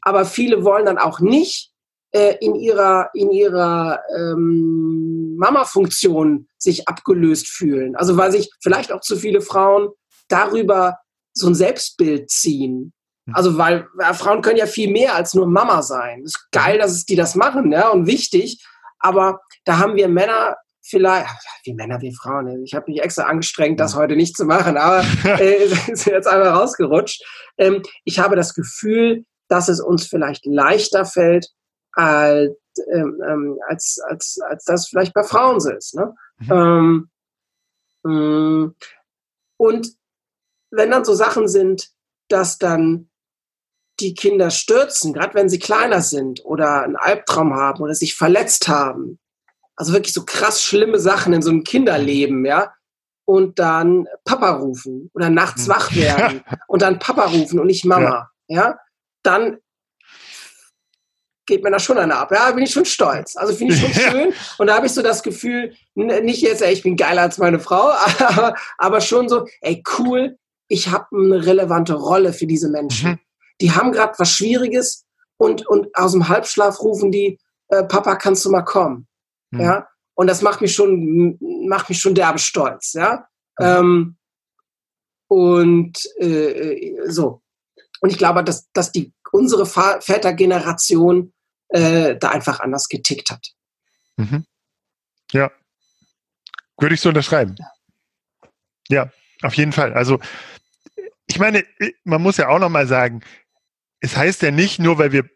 aber 0.02 0.26
viele 0.26 0.64
wollen 0.64 0.86
dann 0.86 0.98
auch 0.98 1.20
nicht 1.20 1.72
äh, 2.12 2.38
in 2.42 2.56
ihrer, 2.56 3.12
in 3.14 3.32
ihrer 3.32 4.00
ähm, 4.18 5.36
Mama-Funktion 5.38 6.48
sich 6.58 6.88
abgelöst 6.88 7.48
fühlen. 7.48 7.96
Also 7.96 8.18
weil 8.18 8.32
sich 8.32 8.50
vielleicht 8.62 8.92
auch 8.92 9.02
zu 9.02 9.16
viele 9.16 9.42
Frauen 9.42 9.90
darüber 10.28 10.98
so 11.34 11.48
ein 11.48 11.56
Selbstbild 11.56 12.32
ziehen. 12.32 12.94
Mhm. 13.26 13.36
Also 13.36 13.58
weil 13.60 13.88
ja, 14.00 14.14
Frauen 14.14 14.42
können 14.42 14.58
ja 14.58 14.66
viel 14.66 14.90
mehr 14.90 15.14
als 15.14 15.36
nur 15.36 15.46
Mama 15.46 15.84
sein. 15.84 16.22
Es 16.24 16.36
ist 16.36 16.52
geil, 16.52 16.80
dass 16.80 16.92
es 16.92 17.06
die 17.06 17.16
das 17.16 17.36
machen, 17.36 17.72
ja, 17.72 17.90
und 17.90 18.08
wichtig. 18.08 18.66
Aber 18.98 19.42
da 19.66 19.78
haben 19.78 19.96
wir 19.96 20.08
Männer 20.08 20.56
vielleicht, 20.88 21.30
wie 21.64 21.74
Männer 21.74 22.02
wie 22.02 22.14
Frauen, 22.14 22.64
ich 22.64 22.74
habe 22.76 22.92
mich 22.92 23.02
extra 23.02 23.24
angestrengt, 23.24 23.80
das 23.80 23.96
heute 23.96 24.16
nicht 24.16 24.38
zu 24.38 24.46
machen, 24.46 24.78
aber 24.78 25.04
äh, 25.40 25.66
ist 25.92 26.06
jetzt 26.06 26.28
einmal 26.28 26.50
rausgerutscht. 26.50 27.24
Ähm, 27.58 27.82
ich 28.04 28.20
habe 28.20 28.36
das 28.36 28.54
Gefühl, 28.54 29.26
dass 29.48 29.68
es 29.68 29.82
uns 29.82 30.06
vielleicht 30.06 30.46
leichter 30.46 31.06
fällt, 31.06 31.48
als, 31.94 32.52
ähm, 32.94 33.22
ähm, 33.28 33.60
als, 33.68 34.00
als, 34.08 34.38
als 34.48 34.64
das 34.66 34.88
vielleicht 34.88 35.14
bei 35.14 35.24
Frauen 35.24 35.60
so 35.60 35.72
ist. 35.72 35.96
Ne? 35.96 36.14
Mhm. 36.40 37.10
Ähm, 38.06 38.76
und 39.58 39.94
wenn 40.72 40.92
dann 40.92 41.06
so 41.06 41.16
Sachen 41.16 41.48
sind, 41.48 41.90
dass 42.28 42.58
dann 42.58 43.10
die 44.00 44.14
Kinder 44.14 44.52
stürzen, 44.52 45.14
gerade 45.14 45.34
wenn 45.36 45.50
sie 45.50 45.60
kleiner 45.60 46.02
sind 46.02 46.44
oder 46.44 46.84
einen 46.84 46.98
Albtraum 46.98 47.54
haben 47.54 47.82
oder 47.82 47.94
sich 47.96 48.16
verletzt 48.16 48.68
haben, 48.68 49.20
also 49.76 49.94
wirklich 49.94 50.14
so 50.14 50.24
krass 50.26 50.64
schlimme 50.64 51.00
Sachen 51.00 51.34
in 51.34 51.42
so 51.42 51.50
einem 51.50 51.64
Kinderleben, 51.64 52.46
ja, 52.46 52.74
und 53.26 53.60
dann 53.60 54.08
Papa 54.24 54.52
rufen 54.52 55.10
oder 55.14 55.30
nachts 55.30 55.64
hm. 55.64 55.70
wach 55.70 55.96
werden 55.96 56.44
und 56.68 56.82
dann 56.82 57.00
Papa 57.00 57.26
rufen 57.26 57.60
und 57.60 57.68
nicht 57.68 57.86
Mama, 57.86 58.30
ja, 58.48 58.62
ja 58.64 58.80
dann 59.24 59.58
geht 61.46 61.64
mir 61.64 61.72
da 61.72 61.80
schon 61.80 61.98
einer 61.98 62.18
ab. 62.18 62.32
Ja, 62.32 62.52
bin 62.52 62.64
ich 62.64 62.72
schon 62.72 62.86
stolz. 62.86 63.36
Also 63.36 63.54
finde 63.54 63.76
ich 63.76 63.82
schon 63.82 63.94
schön. 64.12 64.34
Und 64.58 64.68
da 64.68 64.76
habe 64.76 64.88
ich 64.88 64.94
so 64.94 65.02
das 65.02 65.24
Gefühl, 65.24 65.76
nicht 65.94 66.42
jetzt, 66.42 66.62
ey, 66.62 66.74
ich 66.74 66.84
bin 66.84 66.96
geiler 66.96 67.22
als 67.22 67.38
meine 67.38 67.60
Frau, 67.60 67.92
aber, 68.20 68.56
aber 68.78 69.02
schon 69.02 69.30
so, 69.30 69.48
ey, 69.62 69.84
cool, 69.98 70.38
ich 70.68 70.90
habe 70.90 71.06
eine 71.16 71.46
relevante 71.46 71.94
Rolle 71.94 72.34
für 72.34 72.48
diese 72.48 72.70
Menschen. 72.70 73.12
Mhm. 73.12 73.20
Die 73.62 73.72
haben 73.72 73.92
gerade 73.92 74.14
was 74.18 74.32
Schwieriges 74.32 75.06
und, 75.38 75.66
und 75.68 75.96
aus 75.96 76.14
dem 76.14 76.28
Halbschlaf 76.28 76.82
rufen 76.82 77.12
die, 77.12 77.40
äh, 77.70 77.84
Papa, 77.84 78.16
kannst 78.16 78.44
du 78.46 78.50
mal 78.50 78.64
kommen? 78.64 79.08
Mhm. 79.56 79.62
Ja, 79.62 79.88
und 80.14 80.28
das 80.28 80.42
macht 80.42 80.62
mich 80.62 80.74
schon, 80.74 81.38
macht 81.68 81.90
mich 81.90 82.00
schon 82.00 82.16
derbe 82.16 82.40
stolz, 82.40 82.94
ja. 82.94 83.28
Mhm. 83.60 83.66
Ähm, 83.66 84.18
und 85.28 86.06
äh, 86.20 86.96
so. 87.08 87.42
Und 88.02 88.12
ich 88.12 88.18
glaube, 88.18 88.44
dass, 88.44 88.70
dass 88.72 88.92
die, 88.92 89.14
unsere 89.32 89.66
Vätergeneration 89.66 91.34
äh, 91.70 92.16
da 92.16 92.30
einfach 92.30 92.60
anders 92.60 92.88
getickt 92.88 93.32
hat. 93.32 93.54
Mhm. 94.18 94.46
Ja. 95.32 95.52
Würde 96.78 96.96
ich 96.96 97.02
so 97.02 97.10
unterschreiben. 97.10 97.56
Ja, 98.90 99.12
auf 99.42 99.56
jeden 99.56 99.72
Fall. 99.72 99.94
Also, 99.94 100.20
ich 101.26 101.40
meine, 101.40 101.66
man 102.04 102.22
muss 102.22 102.38
ja 102.38 102.50
auch 102.50 102.60
nochmal 102.60 102.88
sagen, 102.88 103.22
es 104.00 104.16
heißt 104.16 104.42
ja 104.44 104.52
nicht 104.52 104.80
nur, 104.80 105.00
weil 105.00 105.12
wir 105.12 105.28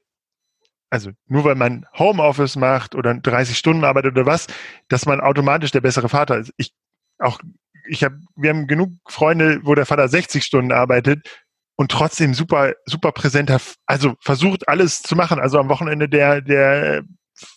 also 0.89 1.11
nur 1.27 1.43
weil 1.43 1.55
man 1.55 1.85
Homeoffice 1.97 2.55
macht 2.55 2.95
oder 2.95 3.13
30 3.13 3.57
Stunden 3.57 3.83
arbeitet 3.83 4.13
oder 4.13 4.25
was, 4.25 4.47
dass 4.87 5.05
man 5.05 5.21
automatisch 5.21 5.71
der 5.71 5.81
bessere 5.81 6.09
Vater 6.09 6.37
ist. 6.37 6.53
Ich 6.57 6.73
auch, 7.19 7.39
ich 7.87 8.03
habe, 8.03 8.19
wir 8.35 8.49
haben 8.49 8.67
genug 8.67 8.93
Freunde, 9.07 9.59
wo 9.63 9.75
der 9.75 9.85
Vater 9.85 10.07
60 10.07 10.43
Stunden 10.43 10.71
arbeitet 10.71 11.27
und 11.75 11.91
trotzdem 11.91 12.33
super, 12.33 12.73
super 12.85 13.11
präsenter, 13.11 13.59
also 13.85 14.15
versucht 14.21 14.67
alles 14.67 15.01
zu 15.01 15.15
machen. 15.15 15.39
Also 15.39 15.59
am 15.59 15.69
Wochenende 15.69 16.09
der, 16.09 16.41
der 16.41 17.03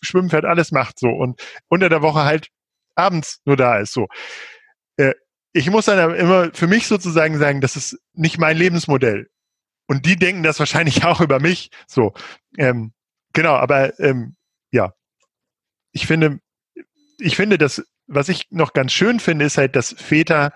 schwimmen 0.03 0.31
alles 0.31 0.71
macht 0.71 0.99
so 0.99 1.09
und 1.09 1.41
unter 1.69 1.89
der 1.89 2.03
Woche 2.03 2.25
halt 2.25 2.49
abends 2.95 3.41
nur 3.45 3.57
da 3.57 3.79
ist 3.79 3.93
so. 3.93 4.07
Äh, 4.97 5.15
ich 5.53 5.71
muss 5.71 5.87
dann 5.87 6.15
immer 6.15 6.51
für 6.53 6.67
mich 6.67 6.87
sozusagen 6.87 7.39
sagen, 7.39 7.61
das 7.61 7.77
ist 7.77 7.99
nicht 8.15 8.39
mein 8.39 8.57
Lebensmodell. 8.57 9.29
Und 9.87 10.07
die 10.07 10.17
denken 10.17 10.43
das 10.43 10.59
wahrscheinlich 10.59 11.05
auch 11.05 11.21
über 11.21 11.41
mich. 11.41 11.71
So, 11.87 12.13
ähm, 12.59 12.93
genau, 13.33 13.55
aber 13.55 13.99
ähm, 14.01 14.37
ja, 14.71 14.93
ich 15.93 16.07
finde, 16.07 16.41
ich 17.19 17.37
finde, 17.37 17.59
dass 17.59 17.83
was 18.07 18.29
ich 18.29 18.51
noch 18.51 18.73
ganz 18.73 18.93
schön 18.93 19.21
finde, 19.21 19.45
ist 19.45 19.59
halt, 19.59 19.77
dass 19.77 19.93
Väter 19.93 20.53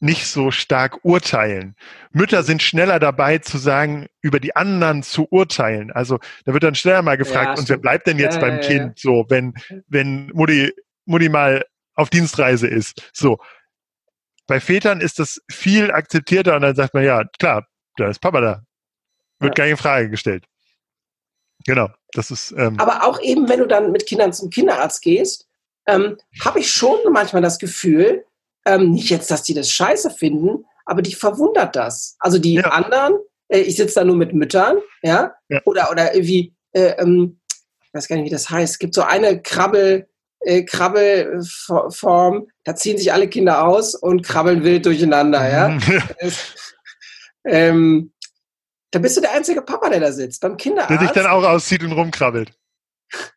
nicht 0.00 0.26
so 0.26 0.50
stark 0.50 1.04
urteilen. 1.04 1.74
Mütter 2.12 2.44
sind 2.44 2.62
schneller 2.62 3.00
dabei 3.00 3.38
zu 3.38 3.58
sagen, 3.58 4.06
über 4.20 4.38
die 4.38 4.54
anderen 4.54 5.02
zu 5.02 5.26
urteilen. 5.30 5.90
Also 5.90 6.20
da 6.44 6.52
wird 6.52 6.62
dann 6.62 6.76
schneller 6.76 7.02
mal 7.02 7.16
gefragt, 7.16 7.56
ja, 7.56 7.60
und 7.60 7.68
wer 7.68 7.78
bleibt 7.78 8.06
denn 8.06 8.18
jetzt 8.18 8.34
ja, 8.34 8.40
beim 8.40 8.60
ja, 8.60 8.60
Kind 8.60 8.98
so, 8.98 9.26
wenn, 9.28 9.54
wenn 9.88 10.28
Mutti, 10.28 10.72
Mutti 11.04 11.28
mal 11.28 11.64
auf 11.94 12.10
Dienstreise 12.10 12.68
ist. 12.68 13.10
So. 13.12 13.38
Bei 14.46 14.60
Vätern 14.60 15.00
ist 15.00 15.18
das 15.18 15.42
viel 15.50 15.90
akzeptierter 15.90 16.54
und 16.54 16.62
dann 16.62 16.76
sagt 16.76 16.94
man, 16.94 17.04
ja, 17.04 17.24
klar, 17.38 17.66
da 17.96 18.08
ist 18.08 18.20
Papa 18.20 18.40
da. 18.40 18.62
Wird 19.40 19.56
gar 19.56 19.64
nicht 19.64 19.72
in 19.72 19.76
Frage 19.76 20.10
gestellt. 20.10 20.44
Genau, 21.66 21.90
das 22.12 22.30
ist. 22.30 22.52
Ähm, 22.56 22.78
Aber 22.78 23.04
auch 23.04 23.20
eben, 23.20 23.48
wenn 23.48 23.60
du 23.60 23.66
dann 23.66 23.92
mit 23.92 24.06
Kindern 24.06 24.32
zum 24.32 24.50
Kinderarzt 24.50 25.02
gehst, 25.02 25.46
ähm, 25.86 26.16
habe 26.44 26.60
ich 26.60 26.70
schon 26.70 26.98
manchmal 27.10 27.42
das 27.42 27.58
Gefühl, 27.58 28.24
ähm, 28.66 28.92
nicht 28.92 29.10
jetzt, 29.10 29.30
dass 29.30 29.42
die 29.42 29.54
das 29.54 29.70
scheiße 29.70 30.10
finden, 30.10 30.64
aber 30.84 31.02
die 31.02 31.14
verwundert 31.14 31.76
das. 31.76 32.16
Also 32.18 32.38
die 32.38 32.54
ja. 32.54 32.64
anderen, 32.70 33.14
äh, 33.48 33.60
ich 33.60 33.76
sitze 33.76 33.96
da 33.96 34.04
nur 34.04 34.16
mit 34.16 34.34
Müttern, 34.34 34.78
ja, 35.02 35.34
ja. 35.48 35.60
oder 35.64 35.90
oder 35.90 36.14
irgendwie, 36.14 36.54
äh, 36.72 36.94
ähm, 36.98 37.40
ich 37.82 37.94
weiß 37.94 38.08
gar 38.08 38.16
nicht, 38.16 38.26
wie 38.26 38.30
das 38.30 38.50
heißt. 38.50 38.74
Es 38.74 38.78
gibt 38.78 38.94
so 38.94 39.02
eine 39.02 39.40
Krabbel, 39.40 40.08
äh, 40.40 40.62
Krabbelform, 40.64 42.48
da 42.64 42.74
ziehen 42.74 42.98
sich 42.98 43.12
alle 43.12 43.28
Kinder 43.28 43.66
aus 43.66 43.94
und 43.94 44.22
krabbeln 44.22 44.64
wild 44.64 44.86
durcheinander, 44.86 45.50
ja. 45.50 45.78
ähm, 47.44 48.12
da 48.90 48.98
bist 48.98 49.16
du 49.16 49.20
der 49.20 49.32
einzige 49.32 49.62
Papa, 49.62 49.90
der 49.90 50.00
da 50.00 50.12
sitzt, 50.12 50.40
beim 50.40 50.56
Kinderarzt. 50.56 50.90
Der 50.90 51.00
sich 51.00 51.10
dann 51.10 51.26
auch 51.26 51.44
auszieht 51.44 51.82
und 51.82 51.92
rumkrabbelt. 51.92 52.52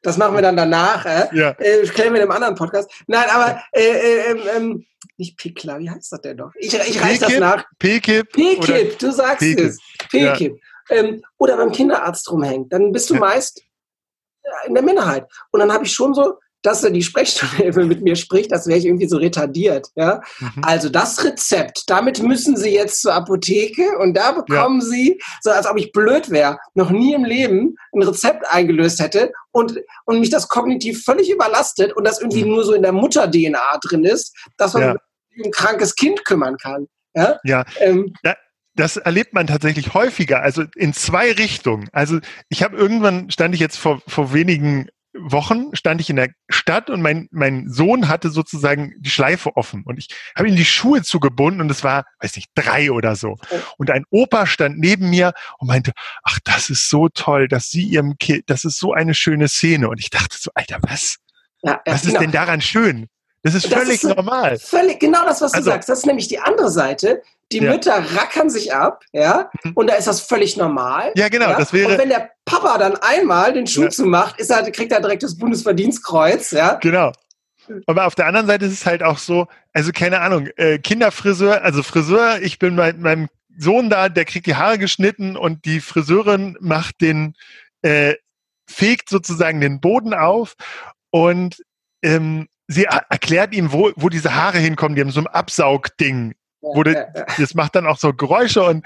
Das 0.02 0.18
machen 0.18 0.36
wir 0.36 0.42
dann 0.42 0.58
danach, 0.58 1.06
äh? 1.06 1.30
Ja. 1.34 1.52
Äh, 1.52 1.84
klären 1.88 2.14
wir 2.14 2.22
in 2.22 2.28
einem 2.28 2.32
anderen 2.32 2.56
Podcast. 2.56 2.92
Nein, 3.08 3.26
aber 3.30 3.62
äh, 3.72 3.82
äh, 3.82 4.32
ähm, 4.32 4.42
ähm, 4.56 4.86
nicht 5.18 5.38
Pickler, 5.38 5.80
wie 5.80 5.90
heißt 5.90 6.12
das 6.12 6.22
denn 6.22 6.38
doch? 6.38 6.52
Ich, 6.56 6.74
ich 6.74 7.02
reiche 7.02 7.22
das 7.22 7.40
nach. 7.40 7.66
P-Kip. 7.80 8.32
P-Kip, 8.34 9.00
du 9.00 9.12
sagst 9.12 9.44
es. 9.44 9.80
P-Kip. 10.10 10.60
Ja. 10.90 10.96
Ähm, 10.98 11.24
oder 11.38 11.58
beim 11.58 11.72
Kinderarzt 11.72 12.30
rumhängt. 12.32 12.74
Dann 12.74 12.92
bist 12.92 13.10
du 13.10 13.14
ja. 13.14 13.20
meist 13.22 13.62
in 14.66 14.74
der 14.74 14.84
Minderheit. 14.84 15.26
Und 15.52 15.62
dann 15.62 15.72
habe 15.72 15.86
ich 15.86 15.94
schon 15.94 16.14
so 16.14 16.36
dass 16.62 16.84
er 16.84 16.92
die 16.92 17.04
Sprechstunde 17.04 17.86
mit 17.86 18.02
mir 18.02 18.16
spricht, 18.16 18.52
das 18.52 18.68
wäre 18.68 18.78
ich 18.78 18.86
irgendwie 18.86 19.08
so 19.08 19.18
retardiert. 19.18 19.88
Ja? 19.96 20.22
Mhm. 20.40 20.64
Also 20.64 20.90
das 20.90 21.24
Rezept, 21.24 21.84
damit 21.88 22.22
müssen 22.22 22.56
Sie 22.56 22.74
jetzt 22.74 23.02
zur 23.02 23.14
Apotheke 23.14 23.98
und 24.00 24.16
da 24.16 24.32
bekommen 24.32 24.82
ja. 24.82 24.88
Sie, 24.88 25.22
so 25.42 25.52
als 25.52 25.68
ob 25.68 25.78
ich 25.78 25.92
blöd 25.92 26.30
wäre, 26.30 26.58
noch 26.74 26.90
nie 26.90 27.14
im 27.14 27.26
Leben 27.26 27.76
ein 27.94 28.04
Rezept 28.04 28.46
eingelöst 28.50 29.00
hätte 29.00 29.32
und, 29.52 29.80
und 30.06 30.20
mich 30.20 30.30
das 30.30 30.48
kognitiv 30.48 31.04
völlig 31.04 31.32
überlastet 31.32 31.94
und 31.94 32.06
das 32.06 32.20
irgendwie 32.20 32.44
mhm. 32.44 32.52
nur 32.52 32.64
so 32.64 32.74
in 32.74 32.82
der 32.82 32.94
Mutter-DNA 32.94 33.80
drin 33.84 34.04
ist, 34.04 34.36
dass 34.58 34.74
man 34.74 34.84
ja. 34.84 34.96
ein 35.44 35.52
krankes 35.52 35.96
Kind 35.96 36.26
kümmern 36.26 36.58
kann. 36.58 36.88
Ja. 37.14 37.40
ja. 37.44 37.66
Ähm, 37.80 38.14
ja 38.24 38.36
das 38.76 38.96
erlebt 38.98 39.34
man 39.34 39.48
tatsächlich 39.48 39.94
häufiger, 39.94 40.42
also 40.42 40.64
in 40.76 40.94
zwei 40.94 41.32
Richtungen. 41.34 41.90
Also 41.92 42.20
ich 42.48 42.64
habe 42.64 42.78
irgendwann, 42.78 43.30
stand 43.30 43.54
ich 43.54 43.60
jetzt 43.60 43.78
vor, 43.78 44.02
vor 44.08 44.34
wenigen 44.34 44.88
Wochen 45.14 45.76
stand 45.76 46.00
ich 46.02 46.10
in 46.10 46.16
der 46.16 46.30
Stadt 46.50 46.90
und 46.90 47.02
mein, 47.02 47.28
mein 47.32 47.68
Sohn 47.70 48.08
hatte 48.08 48.30
sozusagen 48.30 48.94
die 49.00 49.10
Schleife 49.10 49.56
offen 49.56 49.84
und 49.86 49.98
ich 49.98 50.08
habe 50.38 50.48
ihm 50.48 50.56
die 50.56 50.66
Schuhe 50.66 51.02
zugebunden 51.02 51.62
und 51.62 51.70
es 51.70 51.84
war, 51.84 52.06
weiß 52.20 52.36
nicht, 52.36 52.50
drei 52.56 52.92
oder 52.92 53.16
so. 53.16 53.38
Und 53.78 53.92
ein 53.92 54.06
Opa 54.10 54.46
stand 54.46 54.80
neben 54.80 55.10
mir 55.10 55.34
und 55.60 55.68
meinte, 55.68 55.92
ach, 56.24 56.40
das 56.44 56.70
ist 56.70 56.90
so 56.90 57.10
toll, 57.10 57.48
dass 57.48 57.70
Sie 57.70 57.84
Ihrem 57.84 58.18
Kind, 58.18 58.44
das 58.48 58.64
ist 58.64 58.80
so 58.80 58.94
eine 58.94 59.14
schöne 59.14 59.48
Szene. 59.48 59.90
Und 59.90 60.00
ich 60.00 60.10
dachte 60.10 60.38
so, 60.40 60.52
Alter, 60.56 60.78
was? 60.82 61.18
Ja, 61.64 61.82
was 61.86 62.02
genau. 62.02 62.14
ist 62.14 62.22
denn 62.22 62.32
daran 62.32 62.62
schön? 62.62 63.08
Das 63.44 63.56
ist 63.56 63.68
völlig 63.68 64.02
das 64.02 64.12
ist 64.12 64.16
normal. 64.16 64.60
Völlig, 64.60 65.00
genau 65.00 65.26
das, 65.26 65.42
was 65.42 65.52
du 65.52 65.58
also, 65.58 65.72
sagst. 65.72 65.90
Das 65.90 66.00
ist 66.00 66.06
nämlich 66.06 66.28
die 66.28 66.40
andere 66.40 66.70
Seite. 66.70 67.22
Die 67.52 67.60
ja. 67.60 67.72
Mütter 67.72 68.04
rackern 68.16 68.50
sich 68.50 68.74
ab, 68.74 69.04
ja, 69.12 69.50
mhm. 69.64 69.72
und 69.74 69.90
da 69.90 69.96
ist 69.96 70.08
das 70.08 70.22
völlig 70.22 70.58
normal. 70.58 71.12
Ja, 71.16 71.30
genau, 71.30 71.50
ja? 71.50 71.58
das 71.58 71.74
wäre. 71.74 71.92
Und 71.92 71.98
wenn 71.98 72.10
der 72.10 72.32
Papa 72.46 72.78
dann 72.78 72.96
einmal 72.98 73.54
den 73.54 73.68
Schuh 73.68 73.84
ja. 73.84 73.90
zumacht, 73.90 74.40
ist 74.40 74.50
er, 74.50 74.70
kriegt 74.72 74.92
er 74.92 75.02
direkt 75.02 75.24
das 75.24 75.38
Bundesverdienstkreuz, 75.38 76.52
ja. 76.52 76.76
Genau. 76.76 77.12
Aber 77.86 78.06
auf 78.06 78.16
der 78.16 78.26
anderen 78.26 78.48
Seite 78.48 78.66
ist 78.66 78.74
es 78.74 78.86
halt 78.86 79.04
auch 79.04 79.18
so, 79.18 79.48
also 79.74 79.92
keine 79.92 80.22
Ahnung, 80.22 80.48
äh, 80.58 80.80
Kinderfriseur, 80.80 81.64
also 81.64 81.84
Friseur, 81.84 82.42
ich 82.42 82.60
bin 82.60 82.76
mit 82.76 83.00
meinem 83.00 83.30
Sohn 83.58 83.90
da, 83.90 84.10
der 84.10 84.26
kriegt 84.26 84.46
die 84.46 84.56
Haare 84.56 84.78
geschnitten 84.78 85.38
und 85.38 85.66
die 85.66 85.80
Friseurin 85.80 86.58
macht 86.60 87.02
den, 87.02 87.36
äh, 87.82 88.16
fegt 88.68 89.10
sozusagen 89.10 89.62
den 89.62 89.80
Boden 89.80 90.14
auf 90.14 90.56
und 91.12 91.64
ähm, 92.02 92.48
sie 92.68 92.86
erklärt 92.86 93.54
ihm, 93.54 93.72
wo, 93.72 93.92
wo 93.96 94.10
diese 94.10 94.36
Haare 94.36 94.58
hinkommen. 94.58 94.96
Die 94.96 95.02
haben 95.02 95.12
so 95.12 95.20
ein 95.20 95.28
Absaugding. 95.28 96.34
Wo 96.62 96.84
die, 96.84 96.96
das 97.38 97.54
macht 97.56 97.76
dann 97.76 97.88
auch 97.88 97.98
so 97.98 98.14
Geräusche 98.14 98.64
und 98.64 98.86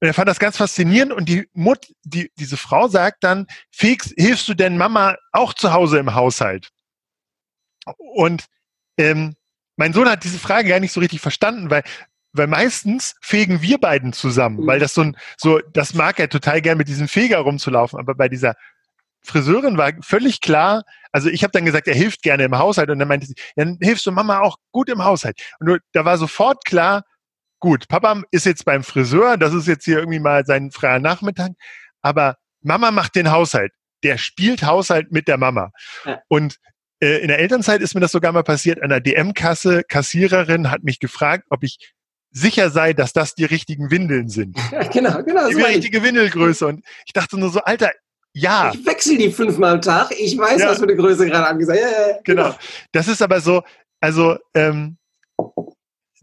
er 0.00 0.14
fand 0.14 0.28
das 0.28 0.38
ganz 0.38 0.56
faszinierend 0.56 1.12
und 1.12 1.28
die 1.28 1.48
Mut, 1.52 1.86
die, 2.02 2.30
diese 2.38 2.56
Frau 2.56 2.88
sagt 2.88 3.24
dann, 3.24 3.46
Fix, 3.70 4.12
hilfst 4.16 4.48
du 4.48 4.54
denn 4.54 4.76
Mama 4.76 5.16
auch 5.32 5.54
zu 5.54 5.72
Hause 5.72 5.98
im 5.98 6.14
Haushalt? 6.14 6.70
Und 7.96 8.44
ähm, 8.98 9.34
mein 9.76 9.92
Sohn 9.92 10.08
hat 10.08 10.24
diese 10.24 10.38
Frage 10.38 10.68
gar 10.68 10.80
nicht 10.80 10.92
so 10.92 11.00
richtig 11.00 11.20
verstanden, 11.20 11.70
weil 11.70 11.82
weil 12.34 12.48
meistens 12.48 13.14
fegen 13.20 13.62
wir 13.62 13.78
beiden 13.78 14.12
zusammen, 14.12 14.66
weil 14.66 14.80
das 14.80 14.92
so 14.92 15.02
ein, 15.02 15.16
so, 15.36 15.60
das 15.72 15.94
mag 15.94 16.18
er 16.18 16.28
total 16.28 16.60
gern 16.60 16.76
mit 16.76 16.88
diesem 16.88 17.06
Feger 17.06 17.38
rumzulaufen, 17.38 17.98
aber 17.98 18.16
bei 18.16 18.28
dieser 18.28 18.56
Friseurin 19.24 19.78
war 19.78 19.92
völlig 20.02 20.40
klar, 20.40 20.84
also 21.12 21.28
ich 21.28 21.42
habe 21.42 21.52
dann 21.52 21.64
gesagt, 21.64 21.88
er 21.88 21.94
hilft 21.94 22.22
gerne 22.22 22.44
im 22.44 22.58
Haushalt 22.58 22.90
und 22.90 22.98
dann 22.98 23.08
meinte 23.08 23.26
sie, 23.26 23.34
dann 23.56 23.78
hilfst 23.80 24.04
du 24.06 24.12
Mama 24.12 24.40
auch 24.40 24.56
gut 24.72 24.88
im 24.88 25.04
Haushalt. 25.04 25.40
Und 25.60 25.80
da 25.92 26.04
war 26.04 26.18
sofort 26.18 26.64
klar, 26.64 27.04
gut, 27.60 27.88
Papa 27.88 28.22
ist 28.30 28.46
jetzt 28.46 28.64
beim 28.64 28.82
Friseur, 28.82 29.36
das 29.36 29.54
ist 29.54 29.66
jetzt 29.66 29.84
hier 29.84 29.98
irgendwie 29.98 30.18
mal 30.18 30.44
sein 30.44 30.70
freier 30.70 30.98
Nachmittag, 30.98 31.52
aber 32.02 32.36
Mama 32.62 32.90
macht 32.90 33.14
den 33.14 33.30
Haushalt. 33.30 33.72
Der 34.02 34.18
spielt 34.18 34.64
Haushalt 34.64 35.12
mit 35.12 35.28
der 35.28 35.38
Mama. 35.38 35.70
Ja. 36.04 36.20
Und 36.28 36.58
äh, 37.00 37.18
in 37.18 37.28
der 37.28 37.38
Elternzeit 37.38 37.80
ist 37.80 37.94
mir 37.94 38.00
das 38.00 38.12
sogar 38.12 38.32
mal 38.32 38.42
passiert, 38.42 38.82
an 38.82 38.90
der 38.90 39.00
DM-Kasse, 39.00 39.82
Kassiererin 39.88 40.70
hat 40.70 40.82
mich 40.82 40.98
gefragt, 41.00 41.44
ob 41.50 41.62
ich 41.62 41.78
sicher 42.30 42.68
sei, 42.70 42.92
dass 42.92 43.12
das 43.12 43.34
die 43.34 43.44
richtigen 43.44 43.90
Windeln 43.90 44.28
sind. 44.28 44.58
Ja, 44.72 44.82
genau, 44.92 45.22
genau. 45.22 45.48
Die 45.48 45.62
richtige 45.62 46.02
Windelgröße. 46.02 46.66
Und 46.66 46.84
ich 47.06 47.12
dachte 47.12 47.38
nur 47.38 47.50
so, 47.50 47.60
Alter, 47.60 47.92
ja. 48.34 48.72
Ich 48.74 48.84
wechsle 48.84 49.16
die 49.16 49.30
fünfmal 49.30 49.74
am 49.74 49.80
Tag. 49.80 50.10
Ich 50.18 50.36
weiß, 50.36 50.60
ja. 50.60 50.68
was 50.68 50.78
für 50.78 50.84
eine 50.84 50.96
Größe 50.96 51.26
gerade 51.26 51.46
angesagt. 51.46 51.78
Ja, 51.78 51.86
ja, 51.86 52.18
genau. 52.24 52.44
genau. 52.44 52.56
Das 52.92 53.08
ist 53.08 53.22
aber 53.22 53.40
so, 53.40 53.62
also, 54.00 54.36
ähm, 54.54 54.98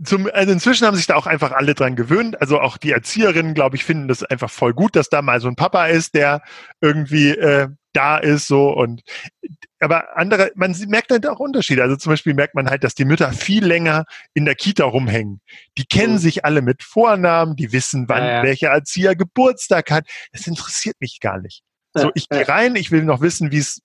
zum, 0.04 0.30
also 0.34 0.52
inzwischen 0.52 0.88
haben 0.88 0.96
sich 0.96 1.08
da 1.08 1.16
auch 1.16 1.28
einfach 1.28 1.52
alle 1.52 1.74
dran 1.74 1.96
gewöhnt. 1.96 2.42
Also 2.42 2.60
auch 2.60 2.78
die 2.78 2.92
Erzieherinnen, 2.92 3.54
glaube 3.54 3.76
ich, 3.76 3.86
finden 3.86 4.08
das 4.08 4.24
einfach 4.24 4.50
voll 4.50 4.74
gut, 4.74 4.96
dass 4.96 5.10
da 5.10 5.22
mal 5.22 5.40
so 5.40 5.48
ein 5.48 5.56
Papa 5.56 5.86
ist, 5.88 6.16
der 6.16 6.42
irgendwie 6.82 7.30
äh, 7.30 7.68
da 7.94 8.18
ist 8.18 8.48
so 8.48 8.72
und 8.72 9.02
aber 9.80 10.16
andere, 10.18 10.52
man 10.56 10.76
merkt 10.88 11.12
halt 11.12 11.28
auch 11.28 11.40
Unterschiede. 11.40 11.82
Also 11.82 11.96
zum 11.96 12.12
Beispiel 12.12 12.34
merkt 12.34 12.56
man 12.56 12.70
halt, 12.70 12.84
dass 12.84 12.94
die 12.94 13.06
Mütter 13.06 13.32
viel 13.34 13.66
länger 13.66 14.06
in 14.34 14.46
der 14.46 14.56
Kita 14.56 14.86
rumhängen. 14.86 15.42
Die 15.78 15.86
kennen 15.86 16.14
mhm. 16.14 16.20
sich 16.20 16.46
alle 16.46 16.62
mit 16.62 16.84
Vornamen, 16.84 17.56
die 17.56 17.72
wissen, 17.72 18.08
wann 18.08 18.24
ja, 18.24 18.32
ja. 18.38 18.44
welcher 18.44 18.70
Erzieher 18.70 19.16
Geburtstag 19.16 19.90
hat. 19.92 20.06
Das 20.32 20.46
interessiert 20.46 20.98
mich 21.00 21.20
gar 21.20 21.40
nicht. 21.40 21.64
So, 21.94 22.12
ich 22.16 22.30
gehe 22.30 22.48
rein, 22.48 22.76
ich 22.76 22.92
will 22.92 23.04
noch 23.04 23.22
wissen, 23.22 23.52
wie 23.52 23.60
es 23.60 23.82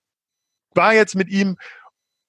war 0.74 0.94
jetzt 0.94 1.14
mit 1.14 1.28
ihm 1.28 1.56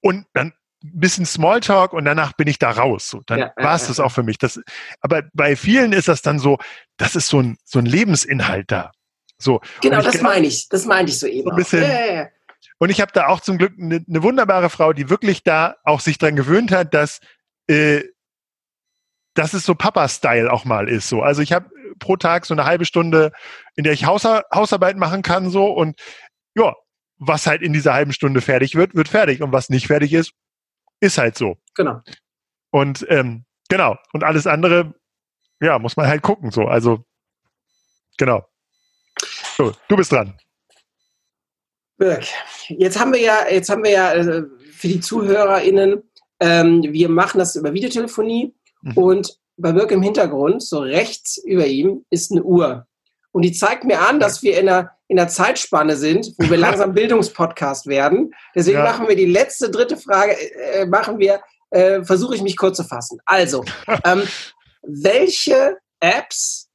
und 0.02 0.26
dann 0.34 0.54
ein 0.84 1.00
bisschen 1.00 1.26
Smalltalk 1.26 1.94
und 1.94 2.06
danach 2.06 2.34
bin 2.34 2.48
ich 2.48 2.60
da 2.60 2.72
raus. 2.72 3.10
So, 3.10 3.22
dann 3.26 3.40
ja, 3.40 3.54
war 3.58 3.76
es 3.76 3.84
ja, 3.84 3.88
das 3.90 4.00
auch 4.00 4.12
für 4.12 4.24
mich. 4.24 4.38
Das, 4.38 4.60
aber 5.02 5.24
bei 5.34 5.56
vielen 5.56 5.92
ist 5.92 6.08
das 6.08 6.22
dann 6.22 6.40
so, 6.40 6.58
das 6.98 7.16
ist 7.16 7.28
so 7.28 7.42
ein, 7.42 7.58
so 7.64 7.80
ein 7.80 7.86
Lebensinhalt 7.86 8.72
da. 8.72 8.92
So, 9.40 9.62
genau, 9.82 10.02
das 10.02 10.22
meine 10.22 10.48
ich. 10.48 10.68
Das 10.70 10.86
meine 10.86 11.10
ich 11.10 11.20
so 11.20 11.28
eben. 11.28 11.44
So 11.44 11.50
ein 11.52 11.56
bisschen, 11.56 11.84
ja, 11.84 12.28
und 12.80 12.90
ich 12.90 13.02
habe 13.02 13.12
da 13.12 13.28
auch 13.28 13.40
zum 13.40 13.58
Glück 13.58 13.74
eine, 13.80 14.04
eine, 14.08 14.24
wunderbare 14.24 14.70
Frau, 14.70 14.94
die 14.94 15.10
wirklich 15.10 15.44
da 15.44 15.76
auch 15.84 16.00
sich 16.00 16.18
dran 16.18 16.36
gewöhnt 16.36 16.72
hat, 16.72 16.94
dass, 16.94 17.20
äh, 17.68 18.04
dass 19.34 19.54
es 19.54 19.64
so 19.64 19.76
Papa-Style 19.76 20.52
auch 20.52 20.66
mal 20.66 20.88
ist. 20.90 21.10
So. 21.10 21.22
Also 21.22 21.42
ich 21.42 21.54
habe 21.54 21.70
pro 22.00 22.16
Tag 22.16 22.46
so 22.46 22.54
eine 22.54 22.66
halbe 22.66 22.86
Stunde, 22.86 23.32
in 23.76 23.84
der 23.84 23.94
ich 23.94 24.06
Hausar 24.06 24.46
Hausarbeit 24.54 24.98
machen 24.98 25.22
kann 25.22 25.50
so 25.50 25.66
und 25.66 26.00
ja, 26.56 26.74
was 27.20 27.48
halt 27.48 27.62
in 27.62 27.74
dieser 27.74 27.94
halben 27.94 28.14
Stunde 28.14 28.42
fertig 28.42 28.76
wird, 28.76 28.96
wird 28.96 29.08
fertig. 29.08 29.42
Und 29.42 29.52
was 29.52 29.70
nicht 29.70 29.88
fertig 29.88 30.14
ist, 30.14 30.34
ist 31.00 31.18
halt 31.18 31.38
so. 31.38 31.58
Genau. 31.76 32.02
Und 32.72 33.06
ähm, 33.10 33.46
genau. 33.70 33.98
Und 34.14 34.24
alles 34.24 34.48
andere, 34.48 34.94
ja, 35.62 35.80
muss 35.80 35.98
man 35.98 36.08
halt 36.08 36.22
gucken. 36.22 36.52
So, 36.52 36.66
also 36.66 37.04
genau. 38.18 38.48
So, 39.56 39.74
du 39.88 39.96
bist 39.96 40.12
dran. 40.12 40.38
Birk, 41.98 42.26
jetzt 42.68 43.00
haben 43.00 43.12
wir 43.12 43.22
ja, 43.22 43.48
jetzt 43.50 43.70
haben 43.70 43.84
wir 43.84 43.90
ja 43.90 44.14
äh, 44.14 44.44
für 44.72 44.88
die 44.88 45.00
ZuhörerInnen, 45.00 46.04
ähm, 46.40 46.84
wir 46.84 47.10
machen 47.10 47.40
das 47.40 47.56
über 47.56 47.74
Videotelefonie 47.74 48.54
mhm. 48.84 48.94
und 48.94 49.40
bei 49.58 49.72
Birk 49.72 49.92
im 49.92 50.02
Hintergrund, 50.02 50.64
so 50.64 50.80
rechts 50.80 51.38
über 51.38 51.66
ihm, 51.66 52.06
ist 52.10 52.32
eine 52.32 52.44
Uhr. 52.44 52.88
Und 53.32 53.42
die 53.44 53.52
zeigt 53.52 53.84
mir 53.84 54.08
an, 54.08 54.20
dass 54.20 54.42
wir 54.42 54.60
in 54.60 54.70
einer, 54.70 54.92
in 55.08 55.20
einer 55.20 55.30
Zeitspanne 55.30 55.96
sind, 55.96 56.34
wo 56.38 56.50
wir 56.50 56.58
langsam 56.58 56.94
Bildungspodcast 56.94 57.88
werden. 57.88 58.34
Deswegen 58.56 58.80
ja. 58.80 58.84
machen 58.84 59.08
wir 59.08 59.16
die 59.16 59.26
letzte, 59.26 59.70
dritte 59.70 59.98
Frage, 59.98 60.34
äh, 60.34 60.86
machen 60.86 61.20
wir, 61.20 61.42
äh, 61.72 62.04
versuche 62.04 62.36
ich 62.36 62.42
mich 62.42 62.58
kurz 62.58 62.78
zu 62.78 62.84
fassen. 62.84 63.20
Also, 63.26 63.64
ähm, 64.06 64.24
welche 64.82 65.78
Apps 66.00 66.70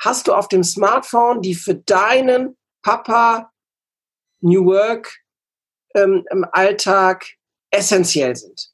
hast 0.00 0.28
du 0.28 0.34
auf 0.34 0.48
dem 0.48 0.64
Smartphone, 0.64 1.42
die 1.42 1.54
für 1.54 1.74
deinen 1.74 2.56
Papa 2.82 3.50
New 4.40 4.64
Work 4.66 5.12
ähm, 5.94 6.24
im 6.30 6.46
Alltag 6.52 7.26
essentiell 7.70 8.36
sind? 8.36 8.70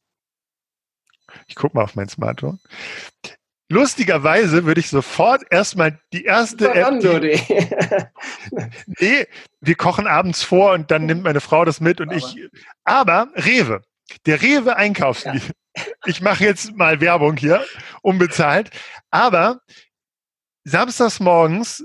Ich 1.48 1.54
gucke 1.54 1.76
mal 1.76 1.84
auf 1.84 1.96
mein 1.96 2.08
Smartphone. 2.08 2.60
Lustigerweise 3.74 4.66
würde 4.66 4.78
ich 4.78 4.88
sofort 4.88 5.42
erstmal 5.50 5.98
die 6.12 6.22
erste 6.22 6.72
App. 6.72 7.00
Die, 7.00 7.40
nee, 9.00 9.26
wir 9.60 9.74
kochen 9.74 10.06
abends 10.06 10.44
vor 10.44 10.74
und 10.74 10.92
dann 10.92 11.06
nimmt 11.06 11.24
meine 11.24 11.40
Frau 11.40 11.64
das 11.64 11.80
mit 11.80 12.00
und 12.00 12.10
aber. 12.10 12.16
ich. 12.16 12.50
Aber 12.84 13.28
Rewe, 13.34 13.82
der 14.26 14.40
Rewe 14.42 14.76
Einkaufs. 14.76 15.24
Ja. 15.24 15.34
Ich 16.06 16.20
mache 16.20 16.44
jetzt 16.44 16.76
mal 16.76 17.00
Werbung 17.00 17.36
hier, 17.36 17.64
unbezahlt. 18.00 18.70
Aber 19.10 19.60
samstags 20.62 21.18
morgens 21.18 21.84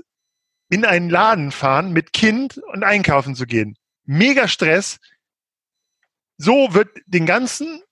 in 0.68 0.84
einen 0.84 1.10
Laden 1.10 1.50
fahren 1.50 1.92
mit 1.92 2.12
Kind 2.12 2.58
und 2.72 2.84
einkaufen 2.84 3.34
zu 3.34 3.46
gehen. 3.46 3.76
Mega 4.04 4.46
Stress. 4.46 5.00
So 6.36 6.72
wird 6.72 6.90
den 7.06 7.26
ganzen, 7.26 7.82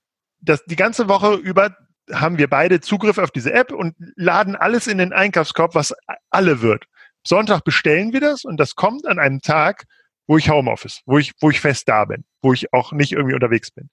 das, 0.41 0.65
die 0.67 0.77
ganze 0.77 1.09
Woche 1.09 1.35
über 1.35 1.77
haben 2.13 2.39
wir 2.39 2.49
beide 2.49 2.81
Zugriff 2.81 3.19
auf 3.19 3.31
diese 3.31 3.53
App 3.53 3.73
und 3.73 3.95
laden 4.17 4.57
alles 4.57 4.87
in 4.87 4.99
den 4.99 5.13
Einkaufskorb, 5.13 5.75
was 5.75 5.95
alle 6.31 6.63
wird. 6.63 6.85
Sonntag 7.27 7.65
bestellen 7.65 8.13
wir 8.13 8.21
das 8.21 8.45
und 8.45 8.59
das 8.59 8.75
kommt 8.75 9.07
an 9.07 9.19
einem 9.19 9.41
Tag, 9.41 9.85
wo 10.27 10.37
ich 10.37 10.51
Homeoffice, 10.51 11.01
wo 11.07 11.19
ich, 11.19 11.33
wo 11.41 11.51
ich 11.51 11.61
fest 11.61 11.89
da 11.89 12.05
bin, 12.05 12.25
wo 12.43 12.53
ich 12.53 12.73
auch 12.73 12.93
nicht 12.93 13.13
irgendwie 13.13 13.35
unterwegs 13.35 13.71
bin. 13.71 13.91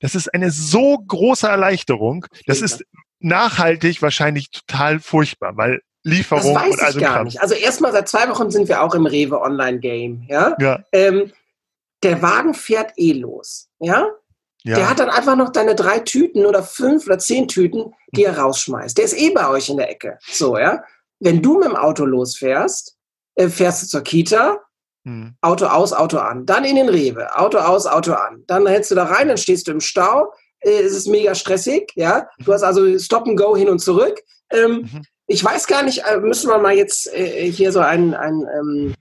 Das 0.00 0.14
ist 0.14 0.32
eine 0.32 0.50
so 0.50 0.98
große 0.98 1.48
Erleichterung. 1.48 2.26
Das 2.46 2.62
ist 2.62 2.84
nachhaltig 3.18 4.02
wahrscheinlich 4.02 4.50
total 4.50 5.00
furchtbar, 5.00 5.56
weil 5.56 5.80
Lieferung 6.04 6.54
das 6.54 6.62
weiß 6.64 6.72
und 6.72 6.80
also 6.82 6.98
ich 6.98 7.04
gar 7.04 7.14
Kram. 7.14 7.24
nicht. 7.24 7.40
Also 7.40 7.54
erstmal 7.54 7.92
seit 7.92 8.08
zwei 8.08 8.28
Wochen 8.28 8.50
sind 8.50 8.68
wir 8.68 8.82
auch 8.82 8.94
im 8.94 9.06
Rewe 9.06 9.40
Online 9.40 9.78
Game. 9.78 10.24
Ja. 10.28 10.56
ja. 10.60 10.84
Ähm, 10.92 11.32
der 12.02 12.22
Wagen 12.22 12.54
fährt 12.54 12.92
eh 12.96 13.12
los. 13.12 13.68
Ja. 13.78 14.08
Ja. 14.64 14.76
Der 14.76 14.90
hat 14.90 15.00
dann 15.00 15.10
einfach 15.10 15.36
noch 15.36 15.50
deine 15.50 15.74
drei 15.74 15.98
Tüten 15.98 16.46
oder 16.46 16.62
fünf 16.62 17.06
oder 17.06 17.18
zehn 17.18 17.48
Tüten, 17.48 17.94
die 18.14 18.24
er 18.24 18.38
rausschmeißt. 18.38 18.96
Der 18.96 19.04
ist 19.04 19.18
eh 19.18 19.30
bei 19.30 19.48
euch 19.48 19.68
in 19.68 19.76
der 19.76 19.90
Ecke. 19.90 20.18
So, 20.30 20.56
ja. 20.56 20.82
Wenn 21.18 21.42
du 21.42 21.58
mit 21.58 21.68
dem 21.68 21.76
Auto 21.76 22.04
losfährst, 22.04 22.96
äh, 23.34 23.48
fährst 23.48 23.82
du 23.82 23.86
zur 23.88 24.02
Kita, 24.02 24.60
hm. 25.04 25.34
Auto 25.40 25.66
aus, 25.66 25.92
Auto 25.92 26.18
an. 26.18 26.46
Dann 26.46 26.64
in 26.64 26.76
den 26.76 26.88
Rewe, 26.88 27.36
Auto 27.36 27.58
aus, 27.58 27.86
Auto 27.86 28.12
an. 28.12 28.44
Dann 28.46 28.66
hältst 28.66 28.90
du 28.90 28.94
da 28.94 29.04
rein, 29.04 29.28
dann 29.28 29.36
stehst 29.36 29.66
du 29.66 29.72
im 29.72 29.80
Stau. 29.80 30.32
Äh, 30.60 30.82
es 30.82 30.92
ist 30.92 31.08
mega 31.08 31.34
stressig, 31.34 31.90
ja. 31.96 32.28
Du 32.44 32.52
hast 32.52 32.62
also 32.62 32.98
Stop 32.98 33.26
and 33.26 33.38
Go 33.38 33.56
hin 33.56 33.68
und 33.68 33.80
zurück. 33.80 34.20
Ähm, 34.50 34.88
mhm. 34.92 35.02
Ich 35.26 35.42
weiß 35.44 35.66
gar 35.66 35.82
nicht, 35.82 36.04
äh, 36.06 36.18
müssen 36.18 36.50
wir 36.50 36.58
mal 36.58 36.74
jetzt 36.74 37.12
äh, 37.12 37.50
hier 37.50 37.72
so 37.72 37.80
ein, 37.80 38.14
ein 38.14 38.46
ähm, 38.58 38.94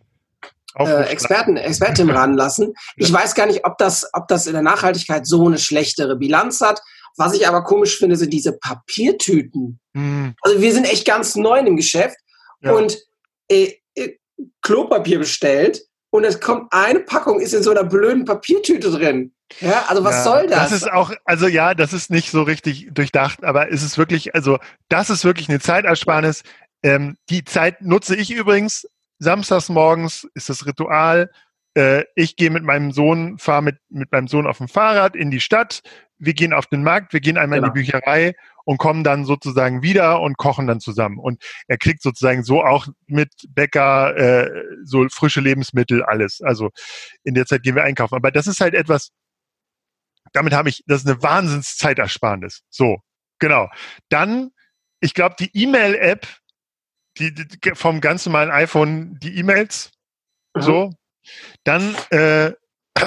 äh, 0.76 1.04
Experten, 1.04 1.58
Expertin 1.58 2.10
ranlassen. 2.12 2.74
Ich 2.96 3.12
weiß 3.12 3.36
gar 3.36 3.46
nicht, 3.46 3.66
ob 3.66 3.78
das, 3.78 4.10
ob 4.14 4.28
das 4.28 4.48
in 4.48 4.54
der 4.54 4.62
Nachhaltigkeit 4.62 5.26
so 5.28 5.48
eine 5.48 5.58
schlechtere 5.58 6.16
Bilanz 6.16 6.62
hat. 6.62 6.82
Was 7.18 7.34
ich 7.34 7.48
aber 7.48 7.64
komisch 7.64 7.98
finde, 7.98 8.16
sind 8.16 8.32
diese 8.32 8.54
Papiertüten. 8.54 9.80
Hm. 9.94 10.34
Also 10.42 10.62
wir 10.62 10.74
sind 10.74 10.86
echt 10.86 11.06
ganz 11.06 11.36
neu 11.36 11.60
im 11.60 11.76
Geschäft 11.76 12.18
ja. 12.62 12.72
und 12.72 12.98
äh, 13.50 13.74
äh, 13.96 14.16
Klopapier 14.62 15.20
bestellt 15.20 15.82
und 16.10 16.24
es 16.24 16.40
kommt 16.40 16.72
eine 16.72 17.00
Packung, 17.00 17.40
ist 17.40 17.54
in 17.54 17.64
so 17.64 17.72
einer 17.72 17.84
blöden 17.84 18.26
Papiertüte 18.26 18.92
drin. 18.92 19.34
Ja, 19.60 19.86
also 19.88 20.04
was 20.04 20.16
ja, 20.16 20.24
soll 20.24 20.48
das? 20.48 20.70
Das 20.70 20.72
ist 20.72 20.92
auch, 20.92 21.12
also 21.26 21.48
ja, 21.48 21.74
das 21.74 21.92
ist 21.94 22.10
nicht 22.10 22.32
so 22.32 22.44
richtig 22.44 22.90
durchdacht, 22.94 23.44
aber 23.44 23.68
ist 23.68 23.84
es 23.84 23.98
wirklich, 23.98 24.34
also 24.34 24.60
das 24.88 25.10
ist 25.10 25.26
wirklich 25.26 25.50
eine 25.50 25.60
Zeitersparnis. 25.60 26.44
Ähm, 26.84 27.18
die 27.30 27.44
Zeit 27.44 27.82
nutze 27.82 28.16
ich 28.16 28.32
übrigens 28.32 28.88
samstags 29.22 29.70
morgens 29.70 30.28
ist 30.34 30.50
das 30.50 30.66
Ritual, 30.66 31.30
äh, 31.76 32.04
ich 32.16 32.36
gehe 32.36 32.50
mit 32.50 32.64
meinem 32.64 32.92
Sohn, 32.92 33.38
fahre 33.38 33.62
mit, 33.62 33.78
mit 33.90 34.12
meinem 34.12 34.28
Sohn 34.28 34.48
auf 34.48 34.58
dem 34.58 34.68
Fahrrad 34.68 35.16
in 35.16 35.32
die 35.32 35.40
Stadt, 35.40 35.82
wir 36.18 36.34
gehen 36.34 36.54
auf 36.54 36.68
den 36.68 36.84
Markt, 36.84 37.14
wir 37.14 37.22
gehen 37.22 37.38
einmal 37.38 37.60
genau. 37.60 37.72
in 37.72 37.74
die 37.74 37.86
genau. 37.86 38.00
Bücherei 38.00 38.36
und 38.66 38.78
kommen 38.78 39.04
dann 39.04 39.26
sozusagen 39.26 39.82
wieder 39.82 40.22
und 40.22 40.38
kochen 40.38 40.68
dann 40.68 40.80
zusammen. 40.80 41.18
Und 41.18 41.42
er 41.68 41.78
kriegt 41.78 42.02
sozusagen 42.02 42.44
so 42.44 42.64
auch 42.64 42.88
mit 43.08 43.30
Bäcker 43.50 44.16
äh, 44.18 44.50
so 44.84 45.08
frische 45.10 45.42
Lebensmittel, 45.42 46.04
alles. 46.04 46.42
Also 46.42 46.70
in 47.24 47.34
der 47.34 47.46
Zeit 47.46 47.64
gehen 47.64 47.76
wir 47.76 47.84
einkaufen. 47.84 48.16
Aber 48.16 48.32
das 48.32 48.48
ist 48.48 48.60
halt 48.60 48.74
etwas, 48.74 49.12
damit 50.34 50.54
habe 50.54 50.70
ich, 50.70 50.84
das 50.86 51.02
ist 51.02 51.10
eine 51.10 51.22
Wahnsinnszeitersparnis. 51.24 52.62
So, 52.70 53.00
genau. 53.40 53.70
Dann, 54.10 54.52
ich 55.00 55.14
glaube, 55.14 55.36
die 55.40 55.50
E-Mail-App 55.54 56.28
die, 57.18 57.34
die, 57.34 57.72
vom 57.74 58.02
ganz 58.02 58.26
normalen 58.26 58.52
iPhone 58.52 59.18
die 59.20 59.38
E-Mails. 59.38 59.92
Mhm. 60.56 60.62
So. 60.62 60.94
Dann 61.64 61.96
äh, 62.10 62.52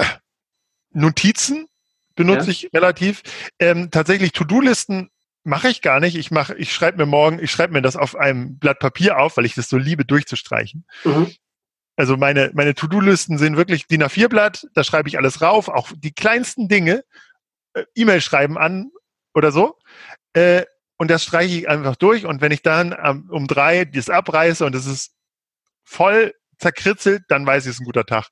Notizen 0.91 1.67
benutze 2.15 2.47
ja. 2.47 2.51
ich 2.51 2.69
relativ. 2.73 3.23
Ähm, 3.59 3.91
tatsächlich 3.91 4.31
To-Do-Listen 4.31 5.09
mache 5.43 5.69
ich 5.69 5.81
gar 5.81 5.99
nicht. 5.99 6.15
Ich 6.15 6.31
mache, 6.31 6.55
ich 6.55 6.73
schreibe 6.73 6.97
mir 6.97 7.05
morgen, 7.05 7.39
ich 7.39 7.51
schreibe 7.51 7.73
mir 7.73 7.81
das 7.81 7.95
auf 7.95 8.15
einem 8.15 8.57
Blatt 8.57 8.79
Papier 8.79 9.19
auf, 9.19 9.37
weil 9.37 9.45
ich 9.45 9.55
das 9.55 9.69
so 9.69 9.77
liebe, 9.77 10.05
durchzustreichen. 10.05 10.85
Mhm. 11.03 11.33
Also 11.97 12.17
meine, 12.17 12.51
meine 12.53 12.75
To-Do-Listen 12.75 13.37
sind 13.37 13.55
wirklich 13.55 13.87
DIN 13.87 14.03
A4-Blatt, 14.03 14.67
da 14.73 14.83
schreibe 14.83 15.07
ich 15.07 15.17
alles 15.17 15.41
rauf, 15.41 15.69
auch 15.69 15.91
die 15.95 16.11
kleinsten 16.11 16.67
Dinge, 16.67 17.05
äh, 17.73 17.83
E-Mail 17.95 18.21
schreiben 18.21 18.57
an 18.57 18.91
oder 19.33 19.51
so. 19.51 19.77
Äh, 20.33 20.65
und 20.97 21.11
das 21.11 21.23
streiche 21.23 21.57
ich 21.57 21.69
einfach 21.69 21.95
durch. 21.95 22.25
Und 22.25 22.41
wenn 22.41 22.51
ich 22.51 22.61
dann 22.61 22.93
um 23.29 23.47
drei 23.47 23.85
das 23.85 24.09
abreiße 24.09 24.65
und 24.65 24.75
es 24.75 24.85
ist 24.85 25.13
voll 25.83 26.33
zerkritzelt, 26.57 27.23
dann 27.27 27.45
weiß 27.45 27.65
ich, 27.65 27.71
es 27.71 27.75
ist 27.75 27.81
ein 27.81 27.85
guter 27.85 28.05
Tag. 28.05 28.29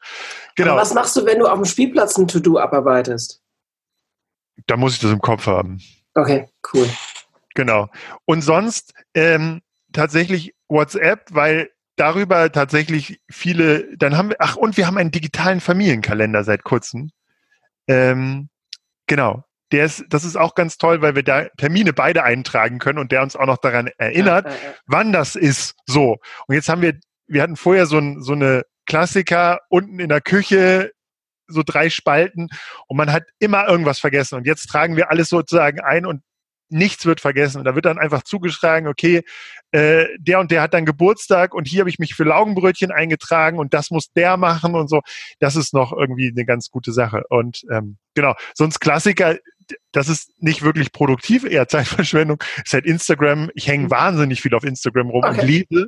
Genau. 0.56 0.72
Aber 0.72 0.82
was 0.82 0.94
machst 0.94 1.16
du, 1.16 1.26
wenn 1.26 1.40
du 1.40 1.48
auf 1.48 1.60
dem 1.60 1.66
Spielplatz 1.66 2.18
ein 2.18 2.28
To-Do 2.28 2.58
abarbeitest? 2.58 3.42
Da 4.68 4.78
muss 4.78 4.94
ich 4.94 5.00
das 5.00 5.12
im 5.12 5.20
Kopf 5.20 5.48
haben. 5.48 5.82
Okay, 6.16 6.48
cool. 6.74 6.88
Genau. 7.56 7.90
Und 8.26 8.42
sonst 8.42 8.94
ähm, 9.14 9.62
tatsächlich 9.92 10.56
WhatsApp, 10.70 11.26
weil 11.32 11.70
darüber 11.96 12.52
tatsächlich 12.52 13.22
viele, 13.30 13.96
dann 13.98 14.18
haben 14.18 14.30
wir, 14.30 14.38
ach, 14.40 14.56
und 14.56 14.78
wir 14.78 14.88
haben 14.88 14.98
einen 14.98 15.12
digitalen 15.12 15.60
Familienkalender 15.60 16.44
seit 16.44 16.64
kurzem. 16.64 17.12
Ähm, 17.88 18.50
genau 19.08 19.44
der 19.74 19.86
ist, 19.86 20.06
das 20.10 20.24
ist 20.24 20.38
auch 20.38 20.54
ganz 20.54 20.78
toll, 20.78 21.02
weil 21.02 21.16
wir 21.16 21.24
da 21.24 21.48
Termine 21.58 21.94
beide 21.94 22.24
eintragen 22.24 22.78
können 22.78 23.00
und 23.00 23.12
der 23.12 23.24
uns 23.24 23.36
auch 23.36 23.48
noch 23.48 23.58
daran 23.58 23.90
erinnert, 23.98 24.46
ja, 24.46 24.52
ja, 24.52 24.58
ja. 24.58 24.74
wann 24.86 25.12
das 25.12 25.36
ist. 25.36 25.76
So. 25.88 26.18
Und 26.48 26.56
jetzt 26.56 26.70
haben 26.70 26.84
wir, 26.84 26.94
wir 27.28 27.42
hatten 27.42 27.56
vorher 27.56 27.88
so, 27.88 27.98
ein, 27.98 28.22
so 28.22 28.34
eine 28.34 28.64
Klassiker 28.86 29.62
unten 29.70 30.00
in 30.00 30.10
der 30.10 30.22
Küche, 30.22 30.92
so 31.48 31.64
drei 31.66 31.90
Spalten 31.90 32.50
und 32.88 32.98
man 32.98 33.12
hat 33.12 33.24
immer 33.40 33.68
irgendwas 33.68 34.00
vergessen. 34.00 34.36
Und 34.36 34.46
jetzt 34.46 34.68
tragen 34.68 34.96
wir 34.96 35.10
alles 35.10 35.30
sozusagen 35.30 35.80
ein 35.82 36.06
und 36.06 36.22
nichts 36.70 37.06
wird 37.06 37.22
vergessen. 37.22 37.60
Und 37.60 37.66
da 37.66 37.76
wird 37.76 37.86
dann 37.86 38.00
einfach 38.00 38.24
zugeschlagen, 38.24 38.88
okay, 38.88 39.24
äh, 39.72 40.06
der 40.20 40.40
und 40.40 40.52
der 40.52 40.62
hat 40.62 40.74
dann 40.74 40.86
Geburtstag 40.86 41.54
und 41.54 41.68
hier 41.68 41.82
habe 41.82 41.90
ich 41.90 42.00
mich 42.00 42.16
für 42.16 42.24
Laugenbrötchen 42.24 42.92
eingetragen 42.92 43.60
und 43.60 43.74
das 43.74 43.92
muss 43.92 44.12
der 44.14 44.38
machen 44.38 44.76
und 44.76 44.90
so. 44.90 45.02
Das 45.40 45.56
ist 45.56 45.74
noch 45.74 45.94
irgendwie 45.94 46.30
eine 46.30 46.46
ganz 46.46 46.70
gute 46.70 46.92
Sache. 46.92 47.24
Und 47.30 47.64
ähm, 47.72 47.98
genau, 48.16 48.36
sonst 48.54 48.80
Klassiker, 48.80 49.38
das 49.92 50.10
ist 50.10 50.32
nicht 50.42 50.64
wirklich 50.64 50.92
produktiv, 50.92 51.44
eher 51.46 51.68
Zeitverschwendung. 51.68 52.44
ist 52.64 52.74
halt 52.74 52.86
Instagram. 52.86 53.50
Ich 53.56 53.68
hänge 53.68 53.86
mhm. 53.86 53.92
wahnsinnig 53.92 54.42
viel 54.42 54.54
auf 54.56 54.64
Instagram 54.64 55.10
rum 55.10 55.24
okay. 55.24 55.42
und 55.42 55.48
liebe. 55.48 55.88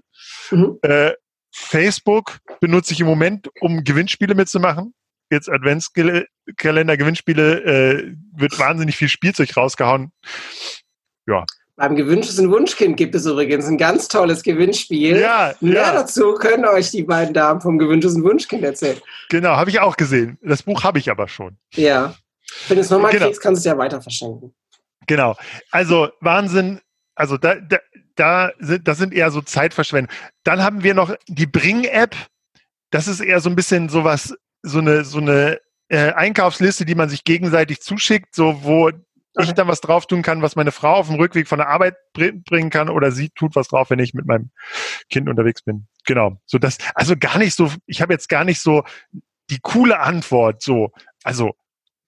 Mhm. 0.51 0.79
Äh, 0.81 1.11
Facebook 1.51 2.39
benutze 2.59 2.93
ich 2.93 2.99
im 2.99 3.07
Moment, 3.07 3.49
um 3.61 3.83
Gewinnspiele 3.83 4.35
mitzumachen 4.35 4.93
jetzt 5.31 5.49
Adventskalender, 5.49 6.97
Gewinnspiele, 6.97 7.63
äh, 7.63 8.15
wird 8.35 8.57
wahnsinnig 8.59 8.95
viel 8.95 9.09
Spielzeug 9.09 9.55
rausgehauen. 9.55 10.11
Ja. 11.27 11.45
Beim 11.77 11.97
gewünschten 11.97 12.49
Wunschkind 12.51 12.95
gibt 12.95 13.15
es 13.15 13.25
übrigens 13.25 13.67
ein 13.67 13.77
ganz 13.77 14.07
tolles 14.07 14.43
Gewinnspiel. 14.43 15.17
Ja, 15.17 15.53
Mehr 15.59 15.73
ja. 15.73 15.93
dazu 15.93 16.35
können 16.35 16.63
euch 16.65 16.91
die 16.91 17.03
beiden 17.03 17.33
Damen 17.33 17.59
vom 17.59 17.77
gewünschten 17.77 18.23
Wunschkind 18.23 18.63
erzählen. 18.63 18.97
Genau, 19.29 19.57
habe 19.57 19.69
ich 19.69 19.81
auch 19.81 19.97
gesehen. 19.97 20.37
Das 20.41 20.63
Buch 20.63 20.85
habe 20.85 20.99
ich 20.99 21.11
aber 21.11 21.27
schon. 21.27 21.57
Ja. 21.73 22.15
Wenn 22.67 22.77
du 22.77 22.81
es 22.81 22.89
nochmal 22.89 23.11
Genau. 23.11 23.25
kriegst, 23.25 23.41
kannst 23.41 23.65
du 23.65 23.69
es 23.69 23.73
ja 23.73 23.77
weiter 23.77 24.01
verschenken. 24.01 24.53
Genau. 25.07 25.35
Also 25.71 26.09
Wahnsinn. 26.21 26.81
Also 27.15 27.37
da, 27.37 27.55
da, 27.55 27.77
da 28.15 28.51
sind, 28.59 28.87
das 28.87 28.97
sind 28.97 29.13
eher 29.13 29.31
so 29.31 29.41
Zeitverschwendung. 29.41 30.13
Dann 30.43 30.61
haben 30.61 30.83
wir 30.83 30.93
noch 30.93 31.15
die 31.27 31.45
Bring-App. 31.45 32.15
Das 32.91 33.07
ist 33.07 33.19
eher 33.21 33.39
so 33.39 33.49
ein 33.49 33.55
bisschen 33.55 33.89
sowas, 33.89 34.33
so 34.63 34.79
eine, 34.79 35.05
so 35.05 35.19
eine 35.19 35.59
äh, 35.89 36.11
Einkaufsliste, 36.13 36.85
die 36.85 36.95
man 36.95 37.09
sich 37.09 37.23
gegenseitig 37.23 37.81
zuschickt, 37.81 38.35
so 38.35 38.63
wo 38.63 38.89
ich 38.89 38.95
Okay. 39.37 39.53
dann 39.53 39.67
was 39.67 39.81
drauf 39.81 40.07
tun 40.07 40.21
kann, 40.21 40.41
was 40.41 40.55
meine 40.55 40.71
Frau 40.71 40.93
auf 40.93 41.07
dem 41.07 41.17
Rückweg 41.17 41.49
von 41.49 41.57
der 41.57 41.67
Arbeit 41.67 41.97
br- 42.13 42.31
bringen 42.45 42.69
kann, 42.69 42.87
oder 42.87 43.11
sie 43.11 43.29
tut 43.31 43.53
was 43.53 43.67
drauf, 43.67 43.89
wenn 43.89 43.99
ich 43.99 44.13
mit 44.13 44.25
meinem 44.25 44.49
Kind 45.09 45.27
unterwegs 45.27 45.61
bin. 45.61 45.87
Genau. 46.05 46.39
So 46.45 46.57
das, 46.57 46.77
also 46.95 47.15
gar 47.17 47.37
nicht 47.37 47.53
so, 47.53 47.69
ich 47.85 48.01
habe 48.01 48.13
jetzt 48.13 48.29
gar 48.29 48.45
nicht 48.45 48.61
so 48.61 48.85
die 49.49 49.59
coole 49.61 49.99
Antwort, 49.99 50.61
so, 50.61 50.91
also 51.25 51.53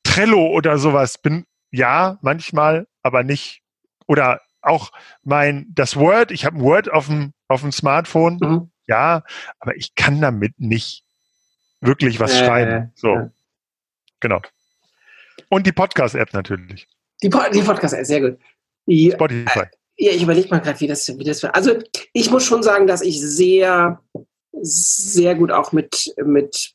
Trello 0.07 0.47
oder 0.47 0.77
sowas 0.77 1.17
bin, 1.17 1.45
ja, 1.71 2.17
manchmal, 2.21 2.87
aber 3.03 3.23
nicht, 3.23 3.61
oder 4.07 4.41
auch 4.61 4.91
mein, 5.23 5.67
das 5.73 5.95
Word, 5.95 6.31
ich 6.31 6.45
habe 6.45 6.57
ein 6.57 6.61
Word 6.61 6.91
auf 6.91 7.07
dem, 7.07 7.33
auf 7.47 7.61
dem 7.61 7.71
Smartphone, 7.71 8.37
Mhm. 8.41 8.71
ja, 8.87 9.23
aber 9.59 9.75
ich 9.75 9.95
kann 9.95 10.19
damit 10.21 10.53
nicht 10.59 11.03
wirklich 11.81 12.19
was 12.19 12.33
Äh, 12.33 12.45
schreiben. 12.45 12.91
So, 12.95 13.13
ja. 13.13 13.31
genau. 14.19 14.41
Und 15.49 15.67
die 15.67 15.71
Podcast-App 15.71 16.33
natürlich. 16.33 16.87
Die, 17.21 17.29
po 17.29 17.39
die 17.53 17.61
Podcast, 17.61 17.95
sehr 18.05 18.21
gut. 18.21 18.39
Die, 18.85 19.11
Spotify. 19.11 19.65
Ja, 19.97 20.11
ich 20.11 20.21
überlege 20.23 20.49
mal 20.49 20.59
gerade, 20.59 20.79
wie 20.79 20.87
das, 20.87 21.07
wie 21.07 21.23
das 21.23 21.41
war. 21.43 21.55
Also 21.55 21.79
ich 22.13 22.29
muss 22.29 22.45
schon 22.45 22.63
sagen, 22.63 22.87
dass 22.87 23.01
ich 23.01 23.19
sehr, 23.21 24.01
sehr 24.61 25.35
gut 25.35 25.51
auch 25.51 25.71
mit, 25.71 26.13
mit 26.23 26.73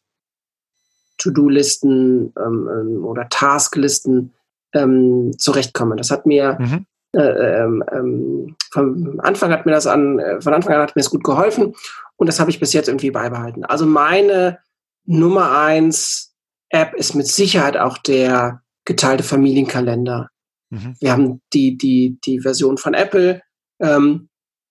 To-Do-Listen 1.18 2.32
ähm, 2.38 2.68
ähm, 2.72 3.04
oder 3.04 3.28
Task-Listen 3.28 4.32
ähm, 4.74 5.32
zurechtkomme. 5.38 5.96
Das 5.96 6.10
hat 6.10 6.26
mir 6.26 6.56
Mhm. 6.58 6.86
äh, 7.12 7.20
ähm, 7.20 7.84
ähm, 7.92 8.56
vom 8.70 9.20
Anfang 9.20 9.50
hat 9.52 9.66
mir 9.66 9.72
das 9.72 9.86
an, 9.86 10.18
äh, 10.18 10.40
von 10.40 10.54
Anfang 10.54 10.74
an 10.74 10.80
hat 10.80 10.96
mir 10.96 11.02
das 11.02 11.10
gut 11.10 11.24
geholfen 11.24 11.74
und 12.16 12.26
das 12.26 12.40
habe 12.40 12.50
ich 12.50 12.58
bis 12.58 12.72
jetzt 12.72 12.88
irgendwie 12.88 13.10
beibehalten. 13.10 13.64
Also 13.64 13.84
meine 13.84 14.58
Nummer 15.04 15.58
eins 15.58 16.34
App 16.70 16.94
ist 16.94 17.14
mit 17.14 17.26
Sicherheit 17.26 17.76
auch 17.76 17.98
der 17.98 18.62
geteilte 18.86 19.22
Familienkalender. 19.24 20.30
Mhm. 20.70 20.96
Wir 21.00 21.12
haben 21.12 21.42
die, 21.52 21.76
die, 21.76 22.18
die 22.24 22.40
Version 22.40 22.78
von 22.78 22.94
Apple. 22.94 23.42
Ähm, 23.78 24.28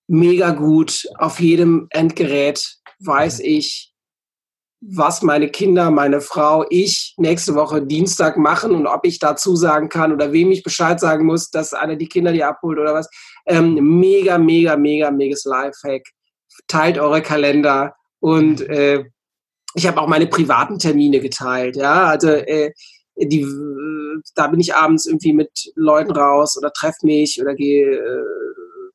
mega 0.08 0.50
gut. 0.52 1.08
Auf 1.20 1.40
jedem 1.40 1.88
Endgerät 1.92 2.78
weiß 3.00 3.40
ich, 3.42 3.91
was 4.82 5.22
meine 5.22 5.48
Kinder, 5.50 5.92
meine 5.92 6.22
Frau, 6.22 6.66
ich 6.70 7.14
nächste 7.18 7.54
Woche 7.54 7.86
Dienstag 7.86 8.38
machen 8.38 8.74
und 8.74 8.88
ob 8.88 9.06
ich 9.06 9.20
dazu 9.20 9.56
sagen 9.56 9.90
kann 9.90 10.12
oder 10.12 10.34
wem 10.34 10.52
ich 10.52 10.64
Bescheid 10.64 11.00
sagen 11.00 11.26
muss, 11.26 11.52
dass 11.52 11.74
einer 11.74 11.96
die 11.96 12.08
Kinder 12.08 12.32
die 12.32 12.44
abholt 12.44 12.80
oder 12.80 12.96
was. 12.96 13.08
Ähm, 13.46 13.76
mega, 13.76 14.40
mega, 14.40 14.76
mega, 14.76 15.12
megas 15.12 15.46
Lifehack. 15.46 16.02
Teilt 16.68 16.98
eure 16.98 17.22
Kalender 17.22 17.94
und 18.20 18.62
äh, 18.62 19.06
ich 19.76 19.88
habe 19.88 20.02
auch 20.02 20.08
meine 20.08 20.28
privaten 20.28 20.80
Termine 20.80 21.20
geteilt. 21.20 21.76
Ja, 21.76 22.06
also 22.06 22.30
äh, 22.30 22.72
die, 23.16 23.46
da 24.36 24.48
bin 24.48 24.60
ich 24.60 24.76
abends 24.76 25.06
irgendwie 25.06 25.34
mit 25.34 25.52
Leuten 25.76 26.12
raus 26.12 26.58
oder 26.58 26.74
treffe 26.74 27.06
mich 27.06 27.40
oder 27.40 27.54
gehe, 27.54 27.98
äh, 27.98 28.24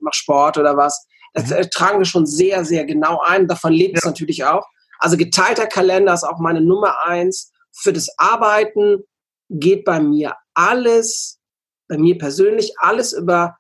mach 0.00 0.14
Sport 0.14 0.58
oder 0.58 0.76
was. 0.76 1.06
Das 1.32 1.50
äh, 1.52 1.66
tragen 1.68 1.98
wir 1.98 2.04
schon 2.06 2.26
sehr, 2.26 2.64
sehr 2.64 2.84
genau 2.84 3.20
ein. 3.24 3.46
Davon 3.46 3.72
lebt 3.72 3.98
es 3.98 4.04
Ja. 4.04 4.10
natürlich 4.10 4.44
auch. 4.44 4.66
Also 4.98 5.16
geteilter 5.16 5.66
Kalender 5.66 6.14
ist 6.14 6.24
auch 6.24 6.38
meine 6.38 6.60
Nummer 6.60 7.04
eins. 7.04 7.52
Für 7.72 7.92
das 7.92 8.08
Arbeiten 8.18 9.02
geht 9.50 9.84
bei 9.84 10.00
mir 10.00 10.34
alles, 10.54 11.38
bei 11.88 11.98
mir 11.98 12.16
persönlich, 12.18 12.72
alles 12.78 13.12
über 13.12 13.56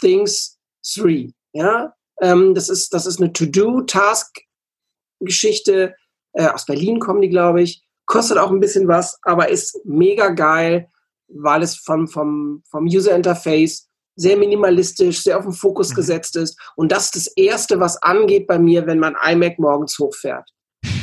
Things 0.00 0.58
3. 0.96 1.30
Ja, 1.52 1.94
ähm, 2.20 2.54
das 2.54 2.68
ist, 2.68 2.92
das 2.94 3.06
ist 3.06 3.20
eine 3.20 3.32
To-Do-Task-Geschichte. 3.32 5.94
Äh, 6.32 6.48
aus 6.48 6.66
Berlin 6.66 6.98
kommen 7.00 7.22
die, 7.22 7.28
glaube 7.28 7.62
ich. 7.62 7.84
Kostet 8.06 8.38
auch 8.38 8.50
ein 8.50 8.60
bisschen 8.60 8.88
was, 8.88 9.18
aber 9.22 9.48
ist 9.48 9.80
mega 9.84 10.28
geil, 10.30 10.88
weil 11.28 11.62
es 11.62 11.76
vom, 11.76 12.08
vom, 12.08 12.62
vom 12.68 12.84
User 12.84 13.14
Interface 13.14 13.88
sehr 14.16 14.36
minimalistisch, 14.36 15.22
sehr 15.22 15.38
auf 15.38 15.44
den 15.44 15.52
Fokus 15.52 15.90
Mhm. 15.90 15.94
gesetzt 15.94 16.36
ist. 16.36 16.58
Und 16.76 16.92
das 16.92 17.06
ist 17.06 17.16
das 17.16 17.26
Erste, 17.36 17.80
was 17.80 18.00
angeht 18.02 18.46
bei 18.46 18.58
mir, 18.58 18.86
wenn 18.86 18.98
mein 18.98 19.16
iMac 19.22 19.58
morgens 19.58 19.98
hochfährt. 19.98 20.50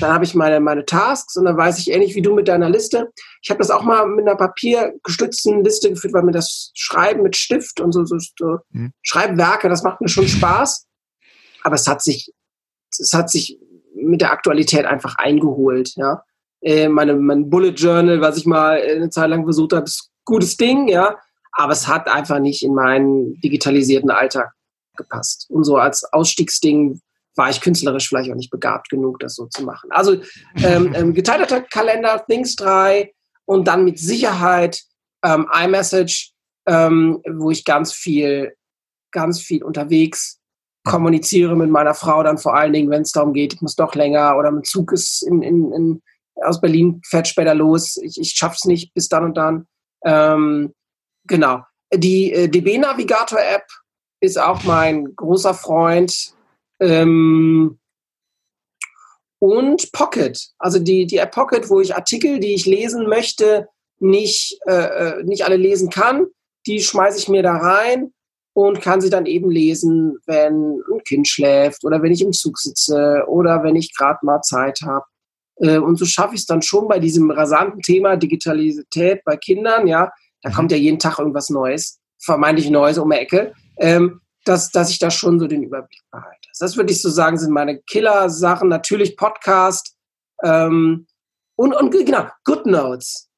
Dann 0.01 0.13
habe 0.13 0.25
ich 0.25 0.33
meine, 0.33 0.59
meine 0.59 0.83
Tasks 0.85 1.37
und 1.37 1.45
dann 1.45 1.57
weiß 1.57 1.77
ich 1.79 1.91
ähnlich 1.91 2.15
wie 2.15 2.21
du 2.21 2.33
mit 2.33 2.47
deiner 2.47 2.69
Liste. 2.69 3.11
Ich 3.41 3.49
habe 3.49 3.59
das 3.59 3.69
auch 3.69 3.83
mal 3.83 4.07
mit 4.07 4.27
einer 4.27 4.35
papiergestützten 4.35 5.63
Liste 5.63 5.89
geführt, 5.89 6.13
weil 6.13 6.23
mir 6.23 6.31
das 6.31 6.71
Schreiben 6.73 7.21
mit 7.21 7.37
Stift 7.37 7.79
und 7.79 7.91
so, 7.91 8.03
so, 8.05 8.17
so 8.17 8.57
Mhm. 8.71 8.91
Schreibwerke, 9.03 9.69
das 9.69 9.83
macht 9.83 10.01
mir 10.01 10.09
schon 10.09 10.27
Spaß. 10.27 10.87
Aber 11.63 11.75
es 11.75 11.87
hat 11.87 12.01
sich, 12.01 12.33
es 12.89 13.13
hat 13.13 13.29
sich 13.29 13.59
mit 13.95 14.21
der 14.21 14.31
Aktualität 14.31 14.85
einfach 14.85 15.15
eingeholt, 15.17 15.93
ja. 15.95 16.23
Äh, 16.61 16.89
meine, 16.89 17.15
mein 17.15 17.49
Bullet 17.49 17.71
Journal, 17.71 18.21
was 18.21 18.37
ich 18.37 18.45
mal 18.45 18.81
eine 18.81 19.09
Zeit 19.09 19.29
lang 19.29 19.43
versucht 19.43 19.73
habe, 19.73 19.85
ist 19.85 20.09
ein 20.09 20.21
gutes 20.25 20.57
Ding, 20.57 20.87
ja. 20.87 21.17
Aber 21.51 21.73
es 21.73 21.87
hat 21.87 22.07
einfach 22.07 22.39
nicht 22.39 22.63
in 22.63 22.73
meinen 22.73 23.39
digitalisierten 23.41 24.09
Alltag 24.09 24.51
gepasst. 24.95 25.47
Und 25.49 25.63
so 25.63 25.77
als 25.77 26.03
Ausstiegsding 26.11 27.01
war 27.35 27.49
ich 27.49 27.61
künstlerisch 27.61 28.09
vielleicht 28.09 28.31
auch 28.31 28.35
nicht 28.35 28.51
begabt 28.51 28.89
genug, 28.89 29.19
das 29.19 29.35
so 29.35 29.45
zu 29.47 29.63
machen. 29.63 29.89
Also 29.91 30.21
ähm, 30.63 30.93
ähm, 30.95 31.13
geteilter 31.13 31.61
Kalender, 31.61 32.23
Things 32.27 32.55
3 32.55 33.13
und 33.45 33.67
dann 33.67 33.85
mit 33.85 33.99
Sicherheit 33.99 34.81
ähm, 35.23 35.47
iMessage, 35.53 36.33
ähm, 36.67 37.21
wo 37.29 37.51
ich 37.51 37.65
ganz 37.65 37.93
viel, 37.93 38.53
ganz 39.11 39.39
viel 39.39 39.63
unterwegs 39.63 40.41
kommuniziere 40.83 41.55
mit 41.55 41.69
meiner 41.69 41.93
Frau 41.93 42.23
dann 42.23 42.37
vor 42.37 42.55
allen 42.55 42.73
Dingen, 42.73 42.89
wenn 42.89 43.03
es 43.03 43.11
darum 43.11 43.33
geht, 43.33 43.53
ich 43.53 43.61
muss 43.61 43.75
doch 43.75 43.93
länger 43.95 44.35
oder 44.37 44.51
mein 44.51 44.63
Zug 44.63 44.91
ist 44.91 45.21
in, 45.21 45.41
in, 45.41 45.71
in, 45.71 46.01
aus 46.43 46.59
Berlin, 46.59 47.01
fährt 47.05 47.27
später 47.27 47.53
los, 47.53 47.97
ich, 47.97 48.19
ich 48.19 48.31
schaff's 48.31 48.65
nicht 48.65 48.93
bis 48.93 49.07
dann 49.07 49.25
und 49.25 49.37
dann. 49.37 49.67
Ähm, 50.03 50.73
genau. 51.27 51.61
Die 51.93 52.33
äh, 52.33 52.47
DB-Navigator-App 52.47 53.65
ist 54.21 54.39
auch 54.39 54.63
mein 54.63 55.15
großer 55.15 55.53
Freund. 55.53 56.33
Ähm, 56.81 57.79
und 59.39 59.91
Pocket, 59.91 60.39
also 60.59 60.77
die, 60.79 61.05
die 61.07 61.17
App 61.17 61.31
Pocket, 61.31 61.69
wo 61.69 61.79
ich 61.79 61.95
Artikel, 61.95 62.39
die 62.39 62.53
ich 62.53 62.65
lesen 62.65 63.07
möchte, 63.07 63.67
nicht, 63.99 64.59
äh, 64.67 64.73
äh, 64.73 65.23
nicht 65.23 65.45
alle 65.45 65.57
lesen 65.57 65.89
kann, 65.89 66.27
die 66.67 66.81
schmeiße 66.81 67.17
ich 67.17 67.29
mir 67.29 67.43
da 67.43 67.55
rein 67.55 68.13
und 68.53 68.81
kann 68.81 69.01
sie 69.01 69.09
dann 69.09 69.25
eben 69.25 69.49
lesen, 69.49 70.17
wenn 70.25 70.81
ein 70.91 71.03
Kind 71.07 71.27
schläft 71.27 71.83
oder 71.83 72.01
wenn 72.03 72.11
ich 72.11 72.21
im 72.21 72.33
Zug 72.33 72.59
sitze 72.59 73.23
oder 73.27 73.63
wenn 73.63 73.75
ich 73.75 73.95
gerade 73.95 74.19
mal 74.23 74.41
Zeit 74.41 74.81
habe. 74.83 75.05
Äh, 75.57 75.77
und 75.77 75.97
so 75.97 76.05
schaffe 76.05 76.35
ich 76.35 76.41
es 76.41 76.45
dann 76.47 76.61
schon 76.61 76.87
bei 76.87 76.99
diesem 76.99 77.31
rasanten 77.31 77.81
Thema 77.81 78.17
Digitalität 78.17 79.23
bei 79.23 79.37
Kindern, 79.37 79.87
ja, 79.87 80.11
da 80.41 80.49
Mhm. 80.49 80.53
kommt 80.53 80.71
ja 80.71 80.77
jeden 80.77 80.99
Tag 80.99 81.19
irgendwas 81.19 81.49
Neues, 81.49 81.99
vermeintlich 82.19 82.69
Neues 82.69 82.97
um 82.97 83.09
die 83.09 83.17
Ecke, 83.17 83.53
ähm, 83.77 84.21
dass, 84.45 84.71
dass 84.71 84.89
ich 84.89 84.99
da 84.99 85.11
schon 85.11 85.39
so 85.39 85.47
den 85.47 85.63
Überblick 85.63 86.01
behalte. 86.11 86.40
Das 86.59 86.77
würde 86.77 86.91
ich 86.91 87.01
so 87.01 87.09
sagen, 87.09 87.37
sind 87.37 87.51
meine 87.51 87.79
Killer-Sachen. 87.81 88.69
Natürlich 88.69 89.17
Podcast 89.17 89.95
ähm, 90.43 91.07
und, 91.55 91.73
und 91.73 91.91
genau, 91.91 92.27
GoodNotes. 92.45 93.29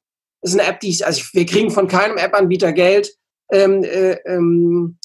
Das 0.41 0.53
ist 0.53 0.60
eine 0.60 0.69
App, 0.69 0.80
die 0.80 0.90
ich, 0.90 1.06
also 1.06 1.19
ich, 1.19 1.34
wir 1.34 1.45
kriegen 1.45 1.72
von 1.72 1.88
keinem 1.88 2.18
App-Anbieter 2.18 2.73
Geld. 2.73 3.14
Ähm, 3.52 3.84
äh, 3.84 4.14
ähm, 4.26 4.98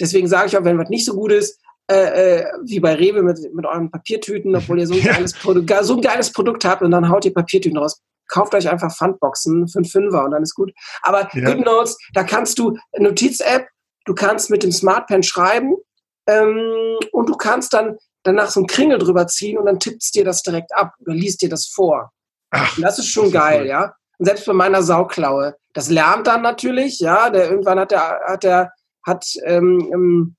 deswegen 0.00 0.28
sage 0.28 0.48
ich 0.48 0.56
auch, 0.56 0.64
wenn 0.64 0.78
was 0.78 0.88
nicht 0.88 1.04
so 1.04 1.14
gut 1.14 1.32
ist, 1.32 1.60
äh, 1.90 2.40
äh, 2.40 2.46
wie 2.64 2.80
bei 2.80 2.94
Rewe 2.94 3.22
mit, 3.22 3.38
mit 3.52 3.66
euren 3.66 3.90
Papiertüten, 3.90 4.54
obwohl 4.56 4.80
ihr 4.80 4.86
so 4.86 4.94
ein, 4.94 5.02
geiles 5.04 5.34
Produkt, 5.34 5.72
so 5.82 5.94
ein 5.94 6.00
geiles 6.00 6.32
Produkt 6.32 6.64
habt 6.64 6.82
und 6.82 6.90
dann 6.90 7.08
haut 7.08 7.24
ihr 7.24 7.34
Papiertüten 7.34 7.78
raus. 7.78 8.00
Kauft 8.28 8.54
euch 8.54 8.68
einfach 8.68 8.94
Pfandboxen 8.94 9.68
für 9.68 9.78
einen 9.78 9.84
Fünfer 9.84 10.24
und 10.24 10.30
dann 10.30 10.42
ist 10.42 10.54
gut. 10.54 10.72
Aber 11.02 11.28
Ja. 11.34 11.44
GoodNotes, 11.44 11.98
da 12.14 12.24
kannst 12.24 12.58
du 12.58 12.76
Notiz-App, 12.98 13.68
du 14.06 14.14
kannst 14.14 14.50
mit 14.50 14.62
dem 14.62 14.72
Smartpen 14.72 15.22
schreiben 15.22 15.76
ähm, 16.26 16.96
und 17.12 17.28
du 17.28 17.36
kannst 17.36 17.72
dann 17.74 17.96
danach 18.22 18.50
so 18.50 18.60
einen 18.60 18.66
Kringel 18.66 18.98
drüber 18.98 19.26
ziehen 19.26 19.58
und 19.58 19.66
dann 19.66 19.78
tippst 19.78 20.14
dir 20.14 20.24
das 20.24 20.42
direkt 20.42 20.74
ab 20.74 20.92
oder 21.00 21.14
liest 21.14 21.42
dir 21.42 21.48
das 21.48 21.66
vor. 21.66 22.10
Ach, 22.50 22.78
das 22.80 22.98
ist 22.98 23.08
schon 23.08 23.24
das 23.24 23.34
ist 23.34 23.38
geil, 23.40 23.60
cool. 23.62 23.66
ja. 23.68 23.94
Und 24.18 24.26
selbst 24.26 24.46
bei 24.46 24.52
meiner 24.52 24.82
Sauklaue, 24.82 25.56
das 25.72 25.90
lernt 25.90 26.26
dann 26.26 26.42
natürlich, 26.42 27.00
ja. 27.00 27.30
Der 27.30 27.50
irgendwann 27.50 27.78
hat 27.80 27.90
der 27.90 28.20
hat 28.26 28.44
der 28.44 28.72
hat 29.06 29.26
ähm, 29.44 29.90
ähm, 29.92 30.36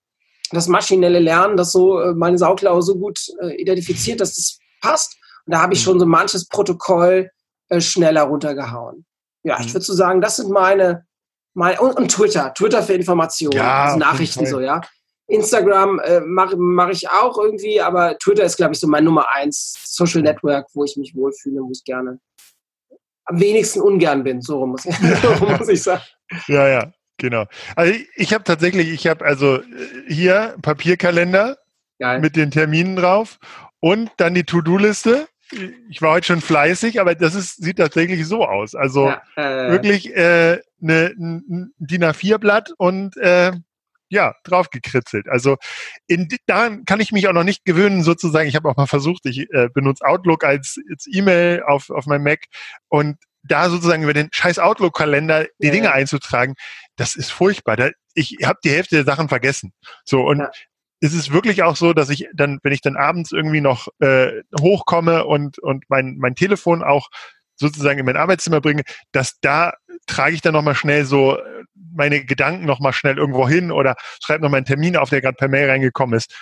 das 0.51 0.67
maschinelle 0.67 1.19
Lernen, 1.19 1.57
das 1.57 1.71
so 1.71 1.99
äh, 1.99 2.13
meine 2.13 2.37
Sauklaue 2.37 2.81
so 2.81 2.95
gut 2.95 3.19
äh, 3.41 3.55
identifiziert, 3.61 4.21
dass 4.21 4.35
das 4.35 4.57
passt. 4.81 5.15
Und 5.45 5.53
da 5.53 5.61
habe 5.61 5.73
ich 5.73 5.79
Mhm. 5.81 5.83
schon 5.83 5.99
so 5.99 6.05
manches 6.05 6.47
Protokoll 6.47 7.29
äh, 7.69 7.81
schneller 7.81 8.23
runtergehauen. 8.23 9.05
Ja, 9.43 9.59
ich 9.59 9.67
Mhm. 9.67 9.73
würde 9.73 9.85
so 9.85 9.93
sagen, 9.93 10.21
das 10.21 10.37
sind 10.37 10.49
meine 10.49 11.05
Mal, 11.53 11.77
und, 11.79 11.95
und 11.97 12.11
Twitter, 12.11 12.53
Twitter 12.53 12.81
für 12.83 12.93
Informationen, 12.93 13.55
ja, 13.57 13.85
also 13.85 13.97
Nachrichten 13.99 14.45
so, 14.45 14.59
ja. 14.59 14.81
Instagram 15.27 15.99
äh, 15.99 16.19
mache 16.21 16.55
mach 16.57 16.89
ich 16.89 17.09
auch 17.09 17.37
irgendwie, 17.37 17.81
aber 17.81 18.17
Twitter 18.19 18.43
ist, 18.43 18.57
glaube 18.57 18.73
ich, 18.73 18.79
so 18.79 18.87
mein 18.87 19.03
Nummer 19.03 19.31
eins 19.31 19.75
Social 19.85 20.21
Network, 20.21 20.67
wo 20.73 20.83
ich 20.83 20.97
mich 20.97 21.15
wohlfühle, 21.15 21.61
wo 21.61 21.71
ich 21.71 21.83
gerne 21.83 22.19
am 23.25 23.39
wenigsten 23.39 23.81
ungern 23.81 24.23
bin, 24.23 24.41
so 24.41 24.65
muss, 24.65 24.83
so 25.21 25.45
muss 25.45 25.67
ich 25.67 25.81
sagen. 25.81 26.03
Ja, 26.47 26.67
ja, 26.67 26.91
genau. 27.17 27.45
Also 27.75 27.93
ich, 27.93 28.07
ich 28.15 28.33
habe 28.33 28.43
tatsächlich, 28.43 28.89
ich 28.89 29.07
habe 29.07 29.25
also 29.25 29.57
äh, 29.57 29.63
hier 30.07 30.55
Papierkalender 30.61 31.57
Geil. 31.99 32.19
mit 32.19 32.35
den 32.35 32.51
Terminen 32.51 32.95
drauf 32.95 33.39
und 33.79 34.11
dann 34.17 34.35
die 34.35 34.43
To-Do-Liste. 34.43 35.27
Ich 35.89 36.01
war 36.01 36.13
heute 36.13 36.27
schon 36.27 36.41
fleißig, 36.41 36.99
aber 36.99 37.13
das 37.15 37.35
ist, 37.35 37.63
sieht 37.63 37.77
tatsächlich 37.77 38.27
so 38.27 38.45
aus. 38.45 38.73
Also 38.75 39.09
ja, 39.09 39.21
äh, 39.35 39.71
wirklich 39.71 40.15
äh, 40.15 40.59
ne, 40.79 41.13
ein 41.17 41.73
DIN 41.77 42.03
A4-Blatt 42.03 42.73
und 42.77 43.15
äh, 43.17 43.51
ja, 44.15 44.33
drauf 44.43 44.69
gekritzelt. 44.69 45.27
Also 45.29 45.57
in, 46.07 46.27
da 46.47 46.69
kann 46.85 47.01
ich 47.01 47.11
mich 47.11 47.27
auch 47.27 47.33
noch 47.33 47.43
nicht 47.43 47.65
gewöhnen, 47.65 48.01
sozusagen. 48.01 48.47
Ich 48.47 48.55
habe 48.55 48.69
auch 48.69 48.77
mal 48.77 48.87
versucht, 48.87 49.25
ich 49.25 49.47
äh, 49.51 49.69
benutze 49.73 50.05
Outlook 50.05 50.43
als, 50.43 50.79
als 50.89 51.05
E-Mail 51.11 51.63
auf, 51.63 51.89
auf 51.89 52.05
meinem 52.05 52.23
Mac 52.23 52.45
und 52.87 53.17
da 53.43 53.69
sozusagen 53.69 54.03
über 54.03 54.13
den 54.13 54.29
scheiß 54.31 54.57
Outlook-Kalender 54.57 55.45
die 55.59 55.67
ja, 55.67 55.71
Dinge 55.71 55.87
ja. 55.87 55.91
einzutragen, 55.91 56.55
das 56.95 57.15
ist 57.15 57.29
furchtbar. 57.29 57.75
Da, 57.75 57.89
ich 58.13 58.37
habe 58.43 58.59
die 58.63 58.71
Hälfte 58.71 58.95
der 58.95 59.05
Sachen 59.05 59.29
vergessen. 59.29 59.73
So 60.05 60.21
und 60.21 60.39
ja. 60.39 60.49
es 61.01 61.13
ist 61.13 61.31
wirklich 61.31 61.61
auch 61.61 61.75
so, 61.75 61.93
dass 61.93 62.09
ich 62.09 62.27
dann, 62.33 62.59
wenn 62.63 62.73
ich 62.73 62.81
dann 62.81 62.95
abends 62.95 63.33
irgendwie 63.33 63.61
noch 63.61 63.89
äh, 63.99 64.41
hochkomme 64.59 65.25
und 65.25 65.59
und 65.59 65.83
mein 65.89 66.15
mein 66.17 66.35
Telefon 66.35 66.83
auch 66.83 67.09
sozusagen 67.55 67.99
in 67.99 68.05
mein 68.05 68.17
Arbeitszimmer 68.17 68.61
bringe, 68.61 68.83
dass 69.11 69.39
da 69.41 69.73
trage 70.07 70.35
ich 70.35 70.41
dann 70.41 70.53
nochmal 70.53 70.75
schnell 70.75 71.05
so 71.05 71.37
äh, 71.37 71.41
meine 71.93 72.23
Gedanken 72.25 72.65
nochmal 72.65 72.93
schnell 72.93 73.17
irgendwo 73.17 73.47
hin 73.47 73.71
oder 73.71 73.95
schreibe 74.23 74.43
nochmal 74.43 74.59
einen 74.59 74.65
Termin 74.65 74.97
auf, 74.97 75.09
der 75.09 75.21
gerade 75.21 75.37
per 75.37 75.47
Mail 75.47 75.69
reingekommen 75.69 76.17
ist. 76.17 76.33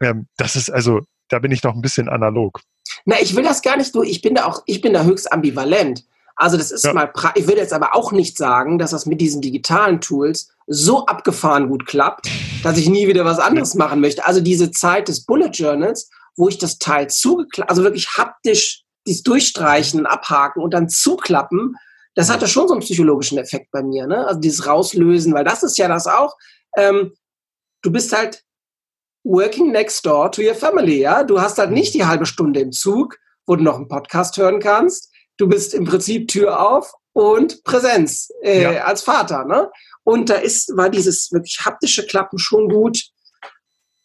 Ähm, 0.00 0.26
das 0.36 0.56
ist 0.56 0.70
also, 0.70 1.00
da 1.28 1.38
bin 1.38 1.50
ich 1.50 1.62
noch 1.62 1.74
ein 1.74 1.82
bisschen 1.82 2.08
analog. 2.08 2.60
Na, 3.04 3.16
ich 3.20 3.34
will 3.34 3.44
das 3.44 3.62
gar 3.62 3.76
nicht, 3.76 3.94
du, 3.94 4.02
ich 4.02 4.22
bin 4.22 4.34
da 4.34 4.46
auch, 4.46 4.62
ich 4.66 4.80
bin 4.80 4.92
da 4.92 5.04
höchst 5.04 5.32
ambivalent. 5.32 6.04
Also 6.36 6.56
das 6.56 6.70
ist 6.70 6.84
ja. 6.84 6.92
mal, 6.92 7.12
ich 7.36 7.46
will 7.46 7.56
jetzt 7.56 7.72
aber 7.72 7.94
auch 7.94 8.10
nicht 8.10 8.36
sagen, 8.36 8.78
dass 8.78 8.90
das 8.90 9.06
mit 9.06 9.20
diesen 9.20 9.40
digitalen 9.40 10.00
Tools 10.00 10.50
so 10.66 11.06
abgefahren 11.06 11.68
gut 11.68 11.86
klappt, 11.86 12.28
dass 12.62 12.76
ich 12.76 12.88
nie 12.88 13.06
wieder 13.06 13.24
was 13.24 13.38
anderes 13.38 13.74
machen 13.74 14.00
möchte. 14.00 14.26
Also 14.26 14.40
diese 14.40 14.70
Zeit 14.70 15.08
des 15.08 15.24
Bullet 15.24 15.50
Journals, 15.50 16.10
wo 16.36 16.48
ich 16.48 16.58
das 16.58 16.78
Teil 16.78 17.08
zugeklappt, 17.08 17.70
also 17.70 17.84
wirklich 17.84 18.08
haptisch 18.16 18.83
dies 19.06 19.22
durchstreichen, 19.22 20.06
abhaken 20.06 20.62
und 20.62 20.72
dann 20.72 20.88
zuklappen, 20.88 21.76
das 22.14 22.30
hatte 22.30 22.46
schon 22.46 22.68
so 22.68 22.74
einen 22.74 22.82
psychologischen 22.82 23.38
Effekt 23.38 23.70
bei 23.70 23.82
mir, 23.82 24.06
ne? 24.06 24.26
Also 24.26 24.40
dieses 24.40 24.66
Rauslösen, 24.66 25.34
weil 25.34 25.44
das 25.44 25.62
ist 25.62 25.78
ja 25.78 25.88
das 25.88 26.06
auch. 26.06 26.36
Ähm, 26.76 27.12
du 27.82 27.90
bist 27.90 28.16
halt 28.16 28.44
working 29.24 29.72
next 29.72 30.06
door 30.06 30.30
to 30.30 30.42
your 30.42 30.54
family, 30.54 31.00
ja? 31.00 31.24
Du 31.24 31.40
hast 31.40 31.58
halt 31.58 31.72
nicht 31.72 31.94
die 31.94 32.04
halbe 32.04 32.26
Stunde 32.26 32.60
im 32.60 32.72
Zug, 32.72 33.18
wo 33.46 33.56
du 33.56 33.64
noch 33.64 33.76
einen 33.76 33.88
Podcast 33.88 34.36
hören 34.36 34.60
kannst. 34.60 35.12
Du 35.36 35.48
bist 35.48 35.74
im 35.74 35.84
Prinzip 35.84 36.28
Tür 36.28 36.60
auf 36.60 36.92
und 37.12 37.64
Präsenz 37.64 38.28
äh, 38.42 38.62
ja. 38.62 38.84
als 38.84 39.02
Vater, 39.02 39.44
ne? 39.44 39.70
Und 40.04 40.30
da 40.30 40.34
ist, 40.34 40.76
war 40.76 40.90
dieses 40.90 41.32
wirklich 41.32 41.64
haptische 41.64 42.06
Klappen 42.06 42.38
schon 42.38 42.68
gut. 42.68 43.02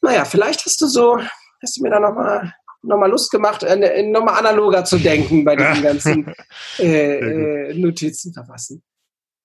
Naja, 0.01 0.25
vielleicht 0.25 0.65
hast 0.65 0.81
du 0.81 0.87
so, 0.87 1.19
hast 1.61 1.77
du 1.77 1.83
mir 1.83 1.89
da 1.89 1.99
nochmal 1.99 2.53
nochmal 2.81 3.09
Lust 3.09 3.31
gemacht, 3.31 3.63
äh, 3.63 4.03
nochmal 4.03 4.39
analoger 4.39 4.85
zu 4.85 4.97
denken 4.97 5.43
bei 5.43 5.55
diesen 5.55 5.83
ganzen 5.83 6.33
äh, 6.79 7.69
äh, 7.69 7.73
Notizen 7.73 8.33
verfassen. 8.33 8.83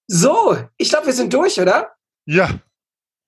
So, 0.07 0.59
ich 0.77 0.91
glaube, 0.91 1.07
wir 1.07 1.13
sind 1.13 1.33
durch, 1.33 1.61
oder? 1.61 1.93
Ja. 2.27 2.51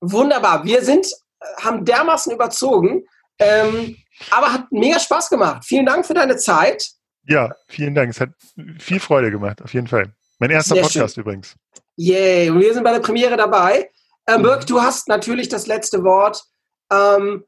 Wunderbar. 0.01 0.65
Wir 0.65 0.83
sind, 0.83 1.07
äh, 1.07 1.63
haben 1.63 1.85
dermaßen 1.85 2.33
überzogen, 2.33 3.05
ähm, 3.39 3.97
aber 4.31 4.53
hat 4.53 4.71
mega 4.71 4.99
Spaß 4.99 5.31
gemacht. 5.31 5.65
Vielen 5.65 5.87
Dank 5.87 6.07
für 6.07 6.15
deine 6.15 6.37
Zeit. 6.37 6.91
Ja, 7.29 7.55
vielen 7.67 7.95
Dank. 7.95 8.11
Es 8.11 8.21
hat 8.21 8.31
viel 8.79 9.01
Freude 9.01 9.31
gemacht, 9.31 9.63
auf 9.63 9.75
jeden 9.75 9.89
Fall. 9.89 10.13
Mein 10.39 10.51
erster 10.51 10.75
Sehr 10.75 10.83
Podcast 10.85 11.15
schön. 11.15 11.23
übrigens. 11.23 11.55
Yay, 11.97 12.51
und 12.51 12.61
wir 12.61 12.75
sind 12.75 12.85
bei 12.85 12.93
der 12.93 13.01
Premiere 13.01 13.37
dabei. 13.37 13.91
Ähm, 14.27 14.43
Birk, 14.43 14.67
du 14.67 14.83
hast 14.83 15.09
natürlich 15.09 15.49
das 15.49 15.67
letzte 15.67 16.05
Wort. 16.05 16.43
Ähm, 16.93 17.45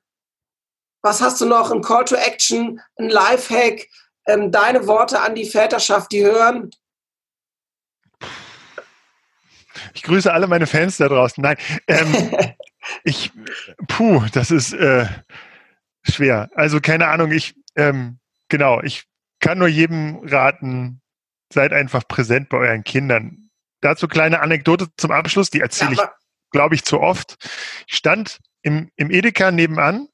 was 1.03 1.21
hast 1.21 1.41
du 1.41 1.47
noch? 1.47 1.71
Ein 1.71 1.83
Call 1.83 2.05
to 2.05 2.17
Action, 2.17 2.81
ein 2.99 3.09
Lifehack, 3.09 3.87
ähm, 4.27 4.51
deine 4.51 4.87
Worte 4.87 5.21
an 5.21 5.35
die 5.35 5.45
Väterschaft, 5.45 6.13
die 6.13 6.25
hören? 6.25 6.71
Ich 9.95 10.03
grüße 10.03 10.33
alle 10.33 10.47
meine 10.47 10.67
Fans 10.67 10.97
da 10.97 11.09
draußen. 11.09 11.43
Nein, 11.43 11.57
ähm, 11.87 12.37
ich, 13.05 13.33
puh, 13.87 14.25
das 14.33 14.51
ist 14.51 14.73
äh, 14.73 15.07
schwer. 16.03 16.51
Also 16.55 16.81
keine 16.81 17.09
Ahnung, 17.09 17.33
ich, 17.33 17.55
ähm, 17.77 18.19
genau, 18.49 18.83
ich 18.83 19.05
kann 19.41 19.59
nur 19.59 19.69
jedem 19.69 20.21
raten, 20.25 21.01
seid 21.53 21.73
einfach 21.73 22.07
präsent 22.07 22.49
bei 22.49 22.59
euren 22.59 22.85
Kindern. 22.85 23.51
Dazu 23.81 24.09
kleine 24.09 24.41
Anekdote 24.41 24.89
zum 24.97 25.13
Abschluss, 25.13 25.51
die 25.51 25.61
erzähle 25.61 25.95
ja, 25.95 26.05
ich, 26.05 26.51
glaube 26.51 26.75
ich, 26.75 26.85
zu 26.85 27.01
oft. 27.01 27.37
Ich 27.87 27.97
stand 27.97 28.41
im, 28.63 28.91
im 28.97 29.11
Edeka 29.11 29.53
nebenan 29.53 30.09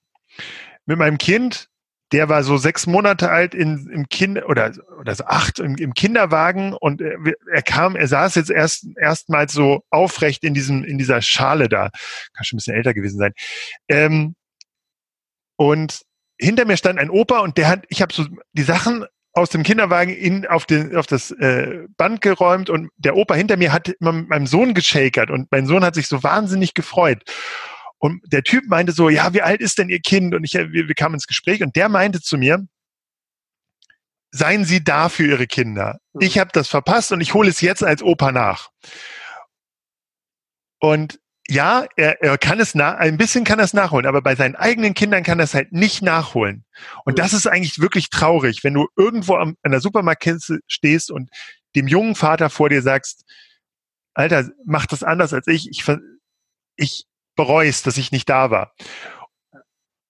mit 0.87 0.99
meinem 0.99 1.19
Kind, 1.19 1.69
der 2.13 2.29
war 2.29 2.45
so 2.45 2.57
sechs 2.57 2.87
Monate 2.87 3.31
alt 3.31 3.55
in, 3.55 3.89
im 3.93 4.09
Kind 4.09 4.45
oder, 4.45 4.73
oder 5.01 5.15
so 5.15 5.25
acht 5.25 5.59
im, 5.59 5.77
im 5.77 5.95
Kinderwagen 5.95 6.73
und 6.75 7.01
er, 7.01 7.19
er, 7.53 7.63
kam, 7.63 7.97
er 7.97 8.07
saß 8.07 8.35
jetzt 8.37 8.51
erst 8.51 8.87
erstmals 8.97 9.53
so 9.53 9.83
aufrecht 9.91 10.45
in 10.45 10.55
diesem 10.55 10.85
in 10.85 10.99
dieser 10.99 11.23
Schale 11.23 11.69
da, 11.69 11.91
kann 12.35 12.45
schon 12.45 12.57
ein 12.57 12.59
bisschen 12.59 12.77
älter 12.77 12.95
gewesen 12.95 13.19
sein. 13.19 13.33
Ähm, 13.89 14.35
und 15.57 16.03
hinter 16.39 16.67
mir 16.67 16.77
stand 16.77 16.99
ein 16.99 17.11
Opa 17.11 17.41
und 17.41 17.57
der 17.59 17.69
hat, 17.69 17.85
ich 17.89 18.03
habe 18.03 18.13
so 18.13 18.25
die 18.53 18.63
Sachen 18.63 19.07
aus 19.33 19.51
dem 19.51 19.65
Kinderwagen 19.65 20.15
in, 20.15 20.47
auf, 20.47 20.65
den, 20.65 20.97
auf 20.97 21.07
das 21.07 21.33
äh, 21.33 21.87
Band 21.97 22.21
geräumt 22.21 22.71
und 22.71 22.91
der 22.97 23.17
Opa 23.17 23.35
hinter 23.35 23.57
mir 23.57 23.73
hat 23.73 23.89
immer 23.89 24.13
mit 24.13 24.29
meinem 24.29 24.47
Sohn 24.47 24.75
geschakert 24.75 25.31
und 25.31 25.51
mein 25.51 25.67
Sohn 25.67 25.85
hat 25.85 25.97
sich 25.97 26.07
so 26.07 26.23
wahnsinnig 26.23 26.75
gefreut. 26.75 27.23
Und 28.05 28.21
der 28.27 28.43
Typ 28.43 28.67
meinte 28.67 28.93
so, 28.93 29.09
ja, 29.09 29.33
wie 29.33 29.41
alt 29.41 29.63
ist 29.63 29.79
denn 29.79 29.89
Ihr 29.89 29.99
Kind? 29.99 30.35
Und 30.35 30.45
ich, 30.45 30.53
wir, 30.53 30.89
wir 30.89 30.95
kamen 30.95 31.15
ins 31.15 31.27
Gespräch 31.27 31.63
und 31.63 31.75
der 31.75 31.89
meinte 31.89 32.21
zu 32.21 32.37
mir, 32.37 32.69
seien 34.31 34.67
Sie 34.67 34.85
da 34.85 35.09
für 35.09 35.27
Ihre 35.27 35.47
Kinder. 35.47 36.01
Hm. 36.13 36.21
Ich 36.21 36.39
habe 36.39 36.51
das 36.53 36.69
verpasst 36.69 37.13
und 37.13 37.23
ich 37.23 37.33
hole 37.33 37.49
es 37.49 37.63
jetzt 37.63 37.83
als 37.83 38.03
Opa 38.03 38.31
nach. 38.31 38.69
Und 40.81 41.19
ja, 41.49 41.87
er, 41.97 42.23
er 42.23 42.37
kann 42.37 42.61
es 42.61 42.75
nach, 42.75 42.99
ein 42.99 43.17
bisschen 43.17 43.45
kann 43.45 43.59
er 43.59 43.65
es 43.65 43.73
nachholen, 43.73 44.05
aber 44.05 44.21
bei 44.21 44.37
seinen 44.37 44.55
eigenen 44.55 44.93
Kindern 44.93 45.23
kann 45.23 45.41
er 45.41 45.45
es 45.45 45.55
halt 45.55 45.73
nicht 45.73 46.03
nachholen. 46.03 46.67
Und 47.07 47.15
hm. 47.15 47.23
das 47.23 47.33
ist 47.33 47.47
eigentlich 47.47 47.79
wirklich 47.79 48.11
traurig, 48.11 48.65
wenn 48.65 48.75
du 48.75 48.87
irgendwo 48.99 49.37
am, 49.37 49.57
an 49.63 49.71
der 49.71 49.81
Supermarktkiste 49.81 50.59
stehst 50.67 51.11
und 51.11 51.31
dem 51.75 51.89
jungen 51.89 52.17
Vater 52.17 52.51
vor 52.51 52.69
dir 52.69 52.83
sagst, 52.83 53.25
Alter, 54.13 54.51
mach 54.67 54.85
das 54.85 55.03
anders 55.03 55.33
als 55.33 55.47
ich. 55.47 55.71
Ich, 55.71 55.83
ich, 56.77 57.07
bereust, 57.37 57.87
dass 57.87 57.99
ich 57.99 58.13
nicht 58.13 58.29
da 58.29 58.51
war. 58.51 58.75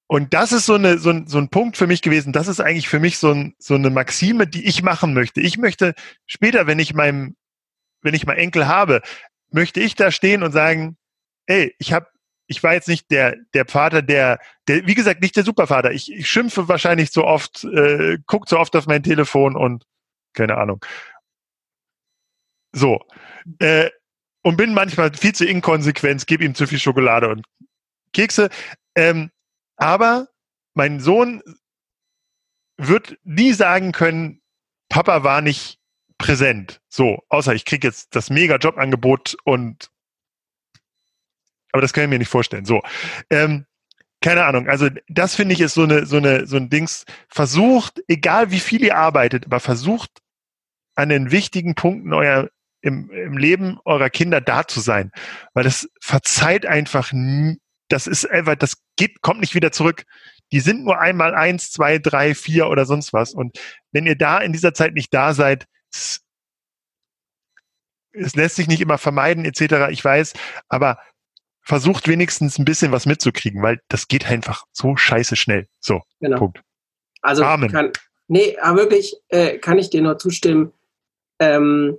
Und 0.07 0.35
das 0.35 0.53
ist 0.53 0.67
so, 0.67 0.75
eine, 0.75 0.99
so, 0.99 1.11
ein, 1.11 1.27
so 1.27 1.39
ein 1.39 1.49
Punkt 1.49 1.77
für 1.77 1.87
mich 1.87 2.03
gewesen. 2.03 2.33
Das 2.33 2.47
ist 2.47 2.61
eigentlich 2.61 2.89
für 2.89 3.01
mich 3.01 3.19
so, 3.19 3.33
ein, 3.33 3.55
so 3.59 3.75
eine 3.75 3.91
Maxime, 3.91 4.47
die 4.47 4.67
ich 4.67 4.83
machen 4.83 5.15
möchte. 5.15 5.41
Ich 5.41 5.57
möchte 5.57 5.95
später, 6.27 6.67
wenn 6.67 6.79
ich 6.79 6.95
meinem, 6.95 7.37
wenn 8.03 8.15
ich 8.15 8.27
mal 8.27 8.35
Enkel 8.35 8.69
habe, 8.69 9.01
möchte 9.51 9.81
ich 9.81 9.95
da 9.95 10.11
stehen 10.11 10.43
und 10.43 10.53
sagen, 10.53 10.97
ey, 11.47 11.75
ich 11.79 11.93
habe 11.93 12.07
ich 12.47 12.63
war 12.63 12.75
jetzt 12.75 12.89
nicht 12.89 13.11
der, 13.11 13.37
der 13.55 13.67
Vater, 13.67 14.03
der, 14.03 14.39
der, 14.69 14.87
wie 14.87 14.95
gesagt, 14.95 15.23
nicht 15.23 15.37
der 15.37 15.45
Supervater. 15.45 15.93
Ich, 15.93 16.13
ich 16.13 16.29
schimpfe 16.29 16.69
wahrscheinlich 16.69 17.11
so 17.11 17.25
oft, 17.25 17.65
äh, 17.65 18.19
guck 18.27 18.49
so 18.49 18.59
oft 18.59 18.77
auf 18.77 18.87
mein 18.87 19.03
Telefon 19.03 19.57
und 19.57 19.85
keine 20.35 20.57
Ahnung. 20.57 20.85
So. 22.73 23.01
Äh, 23.61 23.91
und 24.45 24.57
bin 24.57 24.75
manchmal 24.75 25.13
viel 25.15 25.35
zu 25.35 25.45
inkonsequent, 25.45 26.27
gebe 26.27 26.45
ihm 26.45 26.55
zu 26.55 26.67
viel 26.67 26.79
Schokolade 26.79 27.29
und 27.29 27.45
Kekse. 28.13 28.51
Ähm, 28.95 29.31
aber 29.77 30.29
mein 30.75 31.01
Sohn 31.01 31.43
wird 32.77 33.19
nie 33.25 33.53
sagen 33.53 33.93
können, 33.93 34.43
Papa 34.89 35.25
war 35.25 35.41
nicht 35.41 35.79
präsent. 36.19 36.81
So, 36.89 37.25
außer 37.29 37.55
ich 37.55 37.65
kriege 37.65 37.89
jetzt 37.89 38.15
das 38.15 38.31
mega 38.31 38.57
Jobangebot 38.57 39.37
und 39.45 39.91
aber 41.73 41.81
das 41.81 41.93
kann 41.93 42.05
ich 42.05 42.11
mir 42.11 42.19
nicht 42.19 42.29
vorstellen. 42.29 42.65
So. 42.65 42.83
Ähm, 43.31 43.67
keine 44.21 44.45
Ahnung. 44.45 44.69
Also 44.69 44.91
das 45.09 45.35
finde 45.35 45.55
ich 45.55 45.61
ist 45.61 45.75
so 45.75 45.83
eine, 45.83 46.07
so 46.07 46.19
eine, 46.19 46.47
so 46.47 46.57
ein 46.57 46.71
Dings. 46.71 47.05
Versucht, 47.29 48.01
egal 48.07 48.53
wie 48.53 48.61
viel 48.61 48.85
ihr 48.85 48.97
arbeitet, 48.97 49.47
aber 49.47 49.59
versucht 49.59 50.23
an 50.95 51.09
den 51.09 51.33
wichtigen 51.33 51.75
Punkten 51.75 52.13
euer, 52.13 52.49
im, 52.85 53.11
im 53.11 53.39
Leben 53.39 53.79
eurer 53.87 54.11
Kinder 54.11 54.41
da 54.43 54.67
zu 54.67 54.81
sein. 54.81 55.11
Weil 55.55 55.65
das 55.65 55.89
verzeiht 56.01 56.67
einfach, 56.67 57.13
das 57.89 58.07
ist 58.07 58.31
einfach, 58.31 58.57
das 58.57 58.77
geht, 58.97 59.23
kommt 59.23 59.41
nicht 59.41 59.55
wieder 59.55 59.73
zurück. 59.73 60.05
Die 60.53 60.61
sind 60.61 60.85
nur 60.85 61.01
einmal 61.01 61.35
eins, 61.35 61.71
zwei, 61.71 61.99
drei, 61.99 62.35
vier 62.35 62.69
oder 62.69 62.85
sonst 62.85 63.15
was. 63.15 63.33
Und 63.33 63.59
wenn 63.93 64.07
ihr 64.07 64.17
da 64.17 64.39
in 64.39 64.53
dieser 64.53 64.75
Zeit 64.75 64.93
nicht 64.93 65.15
da 65.15 65.33
seid, 65.33 65.67
es 68.13 68.37
lässt 68.37 68.57
sich 68.57 68.69
nicht 68.69 68.83
immer 68.83 68.99
vermeiden, 68.99 69.47
etc. 69.47 69.91
Ich 69.91 70.05
weiß, 70.05 70.35
aber 70.69 70.99
versucht 71.63 72.07
wenigstens 72.07 72.59
ein 72.59 72.67
bisschen 72.67 72.93
was 72.93 73.07
mitzukriegen, 73.07 73.63
weil 73.63 73.81
das 73.89 74.09
geht 74.09 74.27
einfach 74.27 74.65
so 74.73 74.97
scheiße 74.97 75.37
schnell. 75.37 75.67
So, 75.81 76.03
genau. 76.21 76.37
Punkt. 76.39 76.61
Also 77.23 77.45
Amen. 77.45 77.73
Kann, 77.73 77.93
nee, 78.29 78.59
aber 78.59 78.81
wirklich 78.81 79.17
äh, 79.29 79.57
kann 79.57 79.79
ich 79.79 79.89
dir 79.89 80.03
nur 80.03 80.19
zustimmen. 80.19 80.73
Ähm, 81.41 81.99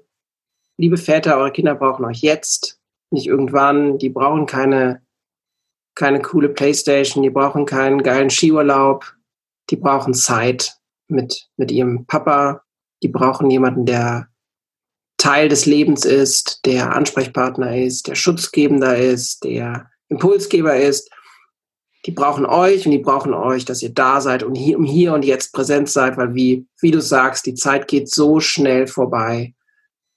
liebe 0.77 0.97
Väter, 0.97 1.37
eure 1.37 1.51
Kinder 1.51 1.75
brauchen 1.75 2.05
euch 2.05 2.21
jetzt, 2.21 2.79
nicht 3.11 3.27
irgendwann. 3.27 3.97
Die 3.97 4.09
brauchen 4.09 4.45
keine, 4.45 5.01
keine 5.95 6.21
coole 6.21 6.49
Playstation, 6.49 7.23
die 7.23 7.29
brauchen 7.29 7.65
keinen 7.65 8.03
geilen 8.03 8.29
Skiurlaub, 8.29 9.15
die 9.69 9.77
brauchen 9.77 10.13
Zeit 10.13 10.77
mit, 11.07 11.47
mit 11.57 11.71
ihrem 11.71 12.05
Papa, 12.05 12.63
die 13.03 13.07
brauchen 13.07 13.49
jemanden, 13.49 13.85
der 13.85 14.27
Teil 15.17 15.49
des 15.49 15.65
Lebens 15.65 16.05
ist, 16.05 16.65
der 16.65 16.93
Ansprechpartner 16.93 17.77
ist, 17.77 18.07
der 18.07 18.15
Schutzgebender 18.15 18.97
ist, 18.97 19.43
der 19.43 19.89
Impulsgeber 20.09 20.75
ist. 20.75 21.09
Die 22.05 22.11
brauchen 22.11 22.45
euch 22.45 22.85
und 22.85 22.91
die 22.91 22.99
brauchen 22.99 23.33
euch, 23.33 23.65
dass 23.65 23.81
ihr 23.81 23.91
da 23.91 24.21
seid 24.21 24.43
und 24.43 24.53
hier, 24.53 25.13
und 25.13 25.25
jetzt 25.25 25.53
präsent 25.53 25.89
seid, 25.89 26.17
weil 26.17 26.35
wie, 26.35 26.67
wie 26.79 26.91
du 26.91 27.01
sagst, 27.01 27.47
die 27.47 27.55
Zeit 27.55 27.87
geht 27.87 28.11
so 28.11 28.39
schnell 28.39 28.85
vorbei. 28.85 29.54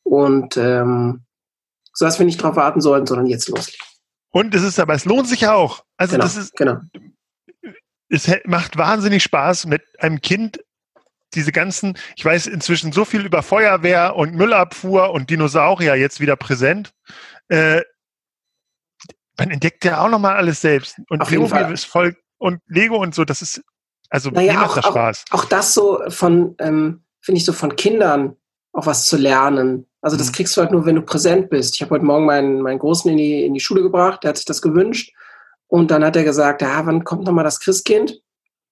Und 0.09 0.56
ähm, 0.56 1.24
so 1.93 2.05
dass 2.05 2.18
wir 2.18 2.26
nicht 2.26 2.40
drauf 2.43 2.56
warten 2.56 2.80
sollten, 2.80 3.06
sondern 3.06 3.26
jetzt 3.26 3.48
loslegen. 3.48 3.80
Und 4.30 4.55
es 4.55 4.62
ist 4.62 4.78
aber, 4.78 4.94
es 4.94 5.05
lohnt 5.05 5.26
sich 5.26 5.48
auch. 5.48 5.85
Also 5.97 6.12
genau, 6.12 6.24
das 6.24 6.36
ist, 6.36 6.56
genau. 6.56 6.78
es 8.09 8.30
macht 8.44 8.78
wahnsinnig 8.78 9.22
Spaß, 9.22 9.66
mit 9.66 9.82
einem 9.98 10.20
Kind 10.20 10.60
diese 11.35 11.52
ganzen, 11.52 11.98
ich 12.16 12.24
weiß 12.24 12.47
inzwischen 12.47 12.93
so 12.93 13.05
viel 13.05 13.26
über 13.26 13.43
Feuerwehr 13.43 14.16
und 14.16 14.35
Müllabfuhr 14.35 15.10
und 15.10 15.28
Dinosaurier 15.28 15.97
jetzt 15.97 16.20
wieder 16.20 16.36
präsent. 16.36 16.93
Äh, 17.48 17.82
man 19.36 19.51
entdeckt 19.51 19.85
ja 19.85 20.01
auch 20.01 20.09
nochmal 20.09 20.36
alles 20.36 20.60
selbst. 20.60 21.01
Und 21.09 21.24
Playmobil 21.24 21.72
ist 21.72 21.85
voll, 21.85 22.16
und 22.39 22.60
Lego 22.66 22.97
und 22.97 23.14
so, 23.14 23.24
das 23.24 23.43
ist, 23.43 23.62
also 24.09 24.30
naja, 24.30 24.55
macht 24.55 24.78
das 24.78 24.86
Spaß. 24.86 25.24
Auch, 25.30 25.40
auch 25.40 25.44
das 25.47 25.74
so 25.74 26.01
von, 26.09 26.55
ähm, 26.60 27.05
finde 27.20 27.39
ich 27.39 27.44
so 27.44 27.52
von 27.52 27.74
Kindern 27.76 28.36
auch 28.72 28.86
was 28.86 29.05
zu 29.05 29.16
lernen. 29.16 29.88
Also 30.00 30.16
das 30.16 30.28
mhm. 30.28 30.32
kriegst 30.32 30.56
du 30.56 30.60
halt 30.60 30.70
nur, 30.70 30.86
wenn 30.86 30.96
du 30.96 31.02
präsent 31.02 31.50
bist. 31.50 31.74
Ich 31.74 31.82
habe 31.82 31.90
heute 31.90 32.04
Morgen 32.04 32.24
meinen, 32.24 32.60
meinen 32.60 32.78
Großen 32.78 33.10
in 33.10 33.16
die, 33.16 33.44
in 33.44 33.54
die 33.54 33.60
Schule 33.60 33.82
gebracht, 33.82 34.22
der 34.22 34.30
hat 34.30 34.36
sich 34.36 34.46
das 34.46 34.62
gewünscht. 34.62 35.12
Und 35.66 35.90
dann 35.90 36.04
hat 36.04 36.16
er 36.16 36.24
gesagt, 36.24 36.62
ja, 36.62 36.86
wann 36.86 37.04
kommt 37.04 37.24
nochmal 37.24 37.44
das 37.44 37.60
Christkind? 37.60 38.20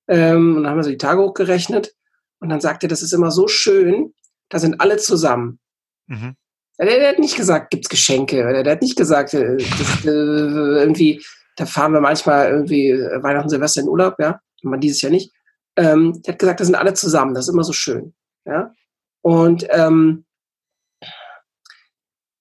Ähm, 0.09 0.57
und 0.57 0.63
dann 0.63 0.71
haben 0.71 0.79
wir 0.79 0.85
so 0.85 0.91
die 0.91 0.99
Tage 0.99 1.21
hochgerechnet. 1.21 1.95
Und 2.41 2.49
dann 2.49 2.61
sagt 2.61 2.83
er, 2.83 2.89
das 2.89 3.03
ist 3.03 3.13
immer 3.13 3.31
so 3.31 3.49
schön, 3.49 4.15
da 4.49 4.59
sind 4.59 4.81
alle 4.81 4.97
zusammen. 4.99 5.59
Mhm. 6.07 6.37
Der, 6.79 6.87
der, 6.87 7.09
hat 7.09 7.19
nicht 7.19 7.37
gesagt, 7.37 7.71
gibt's 7.71 7.89
Geschenke. 7.89 8.43
Oder 8.43 8.63
der 8.63 8.75
hat 8.75 8.83
nicht 8.83 8.97
gesagt, 8.97 9.35
äh, 9.35 9.57
das, 9.57 10.05
äh, 10.05 10.09
irgendwie, 10.09 11.25
da 11.57 11.67
fahren 11.67 11.93
wir 11.93 12.01
manchmal 12.01 12.51
irgendwie 12.51 12.91
äh, 12.91 13.23
Weihnachten, 13.23 13.49
Silvester 13.49 13.81
in 13.81 13.89
Urlaub, 13.89 14.17
ja. 14.19 14.41
Man 14.63 14.81
dieses 14.81 15.01
Jahr 15.01 15.13
nicht. 15.13 15.33
Ähm, 15.77 16.21
der 16.23 16.33
hat 16.33 16.39
gesagt, 16.39 16.61
da 16.61 16.65
sind 16.65 16.75
alle 16.75 16.95
zusammen. 16.95 17.35
Das 17.35 17.47
ist 17.47 17.53
immer 17.53 17.65
so 17.65 17.73
schön. 17.73 18.15
Ja. 18.45 18.73
Und 19.23 19.67
ähm, 19.71 20.26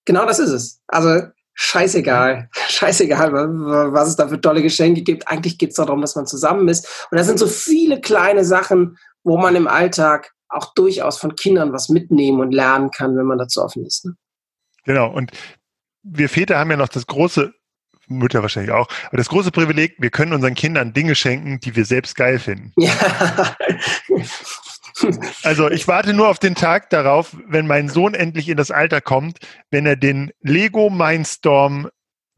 genau 0.06 0.24
das 0.24 0.38
ist 0.38 0.50
es. 0.50 0.80
Also 0.86 1.26
scheißegal, 1.54 2.48
scheißegal, 2.68 3.32
was 3.32 4.08
es 4.08 4.16
da 4.16 4.28
für 4.28 4.40
tolle 4.40 4.62
Geschenke 4.62 5.02
gibt. 5.02 5.28
Eigentlich 5.28 5.58
geht 5.58 5.70
es 5.70 5.76
darum, 5.76 6.00
dass 6.00 6.16
man 6.16 6.26
zusammen 6.26 6.68
ist. 6.68 7.06
Und 7.10 7.18
da 7.18 7.24
sind 7.24 7.38
so 7.38 7.46
viele 7.46 8.00
kleine 8.00 8.44
Sachen, 8.44 8.96
wo 9.24 9.36
man 9.36 9.56
im 9.56 9.68
Alltag 9.68 10.32
auch 10.48 10.72
durchaus 10.74 11.18
von 11.18 11.34
Kindern 11.34 11.72
was 11.72 11.88
mitnehmen 11.88 12.40
und 12.40 12.52
lernen 12.52 12.90
kann, 12.90 13.16
wenn 13.16 13.26
man 13.26 13.38
dazu 13.38 13.62
offen 13.62 13.84
ist. 13.84 14.06
Ne? 14.06 14.16
Genau. 14.84 15.10
Und 15.10 15.32
wir 16.02 16.28
Väter 16.28 16.58
haben 16.58 16.70
ja 16.70 16.76
noch 16.76 16.88
das 16.88 17.06
große, 17.06 17.52
Mütter 18.08 18.42
wahrscheinlich 18.42 18.72
auch, 18.72 18.88
aber 19.08 19.16
das 19.16 19.28
große 19.28 19.50
Privileg, 19.50 19.96
wir 19.98 20.10
können 20.10 20.32
unseren 20.32 20.54
Kindern 20.54 20.92
Dinge 20.92 21.16
schenken, 21.16 21.58
die 21.58 21.74
wir 21.74 21.84
selbst 21.84 22.14
geil 22.14 22.38
finden. 22.38 22.72
Ja. 22.76 22.92
Also 25.42 25.70
ich 25.70 25.86
warte 25.88 26.12
nur 26.12 26.28
auf 26.28 26.38
den 26.38 26.54
Tag 26.54 26.90
darauf, 26.90 27.36
wenn 27.46 27.66
mein 27.66 27.88
Sohn 27.88 28.14
endlich 28.14 28.48
in 28.48 28.56
das 28.56 28.70
Alter 28.70 29.00
kommt, 29.00 29.38
wenn 29.70 29.86
er 29.86 29.96
den 29.96 30.32
Lego 30.40 30.90
Mindstorm 30.90 31.88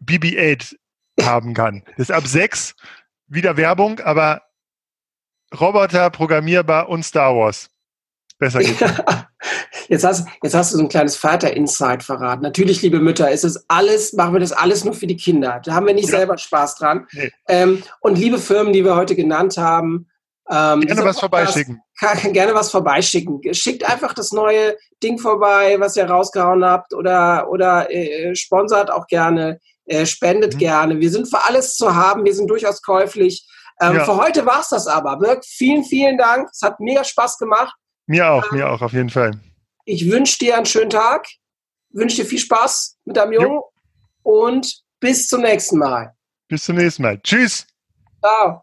BB-8 0.05 0.75
haben 1.23 1.55
kann. 1.55 1.83
Das 1.97 2.09
ist 2.09 2.13
ab 2.13 2.27
sechs, 2.27 2.75
wieder 3.27 3.57
Werbung, 3.57 4.01
aber 4.01 4.43
Roboter, 5.59 6.11
programmierbar 6.11 6.89
und 6.89 7.05
Star 7.05 7.35
Wars. 7.35 7.71
Besser 8.39 8.61
geht's. 8.61 8.83
Jetzt 9.89 10.05
hast, 10.05 10.29
jetzt 10.43 10.55
hast 10.55 10.73
du 10.73 10.77
so 10.77 10.83
ein 10.83 10.89
kleines 10.91 11.17
Vater-Insight 11.17 12.03
verraten. 12.03 12.43
Natürlich, 12.43 12.83
liebe 12.83 13.01
Mütter, 13.01 13.31
ist 13.31 13.45
es 13.45 13.65
alles, 13.69 14.13
machen 14.13 14.35
wir 14.35 14.41
das 14.41 14.53
alles 14.53 14.85
nur 14.85 14.93
für 14.93 15.07
die 15.07 15.17
Kinder. 15.17 15.63
Da 15.65 15.73
haben 15.73 15.87
wir 15.87 15.95
nicht 15.95 16.11
ja. 16.11 16.19
selber 16.19 16.37
Spaß 16.37 16.77
dran. 16.77 17.07
Nee. 17.13 17.31
Ähm, 17.49 17.83
und 18.01 18.19
liebe 18.19 18.39
Firmen, 18.39 18.75
die 18.75 18.85
wir 18.85 18.97
heute 18.97 19.17
genannt 19.17 19.57
haben, 19.57 20.09
ähm, 20.51 20.81
gerne 20.81 21.05
was 21.05 21.21
vorbeischicken. 21.21 21.83
Kann, 21.99 22.19
gerne 22.33 22.55
was 22.55 22.71
vorbeischicken. 22.71 23.41
Schickt 23.53 23.85
einfach 23.85 24.15
das 24.15 24.33
neue 24.33 24.77
Ding 25.03 25.19
vorbei, 25.19 25.77
was 25.79 25.97
ihr 25.97 26.09
rausgehauen 26.09 26.65
habt 26.65 26.95
oder, 26.95 27.49
oder 27.51 27.91
äh, 27.91 28.35
sponsert 28.35 28.91
auch 28.91 29.07
gerne, 29.07 29.61
äh, 29.87 30.07
spendet 30.07 30.55
mhm. 30.55 30.59
gerne. 30.59 31.01
Wir 31.01 31.11
sind 31.11 31.29
für 31.29 31.45
alles 31.45 31.77
zu 31.77 31.95
haben, 31.95 32.25
wir 32.25 32.35
sind 32.35 32.49
durchaus 32.49 32.83
käuflich. 32.83 33.47
Ähm, 33.81 33.97
ja. 33.97 34.05
Für 34.05 34.17
heute 34.17 34.45
war 34.47 34.61
es 34.61 34.69
das 34.69 34.87
aber. 34.87 35.21
Wirk, 35.21 35.45
vielen, 35.45 35.85
vielen 35.85 36.19
Dank. 36.19 36.49
Es 36.51 36.63
hat 36.63 36.81
mega 36.81 37.05
Spaß 37.05 37.39
gemacht. 37.39 37.75
Mir 38.07 38.29
auch, 38.29 38.45
ähm, 38.51 38.59
mir 38.59 38.71
auch, 38.71 38.81
auf 38.81 38.93
jeden 38.93 39.11
Fall. 39.11 39.39
Ich 39.85 40.11
wünsche 40.11 40.39
dir 40.39 40.57
einen 40.57 40.67
schönen 40.67 40.91
Tag, 40.91 41.27
wünsche 41.91 42.17
dir 42.17 42.25
viel 42.25 42.39
Spaß 42.39 42.97
mit 43.05 43.17
deinem 43.17 43.33
Jungen 43.33 43.53
jo. 43.53 43.73
und 44.23 44.83
bis 45.01 45.29
zum 45.29 45.43
nächsten 45.43 45.79
Mal. 45.79 46.15
Bis 46.49 46.65
zum 46.65 46.77
nächsten 46.77 47.03
Mal. 47.03 47.21
Tschüss. 47.23 47.67
Ciao. 48.21 48.63